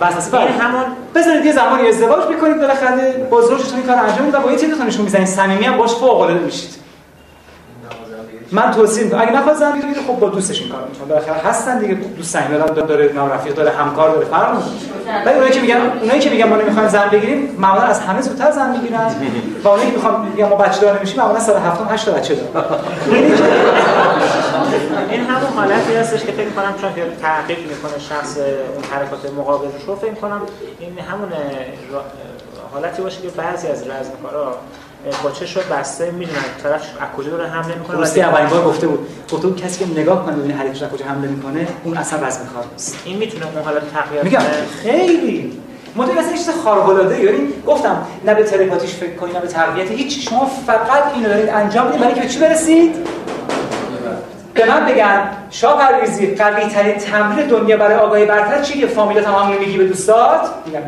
وسوسه. 0.00 0.40
این 0.40 0.48
همون 0.48 0.82
بذارید 1.14 1.44
یه 1.44 1.52
زمانی 1.52 1.88
ازدواج 1.88 2.28
می‌کنید 2.28 2.56
بالاخره 2.56 3.26
با 3.30 3.40
زوجتون 3.40 3.78
این 3.78 3.86
کار 3.86 3.96
انجام 3.96 4.18
می‌دید 4.18 4.34
و 4.34 4.40
با 4.40 4.50
یه 4.50 4.56
تیمتون 4.58 4.86
نشون 4.86 5.04
می‌زنید. 5.04 5.26
صمیمی 5.26 5.64
هم 5.64 5.76
باش 5.76 5.94
فوق 5.94 6.20
العاده 6.20 6.44
میشید. 6.44 6.75
من 8.52 8.70
توصیه 8.70 9.04
می‌کنم. 9.04 9.20
اگه 9.20 9.32
نخواد 9.32 9.56
زن 9.56 9.72
بگیره 9.72 10.00
خب 10.06 10.18
با 10.20 10.28
دوستش 10.28 10.60
این 10.60 10.70
کار 10.70 10.80
می‌کنه. 10.92 11.08
بالاخره 11.08 11.48
هستن 11.48 11.78
دیگه. 11.78 11.94
دوست 11.94 12.32
صمیمی 12.32 12.58
دارن 12.58 12.74
داره 12.86 13.12
نام 13.12 13.32
رفیق 13.32 13.54
داره 13.54 13.70
همکار 13.70 14.10
داره. 14.10 14.26
نمی‌کنه 14.26 14.62
ولی 15.26 15.34
اونایی 15.34 15.52
که 15.52 15.60
میگن 15.60 15.76
اونایی 16.00 16.20
که 16.20 16.30
میگن 16.30 16.48
ما 16.48 16.56
نمی‌خوایم 16.56 16.88
زن 16.88 17.08
بگیریم 17.08 17.56
معمولا 17.58 17.84
از 17.84 18.00
همه 18.00 18.20
زودتر 18.20 18.50
زن 18.50 18.70
می‌گیرن. 18.70 19.10
و 19.64 19.68
اونایی 19.68 19.90
که 19.90 19.96
می‌خوان 19.96 20.26
میگن 20.26 20.48
ما 20.48 20.56
بچه 20.56 20.80
دار 20.80 20.96
نمیشیم 20.96 21.20
معمولا 21.20 21.40
سال 21.40 21.56
هفتم 21.56 21.88
هشت 21.90 22.08
بچه 22.08 22.34
دارن. 22.34 22.66
این 25.10 25.20
همون 25.20 25.52
حالتی 25.56 25.94
هستش 25.94 26.24
که 26.24 26.32
فکر 26.32 26.50
کنم 26.50 26.74
چون 26.80 26.94
که 26.94 27.02
تحقیق 27.22 27.58
می‌کنه 27.58 27.98
شخص 27.98 28.36
اون 28.36 28.84
حرکات 28.90 29.32
مقابلش 29.38 29.82
رو 29.86 29.96
فکر 29.96 30.14
کنم 30.14 30.40
این 30.80 30.98
همون 30.98 31.28
حالتی 32.76 33.02
باشه 33.02 33.20
که 33.20 33.28
بعضی 33.28 33.68
از 33.68 33.82
رزمکارا 33.82 34.56
با 35.22 35.30
چشم 35.30 35.60
بسته 35.70 36.10
می‌دونن 36.10 36.38
طرف 36.62 36.72
از 36.72 37.08
کجا 37.16 37.30
داره 37.30 37.48
حمله 37.48 37.74
می‌کنه 37.74 37.96
درستی 37.96 38.20
اولین 38.20 38.48
بار 38.48 38.64
گفته 38.64 38.86
بود. 38.86 39.08
گفته 39.32 39.46
بود 39.46 39.62
کسی 39.62 39.84
که 39.84 40.00
نگاه 40.00 40.24
کنه 40.26 40.36
ببینه 40.36 40.54
حریفش 40.54 40.82
از 40.82 40.90
کجا 40.90 41.04
حمله 41.04 41.28
می‌کنه 41.28 41.66
اون 41.84 41.96
اصلا 41.96 42.26
رزم 42.26 42.40
کار 42.54 42.64
نیست. 42.72 42.98
این 43.04 43.16
می‌تونه 43.16 43.46
اون 43.46 43.64
حالت 43.64 43.92
تقویت 43.92 44.24
میگم 44.24 44.40
خیلی. 44.82 45.52
مدل 45.96 46.18
اصلا 46.18 46.32
چیز 46.32 46.50
خارق 46.64 46.88
العاده 46.88 47.24
یعنی 47.24 47.48
گفتم 47.66 48.06
نه 48.26 48.34
به 48.34 48.42
تلپاتیش 48.42 48.94
فکر 48.94 49.14
کنید 49.14 49.34
نه 49.34 49.40
به 49.40 49.48
تقویت 49.48 49.90
هیچ 49.90 50.28
شما 50.28 50.50
فقط 50.66 51.14
اینو 51.14 51.28
دارید 51.28 51.48
انجام 51.48 51.86
می‌دید. 51.86 52.00
برای 52.00 52.12
اینکه 52.12 52.28
به 52.28 52.34
چی 52.34 52.38
برسید؟ 52.38 52.96
به 54.54 54.64
من 54.66 54.86
بگن 54.86 55.28
شاه 55.50 55.78
پرویزی 55.78 56.34
قوی 56.34 56.64
ترین 56.64 56.98
تمرین 56.98 57.46
دنیا 57.46 57.76
برای 57.76 57.96
آگاهی 57.96 58.24
برتر 58.24 58.62
چیه؟ 58.62 58.86
فامیلا 58.86 59.22
تمام 59.22 59.56
میگی 59.58 59.78
به 59.78 59.84
دوستات؟ 59.84 60.40
میگم. 60.66 60.80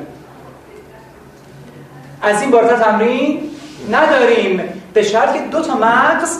از 2.22 2.42
این 2.42 2.50
بالاتر 2.50 2.76
تمرین 2.76 3.50
نداریم. 3.92 4.60
به 4.94 5.02
شرط 5.02 5.34
که 5.34 5.40
دو 5.40 5.60
تا 5.60 5.74
مغز 5.74 6.38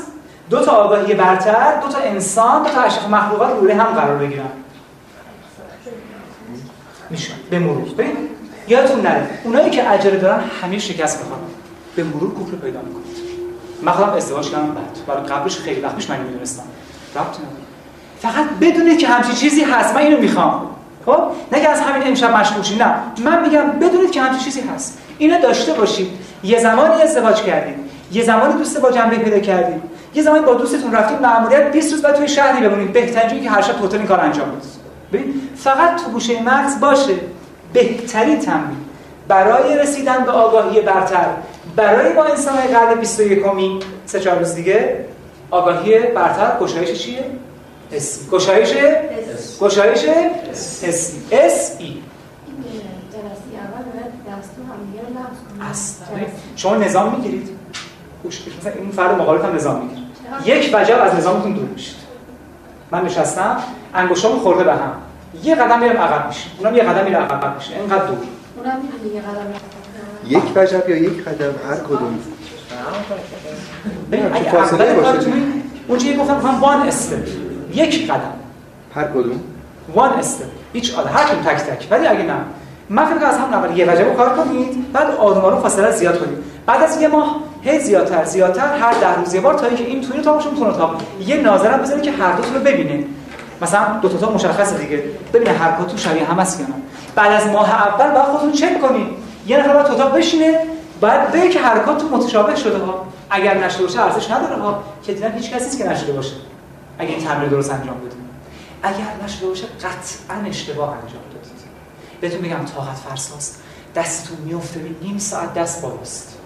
دو 0.51 0.65
تا 0.65 0.73
آگاهی 0.73 1.15
برتر 1.15 1.81
دو 1.81 1.89
تا 1.89 1.99
انسان 1.99 2.63
دو 2.63 2.71
تا 2.71 2.81
اشرف 2.81 3.09
مخلوقات 3.09 3.51
روی 3.61 3.73
هم 3.73 3.85
قرار 3.85 4.17
بگیرن. 4.19 4.45
میشه. 7.11 7.33
به 7.51 7.59
مرور. 7.59 7.89
ببین 7.89 8.17
یادتون 8.69 9.01
نره. 9.01 9.29
اونایی 9.45 9.71
که 9.71 9.83
عجله 9.83 10.17
دارن 10.17 10.41
همه 10.63 10.79
شکست 10.79 11.19
می‌خوان 11.19 11.41
به 11.97 12.05
مرور 12.05 12.35
کوفر 12.35 12.57
پیدا 12.57 12.81
می‌کنید. 12.81 13.19
من 13.83 13.93
خودم 13.93 14.13
ازدواج 14.13 14.51
کردم 14.51 14.67
بعد. 14.67 15.19
ولی 15.19 15.27
قبلش 15.27 15.59
خیلی 15.59 15.81
وقت 15.81 15.97
پیش 15.97 16.11
من 16.11 16.21
می‌دونستم. 16.21 16.63
فقط 18.21 18.45
بدونید 18.61 18.99
که 18.99 19.09
همچین 19.09 19.35
چیزی 19.35 19.65
هست. 19.65 19.95
من 19.95 20.01
اینو 20.01 20.21
می‌خوام. 20.21 20.67
خب؟ 21.07 21.23
نه 21.53 21.61
که 21.61 21.69
از 21.69 21.81
همین 21.81 22.09
امشب 22.09 22.37
مشغول 22.37 22.83
نه. 22.83 22.95
من 23.25 23.43
میگم 23.43 23.71
بدونید 23.71 24.11
که 24.11 24.23
همچین 24.23 24.45
چیزی 24.45 24.61
هست. 24.61 24.99
اینو 25.19 25.41
داشته 25.43 25.73
باشید. 25.73 26.09
یه 26.43 26.59
زمانی 26.59 27.03
ازدواج 27.03 27.43
کردید 27.43 27.75
یه 28.13 28.25
زمانی 28.25 28.53
دوست 28.53 28.81
با 28.81 28.91
جنبه 28.91 29.17
پیدا 29.17 29.39
کردید 29.39 29.83
یه 30.15 30.23
زمانی 30.23 30.45
با 30.45 30.55
دوستتون 30.55 30.93
رفتید 30.93 31.23
مأموریت 31.23 31.73
20 31.73 31.93
روز 31.93 32.03
بعد 32.03 32.15
توی 32.15 32.29
شهری 32.29 32.69
بمونید 32.69 32.93
بهترین 32.93 33.43
که 33.43 33.51
هر 33.51 33.63
شب 33.63 33.85
هتل 33.85 33.97
این 33.97 34.07
کار 34.07 34.21
انجام 34.21 34.49
بدید 34.49 34.63
ببین 35.13 35.35
فقط 35.57 36.05
تو 36.05 36.11
گوشه 36.11 36.43
مغز 36.43 36.81
باشه. 36.81 37.15
بهترین 37.73 38.39
تمرین. 38.39 38.77
برای 39.29 39.79
رسیدن 39.79 40.25
به 40.25 40.31
آگاهی 40.31 40.81
برتر. 40.81 41.27
برای 41.77 42.13
با 42.13 42.25
انسان 42.25 42.57
قرن 42.57 43.01
21 43.01 43.43
کمی 43.43 43.81
سه 44.07 44.21
چهار 44.21 44.39
روز 44.39 44.55
دیگه 44.55 45.05
آگاهی 45.51 45.99
برتر 45.99 46.59
گشایش 46.61 47.03
چیه؟ 47.03 47.25
حسی 47.91 48.31
گشایش؟ 48.31 48.75
گشایش؟ 49.61 50.05
حسی 50.83 51.23
اس 51.33 51.77
ای 51.79 51.97
جلسه 53.13 53.55
اول 53.65 53.85
باید 53.93 54.13
دستو 54.29 54.63
همدیگه 54.63 55.03
اصلا 55.71 56.07
جلسه. 56.17 56.33
شما 56.57 56.77
نظام 56.77 57.15
می‌گیرید. 57.15 57.49
مثلا 58.61 58.73
این 58.73 58.91
فرد 58.91 59.19
مقابلت 59.19 59.45
هم 59.45 59.55
نظام 59.55 59.83
می‌گیره. 59.83 60.59
یک 60.59 60.71
وجب 60.75 60.99
از 61.03 61.15
نظامتون 61.15 61.53
دور 61.53 61.69
میشید. 61.69 61.97
من 62.91 63.05
نشستم 63.05 63.57
انگشتام 63.95 64.39
خورده 64.39 64.65
به 64.65 64.73
هم. 64.73 64.93
یه 65.43 65.55
قدم 65.55 65.81
میرم 65.81 65.97
عقب 65.97 66.29
میشه 66.29 66.47
اونم 66.59 66.77
یه 66.77 66.83
قدم 66.83 67.05
میره 67.05 67.17
عقب 67.17 67.57
میشه 67.57 67.75
اینقدر 67.75 68.07
دور. 68.07 68.19
اونم 68.57 68.79
یه 69.15 69.21
قدم. 69.21 69.53
یک 70.27 70.43
وجب 70.57 70.91
یا 70.91 70.97
یک 70.97 71.25
قدم؟ 71.25 71.55
هر 71.69 71.77
کدوم. 71.77 72.19
ببین 74.13 74.33
اگه 74.33 74.51
فاصله 74.51 74.95
باشه. 74.95 75.33
اونجا 75.89 76.07
یه 76.07 76.17
گفتم 76.17 76.37
گفتم 76.37 76.61
وان 76.61 76.89
استپ 76.89 77.29
یک 77.75 78.11
قدم. 78.11 78.33
هر 78.95 79.05
کدوم. 79.05 79.41
وان 79.95 80.11
استپ 80.11 80.47
هیچ 80.73 80.95
آده 80.95 81.11
هر 81.11 81.25
کدوم 81.25 81.43
تک 81.43 81.57
تک. 81.57 81.89
ولی 81.91 82.07
اگه 82.07 82.23
نه 82.23 82.35
من 82.91 83.07
فکر 83.07 83.27
از 83.27 83.39
همون 83.39 83.55
اول 83.55 83.77
یه 83.77 83.93
وجبه 83.93 84.15
کار 84.15 84.37
کنید 84.37 84.93
بعد 84.93 85.11
آروم 85.11 85.45
آروم 85.45 85.61
فاصله 85.61 85.91
زیاد 85.91 86.19
کنید. 86.19 86.39
بعد 86.67 86.83
از 86.83 87.03
یه 87.03 87.09
ماه 87.09 87.37
هی 87.63 87.79
زیادتر 87.79 88.25
زیادتر 88.25 88.77
هر 88.77 88.93
ده 88.93 89.17
روز 89.19 89.35
یه 89.35 89.41
بار 89.41 89.55
تا 89.55 89.67
اینکه 89.67 89.85
این 89.85 90.01
توی 90.01 90.19
اتاقشون 90.19 90.55
تو 90.55 90.65
اتاق 90.65 91.03
یه 91.27 91.37
ناظرم 91.37 91.83
بزنید 91.83 92.03
که 92.03 92.13
هر 92.13 92.33
دوتون 92.33 92.55
رو 92.55 92.61
ببینه. 92.61 93.05
مثلا 93.63 93.99
دو 94.03 94.09
تا 94.09 94.15
اتاق 94.15 94.35
مشخصه 94.35 94.79
دیگه. 94.79 95.03
ببینه 95.35 95.51
حرکاتتون 95.51 95.97
شبیه 95.97 96.25
هم 96.25 96.39
هست 96.39 96.61
یا 96.61 96.67
نه. 96.67 96.75
بعد 97.15 97.33
از 97.33 97.47
ماه 97.47 97.71
اول 97.71 98.11
بعد 98.11 98.25
خودتون 98.25 98.53
چک 98.53 98.81
کنید. 98.81 99.09
یه 99.47 99.59
نفر 99.59 99.73
باید 99.73 99.87
تو 99.87 100.09
بشینه 100.09 100.59
بعد 101.01 101.33
بگه 101.33 101.49
که 101.49 101.61
حرکاتتون 101.61 102.11
متشابه 102.11 102.57
شده 102.57 102.79
ها. 102.79 103.07
اگر 103.31 103.65
نشده 103.65 103.83
باشه 103.83 104.01
ارزش 104.01 104.31
نداره 104.31 104.63
ها. 104.63 104.83
که 105.03 105.13
دیدن 105.13 105.33
هیچ 105.33 105.51
کسی 105.51 105.79
که 105.79 105.91
نشده 105.91 106.13
باشه. 106.13 106.35
اگه 106.99 107.11
این 107.11 107.25
تمرین 107.25 107.49
درست 107.49 107.71
انجام 107.71 107.97
بدید 107.97 108.19
اگر 108.83 109.25
نشده 109.25 109.47
باشه 109.47 109.65
قطعا 109.67 110.49
اشتباه 110.49 110.89
انجام 110.89 111.28
بهتون 112.21 112.41
بگم 112.41 112.65
طاقت 112.65 112.97
فرساست. 112.97 113.63
دستتون 113.95 114.37
میفته 114.39 114.81
به 114.81 114.89
نیم 115.03 115.19
ساعت 115.19 115.55
دست 115.55 115.83
بالاست. 115.83 116.39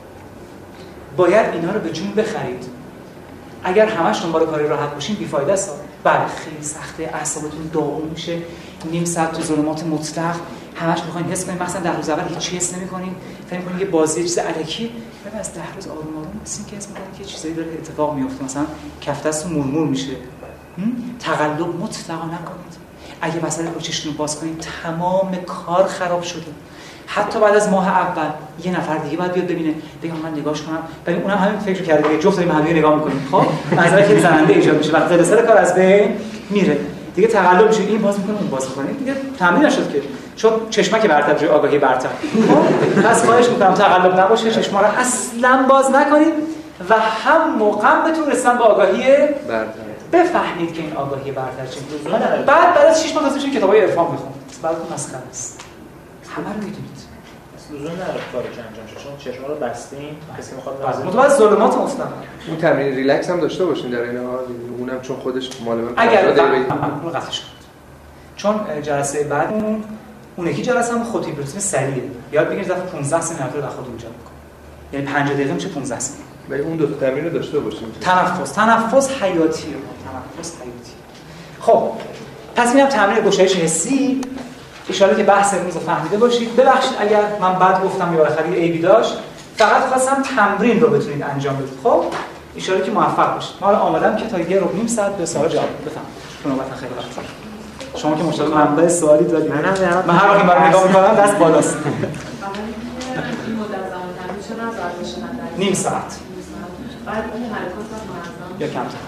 باید 1.17 1.55
اینا 1.55 1.73
رو 1.73 1.81
به 1.81 1.91
جون 1.91 2.11
بخرید. 2.11 2.65
اگر 3.65 3.87
همش 3.87 4.23
دنبال 4.23 4.47
کاری 4.47 4.69
راحت 4.69 4.95
باشین 4.95 5.17
بیفایده 5.17 5.53
است. 5.53 5.71
بله 6.05 6.27
خیلی 6.27 6.63
سخته. 6.63 7.03
اعصابتون 7.03 7.71
داغون 7.73 8.09
میشه. 8.09 8.43
نیم 8.91 9.05
ساعت 9.05 9.33
تو 9.33 9.43
ظلمات 9.43 9.85
مطلق. 9.85 10.37
همش 10.77 11.03
می‌خواین 11.03 11.27
حس 11.27 11.45
کنین. 11.45 11.63
مثلا 11.63 11.81
در 11.81 11.97
روز 11.97 12.09
اول 12.09 12.35
هیچ 12.35 12.55
حس 12.55 12.75
نمی‌کنین. 12.75 13.15
فکر 13.51 13.59
می‌کنین 13.59 13.79
یه 13.79 13.85
بازی 13.85 14.23
چیز 14.23 14.39
الکی 14.39 14.91
بعد 15.25 15.41
از 15.41 15.55
ده 15.55 15.75
روز 15.75 15.87
آروم 15.87 16.17
آروم 16.17 16.41
مثل 16.43 16.65
که 16.65 16.77
حس 16.77 16.89
می‌کنین 16.89 17.07
که 17.19 17.25
چیزایی 17.25 17.55
داره 17.55 17.73
اتفاق 17.73 18.15
میفته 18.15 18.45
مثلا 18.45 18.67
کف 19.01 19.27
دستتون 19.27 19.53
مرمور 19.53 19.89
میشه؟ 19.89 20.17
تقلب 21.21 21.61
مطلقا 21.61 22.25
نکنید. 22.25 22.82
اگه 23.23 23.41
رو 23.75 23.81
چشتون 23.81 24.13
رو 24.13 24.19
باز 24.19 24.41
کنید 24.41 24.67
تمام 24.83 25.37
کار 25.47 25.85
خراب 25.85 26.23
شده. 26.23 26.43
حتی 27.07 27.41
بعد 27.41 27.57
از 27.57 27.69
ماه 27.69 27.89
اول 27.89 28.31
یه 28.65 28.73
نفر 28.73 28.97
دیگه 28.97 29.17
باید 29.17 29.33
بیاد 29.33 29.47
ببینه 29.47 29.75
بگم 30.03 30.17
من 30.17 30.31
نگاش 30.39 30.63
کنم. 30.63 30.79
ببین 31.07 31.23
اونم 31.23 31.37
همین 31.37 31.59
فکر 31.59 31.83
کرده 31.83 32.09
دیگه 32.09 32.23
جفت 32.23 32.37
داریم 32.37 32.53
همدیگه 32.53 32.79
نگاه 32.79 32.95
می‌کنیم. 32.95 33.29
خب؟ 33.31 33.75
منظره 33.77 34.09
که 34.09 34.21
زننده 34.21 34.53
ایجاد 34.53 34.77
میشه. 34.77 34.93
وقتی 34.93 35.17
قصر 35.17 35.47
کار 35.47 35.57
از 35.57 35.75
بین 35.75 36.17
میره. 36.51 36.79
دیگه 37.15 37.29
تقلب 37.29 37.69
میشه. 37.69 37.83
این 37.83 38.03
باز 38.03 38.19
می‌کنه 38.19 38.39
اون 38.39 38.51
باز 38.51 38.69
می‌کنه. 38.69 38.93
دیگه 38.93 39.15
تمرین 39.39 39.65
نشد 39.65 39.93
که. 39.93 40.03
چون 40.37 40.53
چشمک 40.71 41.07
برتر 41.07 41.35
جای 41.35 41.49
آگاهی 41.49 41.79
برتر. 41.79 42.09
خب؟ 42.49 43.03
پس 43.03 43.25
خواهش 43.25 43.49
می‌کنم 43.49 43.75
تقلب 43.75 44.21
نباشه. 44.21 44.51
چشما 44.51 44.81
رو 44.81 44.87
اصلا 44.87 45.67
باز 45.69 45.91
نکنید 45.91 46.33
و 46.89 46.95
هم 46.95 47.59
موقع 47.59 48.11
بتون 48.11 48.31
رسیدن 48.31 48.59
به 48.59 48.65
آگاهی 48.65 49.07
برتر. 49.49 49.82
بفهمید 50.13 50.75
که 50.75 50.83
این 50.83 50.93
آگاهی 50.93 51.33
برتر 51.33 51.67
چیه 51.67 51.83
بعد 52.47 52.75
بعد 52.75 52.87
از 52.87 53.05
6 53.05 53.15
ماه 53.15 53.29
تازه 53.29 53.51
کتابای 53.51 53.81
عرفان 53.81 54.05
بخونید 54.05 54.35
بعد 54.63 54.77
مسخره 54.93 55.23
است. 55.31 55.61
همه 56.37 56.49
رو 56.49 56.55
می‌دونید. 56.55 57.03
لزوم 57.73 57.93
نداره 57.93 58.21
کارش 58.33 58.47
انجام 58.47 58.87
شه 58.87 58.97
چون 59.05 59.17
چشما 59.33 59.47
رو 59.47 59.55
بستیم 59.55 60.17
کسی 60.39 60.51
که 60.51 60.57
می‌خواد 60.57 60.79
بله. 60.79 60.87
نازل 60.87 61.05
متوجه 61.05 61.35
ظلمات 61.35 61.79
مستقیم 61.79 62.13
اون 62.49 62.57
تمرین 62.57 62.95
ریلکس 62.95 63.31
هم 63.31 63.41
داشته 63.41 63.65
باشین 63.65 63.91
در 63.91 64.01
این 64.03 64.27
حال. 64.27 64.45
اونم 64.79 65.01
چون 65.01 65.17
خودش 65.17 65.51
مال 65.65 65.77
من 65.77 65.93
اگر 65.97 66.23
پنجاه 66.23 66.49
دقیقه. 66.49 67.03
اون 67.03 67.13
قطعش 67.13 67.41
کنید. 67.41 67.63
چون 68.37 68.83
جلسه 68.83 69.25
بعد 69.25 69.53
اون 69.53 69.85
اون 70.37 70.47
یکی 70.47 70.63
جلسه 70.63 70.93
هم 70.93 71.05
خود 71.05 71.27
هیپنوتیزم 71.27 71.59
سریعه. 71.59 72.11
یاد 72.33 72.49
بگیرید 72.49 72.69
دفعه 72.69 72.83
15 72.83 73.21
ثانیه 73.21 73.53
رو 73.53 73.61
در 73.61 73.69
خود 73.69 73.87
ایجاد 73.93 74.13
می‌کنه. 74.19 74.33
یعنی 74.93 75.07
50 75.07 75.35
دقیقه 75.35 75.53
میشه 75.53 75.69
15 75.69 75.99
ثانیه 76.01 76.25
ولی 76.51 76.63
اون 76.63 76.77
دو 76.77 76.87
تا 76.87 77.07
تمرین 77.07 77.25
رو 77.25 77.31
داشته 77.31 77.59
باشین 77.59 77.89
تنفس. 78.01 78.53
تنفس 78.53 79.11
حیاتیه 79.11 79.75
تنفس 80.37 80.53
حیاتی. 80.63 80.93
خب 81.61 81.93
پس 82.57 82.75
میرم 82.75 82.89
تمرین 82.89 83.25
گشایش 83.25 83.57
حسی. 83.57 84.21
ان 84.89 85.17
که 85.17 85.23
بحث 85.23 85.55
امروز 85.55 85.75
رو 85.75 85.81
فهمیده 85.81 86.17
باشید. 86.17 86.57
ببخشید 86.57 86.93
اگر 86.99 87.23
من 87.41 87.59
بعد 87.59 87.85
گفتم 87.85 88.13
یا 88.13 88.19
بالاخره 88.19 88.51
یه 88.51 88.57
عیبی 88.57 88.79
داشت 88.79 89.19
فقط 89.57 89.83
خواستم 89.83 90.23
تمرین 90.37 90.81
رو 90.81 90.89
بتونید 90.89 91.23
انجام 91.23 91.57
بدید. 91.57 91.79
خب 91.83 92.05
ان 92.55 92.83
که 92.83 92.91
موفق 92.91 93.35
باشید. 93.35 93.55
ما 93.61 93.69
الان 93.69 93.81
آمدم 93.81 94.17
که 94.17 94.27
تا 94.27 94.39
یه 94.39 94.59
رو 94.59 94.73
نیم 94.77 94.87
ساعت 94.87 95.17
به 95.17 95.27
سوال 95.27 95.49
جواب 95.49 95.65
بدم. 95.65 95.91
بفهم 95.91 96.05
نوبت 96.53 96.75
خیلی 96.81 96.95
وقت. 96.95 97.07
شما 97.97 98.17
که 98.17 98.23
مشتاق 98.23 98.55
منبع 98.55 98.89
سوالی 98.89 99.25
دارید. 99.25 99.53
در 99.53 100.07
من 100.07 100.15
هر 100.15 100.29
وقت 100.29 100.47
برای 100.47 100.69
نگاه 100.69 100.87
می‌کنم 100.87 101.15
دست 101.15 101.37
بالاست؟ 101.37 101.77
نیم 105.59 105.75
ساعت 105.75 105.93
بعد 105.93 106.01
اون 106.01 106.03
حرکات 106.03 106.21
منظم 106.23 106.92
یا 108.61 108.69
کمتر 108.69 108.99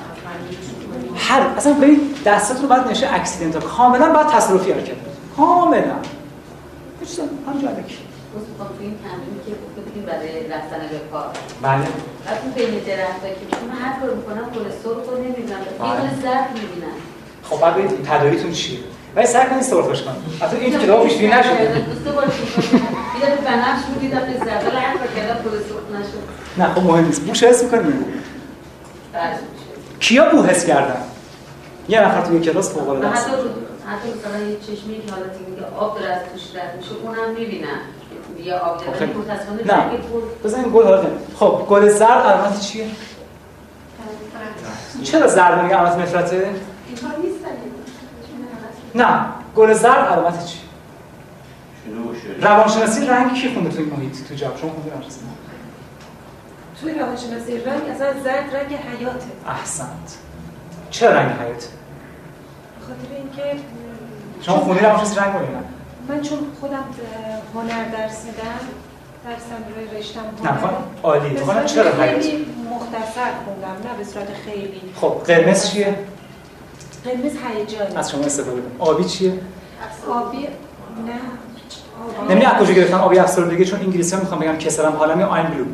هر 1.17 1.41
اصلا 1.41 1.73
ببین 1.73 2.15
دستاتون 2.27 2.63
رو 2.63 2.69
باید 2.69 2.87
نشه 2.87 3.15
اکسیدنت 3.15 3.65
کاملا 3.65 4.13
باید 4.13 4.27
تصرفی 4.27 4.73
حرکت. 4.73 4.97
کاملا. 5.37 5.81
هیچ 7.01 7.19
همینجا 7.47 7.69
الکی. 7.69 7.99
این 8.81 8.95
تمرینی 9.05 9.41
که 9.47 9.53
گفتیم 9.81 10.03
برای 10.03 10.49
رفتن 10.49 10.79
به 10.91 11.01
کار. 11.13 11.27
بله. 11.63 11.79
بعد 12.27 12.39
اون 12.43 12.53
بین 12.53 12.75
درخت 12.85 13.23
که 13.23 13.57
من 13.71 13.79
هر 13.85 14.01
کار 14.01 14.15
می‌کنم 14.15 14.51
کلسترول 14.55 14.97
رو 14.97 15.23
نمی‌بینم. 15.25 15.59
بله. 15.79 15.89
یه 15.89 15.97
دونه 15.97 16.23
زرد 16.23 16.49
می‌بینم. 16.55 16.97
خب 17.43 17.61
بعد 17.61 17.75
ببینید 17.75 18.05
تداعیتون 18.05 18.53
چیه. 18.53 18.79
ولی 19.17 19.27
سعی 19.27 19.47
کنید 19.47 19.61
استفاده 19.61 19.87
کنید 19.89 20.43
حتی 20.43 20.57
این 20.57 20.79
کتاب 20.79 21.05
پیش 21.05 21.17
بینی 21.17 21.33
نشده. 21.33 21.85
دوست 21.91 22.17
باشی 22.17 22.43
دیدم 23.15 23.37
بنفش 23.45 23.83
رو 23.89 24.01
دیدم 24.01 24.21
به 24.21 24.33
زرد 24.45 24.75
هر 24.75 24.97
کار 24.99 25.09
کردم 25.17 25.39
کلسترول 25.45 25.97
نشد. 25.97 26.44
نه 26.59 26.75
خب 26.75 26.83
مهم 26.83 27.05
نیست 27.05 27.21
بوش 27.21 27.45
حس 27.45 27.63
می‌کنید 27.63 27.95
بعد 29.13 29.39
کیا 30.01 30.29
بو 30.31 30.43
حس 30.43 30.67
کردن؟ 30.67 31.01
یه 31.89 32.01
نفر 32.01 32.21
توی 32.21 32.41
کلاس 32.41 32.71
فوق 32.71 32.89
العاده 32.89 33.09
است. 33.09 33.27
حتی 33.27 34.09
مثلا 34.19 34.39
یه 34.49 34.57
چشمی 34.61 35.03
که 35.07 35.13
حالتی 35.13 35.39
که 35.39 35.77
آب 35.79 35.99
داره 35.99 36.13
از 36.13 36.21
توش 36.33 36.43
رد 36.57 36.77
میشه 36.77 36.91
اونم 37.03 37.31
می‌بینم 37.39 37.69
یه 38.45 38.55
آب 38.55 38.81
داره 38.85 39.07
نه. 39.67 39.73
رنگ 39.75 39.91
بزنین 40.45 40.73
گل 40.75 40.85
حالا. 40.85 41.05
خب 41.39 41.67
گل 41.69 41.89
زرد 41.89 42.27
علامت 42.27 42.61
چیه؟ 42.61 42.87
چرا 45.03 45.27
زرد 45.29 45.63
میگه 45.63 45.77
علامت 45.77 45.99
نفرته؟ 45.99 46.55
نه 48.95 49.21
گل 49.57 49.73
زرد 49.73 50.09
علامت 50.09 50.47
شد 50.47 50.65
روانشناسی 52.45 53.07
رنگ 53.07 53.35
کی 53.35 53.55
خونده 53.55 53.71
توی 53.71 53.85
محیط 53.85 54.29
تو 54.29 54.35
جواب؟ 54.35 54.57
شما 54.59 54.71
خونده 54.71 54.91
روانشناسی. 54.91 55.21
توی 56.85 56.95
روانشناسی 56.99 57.59
رنگ 57.59 57.83
اصلا 57.95 58.13
زرد 58.25 58.57
رنگ 58.57 58.75
حیاته. 58.75 59.27
احسنت. 59.49 60.19
چرا 60.91 61.11
رنگ 61.11 61.31
حیات 61.31 61.69
به 62.79 62.87
خاطر 62.87 63.15
اینکه 63.17 63.63
شما 64.43 64.57
خونده 64.57 64.83
روانشناسی 64.83 65.17
رنگ 65.21 65.35
رو 65.35 65.41
نه 65.41 65.65
من 66.09 66.23
چون 66.23 66.39
خودم 66.61 66.85
هنر 67.55 67.85
درس 67.85 68.25
میدم 68.25 68.61
درسم 69.25 69.75
روی 69.77 70.01
رشتم 70.01 70.21
نه 70.45 70.51
هنر 70.51 70.69
خب 70.69 70.75
عالی. 71.03 71.39
صورت 71.39 71.67
چرا 71.67 71.93
حیات 71.93 72.23
خیلی 72.23 72.47
مختصر 72.71 73.31
خوندم 73.45 73.89
نه 73.89 73.99
به 73.99 74.05
صورت 74.05 74.29
خیلی. 74.45 74.81
خب 75.01 75.23
قرمز 75.27 75.71
چیه؟ 75.71 75.95
قرمز 77.05 77.33
هیجانی 77.57 77.97
از 77.97 78.11
شما 78.11 78.25
استفاده 78.25 78.61
کنم. 78.61 78.71
آبی 78.79 79.05
چیه؟ 79.05 79.33
آبی؟ 80.11 80.39
نه. 80.39 80.49
نمی‌دونم 82.31 82.55
از 82.55 82.63
کجا 82.63 82.73
گرفتم 82.75 83.01
آبی 83.01 83.19
افسردگی 83.19 83.65
چون 83.65 83.81
انگلیسی 83.81 84.15
ها 84.15 84.21
می‌خوام 84.21 84.41
بگم 84.41 84.57
کسرم 84.57 84.93
حالا 84.93 85.15
می 85.15 85.23
آیم 85.23 85.47
بلو. 85.47 85.65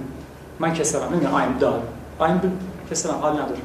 من 0.60 0.74
کسرم 0.74 1.14
نمیگم 1.14 1.58
دال 1.58 1.80
آیم 2.18 2.38
بلو 2.38 2.50
کسرم 2.90 3.14
حال 3.14 3.32
نداره 3.32 3.60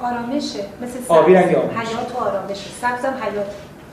آرامشه 0.00 0.64
مثل 0.82 0.92
سبز. 0.92 1.10
آبی 1.10 1.34
رنگ 1.34 1.54
آرامش. 1.54 1.76
حیات 1.76 2.12
و 2.14 2.18
آرامشه 2.18 2.70
سبزم 2.80 3.14
حیات. 3.22 3.46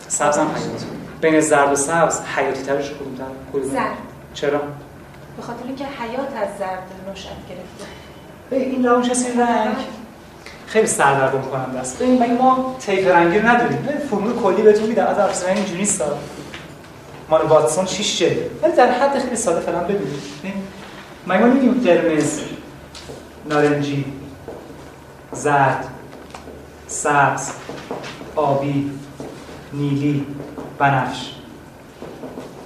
سبزم 0.07 0.41
حیات. 0.41 0.83
بین 1.21 1.41
زرد 1.41 1.71
و 1.71 1.75
سبز 1.75 2.21
حیاتی 2.35 2.63
ترش 2.63 2.91
کدوم؟ 2.91 3.15
تر 3.15 3.69
زرد. 3.69 3.97
چرا؟ 4.33 4.59
به 5.37 5.41
خاطر 5.41 5.63
اینکه 5.65 5.85
حیات 5.85 6.19
از 6.43 6.49
زرد 6.59 6.83
نشأت 7.11 7.33
گرفته. 7.49 8.65
این 8.71 8.85
روانشناسی 8.85 9.27
رنگ. 9.31 9.75
خیلی 10.67 10.87
سردرگم 10.87 11.41
کننده 11.41 11.79
است. 11.79 11.99
ببین 11.99 12.23
مگه 12.23 12.33
ما 12.33 12.75
طیف 12.79 13.07
رنگی 13.07 13.39
رو 13.39 13.47
نداریم؟ 13.47 13.77
ببین 13.77 13.97
فرمول 13.97 14.33
کلی 14.33 14.61
بهتون 14.61 14.89
میدم. 14.89 15.07
از 15.07 15.17
اصلا 15.17 15.53
اینجوری 15.53 15.79
نیست 15.79 16.03
مال 17.29 17.41
واتسون 17.41 17.85
6 17.85 18.19
جلده 18.19 18.49
ولی 18.63 18.73
در 18.73 18.91
حد 18.91 19.19
خیلی 19.19 19.35
ساده 19.35 19.59
فعلا 19.59 19.79
بدونید. 19.79 20.21
ببین، 20.39 20.53
مگه 21.27 21.39
ما 21.39 21.47
نمیگیم 21.47 21.73
قرمز 21.73 22.41
نارنجی 23.49 24.05
زرد 25.31 25.87
سبز 26.87 27.51
آبی 28.35 28.91
نیلی 29.73 30.25
بنفش 30.77 31.31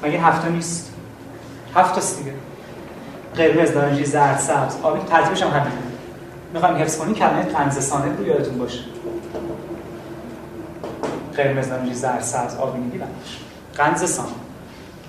مگه 0.04 0.22
هفته 0.22 0.50
نیست؟ 0.50 0.94
هفت 1.76 1.98
است 1.98 2.18
دیگه. 2.18 2.34
قرمز 3.36 3.72
نارنجی 3.72 4.06
زرد 4.06 4.40
سبز 4.40 4.76
آبی 4.84 5.00
ترتیبش 5.00 5.44
هم 5.44 5.50
همینه. 5.50 5.82
می‌خوایم 6.54 6.76
حفظ 6.76 6.98
کنیم 6.98 7.16
کلمه 7.16 7.44
طنز 7.44 7.80
ثانه 7.80 8.18
رو 8.18 8.28
یادتون 8.28 8.58
باشه. 8.58 8.80
قرمز 11.38 11.68
نارنجی 11.68 11.94
زرد 11.94 12.22
سبز 12.22 12.56
آبی 12.56 12.80
نیلی 12.80 12.98
بنفش 12.98 13.38
قنز 13.78 14.06
ثانه 14.06 14.30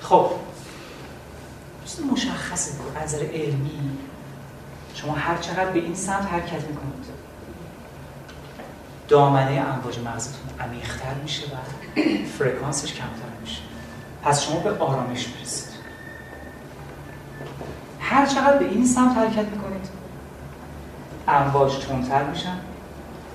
خب. 0.01 0.31
چیز 1.87 2.01
مشخصه 2.13 2.73
از 2.97 3.15
نظر 3.15 3.25
علمی 3.25 3.91
شما 4.95 5.13
هر 5.13 5.37
چقدر 5.37 5.71
به 5.71 5.79
این 5.79 5.95
سمت 5.95 6.27
حرکت 6.27 6.53
می‌کنید. 6.53 7.07
دامنه 9.09 9.61
امواج 9.61 9.99
مغزتون 9.99 10.41
عمیق‌تر 10.61 11.15
میشه 11.23 11.47
و 11.47 11.57
فرکانسش 12.39 12.93
کمتر 12.93 13.41
میشه. 13.41 13.61
پس 14.23 14.43
شما 14.43 14.61
به 14.61 14.79
آرامش 14.79 15.27
برسید. 15.27 15.69
هر 18.01 18.27
چقدر 18.27 18.59
به 18.59 18.65
این 18.65 18.87
سمت 18.87 19.17
حرکت 19.17 19.45
می‌کنید 19.45 19.89
امواج 21.29 21.79
تندتر 21.79 22.25
میشن 22.25 22.59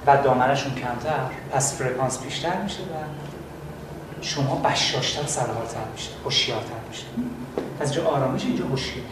و 0.07 0.17
دامنشون 0.23 0.75
کمتر 0.75 1.19
پس 1.51 1.77
فرکانس 1.77 2.19
بیشتر 2.19 2.61
میشه 2.61 2.79
و 2.81 2.95
شما 4.21 4.55
بشاشتر 4.55 5.25
سرحالتر 5.27 5.85
میشه 5.93 6.09
هوشیارتر 6.25 6.79
میشه 6.89 7.05
پس 7.79 7.91
اینجا 7.91 8.09
آرامش 8.09 8.45
اینجا 8.45 8.65
هوشیاری 8.65 9.05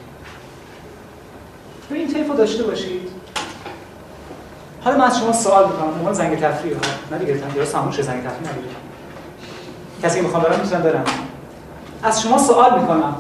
این 1.91 2.13
طیف 2.13 2.37
داشته 2.37 2.63
باشید. 2.63 3.09
حالا 4.83 4.97
من 4.97 5.05
از 5.05 5.19
شما 5.19 5.33
سوال 5.33 5.65
می‌کنم. 5.65 5.87
عنوان 5.87 6.13
زنگ 6.13 6.39
تفریح 6.39 6.73
ها 6.73 6.79
نه 7.11 7.17
دیگه 7.17 7.33
درست 7.55 7.75
شد. 7.91 8.01
زنگ 8.01 8.23
تفریح 8.23 8.51
نداره 8.51 8.67
کسی 10.03 10.15
که 10.15 10.21
می‌خوام 10.21 10.43
برم 10.43 10.59
می‌تونم 10.59 10.81
برم. 10.81 11.03
از 12.03 12.21
شما 12.21 12.37
سوال 12.37 12.79
می‌کنم. 12.79 13.15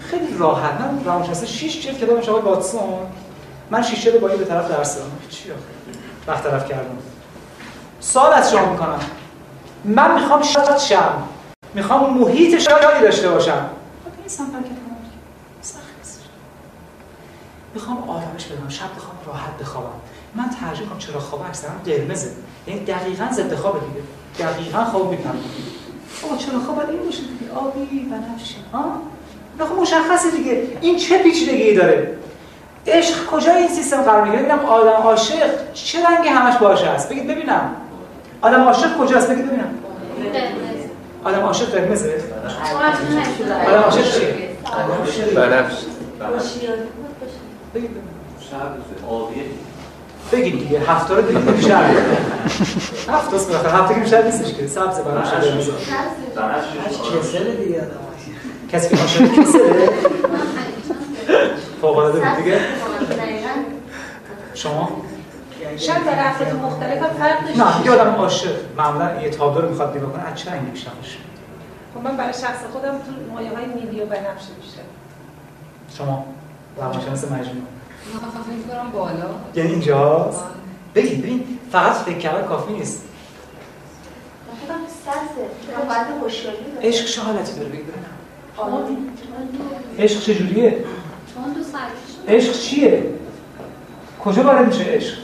خیلی 0.00 0.38
راحت. 0.38 0.80
من 0.80 1.04
روانشناسی 1.04 1.46
6 1.46 1.86
جلد 1.86 1.98
کتاب 1.98 2.22
شما 2.22 2.40
واتسون. 2.40 2.80
من 3.70 3.82
6 3.82 4.04
جلد 4.04 4.20
با 4.20 4.28
این 4.28 4.38
به 4.38 4.44
طرف 4.44 4.68
درس 4.68 4.96
دادم 4.96 5.10
چی 5.30 5.50
آخه؟ 5.50 5.60
وقت 6.26 6.42
طرف 6.42 6.68
کردم. 6.68 6.98
سوال 8.00 8.32
از 8.32 8.50
شما 8.50 8.72
می‌کنم. 8.72 9.00
من 9.84 10.14
می‌خوام 10.14 10.42
شاد 10.42 10.78
شم 10.78 11.22
می‌خوام 11.74 12.18
محیط 12.18 12.58
شادی 12.58 13.02
داشته 13.02 13.28
باشم. 13.28 13.70
سمت 14.32 14.54
حرکت 14.54 14.68
کنم 14.68 14.96
سخت 15.62 15.82
نیست. 15.98 16.20
می‌خوام 17.74 18.10
آرامش 18.10 18.44
بدم. 18.44 18.68
شب 18.68 18.94
بخوام 18.96 19.16
راحت 19.26 19.58
بخوابم. 19.60 19.88
من 20.34 20.50
ترجیح 20.60 20.86
کنم 20.86 20.98
چرا 20.98 21.20
خواب 21.20 21.42
اکثرا 21.48 21.70
قرمزه. 21.86 22.30
یعنی 22.66 22.84
دقیقاً 22.84 23.28
ضد 23.32 23.54
خواب 23.54 23.80
دیگه. 23.80 24.02
دقیقاً 24.38 24.84
خواب 24.84 25.10
می‌کنم. 25.10 25.34
آقا 26.24 26.36
چرا 26.36 26.58
خواب؟ 26.58 26.76
باید 26.76 26.90
این 26.90 27.04
باشه 27.04 27.22
دیگه. 27.22 27.52
آبی 27.54 27.98
بنفشه 27.98 28.56
ها 28.72 29.02
نه 29.58 29.64
خب 29.64 29.74
مشخصه 29.74 30.30
دیگه. 30.30 30.68
این 30.80 30.96
چه 30.96 31.18
پیچیدگی 31.22 31.74
داره؟ 31.74 32.18
عشق 32.86 33.26
کجا 33.26 33.52
این 33.52 33.68
سیستم 33.68 34.02
قرار 34.02 34.24
می‌گیره؟ 34.24 34.42
ببینم 34.42 34.64
آدم 34.64 34.90
عاشق 34.90 35.72
چه 35.72 36.06
رنگی 36.08 36.28
همش 36.28 36.56
باشه 36.56 36.86
است؟ 36.86 37.08
بگید 37.08 37.26
ببینم. 37.26 37.76
آدم 38.40 38.62
عاشق 38.62 38.96
کجاست؟ 38.98 39.30
بگید 39.30 39.46
ببینم. 39.46 39.74
آدم 41.24 41.38
عاشق 41.38 41.70
قرمزه 41.70 42.14
آدم 43.66 43.82
عاشق 43.82 44.18
چیه 44.18 44.48
بنفش 45.34 45.74
آبیه 49.08 49.44
بگید 50.32 50.58
دیگه 50.58 50.80
هفته 50.80 51.14
رو 51.14 51.22
دیگه 51.22 51.38
بیشتر 51.38 51.84
هفته 53.08 53.36
است 53.36 53.50
بخاطر 53.50 53.68
هفته 53.68 53.94
که 53.94 54.00
بیشتر 54.00 54.22
نیستش 54.22 54.54
که 54.54 54.66
سبز 54.66 54.98
برام 54.98 55.24
شده 55.24 55.50
قرمزه 55.50 55.72
کسل 57.20 57.56
دیگه 57.64 57.82
کسی 58.72 58.96
که 58.96 59.02
عاشق 59.02 59.32
کسله 59.40 59.88
فوق 61.80 61.96
العاده 61.98 62.20
بود 62.20 62.36
دیگه. 62.44 62.60
شما؟ 64.54 65.02
شاید 65.76 66.04
در 66.04 66.28
افراد 66.28 66.54
مختلف 66.54 67.02
هم 67.02 67.10
فرق 67.10 67.44
داشته 67.46 67.78
نه 67.78 67.86
یه 67.86 67.92
آدم 67.92 68.10
عاشق 68.10 68.56
معمولا 68.76 69.22
یه 69.22 69.30
تابلو 69.30 69.62
رو 69.62 69.68
می‌خواد 69.68 69.96
نگاه 69.96 70.12
کنه 70.12 70.22
از 70.22 70.38
چه 70.38 70.50
رنگی 70.50 70.70
بیشتر 70.70 70.90
باشه؟ 70.90 71.18
خب 71.94 72.00
من 72.00 72.16
برای 72.16 72.32
شخص 72.32 72.60
خودم 72.72 72.90
تو 72.90 73.32
مایه 73.32 73.50
های 73.50 73.66
نیلی 73.66 74.00
و 74.00 74.06
بنفشه 74.06 74.52
بیشتر. 74.60 74.82
شما 75.98 76.24
روانشناس 76.76 77.24
مجموع 77.24 77.64
فکر 78.02 78.74
کنم 78.76 78.90
بالا. 78.90 79.14
یعنی 79.54 79.70
اینجاست؟ 79.70 80.44
بگید 80.94 81.22
ببین 81.22 81.58
فقط 81.72 81.92
فکر 81.92 82.18
کردن 82.18 82.48
کافی 82.48 82.72
نیست. 82.72 83.04
عشق 86.82 87.06
چه 87.06 87.22
حالتی 87.22 87.52
داره؟ 87.54 87.68
بگید 87.68 87.84
آروم. 88.56 88.96
عشق 89.98 90.20
چجوریه. 90.20 90.84
عشق 92.28 92.52
چیه؟ 92.52 93.04
کجا 94.24 94.42
وارد 94.42 94.66
میشه 94.66 94.84
عشق؟ 94.84 95.21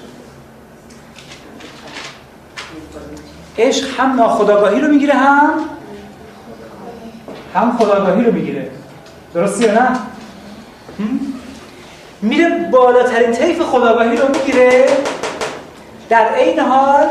عشق 3.58 4.00
هم 4.00 4.16
ناخداگاهی 4.16 4.80
رو 4.80 4.88
می‌گیره 4.88 5.14
هم 5.14 5.50
هم 7.54 7.76
خداگاهی 7.76 8.24
رو 8.24 8.32
می‌گیره. 8.32 8.70
درسته 9.34 9.64
یا 9.64 9.72
نه؟ 9.72 9.98
میره 12.22 12.68
بالاترین 12.72 13.32
طیف 13.32 13.62
خداگاهی 13.62 14.16
رو 14.16 14.28
می‌گیره. 14.28 14.86
در 16.08 16.28
عین 16.28 16.60
حال 16.60 17.06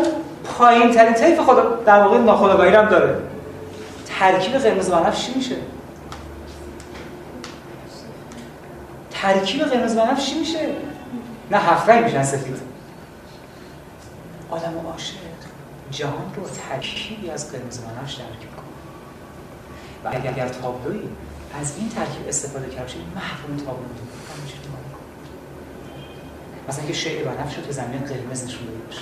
پایین 0.57 0.91
ترین 0.91 1.14
طیف 1.14 1.40
خدا 1.40 1.80
در 1.86 1.99
واقع 1.99 2.18
ناخداگاهی 2.18 2.76
هم 2.76 2.86
داره. 2.86 3.15
ترکیب 4.19 4.57
قرمز 4.57 4.90
بنفش 4.90 5.26
چی 5.26 5.34
میشه؟ 5.36 5.56
ترکیب 9.11 9.61
قرمز 9.61 9.95
بنفش 9.95 10.26
چی 10.26 10.40
میشه؟ 10.40 10.60
نه 11.52 11.57
هفت 11.57 11.90
رنگ 11.90 12.03
میشن 12.03 12.24
سفید. 12.24 12.57
آدم 14.52 14.74
عاشق. 14.91 15.27
جهان 15.92 16.34
رو 16.36 16.44
ترکیبی 16.70 17.30
از 17.30 17.52
قرمز 17.52 17.80
بنفش 17.80 18.16
ترکیب 18.16 18.56
کنه. 18.56 18.66
و 20.04 20.18
اگر, 20.18 20.32
اگر 20.32 20.48
تابلوی 20.48 21.02
از 21.62 21.78
این 21.78 21.90
ترکیب 21.90 22.28
استفاده 22.28 22.70
کرد 22.70 22.86
بشه 22.86 22.98
محروم 23.16 23.58
تابلو 23.58 23.84
مثلا 26.70 26.86
که 26.86 26.94
شعر 26.94 27.26
بنفش 27.26 27.58
رو 27.58 27.64
تو 27.64 27.72
زمین 27.72 28.00
قرمز 28.00 28.46
نشون 28.46 28.66
داده 28.66 28.78
باشه. 28.78 29.02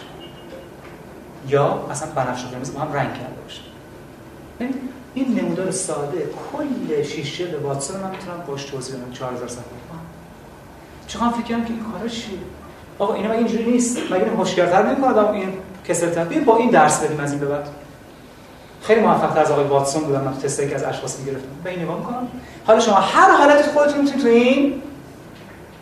یا 1.47 1.87
مثلا 1.91 2.11
بنفش 2.11 2.45
و 2.45 2.47
قرمز 2.47 2.73
با 2.73 2.79
هم 2.79 2.93
رنگ 2.93 3.13
کرده 3.13 3.41
باشه. 3.41 3.61
این 5.13 5.39
نمودار 5.39 5.71
ساده 5.71 6.29
کل 6.51 7.03
شیشه 7.03 7.45
به 7.45 7.57
واتساپ 7.57 8.03
من 8.03 8.11
می‌تونم 8.11 8.43
باش 8.47 8.63
توضیح 8.63 8.95
بدم. 8.95 9.11
4000 9.11 9.47
صفحه. 9.47 9.63
چقدر 11.07 11.29
فکر 11.29 11.41
کنم 11.41 11.65
که 11.65 11.73
این 11.73 11.83
کارا 11.91 12.07
چیه؟ 12.07 12.39
آقا 12.99 13.13
اینا 13.13 13.29
مگه 13.29 13.37
اینجوری 13.37 13.71
نیست؟ 13.71 13.97
مگه 13.97 14.23
این 14.23 14.33
هوشیارتر 14.33 14.83
نمی‌کنه 14.83 15.07
آدم 15.07 15.31
این 15.31 15.53
کسلتر 15.87 16.23
ببین 16.23 16.43
با 16.43 16.57
این 16.57 16.69
درس 16.69 17.03
بدیم 17.03 17.19
از 17.19 17.31
این 17.31 17.39
به 17.39 17.45
بعد. 17.45 17.67
خیلی 18.81 19.01
موفق 19.01 19.37
از 19.37 19.51
آقای 19.51 19.65
واتسون 19.65 20.03
بودم 20.03 20.21
من 20.21 20.37
تستی 20.37 20.69
که 20.69 20.75
از 20.75 20.83
اشخاص 20.83 21.19
می‌گرفتم. 21.19 21.47
به 21.63 21.69
این 21.69 21.81
نگاه 21.81 21.97
می‌کنم. 21.97 22.27
حالا 22.67 22.79
شما 22.79 22.95
هر 22.95 23.31
حالت 23.31 23.61
خودتون 23.65 24.01
می‌تونید 24.01 24.21
تو 24.21 24.27
این 24.27 24.81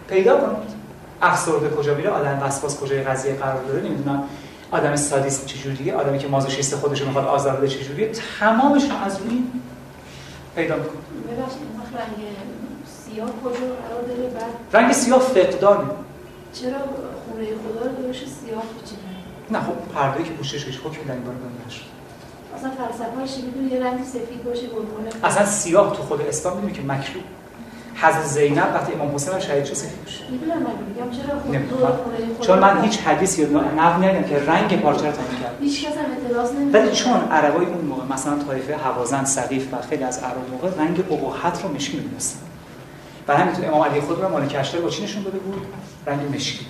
پیدا 0.09 0.37
کنید. 0.37 0.73
افسرده 1.21 1.69
کجا 1.69 1.95
میره 1.95 2.09
آدم 2.09 2.39
وسواس 2.43 2.79
کجای 2.79 3.03
قضیه 3.03 3.33
قرار 3.33 3.63
داره 3.63 3.81
نمی‌دونم. 3.81 4.23
آدم 4.71 4.95
سادیست 4.95 5.45
چجوریه؟ 5.45 5.95
آدمی 5.95 6.17
که 6.17 6.27
مازوخیست 6.27 6.75
خودش 6.75 7.01
رو 7.01 7.07
می‌خواد 7.07 7.25
آزار 7.25 7.55
بده 7.55 7.67
چجوریه؟ 7.67 8.11
تمامش 8.39 8.83
از 9.05 9.19
روی 9.21 9.43
پیدا 10.55 10.75
می‌کنه. 10.75 10.93
رنگ 11.37 12.25
سیاه 12.85 13.29
کجا 13.43 13.49
قرار 13.49 14.01
داره؟ 14.07 14.29
بعد 14.29 14.83
رنگ 14.83 14.93
سیاه 14.93 15.19
فقدانه. 15.19 15.89
چرا 16.53 16.79
خونه 17.25 17.45
خدا 17.45 17.85
رو 17.89 17.95
دورش 18.01 18.17
سیاه 18.17 18.63
بچینه 18.63 19.13
نه 19.51 19.59
خب 19.59 19.95
پرده 19.95 20.23
که 20.23 20.29
پوشش 20.31 20.65
هیچ 20.65 20.79
حکمی 20.83 21.03
در 21.05 21.13
این 21.13 21.23
باره 21.23 21.37
نشه 21.67 21.81
اصلا 22.57 22.69
فلسفه‌اش 22.69 23.43
می‌دونی؟ 23.45 23.71
یه 23.71 23.83
رنگ 23.83 24.03
سفید 24.03 24.43
باشه 24.43 24.61
گلگونه 24.61 25.09
اصلا 25.23 25.45
سیاه 25.45 25.95
تو 25.95 26.03
خود 26.03 26.21
اسلام 26.21 26.55
می‌دونی 26.55 26.73
که 26.73 26.81
مکروه 26.81 27.23
حضرت 27.95 28.25
زینب 28.25 28.71
وقتی 28.73 28.93
امام 28.93 29.15
حسین 29.15 29.39
شهید 29.39 29.65
شد 29.65 29.73
سفید 29.73 29.99
میشه 30.05 30.23
می‌دونم 30.31 30.57
میگم 30.59 31.11
چرا 31.11 31.39
خود 31.39 32.39
چون 32.39 32.59
من 32.59 32.83
هیچ 32.83 32.99
حدیثی 32.99 33.41
یا 33.41 33.47
نقل 33.49 34.03
ندیدم 34.03 34.29
که 34.29 34.39
رنگ 34.39 34.81
پارچه 34.81 35.05
رو 35.05 35.11
تعیین 35.11 35.41
کرد. 35.43 35.57
هیچ 35.61 35.85
کس 35.85 35.97
هم 35.97 36.05
اعتراض 36.11 36.51
نمی‌کنه 36.51 36.81
ولی 36.81 36.91
چون 36.91 37.21
عربای 37.31 37.65
اون 37.65 37.85
موقع 37.85 38.13
مثلا 38.13 38.43
طایفه 38.43 38.75
حوازن 38.75 39.25
سقیف 39.25 39.73
و 39.73 39.81
خیلی 39.89 40.03
از 40.03 40.17
عرب 40.17 40.49
موقع 40.51 40.77
رنگ 40.77 40.99
ابهت 41.11 41.63
رو 41.63 41.75
مشکی 41.75 41.97
می‌دونستن. 41.97 42.39
و 43.27 43.37
همینطور 43.37 43.65
امام 43.65 43.83
علی 43.83 44.01
خود 44.01 44.21
رو 44.21 44.29
مالک 44.29 44.55
اشتر 44.59 44.77
با 44.77 44.89
چی 44.89 45.03
نشون 45.03 45.23
داده 45.23 45.37
بود؟ 45.37 45.65
رنگ 46.07 46.35
مشکی. 46.35 46.65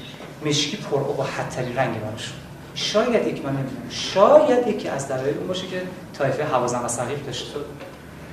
مشکی 0.46 0.78
پر 0.78 0.98
ابهت 0.98 1.50
ترین 1.50 1.76
رنگ 1.76 2.02
براشون 2.02 2.36
شاید 2.76 3.28
یک 3.28 3.46
من 3.46 3.52
نمی‌دونم. 3.52 3.90
شاید 3.90 4.68
یکی 4.68 4.88
از 4.90 5.08
دلایل 5.08 5.38
اون 5.38 5.48
باشه 5.48 5.68
که 5.68 5.82
طایفه 6.18 6.44
حوازن 6.44 6.80
و 6.86 6.88
سقیف 6.88 7.26
داشته. 7.26 7.60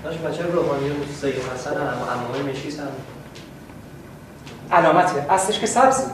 داشت 0.04 0.18
بچه 0.18 0.42
روحانی 0.42 0.90
سید 1.20 1.34
حسن 1.54 1.70
هم؟ 1.70 1.96
امامای 2.12 2.52
مشکی 2.52 2.70
هم 2.70 2.88
علامته. 4.72 5.32
اصلش 5.32 5.58
که 5.58 5.66
سبزه 5.66 6.04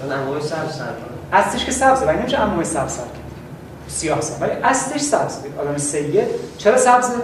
چون 0.00 0.12
امامای 0.12 0.42
سبز 0.42 0.76
سر 0.76 0.94
اصلش 1.32 1.64
که 1.64 1.72
سبزه. 1.72 2.06
ولی 2.06 2.18
نمیشه 2.18 2.40
امامای 2.40 2.64
سبز 2.64 2.92
سر 2.92 3.02
سیاه 3.88 4.20
سر 4.20 4.46
ولی 4.46 4.52
اصلش 4.52 5.00
سبزه. 5.00 5.38
آدم 5.58 5.76
سید. 5.78 6.24
چرا 6.58 6.78
سبزه؟ 6.78 7.14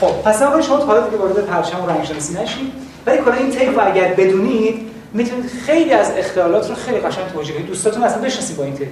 خب 0.00 0.22
پس 0.24 0.42
آقای 0.42 0.62
شما 0.62 0.76
حالا 0.76 1.00
دیگه 1.00 1.16
وارد 1.16 1.46
پرچم 1.46 1.84
و 1.84 1.86
رنگ 1.86 2.04
شناسی 2.04 2.34
نشید. 2.34 2.72
ولی 3.06 3.18
کلا 3.18 3.34
این 3.34 3.50
تیپ 3.50 3.80
رو 3.80 3.86
اگر 3.86 4.14
بدونید 4.14 4.90
می‌تونید 5.12 5.50
خیلی 5.66 5.92
از 5.92 6.12
اختلالات 6.16 6.68
رو 6.68 6.74
خیلی 6.74 6.98
قشنگ 6.98 7.26
توجیه 7.32 7.54
کنید. 7.54 7.66
دوستاتون 7.66 8.02
اصلا 8.02 8.22
بشناسید 8.22 8.56
با 8.56 8.64
این 8.64 8.74
تیپ. 8.74 8.88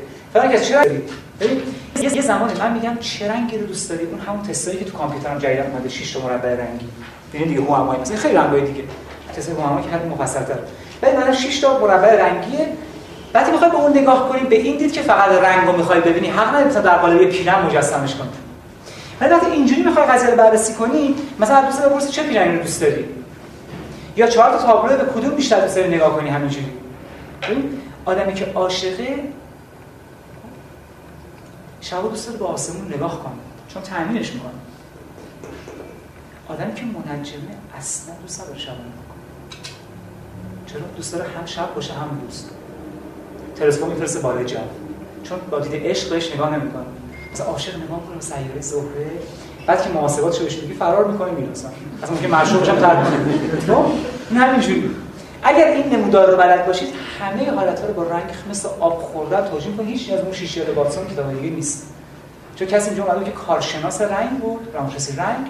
که 0.53 0.61
چرا 0.61 0.85
دارید 0.85 1.11
ببین 1.41 1.63
یه 2.01 2.23
زمانی 2.23 2.53
من 2.59 2.73
میگم 2.73 2.97
چه 3.01 3.33
رنگی 3.33 3.59
رو 3.59 3.67
دوست 3.67 3.91
داری 3.91 4.05
اون 4.05 4.21
همون 4.21 4.43
تستایی 4.43 4.79
که 4.79 4.85
تو 4.85 4.99
کامپیوترم 4.99 5.39
جدید 5.39 5.61
اومده 5.61 5.89
6 5.89 6.13
تا 6.13 6.21
مربع 6.21 6.49
رنگی. 6.49 6.89
ببین 7.35 7.49
دیگه 7.49 7.61
هوامای 7.61 7.99
مثلا. 7.99 8.17
خیلی 8.17 8.35
رنگای 8.35 8.61
دیگه. 8.61 8.83
تست 9.37 9.49
هوامای 9.49 9.83
که 9.83 9.91
هر 9.91 10.05
مفصل‌تر 10.05 10.59
ولی 11.03 11.17
من 11.17 11.33
6 11.33 11.61
تا 11.61 11.79
مربع 11.79 12.23
رنگیه. 12.23 12.67
وقتی 13.35 13.53
می‌خوای 13.53 13.71
به 13.71 13.77
اون 13.77 13.99
نگاه 13.99 14.29
کنیم 14.29 14.45
به 14.45 14.57
این 14.57 14.77
دید 14.77 14.93
که 14.93 15.03
فقط 15.03 15.29
رنگ 15.29 15.67
رو 15.67 15.77
می‌خوای 15.77 16.01
ببینی. 16.01 16.29
حق 16.31 16.49
نداری 16.49 16.65
مثلا 16.65 16.83
در 16.83 16.97
قالب 16.97 17.25
پیرن 17.25 17.67
مجسمش 17.67 18.15
کنی. 18.15 18.29
ولی 19.21 19.31
وقتی 19.31 19.47
اینجوری 19.47 19.83
می‌خوای 19.83 20.07
قضیه 20.07 20.31
رو 20.31 20.37
بررسی 20.37 20.75
کنی 20.75 21.15
مثلا 21.41 21.67
دوست 21.67 21.83
بپرسی 21.83 22.09
چه 22.13 22.23
پیرنی 22.23 22.57
رو 22.57 22.63
دوست 22.63 22.81
داری؟ 22.81 23.05
یا 24.17 24.27
چهار 24.27 24.51
تا 24.51 24.59
تابلو 24.59 24.97
به 24.97 25.05
کدوم 25.05 25.31
بیشتر 25.31 25.61
دوست 25.61 25.77
داری 25.77 25.95
نگاه 25.95 26.17
کنی 26.17 26.29
همینجوری؟ 26.29 26.73
آدمی 28.05 28.35
که 28.35 28.53
عاشقه 28.55 29.19
شب 31.81 32.03
دوست 32.03 32.27
داره 32.27 32.39
به 32.39 32.45
آسمون 32.45 32.95
نگاه 32.95 33.23
کنه 33.23 33.33
چون 33.69 33.83
تأمینش 33.83 34.33
می‌کنه. 34.33 34.51
آدمی 36.49 36.75
که 36.75 36.83
منجمه 36.85 37.57
اصلا 37.79 38.15
دوست 38.23 38.47
داره 38.47 38.59
شب 38.59 38.73
نگاه 38.73 38.83
کنه. 39.09 39.21
چرا؟ 40.67 40.81
دوست 40.97 41.13
داره 41.13 41.25
هم 41.31 41.47
شب 41.47 41.75
باشه 41.75 41.93
هم 41.93 42.21
روز. 42.27 42.45
تلسکوپ 43.57 43.93
میفرسته 43.93 44.21
بالای 44.21 44.45
جو 44.45 44.57
چون 45.25 45.39
با 45.51 45.61
دید 45.61 45.87
عشق 45.87 46.11
بهش 46.11 46.35
نگاه 46.35 46.59
نمی‌کنه. 46.59 46.85
مثلا 47.33 47.47
عاشق 47.47 47.77
نگاه 47.77 48.01
به 48.15 48.21
سیاره 48.21 48.61
زهره 48.61 49.11
بعد 49.67 49.83
که 49.83 49.91
محاسبات 49.91 50.33
شده 50.33 50.51
شده 50.51 50.75
فرار 50.75 51.05
می‌کنه 51.05 51.31
میره 51.31 51.51
اصلا 51.51 51.71
اصلا 52.03 52.17
که 52.17 52.29
معشوقش 52.29 52.69
هم 52.69 52.79
ترک 52.79 53.07
خب؟ 53.67 53.85
این 54.31 54.41
همینجوری 54.41 54.91
اگر 55.43 55.67
این 55.67 55.95
نمودار 55.95 56.31
رو 56.31 56.37
بلد 56.37 56.67
باشید 56.67 56.89
همه 57.21 57.51
حالت‌ها 57.51 57.87
رو 57.87 57.95
با 57.95 58.03
رنگ 58.03 58.25
مثل 58.51 58.69
آب 58.81 58.99
خوردن 58.99 59.45
توجیه 59.45 59.73
کنید. 59.77 59.89
هیچ 59.89 60.13
از 60.13 60.21
اون 60.21 60.33
شیشه 60.33 60.63
واتسون 60.77 61.07
کتاب 61.07 61.41
دیگه 61.41 61.55
نیست. 61.55 61.87
چون 62.57 62.69
کسی 62.69 62.89
اینجا 62.89 63.05
اومده 63.05 63.25
که 63.25 63.31
کارشناس 63.31 64.01
رنگ 64.01 64.31
بود 64.31 64.69
روانشناسی 64.75 65.17
رنگ. 65.17 65.47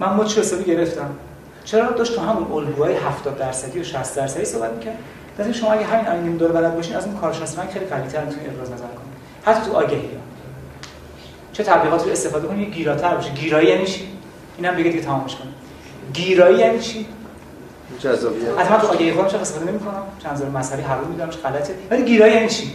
من 0.00 0.14
مچ 0.14 0.38
حسابی 0.38 0.64
گرفتم؟ 0.64 1.10
چرا 1.64 1.90
داشت 1.90 2.14
تو 2.14 2.20
همون 2.20 2.52
الگوهای 2.52 2.94
70 2.94 3.38
درصدی 3.38 3.80
و 3.80 3.84
60 3.84 4.16
درصدی 4.16 4.44
صحبت 4.44 4.72
می‌کرد؟ 4.72 4.96
لازم 5.38 5.52
شما 5.52 5.72
اگه 5.72 5.84
همین 5.84 6.08
این 6.08 6.22
نمودار 6.22 6.52
بلد 6.52 6.76
باشین 6.76 6.96
از 6.96 7.06
اون 7.06 7.16
کارشناس 7.16 7.58
رنگ 7.58 7.70
خیلی 7.70 7.86
قوی‌تر 7.86 8.24
می‌تونید 8.24 8.50
ابراز 8.50 8.70
نظر 8.70 8.84
کنید. 8.84 9.10
حتی 9.44 9.70
تو 9.70 9.76
آگهی. 9.76 10.19
چه 11.52 11.62
تبلیغاتی 11.62 12.04
رو 12.04 12.12
استفاده 12.12 12.48
کنید 12.48 12.68
یه 12.68 12.74
گیراتر 12.74 13.14
باشه 13.14 13.30
گیرایی 13.30 13.68
یعنی 13.68 13.86
چی؟ 13.86 14.08
اینم 14.58 14.74
بگید 14.74 14.92
دیگه 14.92 15.04
تمامش 15.04 15.36
کنید 15.36 15.54
گیرایی 16.12 16.58
یعنی 16.58 16.78
چی؟ 16.78 17.06
جذابیت. 17.98 18.48
از 18.58 18.70
من 18.70 18.78
تو 18.78 18.86
آگهی 18.86 19.12
خودم 19.12 19.28
چه 19.28 19.38
استفاده 19.38 19.70
نمی‌کنم؟ 19.70 20.02
چند 20.22 20.36
زور 20.36 20.48
مسئله 20.48 20.82
هر 20.82 20.96
رو 20.96 21.08
می‌دونم 21.08 21.30
چه 21.30 21.38
غلطه. 21.38 21.74
ولی 21.90 22.04
گیرایی 22.04 22.34
یعنی 22.34 22.48
چی؟ 22.48 22.72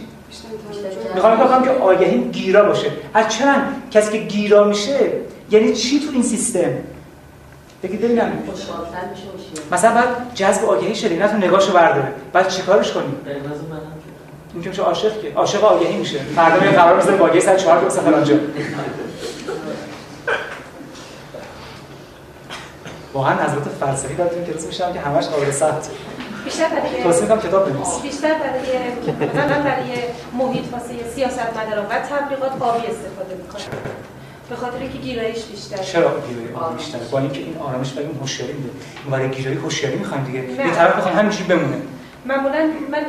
می‌خوام 1.14 1.36
بگم 1.36 1.62
که 1.62 1.70
آگهی 1.70 2.18
گیرا 2.18 2.64
باشه. 2.64 2.90
از 3.14 3.28
چند 3.28 3.82
کسی 3.90 4.12
که 4.12 4.18
گیرا 4.18 4.64
میشه 4.64 5.12
یعنی 5.50 5.74
چی 5.74 6.00
تو 6.00 6.06
این 6.12 6.22
سیستم؟ 6.22 6.70
بگید 7.82 8.00
ببینم. 8.00 8.32
مثلا 9.72 9.94
بعد 9.94 10.34
جذب 10.34 10.64
آگهی 10.64 10.94
شده 10.94 11.16
نه 11.16 11.28
تو 11.28 11.36
نگاهشو 11.36 11.72
برداره. 11.72 12.12
بعد 12.32 12.48
چیکارش 12.48 12.92
کنی؟ 12.92 13.14
که 14.62 14.68
میشه 14.68 14.82
عاشق 14.82 15.22
که. 15.22 15.32
عاشق 15.34 15.64
آگهی 15.64 15.96
میشه. 15.96 16.18
فردا 16.18 16.60
میاد 16.60 16.74
قرار 16.74 16.96
می‌ذاره 16.96 17.16
با 17.16 17.26
آگهی 17.26 17.40
ساعت 17.40 17.56
4 17.56 17.84
که 17.84 17.88
فلان 17.90 18.24
جا 18.24 18.34
واقعا 23.12 23.34
نظرات 23.34 23.68
فلسفی 23.80 24.14
داریم 24.14 24.44
کلاس 24.44 24.66
میشم 24.66 24.92
که 24.92 25.00
همش 25.00 25.26
قابل 25.26 25.50
ثبت 25.50 25.88
بیشتر 26.44 26.68
برای 26.68 27.02
توصیه 27.02 27.22
می‌کنم 27.22 27.40
کتاب 27.40 27.70
بنویس. 27.70 28.00
بیشتر 28.02 28.34
برای 28.34 28.78
مثلا 29.34 29.62
برای 29.62 29.92
محیط 30.38 30.64
واسه 30.72 31.10
سیاست 31.14 31.38
مداران 31.38 31.86
و 31.86 31.88
تبلیغات 31.88 32.52
آبی 32.60 32.86
استفاده 32.86 33.34
می‌کنه 33.42 33.62
به 34.50 34.56
خاطر 34.56 34.78
اینکه 34.78 34.98
گیرایش 34.98 35.44
بیشتر 35.44 35.76
چرا 35.76 36.10
گیرایی 36.28 36.54
آبی 36.54 36.76
بیشتر 36.76 36.98
با 37.10 37.18
اینکه 37.18 37.38
این 37.40 37.56
آرامش 37.58 37.92
برای 37.92 38.06
اون 38.06 38.18
هوشیاری 38.18 38.52
میده. 38.52 38.70
برای 39.10 39.28
گیرایی 39.28 39.56
هوشیاری 39.56 39.96
می‌خوایم 39.96 40.24
دیگه. 40.24 40.38
یه 40.38 40.70
طرف 40.70 40.96
می‌خوام 40.96 41.14
همینجوری 41.14 41.44
بمونه. 41.44 41.76
معمولا 42.26 42.70
من 42.90 43.06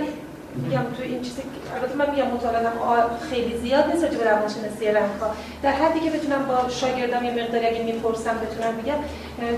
میگم 0.64 0.86
تو 0.98 1.04
این 1.04 1.22
چیزی 1.22 1.42
البته 1.76 1.96
من 1.96 2.10
میگم 2.12 2.28
مطالعاتم 2.28 3.10
خیلی 3.30 3.58
زیاد 3.58 3.86
نیست 3.92 4.04
راجع 4.04 4.18
به 4.18 4.24
روانشناسی 4.32 4.86
رنگ‌ها. 4.88 5.30
در 5.64 5.72
حدی 5.72 6.00
که 6.00 6.10
بتونم 6.10 6.46
با 6.46 6.70
شاگردام 6.70 7.24
یه 7.24 7.32
مقداری 7.32 7.66
اگه 7.68 7.84
می‌پرسم 7.84 8.36
بتونم 8.46 8.74
بگم 8.78 9.00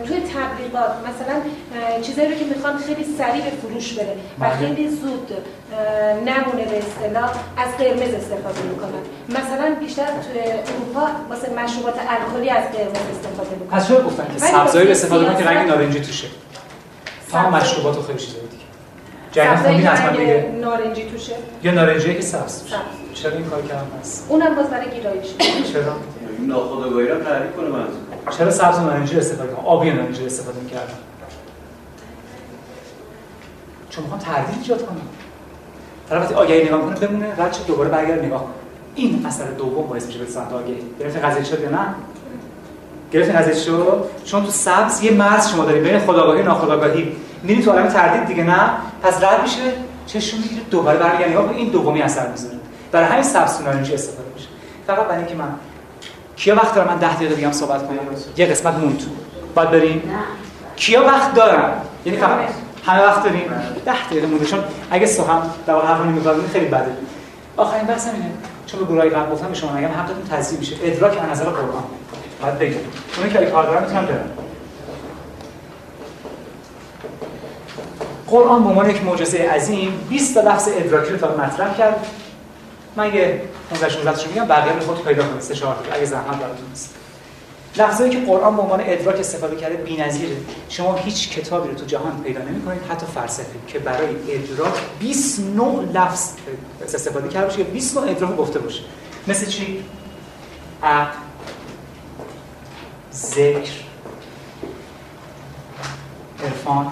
توی 0.05 0.17
تبلیغات 0.35 0.91
مثلا 1.09 1.35
چیزایی 2.01 2.27
رو 2.29 2.35
که 2.39 2.45
می‌خوان 2.45 2.77
خیلی 2.77 3.05
سریع 3.17 3.43
به 3.43 3.51
فروش 3.61 3.93
بره 3.93 4.15
و 4.39 4.45
بله. 4.45 4.55
خیلی 4.57 4.89
زود 4.89 5.31
نمونه 6.25 6.65
به 6.71 6.77
اصطلاح 6.77 7.31
از 7.57 7.77
قرمز 7.77 8.13
استفاده 8.13 8.61
می‌کنن. 8.61 9.03
مثلا 9.29 9.75
بیشتر 9.79 10.05
توی 10.05 10.39
اروپا 10.41 11.07
واسه 11.29 11.49
مشروبات 11.53 11.95
الکلی 12.09 12.49
از 12.49 12.63
قرمز 12.63 13.05
استفاده 13.15 13.55
می‌کنن. 13.59 13.79
از 13.79 13.91
گفتن؟ 13.91 14.27
که 14.33 14.39
سبزایی 14.39 14.87
واسه 14.87 14.91
استفاده 14.91 15.25
کنن 15.25 15.37
که 15.37 15.43
رنگ 15.43 15.67
نارنجی 15.67 15.99
توشه. 15.99 16.27
سبزایی- 17.31 17.55
مشروبات 17.55 17.97
و 17.97 18.01
خیلی 18.01 18.19
چیزایی 18.19 18.47
دیگه. 18.47 18.63
جریان 19.31 19.55
خونین 19.55 19.81
که 19.81 19.89
حتما 19.89 20.17
دیگه. 20.17 20.51
نارنجی 20.61 21.05
توشه. 21.05 21.33
یا 21.63 21.71
نارنجی 21.71 22.15
که 22.15 22.21
سبز. 22.21 22.63
چرا 23.13 23.31
این 23.31 23.45
کار 23.45 23.61
کردن 23.61 23.87
هست 23.99 24.25
اونم 24.29 24.55
باز 24.55 24.67
برای 24.67 24.89
گیرایش 24.89 25.27
چرا؟ 25.73 25.95
این 26.37 26.47
ناخودآگاهی 26.47 27.07
رو 27.07 27.23
تعریف 27.23 27.51
کنه 27.55 27.67
منظور. 27.67 27.99
چرا 28.37 28.51
سبز 28.51 28.77
و 28.77 28.81
نارنجی 28.81 29.17
استفاده 29.17 29.51
کنن 29.53 29.65
آبی 29.65 29.91
نارنجی 29.91 30.25
استفاده 30.25 30.59
می‌کردن 30.59 30.93
چون 33.89 34.03
می‌خوان 34.03 34.19
تردید 34.19 34.55
ایجاد 34.61 34.85
کنن 34.85 34.97
طرف 36.09 36.21
وقتی 36.21 36.33
آگهی 36.33 36.65
نگاه 36.65 36.81
کنه 36.81 36.95
بمونه 36.95 37.25
رد 37.37 37.53
شه 37.53 37.63
دوباره 37.67 37.89
برگرد 37.89 38.25
نگاه 38.25 38.45
این 38.95 39.25
اثر 39.25 39.45
دوم 39.45 39.87
باعث 39.87 40.05
میشه 40.05 40.19
به 40.19 40.25
سمت 40.25 40.53
آگهی. 40.53 40.81
گرفت 40.99 41.17
قضیه 41.17 41.43
شد 41.43 41.61
یا 41.61 41.69
نه؟ 41.69 41.85
گرفت 43.11 43.35
قضیه 43.35 43.53
شد؟ 43.53 44.05
چون 44.25 44.45
تو 44.45 44.51
سبز 44.51 45.03
یه 45.03 45.11
مرز 45.11 45.49
شما 45.51 45.65
دارید 45.65 45.83
بین 45.83 45.99
خودآگاهی 45.99 46.41
و 46.41 46.45
ناخودآگاهی. 46.45 47.15
میری 47.43 47.63
تو 47.63 47.71
عالم 47.71 47.87
تردید 47.87 48.25
دیگه 48.25 48.43
نه؟ 48.43 48.69
پس 49.03 49.23
رد 49.23 49.41
میشه 49.41 49.61
چشم 50.05 50.37
می‌گیره 50.37 50.61
دوباره 50.71 50.97
برمیگرد 50.97 51.29
نگاه 51.29 51.45
کنه 51.45 51.57
این 51.57 51.69
دومی 51.69 52.01
اثر 52.01 52.27
می‌ذاره. 52.27 52.55
برای 52.91 53.07
همین 53.07 53.23
سبز 53.23 53.61
نارنجی 53.61 53.93
استفاده 53.93 54.29
میشه. 54.35 54.47
فقط 54.87 55.05
برای 55.05 55.17
اینکه 55.17 55.35
من 55.35 55.49
کیا 56.35 56.55
وقت 56.55 56.75
دارم 56.75 56.87
من 56.87 56.97
10 56.97 57.15
دقیقه 57.15 57.35
دیگه 57.35 57.47
هم 57.47 57.53
صحبت 57.53 57.87
کنم؟ 57.87 57.97
یه 58.37 58.45
قسمت 58.45 58.73
موند. 58.73 59.03
باید 59.55 59.71
بریم؟ 59.71 60.01
نه. 60.07 60.19
کیا 60.75 61.03
وقت 61.05 61.33
دارن؟ 61.33 61.71
یعنی 62.05 62.17
فقط 62.17 62.39
همه 62.85 63.03
وقت 63.03 63.23
داریم؟ 63.23 63.51
10 63.85 64.05
دقیقه 64.05 64.27
مونده. 64.27 64.45
چون 64.45 64.59
اگه 64.91 65.05
سخن 65.05 65.41
در 65.67 65.73
واقع 65.73 65.87
حرف 65.87 66.01
نمی‌کنیم 66.01 66.47
خیلی 66.53 66.65
بده. 66.65 66.91
آخرین 67.57 67.83
بحثم 67.87 68.11
اینه 68.13 68.31
چون 68.65 68.79
به 68.79 68.85
گروهای 68.85 69.09
قبل 69.09 69.31
گفتم 69.31 69.47
به 69.47 69.53
شما 69.53 69.71
میگم 69.71 69.87
حقتون 69.87 70.23
تضییع 70.31 70.59
میشه. 70.59 70.75
ادراک 70.83 71.17
از 71.23 71.29
نظر 71.29 71.45
قرآن. 71.45 71.83
باید 72.41 72.59
بگم. 72.59 72.77
اونایی 73.17 73.33
که 73.33 73.51
کار 73.51 73.63
دارن 73.63 73.81
می‌تونن 73.83 74.05
برن. 74.05 74.29
قرآن 78.29 78.63
به 78.63 78.69
عنوان 78.69 78.89
یک 78.89 79.03
معجزه 79.03 79.37
عظیم 79.37 80.05
20 80.09 80.33
تا 80.33 80.41
لفظ 80.41 80.69
ادراکی 80.71 81.11
رو 81.11 81.17
تا 81.17 81.35
مطرح 81.37 81.77
کرد. 81.77 82.05
من 82.95 83.15
یه 83.15 83.41
15 83.69 83.89
16 83.89 84.11
تاشو 84.11 84.29
میگم 84.29 84.45
بقیه 84.45 84.73
رو 84.73 84.79
خودت 84.79 85.01
پیدا 85.01 85.23
کنید. 85.23 85.41
سه 85.41 85.55
چهار 85.55 85.75
اگه 85.91 86.05
زحمت 86.05 86.37
براتون 86.39 86.69
نیست. 86.69 86.95
لفظایی 87.77 88.11
که 88.11 88.19
قرآن 88.19 88.55
به 88.55 88.61
عنوان 88.61 88.81
ادراک 88.83 89.19
استفاده 89.19 89.55
کرده 89.55 89.75
بی‌نظیره. 89.75 90.35
شما 90.69 90.95
هیچ 90.95 91.29
کتابی 91.29 91.69
رو 91.69 91.75
تو 91.75 91.85
جهان 91.85 92.23
پیدا 92.23 92.41
نمی‌کنید 92.41 92.81
حتی 92.89 93.05
فلسفه 93.15 93.55
که 93.67 93.79
برای 93.79 94.09
ادراک 94.29 94.73
20 94.99 95.39
نوع 95.39 95.83
لفظ 95.93 96.31
استفاده 96.83 97.27
کرده 97.27 97.45
باشه 97.47 97.59
یا 97.59 97.65
20 97.65 97.97
نوع 97.97 98.09
ادراک 98.09 98.35
گفته 98.35 98.59
باشه. 98.59 98.81
مثل 99.27 99.45
چی؟ 99.45 99.83
عقل 100.83 101.17
ذکر 103.13 103.71
عرفان. 106.43 106.91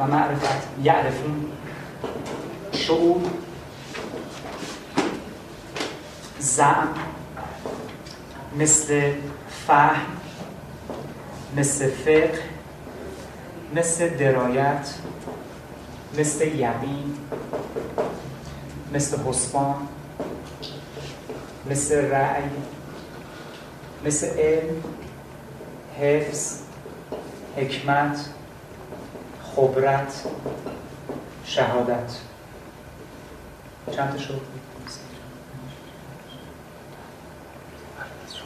و 0.00 0.06
معرفت 0.06 0.68
یعرفون. 0.82 1.52
شعور 2.72 3.20
زعم 6.38 6.88
مثل 8.58 9.12
فهم 9.66 10.06
مثل 11.56 11.90
فقه 11.90 12.38
مثل 13.76 14.08
درایت 14.08 14.94
مثل 16.18 16.46
یقین 16.46 17.18
مثل 18.94 19.16
حسبان 19.28 19.88
مثل 21.70 22.10
رأی 22.10 22.50
مثل 24.06 24.26
علم 24.26 24.82
حفظ 26.00 26.58
حکمت. 27.56 28.39
خبرت 29.56 30.24
شهادت. 31.44 32.12
چند 33.96 34.12
تا 34.12 34.18
شد؟ 34.18 34.40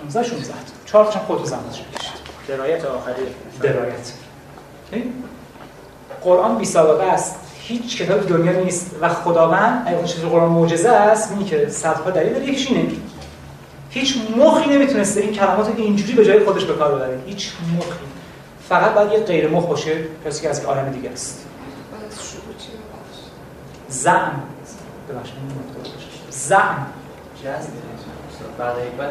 16 0.09 0.23
16 0.29 0.55
چهار 0.87 1.05
تا 1.05 1.19
خودتون 1.19 1.47
زحمتش 1.47 1.83
بکشید 1.83 2.13
درایت 2.49 2.85
آخری. 2.85 3.15
درایت. 3.63 4.13
قرآن 6.23 6.59
بی 6.59 6.65
سابقه 6.65 7.05
است. 7.05 7.37
هیچ 7.59 8.03
کتاب 8.03 8.29
دنیا 8.29 8.53
نیست. 8.53 8.91
و 9.01 9.09
خداوند 9.09 9.83
اگه 9.87 10.05
چیز 10.05 10.21
قرآن 10.21 10.51
معجزه 10.51 10.89
است 10.89 11.33
میگه 11.33 11.51
که 11.51 11.69
صدها 11.69 12.11
دلیل 12.11 12.33
داره. 12.33 12.47
یکیش 12.47 12.67
اینه. 12.67 12.93
هیچ 13.91 14.19
مخی 14.37 14.71
نمی‌تونسته 14.71 15.21
این 15.21 15.33
کلمات 15.33 15.69
رو 15.69 15.75
اینجوری 15.77 16.13
به 16.13 16.25
جای 16.25 16.45
خودش 16.45 16.65
به 16.65 16.75
کار 16.75 16.95
ببره. 16.95 17.19
هیچ 17.27 17.53
مخی. 17.77 18.14
فقط 18.69 18.95
باید 18.95 19.13
یه 19.13 19.19
غیر 19.19 19.49
مخ 19.49 19.67
باشه 19.67 19.97
کسی 20.25 20.43
که 20.43 20.51
از 20.51 20.59
یک 20.59 20.65
عالم 20.65 20.91
دیگه 20.91 21.11
است؟ 21.11 21.47
زعم. 23.89 24.43
ببخشید. 25.09 25.35
زعم. 26.31 26.87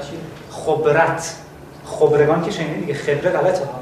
چی؟ 0.01 0.17
خبرت. 0.51 1.35
خبرگان 1.85 2.43
که 2.43 2.51
شنیدی 2.51 2.79
دیگه 2.79 2.93
خبره 2.93 3.29
غلطه 3.29 3.65
ها. 3.65 3.79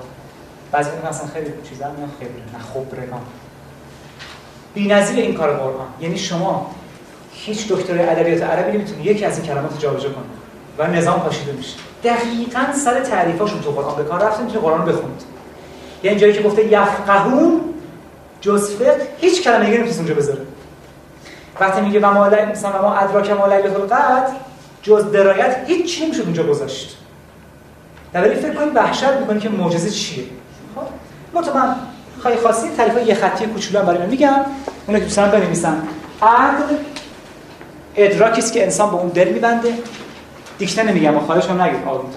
بعضی 0.72 0.89
میگن 0.91 1.07
اصلا 1.07 1.27
خیلی 1.27 1.53
چیزا 1.69 1.91
میگن 1.91 2.11
خبره 2.19 2.30
نه 2.53 2.64
خبرگان. 2.73 3.22
بی‌نظیر 4.73 5.19
این 5.19 5.34
کار 5.34 5.57
قرآن. 5.57 5.88
یعنی 5.99 6.18
شما 6.18 6.72
هیچ 7.31 7.72
دکتر 7.72 8.02
ادبیات 8.02 8.41
عربی 8.41 8.77
نمی‌تونه 8.77 9.06
یکی 9.06 9.26
از 9.26 9.38
این 9.38 9.48
کلمات 9.48 9.80
جابجا 9.80 10.10
کنه 10.10 10.23
و 10.77 10.88
نظام 10.88 11.19
پاشیده 11.19 11.52
میشه 11.52 11.76
دقیقاً 12.03 12.73
سر 12.85 12.99
تعریفاشون 12.99 13.61
تو 13.61 13.72
قرآن 13.72 13.95
به 13.95 14.03
کار 14.03 14.23
رفتن 14.23 14.43
می‌تونه 14.43 14.61
قرآن 14.61 14.85
رو 14.88 14.93
بخونید 14.93 15.31
یعنی 16.03 16.19
جایی 16.19 16.34
که 16.34 16.41
گفته 16.41 16.65
یفقهون 16.65 17.61
جز 18.41 18.76
فقه 18.76 19.07
هیچ 19.18 19.44
کلمه 19.44 19.65
دیگه 19.65 19.78
نمی‌تونه 19.78 19.98
اونجا 19.98 20.14
بذاره. 20.14 20.41
وقتی 21.60 21.82
میگه 21.82 21.99
و 21.99 22.14
ما 22.14 22.30
مثلا 22.52 22.82
ما 22.82 22.95
ادراک 22.95 23.30
ما 23.30 23.48
لیلة 23.48 23.76
القدر 23.76 24.34
جز 24.82 25.11
درایت 25.11 25.57
هیچ 25.68 26.02
نمیشه 26.02 26.22
اونجا 26.22 26.44
گذاشت. 26.44 26.98
در 28.14 28.34
فکر 28.34 28.53
کنید 28.53 28.76
وحشت 28.76 29.03
می‌کنی 29.03 29.40
که 29.40 29.49
معجزه 29.49 29.90
چیه. 29.90 30.23
خب؟ 30.76 30.82
مطمئن. 31.40 31.76
خواهی 32.22 32.38
خواستی 32.38 32.69
تعریف 32.78 33.07
یه 33.07 33.15
خطی 33.15 33.45
کوچولو 33.45 33.86
برای 33.86 33.99
من 33.99 34.06
میگم. 34.06 34.36
اون 34.88 34.98
که 34.98 35.03
دوستان 35.03 35.32
بنویسن. 35.32 35.84
عقل 36.22 36.76
ادراکی 37.95 38.41
است 38.41 38.53
که 38.53 38.64
انسان 38.64 38.90
به 38.90 38.95
اون 38.95 39.10
دل 39.10 39.28
میبنده. 39.28 39.73
دیکته 40.57 40.84
نمیگم 40.84 41.18
و 41.18 41.19
خواهش 41.19 41.45
هم 41.45 41.61
نگید. 41.61 41.88
آروم 41.88 42.10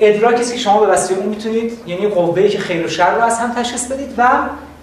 ادراکی 0.00 0.40
است 0.40 0.52
که 0.52 0.58
شما 0.58 0.80
به 0.80 0.86
وسیله 0.86 1.20
اون 1.20 1.28
می‌تونید 1.28 1.78
یعنی 1.86 2.08
قوه‌ای 2.08 2.48
که 2.48 2.58
خیر 2.58 2.86
و 2.86 2.88
شر 2.88 3.14
رو 3.14 3.22
از 3.22 3.38
هم 3.38 3.54
تشخیص 3.54 3.86
بدید 3.86 4.14
و 4.18 4.28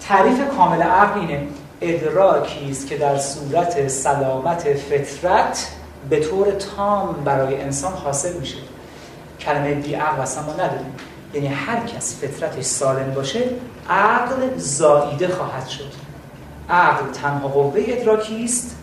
تعریف 0.00 0.48
کامل 0.56 0.82
عقل 0.82 1.20
اینه. 1.20 1.46
ادراکی 1.80 2.70
است 2.70 2.86
که 2.86 2.96
در 2.96 3.18
صورت 3.18 3.88
سلامت 3.88 4.74
فطرت 4.74 5.68
به 6.10 6.20
طور 6.20 6.50
تام 6.50 7.12
برای 7.24 7.60
انسان 7.60 7.92
حاصل 7.92 8.32
میشه. 8.32 8.56
کلمه 9.40 9.74
بی 9.74 9.94
عقل 9.94 10.20
اصلا 10.20 10.42
ما 10.42 10.52
نداریم. 10.52 10.94
یعنی 11.34 11.46
هر 11.46 11.86
کس 11.86 12.20
فطرتش 12.20 12.64
سالم 12.64 13.14
باشه 13.14 13.40
عقل 13.90 14.56
زاییده 14.56 15.28
خواهد 15.28 15.68
شد. 15.68 15.92
عقل 16.70 17.12
تنها 17.12 17.48
قوه 17.48 17.84
ادراکی 17.86 18.44
است 18.44 18.76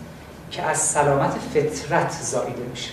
که 0.50 0.62
از 0.62 0.78
سلامت 0.78 1.34
فطرت 1.54 2.12
زاییده 2.22 2.62
میشه. 2.70 2.90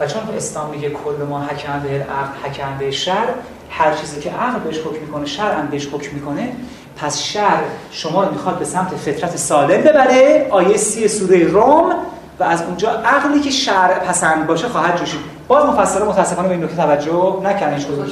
و 0.00 0.06
چون 0.06 0.22
اسلام 0.36 0.70
میگه 0.70 0.90
کل 0.90 1.24
ما 1.28 1.40
حکم 1.40 1.80
به 1.80 1.88
عقل 1.88 2.48
حکم 2.48 2.78
به 2.78 2.90
شر 2.90 3.28
هر 3.70 3.94
چیزی 3.94 4.20
که 4.20 4.30
عقل 4.30 4.58
بهش 4.58 4.78
حکم 4.78 5.00
می‌کنه 5.00 5.26
شر 5.26 5.52
هم 5.52 5.66
بهش 5.66 5.86
حکم 5.86 6.14
می‌کنه 6.14 6.52
پس 6.96 7.18
شر 7.18 7.62
شما 7.90 8.24
رو 8.24 8.32
می‌خواد 8.32 8.58
به 8.58 8.64
سمت 8.64 8.88
فطرت 8.88 9.36
سالم 9.36 9.82
ببره 9.82 10.48
آیه 10.50 10.76
سی 10.76 11.08
سوره 11.08 11.44
روم 11.44 11.92
و 12.40 12.44
از 12.44 12.62
اونجا 12.62 12.90
عقلی 12.90 13.40
که 13.40 13.50
شر 13.50 13.98
پسند 13.98 14.46
باشه 14.46 14.68
خواهد 14.68 14.98
جوشید. 14.98 15.20
باز 15.48 15.64
مفسران 15.64 16.08
متاسفانه 16.08 16.48
به 16.48 16.54
این 16.54 16.64
نکته 16.64 16.76
توجه 16.76 17.40
نکردن. 17.44 17.76
هیچ 17.76 17.86
کدوم 17.86 18.06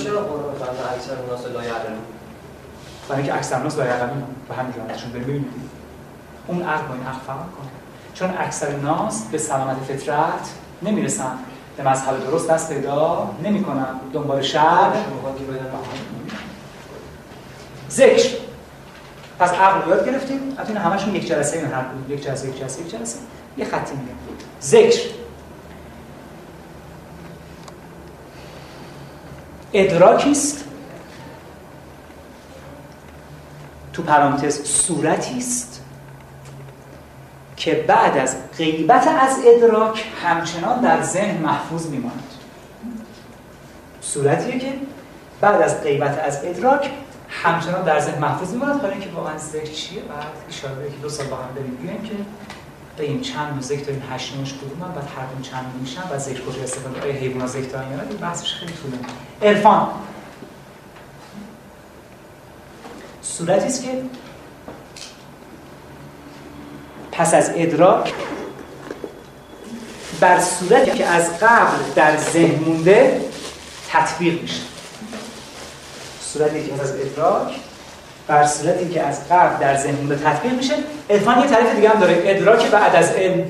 برای 3.09 3.23
اینکه 3.23 3.35
اکثر 3.35 3.59
ناس 3.63 3.79
لایقمی 3.79 4.23
به 4.49 4.55
همین 4.55 4.73
جهت 4.73 4.97
چون 4.97 5.11
می‌بینیم. 5.15 5.47
اون 6.47 6.63
عقل 6.63 6.87
با 6.87 6.95
این 6.95 7.07
عقل 7.07 7.19
فرق 7.27 7.37
کنه 7.37 7.71
چون 8.15 8.31
اکثر 8.39 8.77
ناس 8.77 9.23
به 9.33 9.39
سلامت 9.39 9.77
فطرت 9.89 10.51
نمی‌رسن. 10.83 11.33
به 11.77 11.89
مذهب 11.89 12.25
درست 12.31 12.51
دست 12.51 12.73
پیدا 12.73 13.31
نمی‌کنن 13.43 14.01
دنبال 14.13 14.43
شر 14.43 14.93
ذکر. 17.91 18.31
پس 19.39 19.51
عقل 19.51 19.83
رو 19.83 19.89
یاد 19.91 20.07
گرفتیم. 20.07 20.41
البته 20.59 20.79
همشون 20.79 21.15
یک 21.15 21.27
جلسه 21.27 21.59
این 21.59 21.67
هر 21.67 21.85
یک 22.09 22.25
جلسه 22.25 22.49
یک 22.49 22.59
جلسه 22.59 22.81
یک 22.81 22.91
جلسه. 22.91 23.19
یه 23.57 23.65
خطی 23.65 23.95
میگم 23.95 24.15
ذکر. 24.63 25.01
ادراکی 29.73 30.31
است. 30.31 30.65
تو 33.93 34.03
پرانتز 34.03 34.63
صورتی 34.65 35.39
است. 35.39 35.83
که 37.57 37.75
بعد 37.89 38.19
از 38.19 38.37
غیبت 38.59 39.09
از 39.09 39.37
ادراک 39.47 40.05
همچنان 40.23 40.81
در 40.81 41.03
ذهن 41.03 41.37
محفوظ 41.43 41.87
میماند. 41.87 42.33
صورتیه 44.01 44.59
که 44.59 44.73
بعد 45.41 45.63
از 45.63 45.83
غیبت 45.83 46.19
از 46.19 46.45
ادراک 46.45 46.91
همچنان 47.29 47.83
در 47.85 48.01
ذهن 48.01 48.19
محفوظ 48.19 48.53
میماند. 48.53 48.81
حالا 48.81 48.93
اینکه 48.93 49.11
واقعا 49.11 49.39
ذکر 49.39 49.73
چیه؟ 49.73 50.03
بعد 50.03 50.27
اشاره 50.49 50.91
که 50.91 50.97
دو 51.03 51.09
سال 51.09 51.27
با 51.27 51.37
هم 51.37 51.55
بگیم 51.55 52.03
که 52.03 52.15
این 53.03 53.21
چند 53.21 53.53
نوع 53.53 53.63
ذکر 53.63 53.85
داریم 53.85 54.03
هشت 54.11 54.37
نوعش 54.37 54.55
کدومن 54.55 54.93
بعد 54.93 55.05
هر 55.17 55.27
کدوم 55.27 55.43
چند 55.43 55.63
نوع 55.63 55.81
میشن 55.81 56.03
و 56.13 56.19
ذکر 56.19 56.41
کجا 56.41 56.63
استفاده 56.63 57.03
آیا 57.03 57.13
حیونا 57.13 57.47
ذکر 57.47 57.69
دارن 57.69 57.89
یا 57.89 58.17
بحثش 58.21 58.55
خیلی 58.55 58.73
طولانی. 58.73 59.05
عرفان. 59.43 59.89
صورتی 63.23 63.67
است 63.67 63.83
که 63.83 63.91
پس 67.19 67.35
از 67.35 67.51
ادراک 67.57 68.13
بر 70.21 70.41
صورتی 70.41 70.91
که 70.91 71.07
از 71.07 71.39
قبل 71.39 71.77
در 71.95 72.17
ذهن 72.17 72.65
مونده 72.65 73.21
تطبیق 73.93 74.43
میشه. 74.43 74.63
صورتی 76.21 76.67
که 76.67 76.83
از 76.83 76.93
ادراک 77.01 77.55
بر 78.27 78.47
صورتی 78.47 78.89
که 78.89 79.03
از 79.03 79.29
قبل 79.29 79.61
در 79.61 79.77
ذهن 79.77 79.95
مونده 79.95 80.17
تطبیق 80.17 80.53
میشه. 80.53 80.75
عرفان 81.11 81.41
یه 81.41 81.47
تعریف 81.47 81.75
دیگه 81.75 81.89
هم 81.89 82.01
داره. 82.01 82.23
ادراک 82.25 82.71
بعد 82.71 82.97
از 82.97 83.13
علم. 83.13 83.45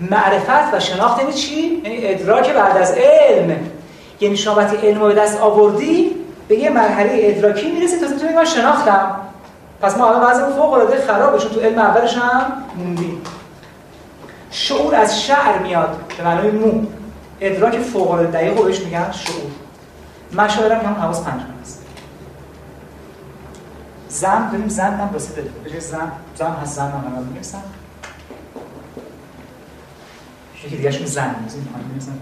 معرفت 0.00 0.74
و 0.74 0.80
شناخت 0.80 1.20
یعنی 1.20 1.32
چی؟ 1.32 1.82
یعنی 1.84 2.06
ادراک 2.06 2.50
بعد 2.52 2.76
از 2.76 2.92
علم. 2.92 3.56
یعنی 4.20 4.36
شما 4.36 4.54
وقتی 4.54 4.76
علم 4.76 5.00
رو 5.00 5.06
به 5.06 5.14
دست 5.14 5.40
آوردی 5.40 6.10
به 6.48 6.56
یه 6.56 6.70
مرحله 6.70 7.10
ادراکی 7.22 7.70
می‌رسی. 7.70 8.00
تا 8.00 8.08
می‌تونی 8.08 8.32
من 8.32 8.44
شناختم. 8.44 9.27
پس 9.80 9.96
ما 9.96 10.08
الان 10.08 10.30
وضعمون 10.30 10.52
فوق 10.52 10.72
العاده 10.72 11.06
خرابه 11.06 11.38
چون 11.38 11.50
تو 11.50 11.60
علم 11.60 11.78
اولش 11.78 12.16
هم 12.16 12.52
موندیم. 12.76 13.22
شعور 14.50 14.94
از 14.94 15.22
شعر 15.22 15.58
میاد 15.58 16.00
به 16.18 16.24
معنای 16.24 16.50
مو. 16.50 16.86
ادراک 17.40 17.78
فوق 17.78 18.10
العاده 18.10 18.30
دقیق 18.30 18.64
بهش 18.64 18.80
میگن 18.80 19.12
شعور. 19.12 19.50
مشاعرم 20.32 20.86
هم 20.86 20.94
حواس 20.94 21.24
پنجم 21.24 21.46
هست. 21.62 21.82
زن 24.08 24.50
داریم 24.50 24.68
زن 24.68 24.94
هم 24.94 25.10
واسه 25.12 25.34
داره 25.34 25.48
به 25.74 25.80
زن 25.80 26.12
زن 26.36 26.50
هست 26.62 26.76
زن 26.76 26.90
هم 26.90 27.14
هم 27.16 27.22
می‌رسن 27.32 27.62
یکی 30.64 30.76
دیگه 30.76 30.90
شون 30.90 31.06
زن 31.06 31.34
میزیم 31.44 31.74
می‌رسن 31.92 32.12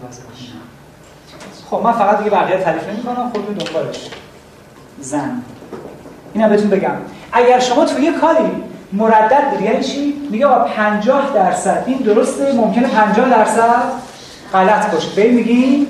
خب 1.70 1.80
من 1.84 1.92
فقط 1.92 2.18
دیگه 2.18 2.30
بقیه 2.30 2.58
تعریف 2.58 2.88
نمی 2.88 3.02
کنم 3.02 3.30
خودتون 3.30 3.54
دنبالش. 3.54 4.10
زن. 5.00 5.42
اینا 6.36 6.48
بهتون 6.48 6.70
بگم. 6.70 6.90
اگر 7.32 7.58
شما 7.58 7.84
توی 7.84 8.04
یه 8.04 8.12
کاری 8.12 8.44
مردد 8.92 9.50
بودی 9.50 9.64
یعنی 9.64 9.84
چی؟ 9.84 10.14
میگه 10.30 10.46
با 10.46 10.54
50 10.54 11.30
درصد. 11.34 11.84
این 11.86 11.98
درسته؟ 11.98 12.52
ممکنه 12.52 12.88
50 12.88 13.28
درصد 13.28 13.82
غلط 14.52 14.90
باشه. 14.90 15.08
به 15.16 15.30
میگی 15.30 15.86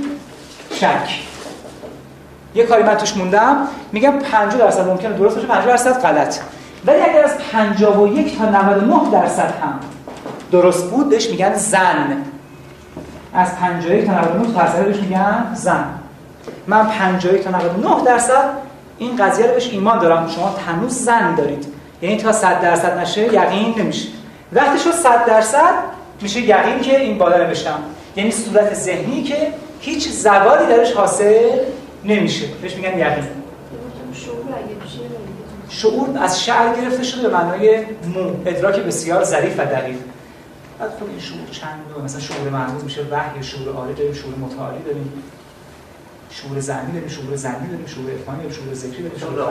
شک. 0.70 1.20
یه 2.54 2.64
کاری 2.64 2.82
من 2.82 2.94
توش 2.94 3.16
موندم. 3.16 3.56
میگم 3.92 4.18
50 4.18 4.58
درصد 4.58 4.88
ممکنه 4.88 5.12
درست 5.12 5.34
باشه 5.34 5.46
50 5.46 5.66
درصد 5.66 6.02
غلط. 6.02 6.38
ولی 6.86 7.00
اگر 7.00 7.24
از 7.24 7.38
51 7.52 8.38
تا 8.38 8.44
99 8.44 9.10
درصد 9.12 9.54
هم 9.62 9.80
درست 10.52 10.90
بود 10.90 11.10
بهش 11.10 11.30
میگن 11.30 11.54
زن. 11.54 12.22
از 13.34 13.56
51 13.56 14.06
تا 14.06 14.12
99 14.12 14.52
درصد 14.58 14.84
بهش 14.84 14.96
میگن 14.96 15.46
زن. 15.54 15.84
من 16.66 16.86
51 16.86 17.44
تا 17.44 17.50
99 17.50 18.04
درصد 18.04 18.65
این 18.98 19.16
قضیه 19.16 19.46
رو 19.46 19.52
بهش 19.54 19.70
ایمان 19.70 19.98
دارم. 19.98 20.28
شما 20.28 20.48
هنوز 20.48 20.92
زن 20.92 21.34
دارید. 21.34 21.66
یعنی 22.02 22.16
تا 22.16 22.32
100 22.32 22.60
درصد 22.60 22.98
نشه 22.98 23.34
یقین 23.34 23.74
نمیشه. 23.78 24.08
وقتی 24.52 24.78
شد 24.78 24.90
100 24.90 25.26
درصد 25.26 25.74
میشه 26.20 26.40
یقین 26.40 26.80
که 26.80 27.00
این 27.00 27.18
بالا 27.18 27.46
نوشتم. 27.46 27.78
یعنی 28.16 28.30
صورت 28.30 28.74
ذهنی 28.74 29.22
که 29.22 29.52
هیچ 29.80 30.08
زوالی 30.08 30.66
درش 30.66 30.92
حاصل 30.92 31.58
نمیشه. 32.04 32.46
بهش 32.62 32.76
میگن 32.76 32.98
یقین. 32.98 33.24
شعور 35.68 36.18
از 36.18 36.44
شعر 36.44 36.80
گرفته 36.80 37.02
شده 37.02 37.28
به 37.28 37.34
معنای 37.34 37.78
مو. 38.14 38.30
ادراک 38.46 38.80
بسیار 38.80 39.24
ظریف 39.24 39.60
و 39.60 39.64
دقیق. 39.64 39.96
بعد 40.78 40.90
خب 40.90 41.06
این 41.10 41.20
شعور 41.20 41.48
چند 41.50 41.80
نوع 41.90 42.04
مثلا 42.04 42.20
شعور 42.20 42.48
مرموز 42.48 42.84
میشه. 42.84 43.00
وحی 43.10 43.42
شعور 43.42 43.76
عالی 43.76 43.94
داریم 43.94 44.12
شعور 44.12 44.34
متعالی 44.34 44.82
داریم. 44.82 45.12
شعور 46.30 46.60
زنی 46.60 46.92
داریم 46.92 47.08
شعور 47.08 47.36
زنی 47.36 47.68
داریم 47.68 47.86
شعور 47.86 48.10
عرفانی 48.10 48.38
داریم 48.38 48.52
شعور 48.52 48.74
ذکری 48.74 49.02
داریم 49.02 49.18
شعور 49.18 49.44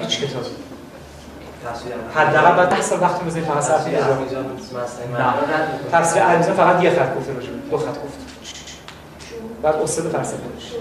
هیچ 0.00 0.20
کتاب 0.20 0.44
حداقل 2.14 2.56
بعد 2.56 2.70
10 2.70 2.80
سال 2.80 3.00
وقت 3.00 3.24
بزنید 3.24 3.44
فقط 3.44 3.62
صرف 3.62 3.84
تفسیر 5.92 6.22
علیزاده 6.22 6.56
فقط 6.56 6.82
یه 6.82 6.90
خط 6.90 7.16
گفته 7.16 7.32
باشه. 7.32 7.48
دو 7.70 7.78
خط 7.78 7.84
گفت. 7.84 8.18
بعد 9.62 9.74
استاد 9.74 10.04
فلسفه. 10.04 10.36
باشه 10.36 10.74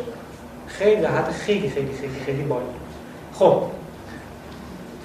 خیلی 0.68 1.06
حد 1.06 1.32
خیلی 1.32 1.70
خیلی 1.70 1.94
خیلی 2.02 2.20
خیلی 2.26 2.44
بالا 2.44 2.64
خب. 3.34 3.62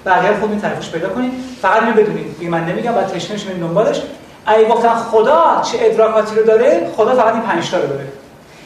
بقیه 0.05 0.39
خود 0.39 0.49
این 0.49 0.61
تعریفش 0.61 0.91
پیدا 0.91 1.09
کنید. 1.09 1.31
فقط 1.61 1.83
اینو 1.83 1.95
بدونید. 1.95 2.37
دیگه 2.37 2.51
من 2.51 2.65
نمیگم 2.65 2.91
بعد 2.91 3.07
تشنه 3.07 3.37
شما 3.37 3.53
دنبالش. 3.53 4.01
اگه 4.45 4.67
گفتن 4.69 4.95
خدا 4.95 5.61
چه 5.61 5.77
ادراکاتی 5.81 6.35
رو 6.35 6.43
داره؟ 6.43 6.91
خدا 6.95 7.15
فقط 7.15 7.33
این 7.33 7.43
5 7.43 7.71
تا 7.71 7.79
رو 7.79 7.87
داره. 7.87 8.07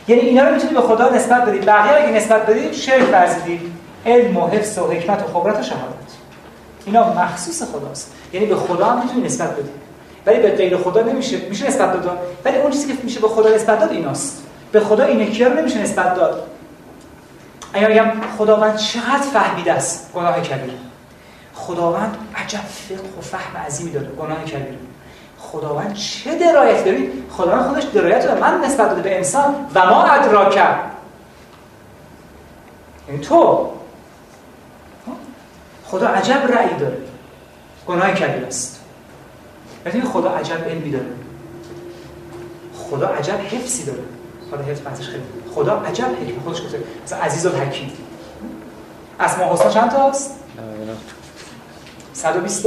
یعنی 0.10 0.22
اینا 0.22 0.44
رو 0.44 0.54
می‌تونید 0.54 0.76
به 0.76 0.82
خدا 0.82 1.10
نسبت 1.10 1.46
بدید. 1.46 1.66
بقیه 1.66 1.96
اگه 1.96 2.12
نسبت 2.12 2.46
بدید 2.46 2.74
شرک 2.74 3.10
ورزیدید. 3.12 3.62
علم 4.06 4.38
و 4.38 4.48
حفظ 4.48 4.78
و 4.78 4.88
حکمت 4.88 5.24
و 5.24 5.28
خبرت 5.28 5.60
و 5.60 5.64
شهادت. 5.64 6.10
اینا 6.86 7.14
مخصوص 7.14 7.64
خداست. 7.64 8.14
یعنی 8.34 8.46
به 8.46 8.56
خدا 8.56 8.86
هم 8.86 9.02
می‌تونید 9.04 9.26
نسبت 9.26 9.54
بدید. 9.54 9.72
ولی 10.26 10.40
به 10.40 10.50
غیر 10.50 10.78
خدا 10.78 11.02
نمیشه. 11.02 11.38
میشه 11.38 11.68
نسبت 11.68 11.94
داد. 11.94 12.20
ولی 12.46 12.58
اون 12.58 12.72
چیزی 12.72 12.88
که 12.88 13.04
میشه 13.04 13.20
به 13.20 13.28
خدا 13.28 13.56
نسبت 13.56 13.80
داد 13.80 13.92
ایناست. 13.92 14.44
به 14.72 14.80
خدا 14.80 15.04
این 15.04 15.32
کیا 15.32 15.48
رو 15.48 15.54
نمیشه 15.54 15.82
نسبت 15.82 16.16
داد. 16.16 16.48
اگر 17.74 17.90
بگم 17.90 18.12
خداوند 18.38 18.76
چقدر 18.76 19.22
فهمیده 19.34 19.74
است؟ 19.74 20.12
گناه 20.14 20.42
کبیره 20.42 20.74
خداوند 21.54 22.18
عجب 22.36 22.60
فقه 22.60 23.20
و 23.20 23.22
فهم 23.22 23.66
عظیمی 23.68 23.92
داره. 23.92 24.08
گناه 24.08 24.44
کبیره 24.44 24.78
خداوند 25.40 25.94
چه 25.94 26.38
درایت؟ 26.38 26.86
دارید 26.86 27.24
خداوند 27.32 27.68
خودش 27.68 27.84
درایت 27.84 28.26
داره 28.26 28.42
من 28.42 28.62
نسبت 28.62 28.90
داده 28.90 29.02
به 29.02 29.18
انسان 29.18 29.56
و 29.76 29.86
ما 29.86 30.04
ادراک 30.04 30.56
یعنی 33.08 33.22
تو. 33.22 33.70
خدا 35.86 36.08
عجب 36.08 36.52
رأی 36.54 36.78
داره. 36.80 36.98
گناه 37.88 38.12
کبیر 38.12 38.46
است. 38.46 38.80
یعنی 39.86 40.02
خدا 40.02 40.30
عجب 40.30 40.64
علمی 40.64 40.92
داره. 40.92 41.06
خدا 42.90 43.08
عجب 43.08 43.40
حفظی 43.40 43.86
داره. 43.86 44.04
حالا 44.52 44.64
حفظ 44.64 44.82
بحثش 44.82 45.08
خیلی. 45.08 45.24
خدا 45.56 45.80
عجب 45.80 46.06
حکم 46.06 46.42
خودش 46.44 46.62
گفته 46.62 46.80
مثلا 47.06 47.20
عزیز 47.20 47.46
و 47.46 47.50
حکیم 47.50 47.92
اسماء 49.20 49.54
حسنا 49.54 49.70
چند 49.70 49.92
تاست 49.92 50.40
127 52.14 52.66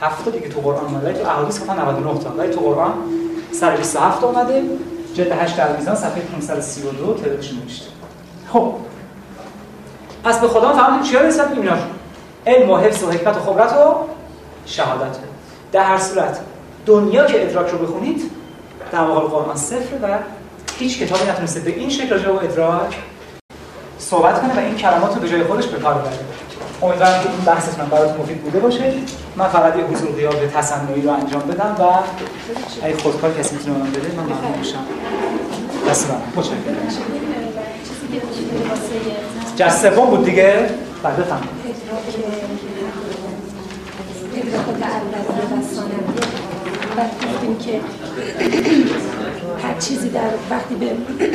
تا 0.00 0.30
دیگه 0.30 0.48
تو 0.48 0.60
قرآن 0.60 0.84
اومده 0.84 1.12
تو 1.12 1.28
احادیث 1.28 1.60
گفتن 1.60 1.78
99 1.80 2.18
تا. 2.18 2.30
ولی 2.30 2.52
تو 2.52 2.60
قرآن 2.60 2.92
127 3.52 4.24
اومده 4.24 4.62
جلد 5.14 5.32
8 5.32 5.56
در 5.56 5.76
میزان 5.76 5.94
صفحه 5.94 6.20
532 6.20 7.14
تعدادش 7.14 7.52
نوشته. 7.52 7.86
خب. 8.52 8.74
پس 10.24 10.40
به 10.40 10.48
خدا 10.48 10.72
فهمیدیم 10.72 11.10
چیا 11.10 11.22
نسبت 11.22 11.52
اینا 11.52 11.76
علم 12.46 12.70
و 12.70 12.76
حفظ 12.76 13.04
و 13.04 13.10
حکمت 13.10 13.36
و 13.36 13.40
خبرت 13.40 13.72
و 13.72 13.94
شهادت. 14.66 15.16
در 15.72 15.84
هر 15.84 15.98
صورت 15.98 16.40
دنیا 16.86 17.26
که 17.26 17.42
ادراک 17.42 17.70
رو 17.70 17.78
بخونید 17.78 18.30
در 18.92 19.00
مقابل 19.00 19.26
قرآن 19.26 19.56
صفر 19.56 19.96
و 20.02 20.18
هیچ 20.78 20.98
کتابی 20.98 21.30
نتونسته 21.30 21.60
به 21.60 21.70
این 21.70 21.90
شکل 21.90 22.08
راجع 22.08 22.24
به 22.24 22.44
ادراک 22.44 22.96
صحبت 23.98 24.40
کنه 24.40 24.56
و 24.56 24.58
این 24.58 24.76
کلمات 24.76 25.14
رو 25.14 25.20
به 25.20 25.28
جای 25.28 25.44
خودش 25.44 25.66
به 25.66 25.78
کار 25.78 25.94
ببره. 25.94 26.18
امیدوارم 26.82 27.22
که 27.22 27.30
این 27.30 27.40
بحثتون 27.46 27.86
براتون 27.86 28.16
مفید 28.16 28.42
بوده 28.42 28.58
باشه. 28.58 28.92
من 29.36 29.48
فقط 29.48 29.76
یه 29.76 29.84
حضور 29.84 30.12
غیاب 30.12 30.46
تصنعی 30.46 31.02
رو 31.02 31.10
انجام 31.10 31.42
بدم 31.42 31.76
و 31.78 31.82
اگه 32.86 32.96
خودکار 32.96 33.34
کسی 33.34 33.56
می‌تونه 33.56 33.78
من 33.78 33.90
بده 33.90 34.16
من 34.16 34.22
ممنون 34.22 34.58
میشم. 34.58 34.78
دست 35.90 36.10
من. 36.10 36.16
متشکرم. 36.36 36.58
جست 39.56 39.90
سوم 39.90 40.06
بود 40.06 40.24
دیگه. 40.24 40.70
بعد 41.02 41.16
بفهم 41.16 41.40
که 47.64 47.80
هر 49.62 49.78
چیزی 49.80 50.08
در 50.08 50.20
وقتی 50.50 50.74
به 50.74 50.86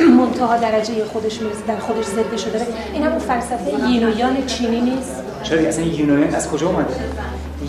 منتها 0.06 0.56
درجه 0.56 1.04
خودش 1.04 1.40
می‌رسه 1.40 1.58
در 1.68 1.78
خودش 1.78 2.04
ضدش 2.04 2.42
داره 2.42 2.66
این 2.92 3.02
همون 3.02 3.18
فلسفه 3.18 3.88
یین 3.88 4.08
و 4.08 4.18
یان 4.18 4.46
چینی 4.46 4.80
نیست. 4.80 5.22
چرا 5.44 5.56
دیگه؟ 5.56 5.68
اصلا 5.68 5.84
یینویان 5.84 6.34
از 6.34 6.50
کجا 6.50 6.66
اومده 6.66 6.94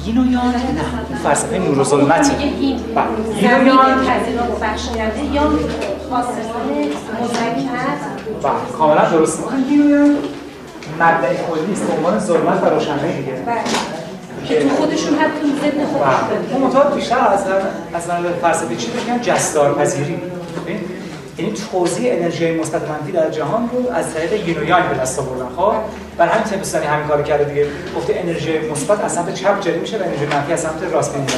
یین 0.06 0.18
و 0.18 0.32
یان 0.32 0.46
نه 0.46 1.18
فلسفه 1.24 1.60
نور 1.60 1.80
و 1.80 1.84
بله. 1.84 2.44
یین 2.60 2.80
و 2.96 3.02
زمین 3.42 3.68
یان 3.68 4.06
پذیرا 4.06 4.44
و 4.44 4.60
بخشاینده 4.62 5.24
یا 5.34 5.42
آسمان 6.12 6.68
مذکر 7.24 7.56
بله 8.44 8.78
کاملا 8.78 9.10
درست 9.10 9.44
یین 9.70 9.82
و 9.82 9.90
یان 9.90 10.18
مبدأ 11.00 11.28
کلی 11.28 11.74
است 11.74 11.84
به 11.84 11.94
عنوان 11.94 12.20
ظلمت 12.20 12.64
و 12.64 12.66
روشنایی 12.66 13.18
دیگه 13.18 13.32
بله. 13.32 13.56
که 14.48 14.70
تو 14.70 14.76
خودشون 14.76 15.14
هم 15.14 15.30
تو 15.42 15.48
ضد 15.48 15.86
خودشون 15.86 16.28
بله 16.30 16.56
اون 16.56 16.68
مطابق 16.68 16.96
بیشتر 16.96 17.20
از 17.20 17.44
از 17.94 18.04
نظر 18.04 18.34
فلسفی 18.42 18.76
چی 18.76 18.88
بگم 18.92 19.18
جستار 19.18 19.74
پذیری 19.74 20.18
ببین؟ 20.66 20.80
یعنی 21.38 21.54
توزیع 21.72 22.14
انرژی 22.14 22.52
مثبت 22.52 22.90
منفی 22.90 23.12
در 23.12 23.30
جهان 23.30 23.70
رو 23.74 23.92
از 23.92 24.14
طریق 24.14 24.48
یین 24.48 24.58
و 24.58 24.64
یانگ 24.64 24.90
به 24.90 24.96
دست 24.96 25.20
آوردن 25.20 25.56
خب؟ 25.56 25.74
برای 26.18 26.32
همین 26.32 26.44
تپستانی 26.44 26.86
همین 26.86 27.08
کارو 27.08 27.24
کرده 27.24 27.44
دیگه. 27.44 27.68
گفته 27.98 28.14
انرژی 28.18 28.60
مثبت 28.60 29.04
از 29.04 29.14
سمت 29.14 29.34
چپ 29.34 29.62
جاری 29.62 29.80
میشه 29.80 29.98
و 29.98 30.04
انرژی 30.04 30.26
منفی 30.26 30.54
از 30.54 30.60
سمت 30.60 30.84
راست 30.92 31.16
میاد. 31.16 31.30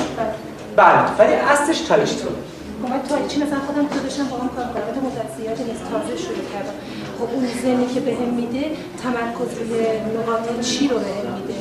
بله. 0.75 1.17
ولی 1.19 1.33
اصلش 1.33 1.79
تالیشتون 1.79 2.35
خب 2.83 2.89
من 2.89 3.01
تاریچی 3.09 3.37
مثلا 3.43 3.59
خودم 3.59 3.87
تو 3.87 3.99
داشتم 3.99 4.23
با 4.23 4.37
هم 4.37 4.49
کار 4.49 4.65
تو 4.65 5.01
مدت 5.01 5.37
زیادی 5.37 5.63
نیست 5.63 5.81
تازه 5.91 6.23
شروع 6.23 6.45
کردم. 6.53 6.73
خب 7.19 7.33
اون 7.33 7.47
ذهنی 7.63 7.93
که 7.93 7.99
بهم 7.99 8.33
میده 8.33 8.65
تمرکز 9.03 9.57
روی 9.59 9.79
نقاط 10.19 10.59
چی 10.61 10.87
رو 10.87 10.97
بهم 10.97 11.33
میده؟ 11.33 11.53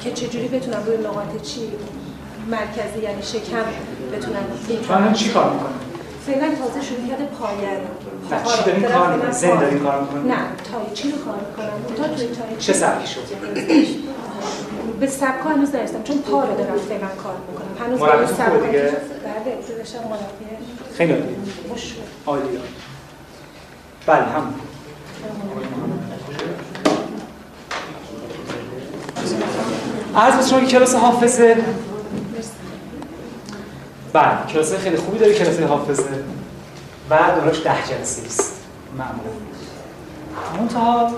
که 0.00 0.12
چجوری 0.12 0.48
بتونم 0.48 0.82
روی 0.86 0.96
نقاط 0.96 1.42
چی 1.42 1.60
مرکزی 2.50 3.00
یعنی 3.02 3.22
شکم 3.22 3.64
بتونم 4.12 4.44
تو 4.68 5.12
چی 5.12 5.28
کار 5.28 5.50
می‌کنی؟ 5.50 5.93
فعلا 6.26 6.46
تازه 6.54 6.86
شروع 6.86 7.08
کرده 7.08 7.24
پایه. 7.24 7.70
رو 7.70 8.36
نه، 8.36 8.44
چی 8.44 8.64
دارین 8.66 8.82
کار 8.82 9.14
می‌کنی؟ 9.14 9.32
ذهن 9.32 9.58
دارین 9.60 9.78
کار 9.78 10.00
می‌کنی؟ 10.00 10.28
نه 10.28 10.36
تایچی 10.72 11.10
رو 11.10 11.18
کار 11.18 11.34
می‌کنم 11.34 11.96
تا 11.96 12.14
توی 12.14 12.26
تایچی 12.26 12.56
چه 12.58 12.72
سبکی 12.72 13.06
شد؟ 13.06 13.20
به 15.00 15.06
سبکا 15.06 15.48
هنوز 15.48 15.74
نرسیدم 15.74 16.02
چون 16.02 16.18
پا 16.18 16.44
رو 16.44 16.56
دارم 16.56 16.78
فعلا 16.88 17.06
کار 17.22 17.34
می‌کنم. 17.48 17.86
هنوز 17.86 18.00
مربی 18.00 18.26
خوبه 18.26 18.66
دیگه؟ 18.66 18.82
بله 18.82 19.78
داشتم 19.78 19.98
مربی 19.98 20.66
خیلی 20.96 21.12
عالی. 21.12 21.36
عالی. 22.26 22.58
بله 24.06 24.22
هم. 24.22 24.54
عرض 30.16 30.34
به 30.36 30.42
شما 30.50 30.60
که 30.60 30.66
کلاس 30.66 30.94
حافظه 30.94 31.56
بله 34.14 34.46
کلاس 34.52 34.74
خیلی 34.74 34.96
خوبی 34.96 35.18
داره 35.18 35.34
کلاس 35.34 35.60
حافظه. 35.60 36.02
و 37.10 37.16
دراش 37.16 37.62
ده 37.62 37.86
جلسه 37.88 38.26
است. 38.26 38.60
معمولا. 38.98 39.30
منتها 40.58 41.10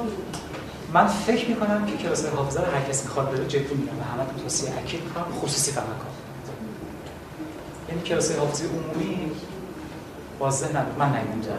من 0.93 1.06
فکر 1.06 1.48
می‌کنم 1.48 1.86
که 1.86 1.97
کلاس 1.97 2.27
حافظه 2.27 2.60
رو 2.60 2.66
هر 2.66 2.82
کس 2.89 3.05
می‌خواد 3.05 3.31
بره 3.31 3.47
جدی 3.47 3.74
میگم 3.74 3.98
و 3.98 4.02
همه 4.02 4.43
توصیه 4.43 4.70
اکید 4.78 5.05
می‌کنم 5.05 5.24
خصوصی 5.40 5.73
فقط 5.73 5.85
کن 5.85 5.90
یعنی 7.89 8.02
کلاس 8.02 8.39
حافظه 8.39 8.64
عمومی 8.64 9.31
واضح 10.40 10.68
نبود 10.77 10.98
من 10.98 11.09
نمی‌دونم 11.09 11.59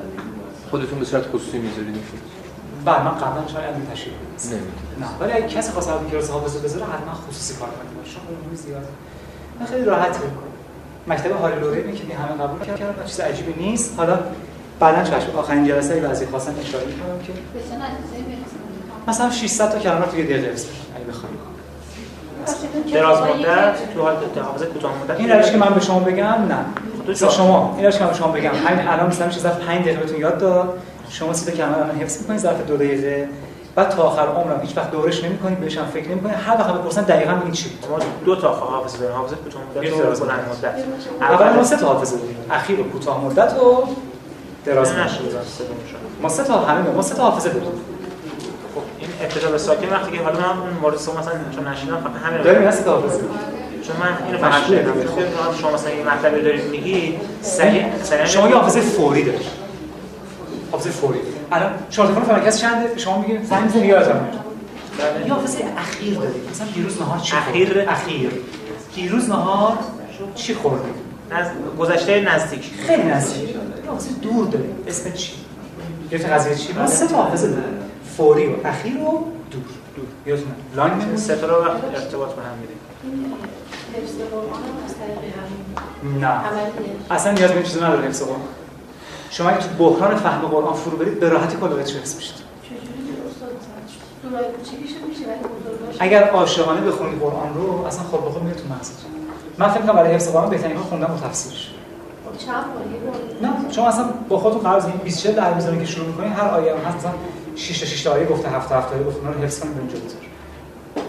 خودتون 0.72 1.00
به 1.00 1.06
صورت 1.06 1.24
خصوصی 1.28 1.58
می‌ذارید؟ 1.58 1.96
بله 2.86 3.04
من 3.04 3.12
قبلا 3.12 3.48
شاید 3.48 3.76
این 3.76 3.86
تشریح 3.92 4.14
کنم. 4.14 5.06
نه 5.06 5.08
ولی 5.20 5.32
اگه 5.32 5.48
کسی 5.48 5.72
خواست 5.72 5.90
کلاس 6.12 6.30
حافظه 6.30 6.60
بذاره 6.60 6.86
حتما 6.86 7.14
خصوصی 7.14 7.54
کار 7.54 7.70
کنه. 7.70 8.14
چون 8.14 8.38
عمومی 8.38 8.56
زیاد. 8.56 8.88
من 9.60 9.66
خیلی 9.66 9.86
راحت 9.86 10.16
می‌کنم 10.16 10.47
مکتب 11.08 11.32
هاری 11.32 11.60
لوری 11.60 11.82
که 11.94 12.16
همه 12.16 12.44
قبول 12.44 12.60
کردن 12.60 13.06
چیز 13.06 13.20
عجیبی 13.20 13.54
نیست. 13.64 13.94
حالا 13.98 14.20
بعدا 14.80 15.04
چشم 15.04 15.38
آخرین 15.38 15.66
جلسه 15.66 15.94
ای 15.94 16.00
بعضی 16.00 16.26
خواستن 16.26 16.56
اشاره 16.62 16.86
می‌کنم 16.86 17.20
که 17.28 17.34
مثلا 19.08 19.30
600 19.30 19.72
تا 19.72 19.80
کلمه 19.80 20.06
توی 20.06 20.24
دقیقه 20.24 20.42
کنید، 20.42 20.60
اگه 20.96 21.06
بخواید 21.10 21.38
دراز 22.94 23.22
مدت 23.22 23.94
تو 23.94 24.02
حال 24.02 24.16
حافظه 24.44 24.66
کوتاه 24.66 24.92
مدت. 25.04 25.20
این 25.20 25.32
روشی 25.32 25.52
که 25.52 25.58
من 25.58 25.74
به 25.74 25.80
شما 25.80 26.00
بگم 26.00 26.26
نه. 26.26 26.58
تو 27.06 27.14
شما 27.30 27.74
این 27.78 27.86
روشی 27.86 27.98
که 27.98 28.04
من 28.04 28.10
به 28.10 28.18
شما 28.18 28.28
بگم. 28.28 28.52
همین 28.68 28.88
الان 28.88 29.08
مثلا 29.08 29.32
ظرف 29.32 29.60
5 29.60 29.82
دقیقه 29.82 30.00
بهتون 30.00 30.20
یاد 30.20 30.38
داد. 30.38 30.80
شما 31.10 31.34
سی 31.34 31.52
تا 31.52 31.58
کلمه 31.58 31.78
الان 31.78 31.96
حفظ 31.96 32.22
می‌کنید 32.22 32.40
ظرف 32.40 32.68
دو 32.68 32.78
دقیقه. 32.78 33.30
بعد 33.78 33.90
تا 33.90 34.04
آخر 34.04 34.22
عمرم 34.22 34.60
هیچ 34.62 34.78
وقت 34.78 34.92
دورش 34.92 35.24
نمی‌کنید 35.24 35.60
بهش 35.60 35.78
هم 35.78 35.86
فکر 35.86 36.10
نمی‌کنید 36.10 36.36
هر 36.36 36.54
وقت 36.54 36.74
بپرسن 36.74 37.02
دقیقاً 37.02 37.42
این 37.44 37.52
چی 37.52 37.70
بود. 37.70 37.90
ما 37.92 38.00
دو 38.26 38.36
تا 38.36 38.50
حافظه 38.54 38.98
داریم 38.98 39.16
حافظه 39.16 39.36
کوتاه 39.36 39.62
مدت 39.76 39.94
و 39.94 39.98
دراز 39.98 40.22
بلند 40.22 40.40
مدت. 40.50 40.76
اول 41.22 41.56
ما 41.56 41.64
سه 41.64 41.78
تا 41.78 41.86
حافظه 41.88 42.18
داریم. 42.18 42.38
اخیر 42.52 42.80
و 42.80 42.84
کوتاه 42.84 43.26
مدت 43.26 43.54
و 43.54 43.88
دراز 44.66 44.92
مدت. 44.92 45.12
ما 46.22 46.30
سه 46.30 46.44
تا 46.44 46.60
همین 46.60 46.94
ما 46.96 47.02
سه 47.02 47.16
تا 47.16 47.24
حافظه 47.24 47.50
داریم. 47.50 47.72
خب 48.76 48.82
این 49.00 49.10
ابتدا 49.22 49.52
به 49.52 49.58
ساکن 49.58 49.90
وقتی 49.90 50.18
که 50.18 50.24
حالا 50.24 50.40
من 50.40 50.62
اون 50.62 50.70
مورد 50.82 50.98
سوم 50.98 51.18
مثلا 51.20 51.34
چون 51.56 51.68
نشیدم 51.68 51.98
فقط 51.98 52.24
همین 52.24 52.38
رو 52.38 52.44
داریم 52.44 52.72
سه 52.72 52.84
تا 52.84 52.92
حافظه 52.92 53.20
چون 53.88 53.96
من 54.00 54.26
اینو 54.28 54.38
فقط 54.38 54.68
شنیدم. 54.68 54.92
خب 54.92 55.62
شما 55.62 55.72
مثلا 55.72 55.92
این 55.92 56.08
مطلبی 56.08 56.42
دارید 56.42 56.66
میگی 56.66 57.20
سریع 57.42 57.86
سریع 58.04 58.26
شما 58.26 58.50
یه 58.50 58.56
حافظه 58.56 58.82
فوری 58.82 59.24
دارید. 59.24 59.42
حافظه 60.72 60.90
فوری. 60.90 61.20
الان 61.52 61.72
شارتخان 61.90 62.24
فرانکس 62.24 62.60
چنده؟ 62.62 62.98
شما 62.98 63.22
میگین 63.22 63.44
زنگ 63.44 63.64
می‌زنی 63.64 63.82
میاد 63.82 64.22
یه 65.26 65.34
حافظه 65.34 65.58
اخیر 65.78 66.14
دارید 66.14 66.50
مثلا 66.52 66.68
دیروز 66.68 67.02
نهار 67.02 67.20
چی 67.20 67.36
اخیر؟ 67.36 67.86
اخیر. 67.90 68.32
دیروز 68.96 69.30
نهار 69.30 69.78
چی 70.36 70.54
خوردید 70.54 70.96
از 71.32 71.48
گذشته 71.80 72.22
نزدیک. 72.22 72.72
خیلی 72.88 73.04
نزدیک. 73.04 73.50
یه 73.50 73.56
حافظه 73.88 74.10
دور 74.22 74.48
دارید 74.48 74.76
اسم 74.88 75.12
چی؟ 75.12 75.34
یه 76.12 76.18
قضیه 76.18 76.56
چی؟ 76.56 76.74
ما 76.74 76.88
سه 76.88 77.08
تا 77.08 77.16
حافظه 77.16 77.48
داریم 77.48 77.80
فوری 78.18 78.48
و 78.48 78.54
اخیر 78.66 78.98
و 78.98 79.26
دور. 79.52 79.62
دور. 79.96 80.06
یادتونه 80.26 80.56
لانگ؟ 80.76 81.18
سه 81.18 81.36
تا 81.36 81.48
رو 81.48 81.54
ارتباط 81.54 82.30
به 82.36 82.42
هم 82.42 82.58
میدیم. 82.62 82.78
حفظ 83.94 84.14
قرآن 84.32 84.64
از 84.86 84.94
طریق 84.96 85.34
همین. 86.04 86.22
نه. 86.24 86.42
اصلا 87.12 87.32
نیاز 87.32 87.52
به 87.52 87.64
چیزا 87.64 87.88
نداره 87.88 88.08
حفظ 88.08 88.22
قرآن. 88.22 88.42
شما 89.30 89.50
اگه 89.50 89.60
تو 89.60 89.70
بحران 89.80 90.16
فهم 90.16 90.42
قرآن 90.42 90.74
فرو 90.74 90.98
برید 90.98 91.20
به 91.20 91.30
راحتی 91.30 91.58
کل 91.58 91.74
آیاتش 91.74 91.94
رو 91.94 92.00
حفظ 92.00 92.16
میشید. 92.16 92.36
مثلا 94.24 94.40
اگر 96.00 96.30
عاشقانه 96.30 96.82
بخونی 96.82 97.20
قرآن 97.20 97.54
رو 97.56 97.86
اصلا 97.86 98.04
خود 98.04 98.24
به 98.24 98.30
خود 98.30 98.44
میره 98.44 98.56
تو 98.56 98.64
مغزت. 98.74 99.06
من 99.58 99.70
فکر 99.70 99.82
کنم 99.82 99.94
برای 99.94 100.14
حفظ 100.14 100.30
قرآن 100.30 100.50
بهترین 100.50 100.78
خوندن 100.78 101.06
و 101.06 101.18
تفسیرش. 101.28 101.74
خب 102.26 102.52
نه 103.42 103.72
شما 103.72 103.88
اصلا 103.88 104.06
با 104.30 104.40
خودتون 104.40 104.62
قرض 104.62 104.86
این 104.86 104.96
20 104.96 105.24
40 105.24 105.36
در 105.36 105.54
می‌ذارین 105.54 105.80
که 105.80 105.86
شروع 105.86 106.08
می‌کنین 106.08 106.32
هر 106.32 106.48
آیه 106.48 106.76
هم 106.76 106.78
هست 106.78 106.98
مثلا 106.98 107.12
6 107.56 107.80
تا 107.80 107.86
6 107.86 108.04
تا 108.04 108.12
آیه 108.12 108.26
گفته 108.26 108.50
7 108.50 108.70
تا 108.70 108.76
7 108.76 108.94
آیه 108.94 109.04
گفته 109.04 109.28
رو 109.28 109.34
حفظ 109.34 109.60
کنید 109.60 109.74
به 109.74 109.80
اونجا 109.80 109.96
بذار. 109.98 110.22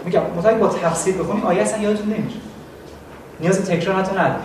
میگم 0.05 0.21
مطمئن 0.37 0.59
با 0.59 0.67
تفسیر 0.67 1.15
بخونی 1.15 1.41
آیه 1.41 1.61
اصلا 1.61 1.81
یادتون 1.81 2.05
نمیره. 2.05 2.39
نیاز 3.39 3.59
به 3.59 3.75
تکرار 3.75 3.95
حتی 3.95 4.11
نداره 4.11 4.41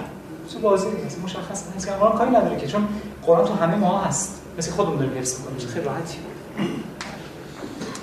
چون 0.53 0.63
واضحه 0.63 0.91
دیگه 0.91 1.03
مشخصه 1.25 1.71
حفظ 1.75 1.87
کردن 1.87 1.99
قرآن 1.99 2.19
کاری 2.19 2.31
نداره 2.31 2.57
که. 2.57 2.67
چون 2.67 2.89
قرآن 3.27 3.45
تو 3.45 3.55
همه 3.55 3.77
ما 3.77 3.99
هست. 4.01 4.41
مثل 4.59 4.71
خودمون 4.71 4.97
داریم 4.97 5.19
حفظ 5.19 5.39
می‌کنیم. 5.39 5.69
خیلی 5.69 5.87
راحتی 5.87 6.19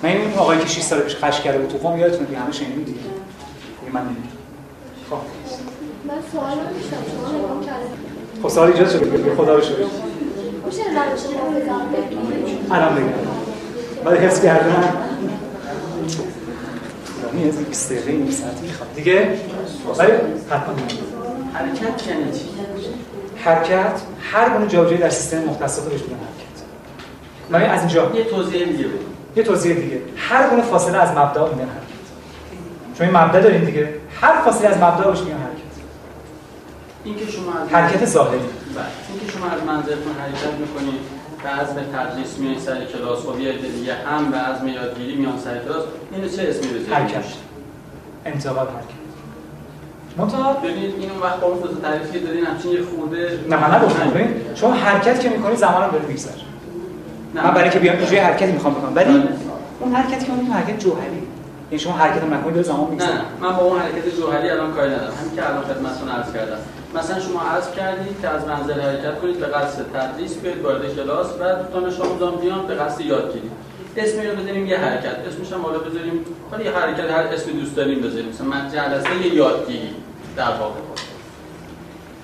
من 0.02 0.08
این 0.08 0.34
آقایی 0.38 0.60
که 0.60 0.66
6 0.66 0.82
سال 0.82 1.00
پیش 1.00 1.16
قش 1.16 1.40
کرده 1.40 1.58
بود 1.58 1.70
تو 1.70 1.88
قم 1.88 1.98
یادتونه 1.98 2.26
دیگه 2.26 2.38
همه 2.40 2.52
شنیدید 2.52 2.86
دیگه. 2.86 3.00
من 3.92 4.00
نمی‌دونم. 4.00 4.28
خب. 5.10 5.16
من 6.08 6.14
سوال 6.32 6.50
داشتم 6.50 6.96
شما 7.12 7.38
نگاه 7.38 7.66
کردید 7.66 8.42
خب 8.42 8.48
سوال 8.48 8.72
ایجاد 8.72 8.90
شده. 8.90 9.34
خدا 9.36 9.54
رو 9.54 9.62
شکر. 9.62 9.72
میشه 10.64 10.82
الان 12.70 12.94
بگم؟ 12.94 13.08
ولی 14.04 14.18
حفظ 14.18 14.42
کردن 14.42 14.94
یعنی 17.34 17.48
از 17.48 17.56
20 17.56 17.92
دقیقه 17.92 18.10
این 18.12 18.30
ساعتی 18.30 18.66
می‌خواد 18.66 18.94
دیگه؟ 18.94 19.38
ولی 19.98 20.12
حتما. 20.50 20.74
حرکت 21.54 21.96
چی؟ 21.96 22.51
حرکت 23.44 24.00
هر 24.32 24.50
گونه 24.50 24.66
جابجایی 24.66 24.98
در 24.98 25.10
سیستم 25.10 25.38
مختصات 25.38 25.88
بهش 25.88 26.00
میگن 26.02 26.14
حرکت. 26.14 26.58
من 27.50 27.62
از 27.62 27.80
اینجا. 27.80 28.10
یه 28.14 28.24
توضیح 28.24 28.64
دیگه 28.64 28.84
بده 28.84 28.98
یه 29.36 29.42
توضیح 29.42 29.74
دیگه. 29.74 30.00
هر 30.16 30.48
گونه 30.50 30.62
فاصله 30.62 30.98
از 30.98 31.10
مبدا 31.10 31.46
میگن 31.46 31.68
حرکت. 31.68 32.08
چون 32.98 33.06
این 33.06 33.16
مبدا 33.16 33.40
داریم 33.40 33.64
دیگه. 33.64 33.94
هر 34.20 34.42
فاصله 34.44 34.68
از 34.68 34.76
مبدا 34.76 35.10
بهش 35.10 35.20
میگن 35.20 35.36
حرکت. 35.36 35.72
این 37.04 37.16
که 37.16 37.26
شما 37.26 37.52
از 37.52 37.68
حرکت 37.68 38.04
ظاهری. 38.04 38.38
بله. 38.38 38.84
این 39.10 39.20
که 39.20 39.32
شما 39.32 39.46
از 39.46 39.62
منزلتون 39.66 40.12
حرکت 40.20 40.54
می‌کنید 40.60 41.00
به 41.42 41.48
عزم 41.48 41.74
تدریس 41.74 42.38
میایین 42.38 42.60
سر 42.60 42.84
کلاس. 42.84 43.18
خب 43.18 43.40
یه 43.40 43.52
عده 43.52 43.68
دیگه 43.68 43.94
هم 43.94 44.30
به 44.30 44.36
عزم 44.36 44.68
یادگیری 44.68 45.16
میان 45.16 45.38
سر 45.38 45.58
کلاس. 45.58 45.84
اینو 46.12 46.28
چه 46.28 46.42
اسمی 46.42 46.66
بذارید 46.66 46.92
حرکت. 46.92 47.24
انتقال 48.26 48.66
حرکت. 48.66 49.01
منتها 50.16 50.52
ببینید 50.52 50.94
این 50.98 51.10
اون 51.10 51.20
وقت 51.22 51.42
اون 51.42 51.58
فضا 51.58 51.80
تعریفی 51.82 52.20
دارین 52.20 52.46
همچین 52.46 52.70
یه 52.70 52.80
خورده 52.82 53.38
نه 53.50 53.68
من 53.68 53.76
نگفتم 53.76 54.10
ببین 54.10 54.34
شما 54.54 54.72
حرکت 54.72 55.20
که 55.20 55.28
می‌کنی 55.28 55.56
زمانم 55.56 55.90
داره 55.90 56.04
میگذره. 56.06 56.34
من 57.34 57.50
برای 57.50 57.62
اینکه 57.62 57.78
بیام 57.78 57.96
اینجوری 57.96 58.18
حرکتی 58.18 58.52
می‌خوام 58.52 58.74
بکنم. 58.74 58.92
ولی 58.96 59.12
بله. 59.12 59.28
اون 59.80 59.92
حرکتی 59.94 60.26
که 60.26 60.32
می‌کنم 60.32 60.52
حرکت 60.52 60.78
جوهری. 60.78 61.22
یعنی 61.70 61.78
شما 61.78 61.92
حرکت 61.92 62.22
هم 62.22 62.34
نکنید 62.34 62.62
زمان 62.62 62.80
نه 62.80 62.90
میگذره. 62.90 63.10
نه 63.12 63.20
من 63.40 63.56
با 63.56 63.62
اون 63.62 63.78
حرکت 63.78 64.16
جوهری 64.16 64.50
الان 64.50 64.72
کاری 64.72 64.90
ندارم. 64.90 65.12
همین 65.20 65.36
که 65.36 65.48
الان 65.48 65.62
خدمتتون 65.62 66.08
عرض 66.08 66.32
کردم. 66.32 66.58
مثلا 66.94 67.20
شما 67.20 67.40
عرض 67.40 67.70
کردید 67.70 68.20
که 68.22 68.28
از 68.28 68.46
منزل 68.46 68.80
حرکت 68.80 69.20
کنید 69.20 69.38
به 69.40 69.46
قصد 69.46 69.84
تدریس 69.94 70.34
بیاید 70.34 70.62
وارد 70.62 70.96
کلاس 70.96 71.26
و 71.26 71.42
دانش 71.72 72.00
آموزان 72.00 72.36
بیان 72.36 72.66
به 72.66 72.74
قصد 72.74 73.00
یادگیری 73.00 73.50
اسمی 73.96 74.26
رو 74.26 74.36
بزنیم 74.36 74.66
یه 74.66 74.76
حرکت. 74.76 75.16
اسمش 75.28 75.52
هم 75.52 75.60
حالا 75.60 75.78
بذاریم 75.78 76.24
حالا 76.50 76.64
یه 76.64 76.70
حرکت 76.70 77.10
هر 77.10 77.34
اسمی 77.34 77.52
دوست 77.52 77.76
داریم 77.76 78.00
بذاریم. 78.00 78.28
مثلا 78.28 78.46
من 78.46 78.68
جلسه 78.68 79.26
یه 79.26 79.34
یادگیری 79.34 79.90
در 80.36 80.50
واقع. 80.60 80.80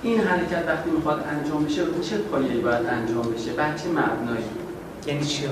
این 0.03 0.19
حرکت 0.19 0.63
وقتی 0.67 0.89
می‌خواد 0.89 1.25
انجام 1.31 1.65
بشه 1.65 1.81
رو 1.81 2.03
چه 2.03 2.17
پایه‌ای 2.17 2.59
باید 2.59 2.85
انجام 2.85 3.33
بشه؟ 3.33 3.51
بر 3.51 3.73
چه 3.75 3.89
مبنایی؟ 3.89 4.45
یعنی 5.07 5.25
چی؟ 5.25 5.43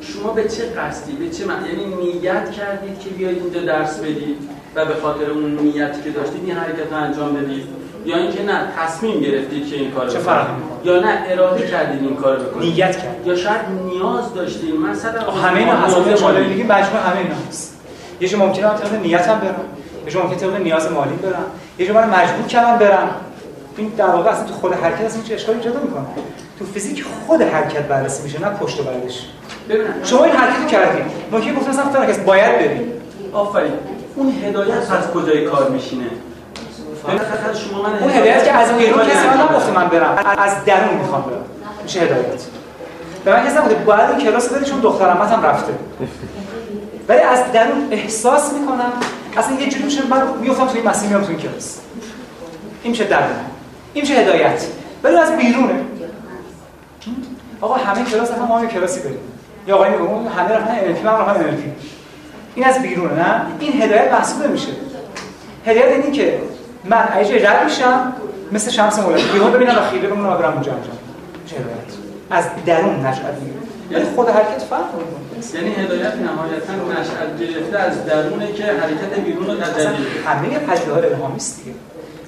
شما 0.00 0.32
به 0.32 0.48
چه 0.48 0.64
قصدی؟ 0.64 1.12
به 1.12 1.30
چه 1.30 1.44
معنی؟ 1.46 1.68
یعنی 1.68 1.84
نیت 1.94 2.50
کردید 2.50 3.00
که 3.00 3.10
بیاید 3.10 3.38
اینجا 3.42 3.60
درس 3.60 3.98
بدید 3.98 4.50
و 4.74 4.84
به 4.84 4.94
خاطر 4.94 5.30
اون 5.30 5.56
نیتی 5.56 6.02
که 6.02 6.10
داشتید 6.10 6.44
این 6.44 6.56
حرکت 6.56 6.92
رو 6.92 6.96
انجام 6.96 7.34
بدید؟ 7.34 7.64
یا 8.04 8.16
اینکه 8.16 8.42
نه 8.42 8.68
تصمیم 8.78 9.20
گرفتید 9.20 9.70
که 9.70 9.76
این 9.76 9.90
کارو 9.90 10.10
چه؟ 10.10 10.18
فرقی؟ 10.18 10.52
یا 10.84 11.00
نه 11.00 11.22
اراده 11.26 11.66
کردید 11.66 12.02
این 12.02 12.16
کارو 12.16 12.42
بکنید؟ 12.42 12.74
نیت 12.74 13.02
کرد 13.02 13.26
یا 13.26 13.36
شاید 13.36 13.60
نیاز 13.86 14.34
داشتید؟ 14.34 14.74
مثلا 14.74 15.30
همه 15.30 15.58
اینا 15.58 15.72
هست 15.76 15.96
مالی 15.96 16.20
مالی. 16.20 16.46
میگیم 16.46 16.66
مجموع 16.66 17.02
همه 17.02 17.18
اینا. 17.18 17.34
هست 17.48 17.80
یه 18.20 18.28
جا 18.28 18.38
ممکنه 18.38 18.66
من 18.66 18.78
طبق 18.78 18.92
نیتم 18.92 19.38
برم 19.38 19.64
یه 20.08 20.14
جا 20.14 20.22
ممکنه 20.22 20.38
طبق 20.38 20.60
نیاز 20.60 20.92
مالی 20.92 21.16
برم 21.16 21.44
یه 21.78 21.86
جا 21.86 21.94
من 21.94 22.08
مجبور 22.08 22.46
کردم 22.46 22.78
برم. 22.78 23.10
این 23.76 23.88
در 23.88 24.06
واقع 24.06 24.30
اصلا 24.30 24.44
تو 24.44 24.54
خود 24.54 24.72
حرکت 24.72 25.00
اصلا 25.00 25.22
هیچ 25.22 25.32
اشکالی 25.32 25.58
ایجاد 25.58 25.76
نمی‌کنه. 25.76 26.04
تو 26.58 26.64
فیزیک 26.64 27.04
خود 27.26 27.42
حرکت 27.42 27.82
بررسی 27.82 28.22
میشه 28.22 28.40
نه 28.40 28.48
پشت 28.48 28.80
و 28.80 28.82
بعدش 28.82 29.26
ببینم. 29.68 29.94
شما 30.04 30.24
این 30.24 30.34
حرکت 30.34 30.58
رو 30.62 30.68
کردید 30.68 31.04
ممکنه 31.32 31.54
گفتم 31.54 31.70
مثلا 31.70 31.84
فلان 31.84 32.06
کس 32.06 32.18
باید 32.18 32.58
بریم. 32.58 32.92
آفرین. 33.32 33.72
اون 34.16 34.32
هدایت 34.44 34.90
از 34.90 35.10
کجای 35.14 35.44
کار 35.44 35.68
میشینه؟ 35.70 36.06
شما 37.54 37.82
من 37.82 37.98
اون 37.98 38.10
هدایت 38.10 38.44
که 38.44 38.52
از 38.52 38.72
بیرون 38.72 39.04
کسی 39.04 39.26
من 39.26 39.42
نگفته 39.42 39.72
من 39.72 39.88
برم. 39.88 40.18
از 40.38 40.64
درون 40.64 40.94
می‌خوام 40.94 41.22
برم. 41.22 41.44
میشه 41.82 42.00
هدایت. 42.00 42.42
به 43.24 43.32
من 43.32 43.46
کسی 43.46 43.58
نگفته 43.58 43.74
باید 43.74 44.10
این 44.10 44.18
کلاس 44.18 44.48
بری 44.48 44.64
چون 44.64 44.80
دخترمت 44.80 45.32
هم 45.32 45.42
رفته. 45.42 45.72
ولی 47.08 47.20
از 47.20 47.52
درون 47.52 47.88
احساس 47.90 48.52
می‌کنم 48.52 48.92
اصلا 49.38 49.60
یه 49.60 49.68
جوری 49.68 49.84
میشه 49.84 50.06
من 50.06 50.38
میفتم 50.40 50.66
توی 50.66 50.82
مسیر 50.82 51.08
میام 51.08 51.22
توی 51.22 51.36
کلاس. 51.36 51.78
این 52.82 52.90
میشه 52.90 53.04
درون 53.04 53.26
این 53.94 54.04
میشه 54.04 54.14
هدایت؟ 54.14 54.66
ولی 55.02 55.16
از 55.16 55.36
بیرونه. 55.36 55.80
آقا 57.60 57.74
همه 57.74 58.04
کلاس 58.04 58.30
هم 58.30 58.64
یه 58.64 58.70
کلاسی 58.70 59.00
بریم. 59.00 59.18
یا 59.66 59.74
آقای 59.74 59.90
میگه 59.90 60.30
همه 60.30 60.48
رفتن 60.48 60.94
NLP 60.94 61.04
من 61.04 61.12
رفتم 61.12 61.42
NLP 61.42 61.60
این 62.54 62.64
از 62.66 62.82
بیرونه 62.82 63.14
نه؟ 63.14 63.46
این 63.60 63.82
هدایت 63.82 64.12
محسوب 64.12 64.46
نمیشه. 64.46 64.68
هدایت 65.66 65.92
اینی 65.92 66.10
که 66.16 66.40
من 66.84 67.08
ایجا 67.16 67.50
رد 67.50 67.64
میشم 67.64 68.12
مثل 68.52 68.70
شمس 68.70 68.98
مولانا 68.98 69.36
یهو 69.36 69.50
ببینم 69.50 69.74
و 69.74 70.06
بمونم 70.08 70.32
و 70.32 70.36
برم 70.36 70.52
اونجا 70.52 70.72
انجام. 70.72 70.98
چه 71.46 71.56
هدایت؟ 71.56 71.76
از 72.30 72.44
درون 72.66 73.06
نشأت 73.06 73.34
می‌گیره 73.34 73.67
ولی 73.90 74.04
خود 74.16 74.28
حرکت 74.28 74.62
فرق 74.62 74.94
می‌کنه. 74.94 75.62
یعنی 75.62 75.74
هدایت 75.74 76.14
نهایتا 76.14 77.00
نشأت 77.00 77.38
گرفته 77.40 77.78
از 77.78 78.04
درونه 78.04 78.52
که 78.52 78.64
حرکت 78.64 79.20
بیرون 79.24 79.46
رو 79.46 79.54
تجلی 79.54 80.06
همه 80.26 80.58
پدیده 80.58 80.92
ها 80.92 80.98
الهامی 80.98 81.36
است 81.36 81.64
دیگه 81.64 81.76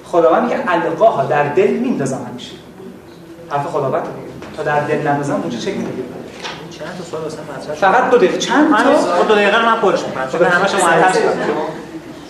خداوند 0.03 0.43
میگه 0.43 0.63
القاها 0.67 1.25
در 1.25 1.43
دل 1.43 1.67
میندازم 1.67 2.27
همیشه. 2.29 2.51
حرف 3.49 3.65
خداوند 3.65 4.03
دیگه 4.03 4.27
تا 4.57 4.63
در 4.63 4.79
دل 4.79 5.07
نندازم 5.07 5.33
اونجا 5.33 5.57
چک 5.57 5.67
نمی‌گیره 5.67 6.07
چند 6.71 6.97
تا 6.97 7.03
سوال 7.03 7.23
واسه 7.23 7.37
مطرح 7.57 7.75
شد؟ 7.75 7.81
فقط 7.81 8.09
دو 8.09 8.17
دقیقه. 8.17 8.37
چند 8.37 8.75
تا؟ 8.75 8.97
خود 8.97 9.27
دو 9.27 9.35
دقیقه 9.35 9.57
رو 9.57 9.65
من 9.65 9.81
پرش 9.81 10.03
می‌کنم 10.03 10.27
چون 10.31 10.43
همش 10.43 10.75
معرفی 10.75 11.19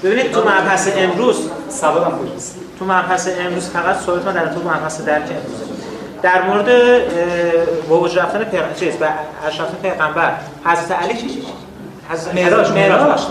ببینید 0.03 0.31
تو 0.31 0.41
مبحث 0.41 0.89
امروز 0.97 1.49
سوادم 1.69 2.17
کجاست 2.17 2.55
تو 2.79 2.85
مبحث 2.85 3.29
امروز 3.39 3.69
فقط 3.69 3.95
صحبت 3.95 4.25
ما 4.25 4.31
در 4.31 4.47
تو 4.47 4.59
مبحث 4.59 5.01
درک 5.01 5.21
امروزه 5.21 5.80
در 6.22 6.41
مورد 6.41 6.69
وجود 7.89 8.19
رفتن 8.19 8.43
پیغمبر 8.43 8.73
چیز 8.73 8.93
و 9.02 9.10
اشرف 9.48 9.76
پیغمبر 9.81 10.35
حضرت 10.65 10.91
علی 10.91 11.14
چی 11.14 11.30
چی 11.30 11.43
حضرت 12.10 12.35
معراج، 12.35 12.72
معراج. 12.72 13.22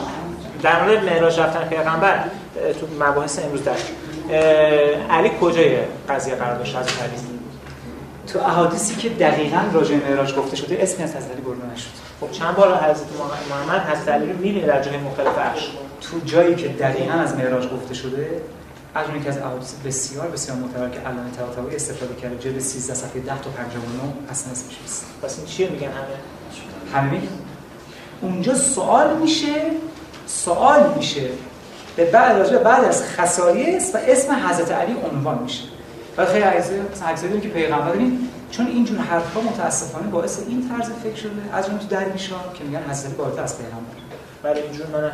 در 0.62 0.83
مورد 0.83 1.05
معراج 1.05 1.41
رفتن 1.41 1.69
پیغمبر 1.69 2.25
تو 2.81 3.05
مباحث 3.05 3.39
امروز 3.45 3.65
در 3.65 3.77
علی 5.11 5.31
کجای 5.41 5.79
قضیه 6.09 6.35
قرار 6.35 6.59
داشت 6.59 6.77
حضرت 6.77 7.03
علی؟ 7.03 7.12
تو 8.27 8.39
احادیثی 8.39 8.95
که 8.95 9.09
دقیقاً 9.09 9.61
راجع 9.73 9.97
به 9.97 10.11
معراج 10.11 10.35
گفته 10.35 10.57
شده 10.57 10.79
اسمی 10.83 11.05
از 11.05 11.17
حضرت 11.17 11.31
علی 11.31 11.41
برده 11.41 11.62
نشد. 11.75 11.91
خب 12.21 12.31
چند 12.31 12.57
بار 12.57 12.77
حضرت 12.77 13.07
محمد 13.51 13.81
حضرت 13.81 14.09
علی 14.09 14.27
رو 14.27 14.33
می‌بینه 14.33 14.67
در 14.67 14.83
جای 14.83 14.97
مختلف 14.97 15.39
عرش؟ 15.39 15.71
تو 16.01 16.21
جایی 16.25 16.55
که 16.55 16.69
دقیقاً 16.69 17.15
از 17.15 17.37
معراج 17.37 17.65
گفته 17.69 17.95
شده 17.95 18.29
از 18.95 19.07
اون 19.07 19.17
یکی 19.17 19.29
از 19.29 19.39
احادیث 19.39 19.75
بسیار 19.75 20.29
بسیار 20.29 20.57
معتبر 20.59 20.89
که 20.89 21.01
علامه 21.01 21.31
طباطبایی 21.31 21.77
استفاده 21.77 22.15
کرده 22.15 22.39
جلد 22.39 22.59
13 22.59 22.95
صفحه 22.95 23.21
10 23.21 23.27
تا 23.43 23.51
59 23.51 23.85
اصلا 24.31 24.53
اسمش 24.53 24.79
نیست 24.83 25.07
پس 25.23 25.39
این 25.39 25.47
چیه 25.47 25.71
میگن 25.71 25.89
همه؟ 25.89 27.11
همه 27.11 27.23
اونجا 28.21 28.55
سوال 28.55 29.17
میشه 29.17 29.55
سوال 30.27 30.95
میشه. 30.97 31.29
به 31.97 32.05
بعد 32.05 32.62
بعد 32.62 32.85
از 32.85 33.03
خصایص 33.03 33.95
و 33.95 33.99
اسم 34.07 34.49
حضرت 34.49 34.73
علی 34.73 34.97
عنوان 35.12 35.39
میشه. 35.39 35.65
و 36.17 36.27
خیلی 36.27 36.45
عکسای 36.45 36.81
مثلا 36.93 37.41
که 37.41 37.49
پیغمبر 37.49 37.93
چون 38.51 38.67
اینجور 38.67 38.99
حرفا 38.99 39.41
متاسفانه 39.41 40.07
باعث 40.07 40.39
این 40.49 40.69
طرز 40.69 40.91
فکر 40.91 41.15
شده 41.15 41.31
از 41.53 41.69
اون 41.69 41.79
تو 41.79 41.87
درویشا 41.87 42.37
که 42.55 42.65
میگن 42.65 42.83
حضرت 42.91 43.17
بالاتر 43.17 43.43
از 43.43 43.59
پیغمبر. 43.59 43.93
برای 44.43 44.62
اینجور 44.62 44.87
من 44.87 45.11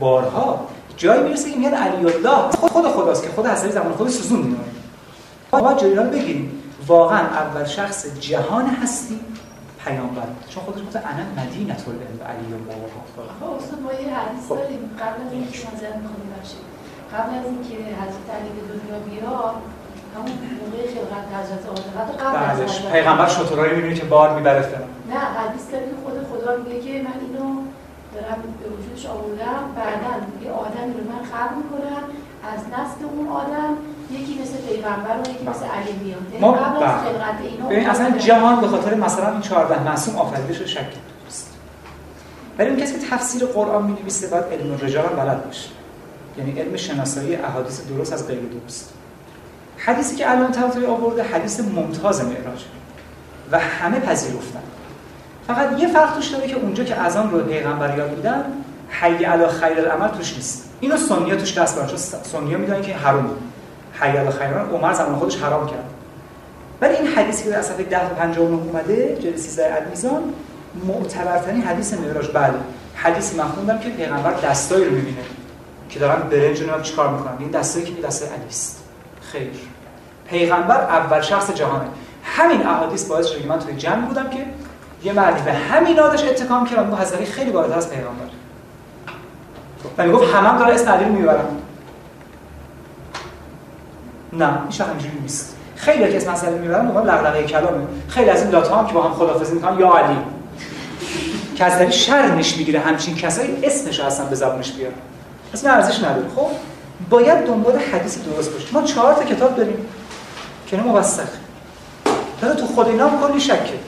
بارها 0.00 0.68
جایی 0.96 1.22
می‌رسه 1.22 1.50
که 1.50 1.56
میگن 1.56 1.74
علی 1.74 2.12
الله 2.12 2.50
خود 2.50 2.70
خود 2.70 2.86
خداست 2.86 3.22
که 3.22 3.28
خود 3.28 3.46
حضرت 3.46 3.70
زمان 3.70 3.92
خود 3.92 4.08
سوزون 4.08 4.38
می‌دونه 4.38 4.64
ما 5.52 5.74
جریان 5.74 6.10
بگیریم. 6.10 6.62
واقعا 6.86 7.18
اول 7.18 7.64
شخص 7.64 8.06
جهان 8.20 8.66
هستی 8.66 9.20
پیامبر. 9.84 10.22
چون 10.48 10.64
خودش 10.64 10.82
گفته 10.82 10.98
انا 10.98 11.44
مدینه 11.44 11.76
العلم 11.86 12.20
علی 12.30 12.54
الله 12.58 12.78
آقا 13.40 13.56
استاد 13.56 13.80
ما 13.80 13.92
یه 13.92 13.98
حدیث 13.98 14.48
داریم. 14.50 14.82
قبل 15.00 15.26
از 15.26 15.32
اینکه 15.32 15.58
شما 15.58 15.70
زن 15.80 15.96
قبل 17.14 17.30
از 17.38 17.44
اینکه 17.44 17.76
حضرت 18.02 18.28
علی 18.36 18.50
به 18.56 18.62
دنیا 18.72 18.98
بیاد 19.08 19.56
همون 20.14 20.36
موقع 20.60 20.80
خلقت 20.94 21.26
حضرت 21.38 21.64
آدم. 21.72 22.12
قبل 22.24 22.62
از 22.64 22.92
پیغمبر. 22.92 23.28
شطورایی 23.28 23.72
می‌بینه 23.76 23.94
که 23.94 24.04
بار 24.04 24.28
می‌بره 24.36 24.60
نه 25.10 25.18
حدیث 25.38 25.64
داره 25.72 25.84
که 25.84 25.96
خود 26.04 26.16
خدا 26.30 26.52
میگه 26.56 26.78
که 26.80 26.92
من 27.08 27.18
اینو 27.24 27.35
دارم 28.26 28.42
به 28.62 28.68
وجودش 28.76 29.06
آوردم. 29.06 29.62
بعدا 29.76 30.12
یه 30.44 30.50
آدمی 30.50 30.92
رو 30.98 31.04
من 31.12 31.22
خلق 31.32 31.52
می‌کنم. 31.56 32.02
از 32.52 32.60
نسل 32.60 33.04
اون 33.04 33.28
آدم 33.28 33.70
یکی 34.10 34.38
مثل 34.42 34.56
پیغمبر 34.68 35.16
و 35.16 35.30
یکی 35.30 35.44
مثل 35.50 35.64
علی 35.64 35.92
میاد. 36.04 36.22
یعنی 36.32 36.40
ما 36.40 36.52
قبل 36.52 36.76
از 36.76 36.82
بله. 36.82 37.12
خلقت 37.12 37.40
اینا 37.40 37.68
ببین 37.68 37.90
اصلا. 37.90 38.10
جهان 38.10 38.60
به 38.60 38.68
خاطر 38.68 38.94
مثلا 38.94 39.32
این 39.32 39.40
14 39.40 39.82
معصوم 39.82 40.16
آفریده 40.16 40.54
شده 40.54 40.66
شک 40.66 40.86
است 41.26 41.54
ولی 42.58 42.70
اون 42.70 42.78
کسی 42.78 42.98
که 42.98 43.06
تفسیر 43.06 43.44
قرآن 43.44 43.82
می‌نویسه 43.84 44.28
باید 44.28 44.44
علم 44.44 44.72
الرجال 44.72 45.06
هم 45.06 45.16
بلد 45.16 45.44
باشه. 45.44 45.68
یعنی 46.38 46.60
علم 46.60 46.76
شناسایی 46.76 47.36
احادیث 47.36 47.80
درست 47.86 48.12
از 48.12 48.26
غیر 48.26 48.40
درست. 48.40 48.92
حدیثی 49.76 50.16
که 50.16 50.26
علامه 50.26 50.50
طباطبایی 50.50 50.86
آورده 50.86 51.22
حدیث 51.22 51.60
ممتاز 51.60 52.24
معراج. 52.24 52.64
و 53.52 53.58
همه 53.58 54.00
پذیرفتن. 54.00 54.62
فقط 55.46 55.80
یه 55.80 55.88
فرق 55.88 56.14
توش 56.14 56.28
داره 56.28 56.46
که 56.46 56.56
اونجا 56.56 56.84
که 56.84 57.00
اذان 57.00 57.30
رو 57.30 57.40
پیغمبر 57.40 57.98
یاد 57.98 58.10
میدن 58.10 58.44
حی 58.90 59.24
علی 59.24 59.46
خیر 59.46 59.78
العمل 59.78 60.08
توش 60.08 60.34
نیست. 60.34 60.70
اینو 60.80 60.96
سنی‌ها 60.96 61.36
توش 61.36 61.58
دست 61.58 61.78
برن 61.78 61.86
چون 61.86 61.96
سنی‌ها 62.22 62.58
می‌دونن 62.58 62.82
که 62.82 62.94
حرامه 62.94 63.30
حی 63.92 64.16
علی 64.16 64.30
خیر 64.30 64.48
عمر 64.48 64.92
زمان 64.92 65.16
خودش 65.16 65.36
حرام 65.36 65.66
کرد. 65.66 65.84
ولی 66.80 66.94
این 66.94 67.06
حدیثی 67.06 67.44
که 67.44 67.50
در 67.50 67.62
صفحه 67.62 67.84
10 67.84 68.08
تا 68.08 68.14
59 68.14 68.56
اومده 68.56 69.16
جلد 69.20 69.36
13 69.36 69.74
المیزان 69.74 70.22
معتبرترین 70.86 71.62
حدیث 71.62 71.94
معراج. 71.94 72.28
بله 72.34 72.54
حدیثی 72.94 73.36
من 73.36 73.44
خوندم 73.44 73.78
که 73.78 73.88
پیغمبر 73.88 74.32
دستایی 74.32 74.84
رو 74.84 74.90
می‌بینه 74.90 75.22
که 75.88 75.98
دارن 75.98 76.22
برنج 76.22 76.62
رو 76.62 76.80
چیکار 76.82 77.08
می‌کنن. 77.08 77.36
این 77.38 77.50
دستایی 77.50 77.86
که 77.86 78.02
دستای 78.02 78.28
علی 78.28 78.48
است. 78.48 78.82
خیر. 79.20 79.50
پیغمبر 80.28 80.80
اول 80.80 81.20
شخص 81.20 81.50
جهانه. 81.50 81.84
همین 82.24 82.66
احادیث 82.66 83.04
باعث 83.04 83.26
شد 83.26 83.42
که 83.42 83.48
من 83.48 83.58
توی 83.58 83.76
جمع 83.76 84.06
بودم 84.06 84.30
که 84.30 84.38
یه 85.06 85.12
مردی 85.12 85.42
به 85.42 85.52
همین 85.52 86.00
آدش 86.00 86.24
اتکام 86.24 86.66
کرد 86.66 86.92
و 86.92 86.96
حضرت 86.96 87.16
علی 87.16 87.26
خیلی 87.26 87.50
بالاتر 87.50 87.76
از 87.76 87.90
پیغمبر. 87.90 88.24
و 89.98 90.06
می‌گفت 90.06 90.34
همه 90.34 90.48
هم 90.48 90.58
داره 90.58 90.74
اسم 90.74 90.88
علی 90.88 91.04
رو 91.04 91.12
می‌برن. 91.12 91.44
نه 94.32 94.58
هیچ 94.66 94.80
وقت 94.80 94.90
اینجوری 94.90 95.18
نیست. 95.22 95.56
خیلی 95.76 96.08
که 96.08 96.16
اسم 96.16 96.32
مسئله 96.32 96.58
می‌برن 96.58 96.84
موقع 96.84 97.00
لغلقه 97.00 97.42
کلامه. 97.42 97.86
خیلی 98.08 98.30
از 98.30 98.42
این 98.42 98.50
لاتا 98.50 98.76
هم 98.76 98.86
که 98.86 98.94
با 98.94 99.02
هم 99.02 99.14
خدافظی 99.14 99.54
می‌کنن 99.54 99.78
یا 99.78 99.92
علی. 99.92 100.16
که 101.56 101.64
از 101.64 101.72
طریق 101.72 101.90
شرمش 101.90 102.56
می‌گیره 102.56 102.80
همچین 102.80 103.16
کسایی 103.16 103.58
اسمش 103.62 104.00
رو 104.00 104.06
اصلا 104.06 104.26
به 104.26 104.34
زبونش 104.34 104.72
بیاره. 104.72 104.94
اصلا 105.54 105.72
ارزش 105.72 105.98
نداره 105.98 106.28
خب 106.36 106.48
باید 107.10 107.46
دنبال 107.46 107.78
حدیث 107.78 108.18
درست 108.18 108.52
باشیم 108.52 108.68
ما 108.72 108.82
چهار 108.82 109.14
تا 109.14 109.24
کتاب 109.24 109.56
داریم. 109.56 109.86
که 110.66 110.76
اینا 110.76 110.88
موثق 110.92 111.28
داره 112.40 112.54
تو 112.54 112.66
خود 112.66 112.88
اینا 112.88 113.10
کلی 113.22 113.40
شکه. 113.40 113.78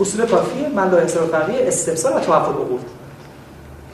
اصول 0.00 0.26
کافیه 0.26 0.68
من 0.68 0.90
لا 0.90 1.06
فقیه 1.06 1.68
استفسار 1.68 2.16
و 2.16 2.20
توافق 2.20 2.50
عقول 2.50 2.80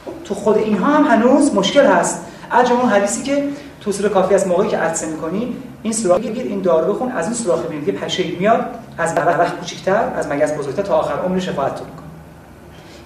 خب 0.05 0.13
تو 0.25 0.35
خود 0.35 0.57
اینها 0.59 0.87
هم 0.87 1.05
هنوز 1.05 1.55
مشکل 1.55 1.87
هست. 1.87 2.25
عجب 2.53 2.73
اون 2.73 2.89
حدیثی 2.89 3.23
که 3.23 3.49
تو 3.81 3.93
سوره 3.93 4.09
کافی 4.09 4.35
از 4.35 4.47
موقعی 4.47 4.69
که 4.69 4.79
عطسه 4.79 5.07
می‌کنی 5.07 5.57
این 5.83 5.93
سوراخ 5.93 6.19
بگیر 6.19 6.47
این 6.47 6.63
دارو 6.63 6.95
بخون 6.95 7.13
از 7.13 7.25
این 7.25 7.35
سوراخ 7.35 7.61
ببین 7.61 7.85
که 7.85 7.93
پشه 7.93 8.25
میاد 8.39 8.65
از 8.99 9.15
برق 9.15 9.59
کوچیک‌تر 9.59 10.13
از 10.17 10.29
مگس 10.29 10.53
بزرگتر 10.53 10.83
تا 10.83 10.97
آخر 10.97 11.15
عمر 11.15 11.39
شفاعت 11.39 11.75
تو 11.75 11.85
می‌کنه. 11.85 12.03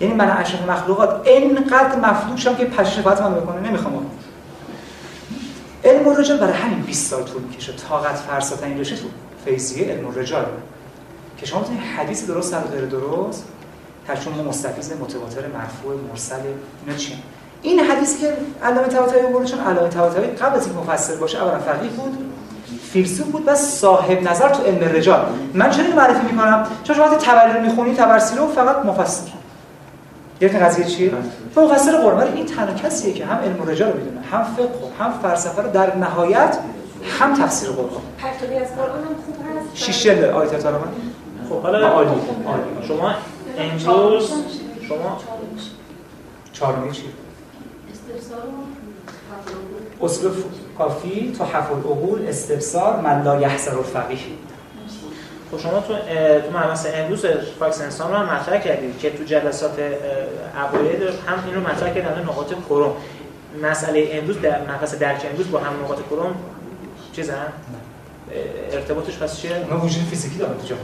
یعنی 0.00 0.14
من 0.14 0.30
اشرف 0.30 0.68
مخلوقات 0.68 1.26
اینقدر 1.26 1.96
مفلوشم 1.96 2.54
که 2.54 2.64
پشه 2.64 2.90
شفاعت 2.90 3.22
من 3.22 3.34
بکنه 3.34 3.68
نمی‌خوام 3.68 4.06
علم 5.84 6.08
الرجال 6.08 6.38
برای 6.38 6.52
همین 6.52 6.82
20 6.82 7.10
سال 7.10 7.22
طول 7.22 7.42
می‌کشه. 7.42 7.72
طاقت 7.72 8.16
فرساترین 8.16 8.80
رشته 8.80 8.96
تو 8.96 9.06
فیزیه 9.44 9.86
علم 9.86 10.06
الرجال. 10.06 10.44
که 11.36 11.46
شما 11.46 11.60
بتونید 11.60 11.80
حدیث 11.80 12.26
درست 12.26 12.50
سر 12.50 12.60
غیر 12.60 12.84
درست 12.84 13.44
ترجمه 14.06 14.42
مستفیض 14.42 14.92
متواتر 14.92 15.46
مرفوع 15.46 15.94
مرسل 16.10 16.36
اینا 16.86 16.98
چیه 16.98 17.16
این 17.62 17.80
حدیثی 17.80 18.18
که 18.18 18.32
علامه 18.64 18.88
طباطبایی 18.88 19.26
آورده 19.26 19.48
چون 19.48 19.60
علامه 19.60 19.88
طباطبایی 19.88 20.30
قبل 20.30 20.56
از 20.56 20.66
اینکه 20.66 20.80
مفسر 20.80 21.14
باشه 21.14 21.42
اولا 21.42 21.58
فقیه 21.58 21.90
بود 21.90 22.18
فیلسوف 22.92 23.26
بود 23.26 23.44
و 23.46 23.54
صاحب 23.54 24.22
نظر 24.22 24.48
تو 24.48 24.62
علم 24.62 24.96
رجال. 24.96 25.26
من 25.54 25.70
چرا 25.70 25.84
اینو 25.84 25.96
معرفی 25.96 26.26
می‌کنم؟ 26.26 26.66
چون 26.84 26.96
شما 26.96 27.04
وقتی 27.04 27.26
تبری 27.26 27.60
می‌خونی 27.60 27.94
تبرسی 27.94 28.36
رو 28.36 28.46
فقط 28.46 28.84
مفسر. 28.84 29.30
یک 30.40 30.52
قضیه 30.52 30.84
چیه؟ 30.84 31.12
مفسر 31.56 31.96
قرآن. 31.96 32.32
این 32.34 32.46
تنها 32.46 32.74
کسیه 32.74 33.12
که 33.12 33.26
هم 33.26 33.36
علم 33.36 33.68
رجال 33.68 33.92
رو 33.92 33.98
می‌دونه 33.98 34.20
هم 34.32 34.44
فقه 34.44 34.62
و 34.64 35.04
هم 35.04 35.12
فلسفه 35.22 35.62
رو 35.62 35.70
در 35.70 35.96
نهایت 35.96 36.58
هم 37.20 37.34
تفسیر 37.34 37.70
قرآن. 37.70 38.02
پرتابی 38.18 38.54
از 38.54 38.76
قرآن 38.76 38.98
هم 38.98 39.14
خوب 39.26 39.34
هست؟ 39.34 39.68
شیش 39.74 40.02
جلد 40.02 40.24
آیت 40.24 40.62
طالبان 40.62 40.88
خب 41.48 41.62
حالا 41.62 41.88
عالی. 41.88 42.10
شما 42.88 43.14
امروز 43.58 44.30
شما 44.88 45.18
چهارمی؟ 46.52 46.88
استفسار 46.88 48.38
اصل 50.02 50.28
کافی 50.78 51.32
تو 51.38 51.44
حفل 51.44 51.72
العقول 51.72 52.26
استفسار 52.28 53.00
من 53.00 53.22
لا 53.22 53.40
یحسر 53.40 53.76
الفقیه. 53.76 54.18
خب 55.52 55.58
شما 55.58 55.80
تو 55.80 55.94
تو 56.40 56.58
مبحث 56.58 56.86
امروز 56.94 57.26
فاکس 57.58 57.80
انسان 57.80 58.12
رو 58.12 58.16
هم 58.18 58.36
مطرح 58.36 58.60
کردید 58.60 58.98
که 58.98 59.10
تو 59.10 59.24
جلسات 59.24 59.78
اوایل 60.72 61.02
هم 61.02 61.44
این 61.46 61.54
رو 61.54 61.60
مطرح 61.60 61.94
کردن 61.94 62.22
نقاط 62.22 62.54
کروم. 62.68 62.92
مسئله 63.62 64.08
امروز 64.12 64.40
در 64.40 64.62
مبحث 64.62 64.94
درک 64.94 65.26
امروز 65.30 65.50
با 65.50 65.58
هم 65.58 65.84
نقاط 65.84 65.98
کروم 66.10 66.34
چیزن؟ 67.12 67.52
ارتباطش 68.72 69.18
پس 69.18 69.40
چیه؟ 69.40 69.56
اونا 69.56 69.84
وجود 69.84 70.02
فیزیکی 70.02 70.38
داره 70.38 70.54
تو 70.54 70.66
جهان 70.66 70.80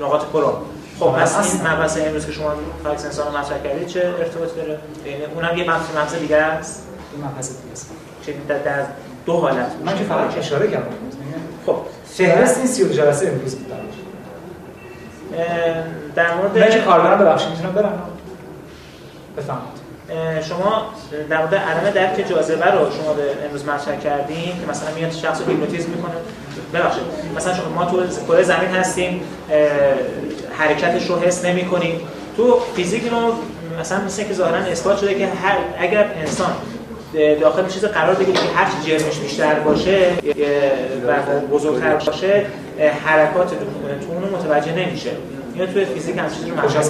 نقاط 0.00 0.22
کروم 0.32 0.54
خب 0.98 1.06
خب، 1.06 1.12
پس. 1.12 1.54
این 1.54 1.66
مبحث 1.66 1.98
امروز 1.98 2.26
که 2.26 2.32
شما 2.32 2.52
فاکس 2.84 3.04
انسان 3.04 3.32
رو 3.32 3.38
مطرح 3.38 3.58
کردید 3.58 3.86
چه 3.86 4.14
ارتباطی 4.18 4.56
داره 4.56 4.78
یعنی 5.06 5.24
اونم؟ 5.24 5.58
یه 5.58 5.64
مبحث 5.64 5.90
مبحث 5.96 6.14
دیگه 6.14 6.36
است؟ 6.36 6.86
این 7.12 7.24
مبحث 7.24 7.48
دیگه 7.48 7.72
است. 7.72 7.90
چه 8.26 8.34
در, 8.48 8.84
دو 9.26 9.32
حالت. 9.32 9.72
من 9.84 9.98
که 9.98 10.04
فقط 10.04 10.38
اشاره 10.38 10.70
کردم. 10.70 10.86
خب 11.66 11.76
فهرست 12.06 12.58
این 12.58 12.66
32 12.66 12.94
جلسه 12.94 13.28
امروز 13.28 13.56
بود. 13.56 13.72
در 16.14 16.34
مورد 16.34 16.58
من 16.58 16.70
که 16.70 16.80
کاربرم 16.80 17.18
ببخشید 17.18 17.50
می‌تونم 17.50 17.72
برم؟ 17.72 18.02
بفهمید 19.36 19.85
شما 20.48 20.86
در 21.30 21.38
مورد 21.38 21.54
علم 21.54 21.90
درک 21.90 22.28
جاذبه 22.28 22.64
رو 22.64 22.78
شما 22.78 23.12
به 23.12 23.22
امروز 23.46 23.64
مطرح 23.64 23.96
کردین 23.96 24.44
که 24.44 24.70
مثلا 24.70 24.94
میاد 24.94 25.12
شخص 25.12 25.40
هیپنوتیزم 25.48 25.90
می‌کنه. 25.90 26.14
ببخشید. 26.74 27.02
مثلا 27.36 27.54
شما 27.54 27.68
ما 27.68 27.84
تو 27.84 28.02
کره 28.28 28.42
زمین 28.42 28.68
هستیم 28.68 29.20
حرکتش 30.58 31.06
رو 31.06 31.18
حس 31.18 31.44
نمی‌کنیم. 31.44 32.00
تو 32.36 32.60
فیزیک 32.76 33.02
رو 33.10 33.32
مثلا 33.80 34.00
مثل 34.04 34.24
که 34.24 34.34
ظاهرا 34.34 34.56
اثبات 34.56 34.98
شده 34.98 35.14
که 35.14 35.26
هر 35.26 35.56
اگر 35.78 36.10
انسان 36.20 36.52
داخل 37.40 37.66
چیز 37.66 37.84
قرار 37.84 38.14
بگیره 38.14 38.32
که 38.32 38.48
هر 38.56 38.70
جرمش 38.86 39.18
بیشتر 39.18 39.54
باشه 39.54 40.12
و 41.06 41.40
بزرگتر 41.50 41.94
باشه 41.94 42.46
حرکات 43.04 43.50
تو 43.50 44.12
اون 44.12 44.22
متوجه 44.22 44.72
نمیشه. 44.72 45.10
اینو 45.54 45.72
توی 45.72 45.84
فیزیک 45.84 46.18
هم 46.18 46.30
چیزی 46.30 46.50
رو 46.50 46.56
مطرح 46.56 46.82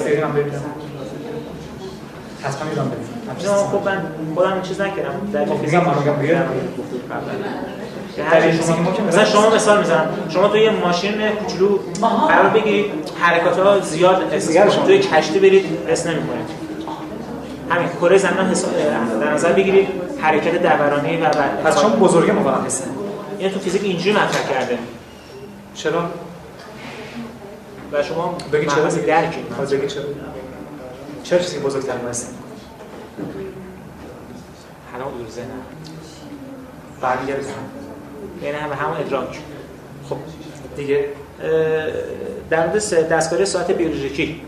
بریم. 2.46 2.56
حتما 2.56 2.68
ببینم 2.68 2.90
نه 3.44 3.56
خب 3.56 3.88
من 3.88 4.02
خودم 4.34 4.62
چیز 4.62 4.80
نکردم. 4.80 5.30
در 5.32 5.44
خب، 5.44 5.60
میگم 5.60 5.80
میگم 5.80 6.12
در 8.30 8.40
فیزیک 8.40 8.78
ما 8.78 8.92
شما 8.94 9.06
مثلا 9.08 9.24
شما 9.24 9.54
مثال 9.54 9.78
می‌زنم. 9.78 10.08
شما 10.28 10.48
توی 10.48 10.60
یه 10.60 10.70
ماشین 10.70 11.28
کوچولو. 11.30 11.78
قرار 12.28 12.48
بگیرید 12.48 12.84
حرکات 13.20 13.58
ها 13.58 13.80
زیاد. 13.80 14.38
توی 14.86 14.98
کشتی 14.98 15.38
برید 15.38 15.64
حس 15.88 16.06
نمی‌کنید. 16.06 16.66
همین 17.70 17.88
کره 18.00 18.18
زمین 18.18 18.46
حساب- 18.46 18.72
در 19.20 19.32
نظر 19.34 19.52
بگیرید 19.52 19.88
حرکت 20.20 20.62
دورانی 20.62 21.16
و 21.16 21.28
پس 21.64 21.84
بزرگه 21.84 22.32
موقع 22.32 22.50
حس 22.66 22.82
اینو 23.38 23.52
تو 23.52 23.60
فیزیک 23.60 23.84
اینجوری 23.84 24.12
مطرح 24.12 24.48
کرده. 24.54 24.78
چرا؟ 25.74 26.10
و 27.92 28.02
شما 28.02 28.34
بگید 28.52 28.68
چرا. 28.68 28.84
درکی 28.84 29.40
بگید 29.70 29.88
چرا؟ 29.88 30.02
چرا 31.30 31.38
چیزی 31.38 31.58
بزرگتر 31.58 31.98
هست 32.10 32.34
حالا 34.92 35.04
دور 35.04 35.30
ذهنم 35.30 35.48
برمیگرده 37.00 37.46
یعنی 38.42 38.56
هم 38.56 38.72
همون 38.72 38.96
ادراک. 38.96 39.38
خب 40.08 40.16
دیگه 40.76 41.04
در 42.50 42.66
مورد 42.66 43.08
دستکاری 43.08 43.46
ساعت 43.46 43.70
بیولوژیکی. 43.70 44.40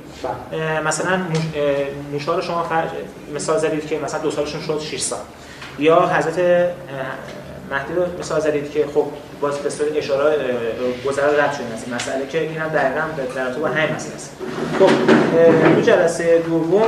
بله. 0.53 0.81
مثلا 0.81 1.21
موشا 2.13 2.35
رو 2.35 2.43
شما 2.43 2.63
فر... 2.63 2.85
مثال 3.35 3.59
زدید 3.59 3.87
که 3.87 3.99
مثلا 3.99 4.21
دو 4.21 4.31
سالشون 4.31 4.61
شد 4.61 4.81
6 4.81 5.01
سال. 5.01 5.19
یا 5.79 6.07
حضرت 6.07 6.39
مهدی 7.71 7.95
رو 7.97 8.19
مثال 8.19 8.41
زدید 8.41 8.71
که 8.71 8.87
خب 8.95 9.07
باز 9.41 9.59
به 9.59 9.71
صورت 9.71 9.97
اشاره 9.97 10.25
اه، 10.25 11.11
گذر 11.11 11.23
رد 11.23 11.53
شدیم 11.53 11.67
از 11.75 11.89
مسئله 12.03 12.27
که 12.27 12.41
این 12.41 12.59
هم 12.59 12.69
دقیقا 12.69 13.01
در 13.17 13.43
ارتباط 13.43 13.57
با 13.61 13.69
همین 13.69 13.95
مسئله 13.97 14.15
است. 14.15 14.37
خب 14.79 14.87
تو 15.75 15.81
جلسه 15.81 16.39
دوم 16.47 16.87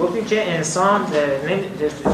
گفتیم 0.00 0.24
که 0.24 0.54
انسان 0.54 1.00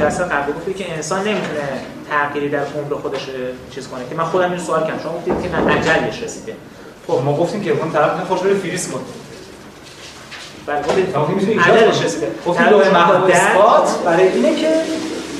جلسه 0.00 0.24
قبل 0.24 0.52
گفتیم 0.52 0.74
که 0.74 0.92
انسان 0.94 1.18
نمی‌تونه 1.20 1.62
تغییری 2.10 2.48
در 2.48 2.58
عمر 2.58 2.94
خودش 3.02 3.26
چیز 3.74 3.88
کنه 3.88 4.00
که 4.10 4.14
من 4.14 4.24
خودم 4.24 4.50
این 4.50 4.60
سوال 4.60 4.86
کردم. 4.86 5.02
شما 5.02 5.12
گفتید 5.12 5.42
که 5.42 5.56
نه 5.56 5.76
اجلش 5.76 6.22
رسیده 6.22 6.56
خب 7.06 7.20
ما 7.24 7.36
گفتیم 7.36 7.60
که 7.64 7.70
اون 7.70 7.92
طرف 7.92 8.20
خوش 8.28 8.40
بره 8.40 8.54
فریز 8.54 8.90
کن 8.92 9.00
بله 10.66 10.82
گفتید 10.82 11.12
کنی. 11.12 12.04
رسیده 12.04 12.28
محو 12.90 13.28
در- 13.28 13.36
اثبات 13.36 13.98
برای 14.04 14.28
اینه 14.28 14.54
که 14.54 14.68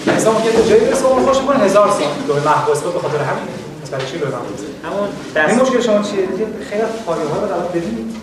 انسان 0.06 0.34
ممکنه 0.34 0.52
به 0.52 0.68
جایی 0.68 0.84
برسه 0.84 1.06
عمر 1.06 1.32
خوش 1.32 1.42
کنه 1.42 1.58
هزار 1.58 1.90
سال 1.90 2.40
محو 2.44 2.70
اثبات 2.70 2.92
به 2.92 2.98
خاطر 2.98 3.18
همین. 3.18 3.44
برای 3.92 4.06
چی 4.06 4.16
محو 4.16 4.26
اثبات 4.26 4.68
همون 4.84 5.50
این 5.50 5.60
مشکل 5.60 5.80
شما 5.80 6.02
چیه؟ 6.02 6.26
دیگه 6.26 6.46
خیلی 6.70 6.82
پایه 7.06 7.22
ها 7.22 7.40
رو 7.40 7.46
واقع 7.46 7.68
ببینید 7.68 8.16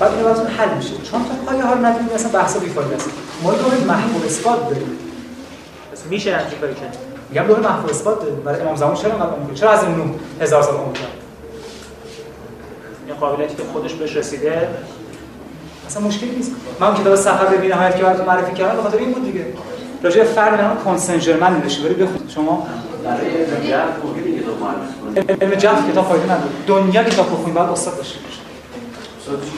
بعد 0.00 0.12
این 0.12 0.22
براتون 0.22 0.46
حل 0.46 0.74
میشه. 0.76 0.90
چون 1.10 1.24
تا 1.24 1.34
پایه 1.46 1.64
ها 1.64 1.72
رو 1.72 1.80
نبینید 1.86 2.12
اصلا 2.12 2.30
بحث 2.30 2.56
بیفایده 2.56 2.94
است. 2.94 3.10
ما 3.42 3.50
لوح 3.50 3.84
محو 3.86 4.24
اثبات 4.26 4.68
داریم. 4.68 4.98
پس 5.92 6.02
میشه 6.10 6.36
همچین 6.36 6.58
کاری 6.58 6.74
کرد 6.74 6.96
میگم 7.30 7.46
لوح 7.46 7.58
محو 7.58 7.90
اثبات 7.90 8.20
داریم. 8.20 8.40
برای 8.40 8.60
امام 8.60 8.76
زمان 8.76 8.94
چرا 8.94 9.12
انقدر 9.12 9.30
عمر 9.30 9.54
چرا 9.54 9.70
از 9.70 9.84
این 9.84 9.94
نوح 9.94 10.06
هزار 10.40 10.62
سال 10.62 10.74
عمر 10.74 10.92
کرد؟ 10.92 11.08
این 13.06 13.16
قابلیتی 13.16 13.56
که 13.56 13.62
خودش 13.72 13.94
بهش 13.94 14.16
رسیده. 14.16 14.68
اصلا 15.86 16.02
مشکلی 16.02 16.30
نیست. 16.30 16.52
من 16.80 16.86
اون 16.86 16.96
کتاب 16.96 17.14
سفر 17.14 17.46
به 17.46 17.56
بی‌نهایت 17.56 17.96
که 17.96 18.02
براتون 18.02 18.26
معرفی 18.26 18.52
کردم 18.52 18.76
به 18.76 18.82
خاطر 18.82 18.98
این 18.98 19.12
بود 19.12 19.24
دیگه. 19.24 19.46
راجع 20.02 20.18
به 20.18 20.24
فرق 20.24 20.60
بین 20.60 20.84
کانسن 20.84 21.20
سن 21.20 21.52
نوشته 21.52 21.82
بری 21.82 21.94
بخونید. 21.94 22.30
شما؟ 22.30 22.66
علم 25.40 25.54
جفت 25.54 25.90
کتاب 25.90 26.04
فایده 26.04 26.24
نداره. 26.24 26.50
دنیا 26.66 27.04
کتاب 27.04 27.26
بخونید 27.26 27.54
بعد 27.54 27.68
استاد 27.68 28.02
چی 28.02 28.18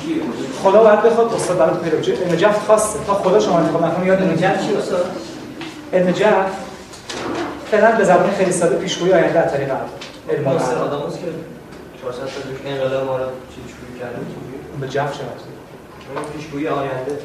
چیه؟ 0.04 0.22
خدا 0.62 0.82
باید 0.82 1.02
بخواد 1.02 1.34
استاد 1.34 1.58
برات 1.58 1.82
پیدا 1.82 1.98
بشه 1.98 2.12
علم 2.12 2.36
جفت 2.36 2.66
خاصه. 2.66 2.98
تا 3.06 3.14
خدا 3.14 3.40
شما 3.40 3.58
انتخاب 3.58 3.84
نکنه 3.84 4.06
یاد 4.06 4.18
علم 4.18 4.34
جفت 4.34 4.66
چی 4.66 4.74
استاد 4.74 5.06
علم 5.92 6.10
جفت 6.10 6.68
فعلا 7.70 7.96
به 7.96 8.04
زبان 8.04 8.30
خیلی 8.30 8.52
ساده 8.52 8.76
پیشگویی 8.76 9.12
آینده 9.12 9.38
از 9.38 9.52
طریق 9.52 9.70
علم 10.30 10.48
العرب. 10.48 10.78
آدموس 10.78 11.14
که 11.14 11.26
400 12.02 12.18
سال 12.18 12.28
پیش 12.28 12.72
انقلاب 12.72 13.06
ما 13.06 13.16
رو 13.16 13.24
چی 13.24 13.60
شروع 13.68 14.10
چجوری؟ 14.10 14.80
به 14.80 14.88
جفت 14.88 15.14
شد 15.14 15.22
پیشگویی 16.36 16.68
آینده. 16.68 17.18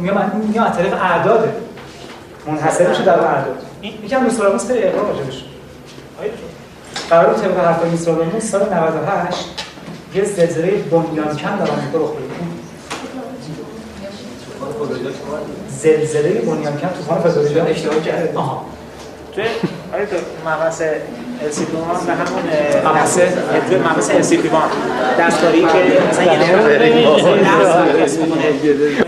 میگم 0.00 0.14
من 0.14 0.32
میگم 0.46 0.62
از 0.62 0.76
طریق 0.76 0.94
اعداده. 0.94 1.54
منحصر 2.46 2.88
میشه 2.88 3.02
در 3.02 3.20
اعداد 3.20 3.56
یکم 4.04 4.22
نوستراداموس 4.22 4.66
خیلی 4.66 4.82
اقرار 4.82 5.06
راجبش 5.06 5.44
قرار 7.10 7.26
بود 7.34 7.42
طبق 7.42 7.58
حرفای 7.64 7.90
نوستراداموس 7.90 8.44
سال 8.44 8.74
98 8.74 9.38
یه 10.14 10.24
زلزله 10.24 10.70
بنیانکن 10.70 11.56
در 11.56 11.70
آمریکا 11.70 11.98
رخ 11.98 12.10
بده. 12.10 12.24
زلزله 15.68 16.30
بنیانکن 16.30 16.88
طوفان 16.88 17.32
فلوریدا 17.32 17.64
اشتباه 17.64 18.00
کرده؟ 18.00 18.38
آها. 18.38 18.64
توی 19.34 19.44
آره 19.94 20.06
تو 20.06 20.16
مبحث 20.48 20.82
LCP 21.42 21.74
و 22.08 22.12
همون 22.12 22.42
مبحث؟ 22.84 23.18
توی 23.68 23.78
مبحث 23.78 24.10
LCP 24.10 24.46
دستکاری 25.20 25.60
که 25.60 26.02
مثلا 26.10 26.24
یه 26.24 26.38
نفر 26.42 26.78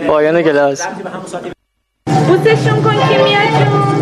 پایان 0.07 0.41
کلاس. 0.41 0.87
به 0.87 1.09
همون 1.09 1.25
ساعت 2.43 2.57
بوسشون 2.57 2.83
کن 2.83 3.07
کیمیا 3.07 3.43
جون 3.59 3.97